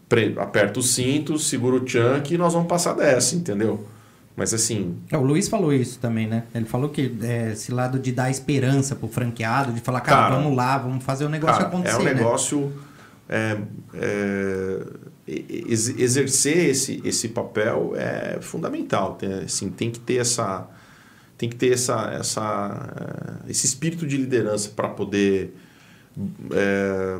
pre- 0.10 0.36
aperta 0.38 0.80
o 0.80 0.84
cinto, 0.84 1.38
segura 1.38 1.76
o 1.76 1.88
chunk 1.88 2.34
e 2.34 2.38
nós 2.38 2.54
vamos 2.54 2.68
passar 2.68 2.94
dessa, 2.94 3.36
entendeu? 3.36 3.86
Mas 4.36 4.54
assim, 4.54 4.98
É, 5.12 5.18
O 5.18 5.22
Luiz 5.22 5.48
falou 5.48 5.72
isso 5.72 5.98
também, 6.00 6.28
né? 6.28 6.44
Ele 6.54 6.66
falou 6.66 6.90
que 6.90 7.16
é, 7.22 7.52
esse 7.54 7.72
lado 7.72 7.98
de 8.00 8.12
dar 8.12 8.30
esperança 8.30 8.94
pro 8.96 9.08
franqueado, 9.08 9.72
de 9.72 9.80
falar, 9.80 10.02
cara, 10.02 10.24
Cara, 10.24 10.36
vamos 10.36 10.56
lá, 10.58 10.78
vamos 10.78 11.04
fazer 11.06 11.24
o 11.26 11.30
negócio 11.30 11.56
Cara, 11.58 11.68
acontecer. 11.68 11.96
é 11.96 12.00
um 12.00 12.04
né? 12.04 12.14
negócio. 12.14 12.74
é, 13.30 13.58
é, 13.94 14.80
ex- 14.82 15.15
exercer 15.28 16.70
esse, 16.70 17.02
esse 17.04 17.30
papel 17.30 17.94
é 17.96 18.40
fundamental. 18.42 19.16
Tem, 19.16 19.34
assim, 19.34 19.70
tem 19.70 19.90
que 19.92 20.00
ter 20.00 20.18
essa. 20.18 20.68
Tem 21.38 21.50
que 21.50 21.56
ter 21.56 21.74
essa, 21.74 22.12
essa, 22.14 23.42
eh, 23.46 23.50
esse 23.52 23.66
espírito 23.66 24.08
de 24.08 24.16
liderança 24.16 24.70
para 24.70 24.88
poder. 24.88 25.54
é, 26.52 27.20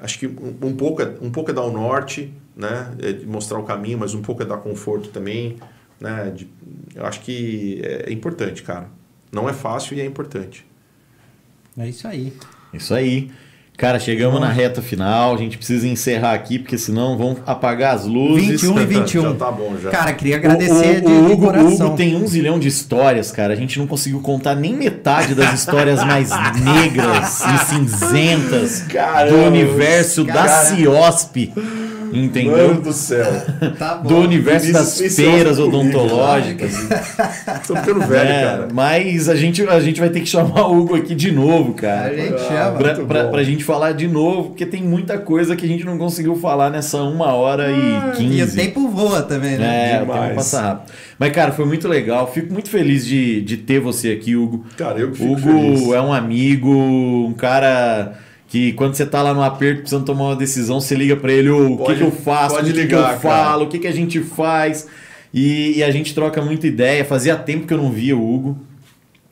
acho 0.00 0.18
que 0.18 0.26
um, 0.26 0.56
um 0.62 0.76
pouco 0.76 1.00
é, 1.00 1.14
um 1.20 1.30
pouco 1.30 1.50
é 1.50 1.54
dar 1.54 1.62
o 1.62 1.70
norte, 1.70 2.32
né? 2.56 2.92
É 3.00 3.12
de 3.12 3.26
mostrar 3.26 3.58
o 3.58 3.62
caminho, 3.62 3.98
mas 3.98 4.14
um 4.14 4.22
pouco 4.22 4.42
é 4.42 4.46
dar 4.46 4.56
conforto 4.56 5.10
também. 5.10 5.58
Né? 6.00 6.32
De- 6.34 6.48
eu 6.94 7.06
acho 7.06 7.20
que 7.20 7.80
é 7.84 8.12
importante, 8.12 8.62
cara. 8.64 8.88
Não 9.30 9.48
é 9.48 9.52
fácil 9.52 9.96
e 9.96 10.00
é 10.00 10.04
importante. 10.04 10.66
É 11.78 11.88
isso 11.88 12.08
aí. 12.08 12.32
Isso 12.74 12.92
aí. 12.92 13.30
Cara, 13.80 13.98
chegamos 13.98 14.38
na 14.38 14.50
reta 14.50 14.82
final. 14.82 15.32
A 15.34 15.38
gente 15.38 15.56
precisa 15.56 15.88
encerrar 15.88 16.34
aqui, 16.34 16.58
porque 16.58 16.76
senão 16.76 17.16
vão 17.16 17.38
apagar 17.46 17.94
as 17.94 18.04
luzes. 18.04 18.60
21 18.60 18.78
e 18.82 18.84
21. 18.84 19.22
Já 19.22 19.32
tá 19.34 19.50
bom, 19.50 19.74
já. 19.82 19.88
Cara, 19.90 20.12
queria 20.12 20.34
O, 20.34 20.38
agradecer 20.38 20.98
o- 20.98 21.00
de, 21.00 21.06
o 21.06 21.26
de 21.26 21.32
Hugo, 21.32 21.32
o 21.32 21.46
coração. 21.46 21.86
Hugo 21.86 21.96
tem 21.96 22.14
um 22.14 22.26
zilhão 22.26 22.58
de 22.58 22.68
histórias, 22.68 23.32
cara. 23.32 23.54
A 23.54 23.56
gente 23.56 23.78
não 23.78 23.86
conseguiu 23.86 24.20
contar 24.20 24.54
nem 24.54 24.74
metade 24.76 25.34
das 25.34 25.54
histórias 25.54 26.04
mais 26.04 26.28
negras 26.60 27.40
e 27.42 27.58
cinzentas 27.70 28.82
Caramba, 28.82 29.30
do 29.38 29.46
universo 29.46 30.24
da 30.24 30.34
cara. 30.34 30.64
CIOSP. 32.10 32.16
Mano 32.16 32.24
Entendeu? 32.24 32.74
do 32.80 32.92
céu. 32.92 33.26
Tá 33.78 33.94
bom. 33.96 34.08
Do 34.08 34.16
universo 34.18 34.72
das 34.72 34.98
Vinícius 34.98 35.16
feiras 35.26 35.58
odontológicas. 35.58 36.74
Tô 37.66 37.76
ficando 37.76 38.00
velho, 38.00 38.28
É, 38.30 38.42
cara. 38.44 38.68
Mas 38.72 39.28
a 39.28 39.34
gente, 39.36 39.62
a 39.68 39.80
gente 39.80 40.00
vai 40.00 40.08
ter 40.10 40.20
que 40.20 40.26
chamar 40.26 40.66
o 40.66 40.78
Hugo 40.80 40.96
aqui 40.96 41.14
de 41.14 41.30
novo, 41.30 41.72
A 41.76 41.80
cara. 41.80 42.16
gente 42.16 42.34
Ah, 42.34 42.38
chama. 42.48 42.78
Pra, 42.78 42.94
pra, 43.04 43.24
pra 43.28 43.42
gente 43.44 43.64
falar 43.64 43.92
de 43.92 44.08
novo, 44.08 44.48
porque 44.50 44.66
tem 44.66 44.82
muita 44.82 45.18
coisa 45.18 45.54
que 45.56 45.64
a 45.64 45.68
gente 45.68 45.84
não 45.84 45.96
conseguiu 45.98 46.34
falar 46.36 46.70
nessa 46.70 46.98
uma 47.02 47.32
hora 47.32 47.70
e 47.70 48.16
quinze. 48.16 48.38
E 48.38 48.42
o 48.42 48.50
tempo 48.54 48.88
voa 48.88 49.22
também, 49.22 49.56
né? 49.58 49.92
É, 49.94 49.96
o 49.98 50.00
Demais. 50.00 50.22
tempo 50.22 50.34
passa 50.36 50.60
rápido. 50.60 50.92
Mas, 51.18 51.32
cara, 51.32 51.52
foi 51.52 51.66
muito 51.66 51.86
legal. 51.88 52.30
Fico 52.32 52.52
muito 52.52 52.70
feliz 52.70 53.06
de, 53.06 53.40
de 53.42 53.56
ter 53.58 53.80
você 53.80 54.10
aqui, 54.10 54.34
Hugo. 54.36 54.64
Cara, 54.76 54.98
eu 54.98 55.10
que 55.10 55.18
fico 55.18 55.32
Hugo 55.32 55.40
feliz. 55.76 55.92
é 55.92 56.00
um 56.00 56.12
amigo, 56.12 56.70
um 56.70 57.32
cara 57.34 58.12
que 58.50 58.72
quando 58.72 58.94
você 58.94 59.06
tá 59.06 59.22
lá 59.22 59.32
no 59.32 59.42
aperto 59.44 59.82
precisando 59.82 60.04
tomar 60.04 60.24
uma 60.24 60.36
decisão, 60.36 60.80
você 60.80 60.96
liga 60.96 61.16
pra 61.16 61.32
ele, 61.32 61.48
o 61.50 61.70
que, 61.70 61.84
Pode- 61.84 61.98
que 61.98 62.04
eu 62.04 62.10
faço, 62.10 62.56
o 62.56 62.64
que, 62.64 62.86
que 62.88 62.94
eu 62.94 63.18
falo, 63.20 63.64
o 63.64 63.68
que, 63.68 63.78
que 63.78 63.86
a 63.86 63.92
gente 63.92 64.20
faz. 64.20 64.88
E, 65.32 65.78
e 65.78 65.84
a 65.84 65.90
gente 65.92 66.12
troca 66.12 66.42
muita 66.42 66.66
ideia. 66.66 67.04
Fazia 67.04 67.36
tempo 67.36 67.64
que 67.64 67.72
eu 67.72 67.78
não 67.78 67.92
via 67.92 68.16
o 68.16 68.34
Hugo. 68.34 68.58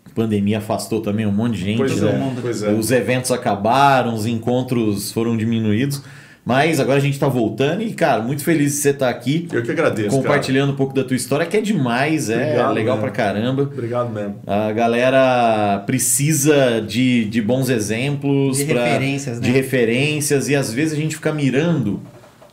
A 0.06 0.10
pandemia 0.14 0.58
afastou 0.58 1.00
também 1.00 1.26
um 1.26 1.32
monte 1.32 1.54
de 1.56 1.64
gente. 1.64 1.78
Pois 1.78 2.00
né? 2.00 2.32
é, 2.36 2.40
pois 2.40 2.62
é. 2.62 2.72
Os 2.72 2.92
eventos 2.92 3.32
acabaram, 3.32 4.14
os 4.14 4.24
encontros 4.24 5.10
foram 5.10 5.36
diminuídos. 5.36 6.00
Mas 6.48 6.80
agora 6.80 6.96
a 6.96 7.00
gente 7.02 7.18
tá 7.18 7.28
voltando 7.28 7.82
e, 7.82 7.92
cara, 7.92 8.22
muito 8.22 8.42
feliz 8.42 8.72
de 8.72 8.78
você 8.78 8.88
estar 8.88 9.10
aqui. 9.10 9.46
Eu 9.52 9.62
que 9.62 9.70
agradeço, 9.70 10.16
Compartilhando 10.16 10.72
um 10.72 10.76
pouco 10.76 10.94
da 10.94 11.04
tua 11.04 11.14
história, 11.14 11.44
que 11.44 11.58
é 11.58 11.60
demais, 11.60 12.30
é 12.30 12.42
Obrigado, 12.42 12.72
legal 12.72 12.96
né? 12.96 13.02
pra 13.02 13.10
caramba. 13.10 13.62
cara. 13.64 13.74
Obrigado 13.76 14.08
mesmo. 14.10 14.36
A 14.46 14.72
galera 14.72 15.82
precisa 15.84 16.80
de, 16.80 17.26
de 17.26 17.42
bons 17.42 17.68
exemplos, 17.68 18.56
De 18.56 18.64
pra- 18.64 18.82
referências, 18.82 19.38
né? 19.40 19.46
de 19.46 19.52
referências, 19.52 20.48
e 20.48 20.56
às 20.56 20.72
vezes 20.72 20.94
a 20.94 20.96
gente 20.96 21.16
fica 21.16 21.32
mirando 21.34 22.00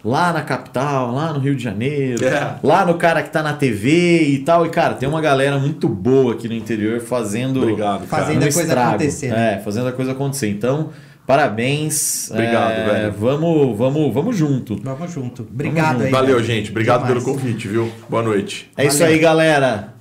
lá 0.03 0.33
na 0.33 0.41
capital, 0.41 1.13
lá 1.13 1.31
no 1.31 1.39
Rio 1.39 1.55
de 1.55 1.63
Janeiro, 1.63 2.21
É. 2.25 2.55
lá 2.61 2.85
no 2.85 2.95
cara 2.95 3.23
que 3.23 3.29
tá 3.29 3.41
na 3.41 3.53
TV 3.53 4.23
e 4.23 4.39
tal. 4.39 4.65
E, 4.65 4.69
cara, 4.69 4.95
tem 4.95 5.07
uma 5.07 5.21
galera 5.21 5.57
muito 5.57 5.87
boa 5.87 6.33
aqui 6.33 6.49
no 6.49 6.53
interior 6.53 6.99
fazendo, 6.99 7.61
Obrigado, 7.61 8.05
cara. 8.07 8.23
Fazendo 8.23 8.35
um 8.43 8.47
a 8.47 8.51
coisa 8.51 8.61
estrago. 8.61 8.89
acontecer, 8.89 9.29
né? 9.29 9.53
É, 9.55 9.63
fazendo 9.63 9.87
a 9.87 9.91
coisa 9.93 10.11
acontecer. 10.11 10.49
Então, 10.49 10.89
parabéns. 11.25 12.29
Obrigado, 12.31 12.71
é, 12.71 12.85
velho. 12.85 13.13
Vamos, 13.17 13.77
vamos, 13.77 14.13
vamos 14.13 14.37
junto. 14.37 14.75
Vamos 14.81 15.11
junto. 15.11 15.41
Obrigado 15.43 15.93
junto. 15.93 16.05
aí. 16.05 16.11
Valeu, 16.11 16.35
velho. 16.35 16.45
gente. 16.47 16.71
Obrigado 16.71 17.05
Demais. 17.05 17.23
pelo 17.23 17.35
convite, 17.35 17.67
viu? 17.67 17.91
Boa 18.09 18.23
noite. 18.23 18.71
É 18.77 18.85
isso 18.85 18.99
Valeu. 18.99 19.13
aí, 19.13 19.19
galera. 19.19 19.93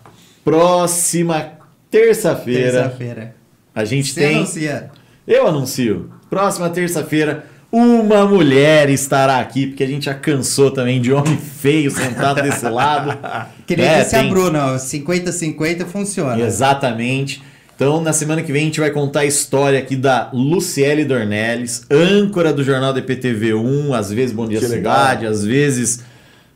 Próxima 0.44 1.52
terça-feira 1.90 2.72
Terça-feira. 2.82 3.34
a 3.74 3.84
gente 3.84 4.12
Você 4.12 4.20
tem. 4.20 4.36
anuncia. 4.36 4.90
Eu 5.26 5.46
anuncio. 5.46 6.10
Próxima 6.28 6.68
terça-feira, 6.68 7.46
uma 7.72 8.26
mulher 8.26 8.90
estará 8.90 9.38
aqui, 9.38 9.66
porque 9.68 9.82
a 9.82 9.86
gente 9.86 10.04
já 10.04 10.14
cansou 10.14 10.70
também 10.70 11.00
de 11.00 11.12
homem 11.12 11.36
feio 11.38 11.90
sentado 11.90 12.42
desse 12.42 12.68
lado. 12.68 13.16
Que 13.66 13.76
nem 13.76 13.86
É, 13.86 14.00
disse 14.00 14.10
tem- 14.10 14.26
a 14.28 14.30
Bruna, 14.30 14.66
ó, 14.72 14.76
50-50 14.76 15.86
funciona. 15.86 16.38
Exatamente. 16.38 17.42
Então, 17.76 18.00
na 18.00 18.12
semana 18.12 18.42
que 18.42 18.52
vem, 18.52 18.62
a 18.62 18.64
gente 18.66 18.78
vai 18.80 18.90
contar 18.90 19.20
a 19.20 19.24
história 19.24 19.78
aqui 19.78 19.96
da 19.96 20.30
Luciele 20.32 21.04
Dornelles, 21.04 21.84
âncora 21.90 22.52
do 22.52 22.62
jornal 22.62 22.92
da 22.92 23.02
EPTV1, 23.02 23.92
às 23.92 24.12
vezes 24.12 24.32
Bom 24.34 24.46
Dia 24.46 24.60
Que 24.60 24.66
legal. 24.66 24.94
Cidade, 24.94 25.26
às 25.26 25.44
vezes 25.44 26.04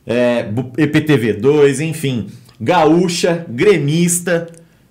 é, 0.07 0.43
Bu- 0.43 0.71
EPTV2, 0.77 1.81
enfim. 1.81 2.27
Gaúcha, 2.61 3.45
gremista, 3.49 4.47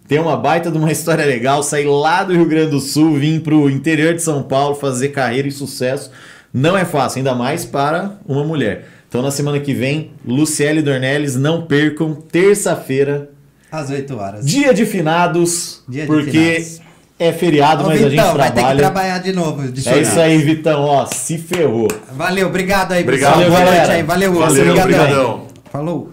tem 0.06 0.18
uma 0.18 0.36
baita 0.36 0.70
de 0.70 0.76
uma 0.78 0.92
história 0.92 1.24
legal, 1.24 1.62
sair 1.62 1.86
lá 1.86 2.24
do 2.24 2.34
Rio 2.34 2.46
Grande 2.46 2.70
do 2.72 2.80
Sul, 2.80 3.16
vir 3.16 3.40
pro 3.40 3.68
interior 3.70 4.14
de 4.14 4.22
São 4.22 4.42
Paulo, 4.42 4.74
fazer 4.74 5.09
carreira 5.09 5.48
e 5.48 5.52
sucesso. 5.52 6.10
Não 6.52 6.76
é 6.76 6.84
fácil, 6.84 7.18
ainda 7.18 7.34
mais 7.34 7.64
para 7.64 8.18
uma 8.26 8.44
mulher. 8.44 8.86
Então, 9.09 9.22
na 9.22 9.30
semana 9.30 9.59
que 9.60 9.72
vem, 9.72 10.10
Luciele 10.26 10.82
Dornelles, 10.82 11.36
não 11.36 11.62
percam, 11.62 12.14
terça-feira, 12.14 13.30
Às 13.70 13.90
8 13.90 14.16
horas. 14.16 14.46
Dia 14.46 14.72
de 14.72 14.86
finados, 14.86 15.82
Dia 15.88 16.02
de 16.02 16.06
porque 16.06 16.30
finados. 16.54 16.80
é 17.18 17.32
feriado, 17.32 17.84
Ô, 17.84 17.86
mas 17.88 18.02
a 18.04 18.08
Vitão, 18.08 18.26
gente 18.26 18.36
vai 18.36 18.46
ter 18.48 18.54
que 18.54 18.58
trabalha. 18.60 18.78
trabalhar 18.78 19.18
de 19.18 19.32
novo. 19.32 19.68
de 19.70 19.88
É 19.88 19.98
isso 19.98 20.18
aí, 20.20 20.38
Vitão, 20.38 20.82
ó, 20.82 21.04
se 21.06 21.36
ferrou. 21.38 21.88
Valeu, 22.16 22.46
obrigado 22.48 22.92
aí, 22.92 23.02
Obrigado, 23.02 23.34
pessoal. 23.34 23.50
Boa 23.50 23.60
galera. 23.60 23.76
noite 23.86 23.90
aí. 23.96 24.02
Valeu, 24.02 24.32
Valeu, 24.34 24.72
obrigadão. 24.78 25.46
Falou. 25.70 26.12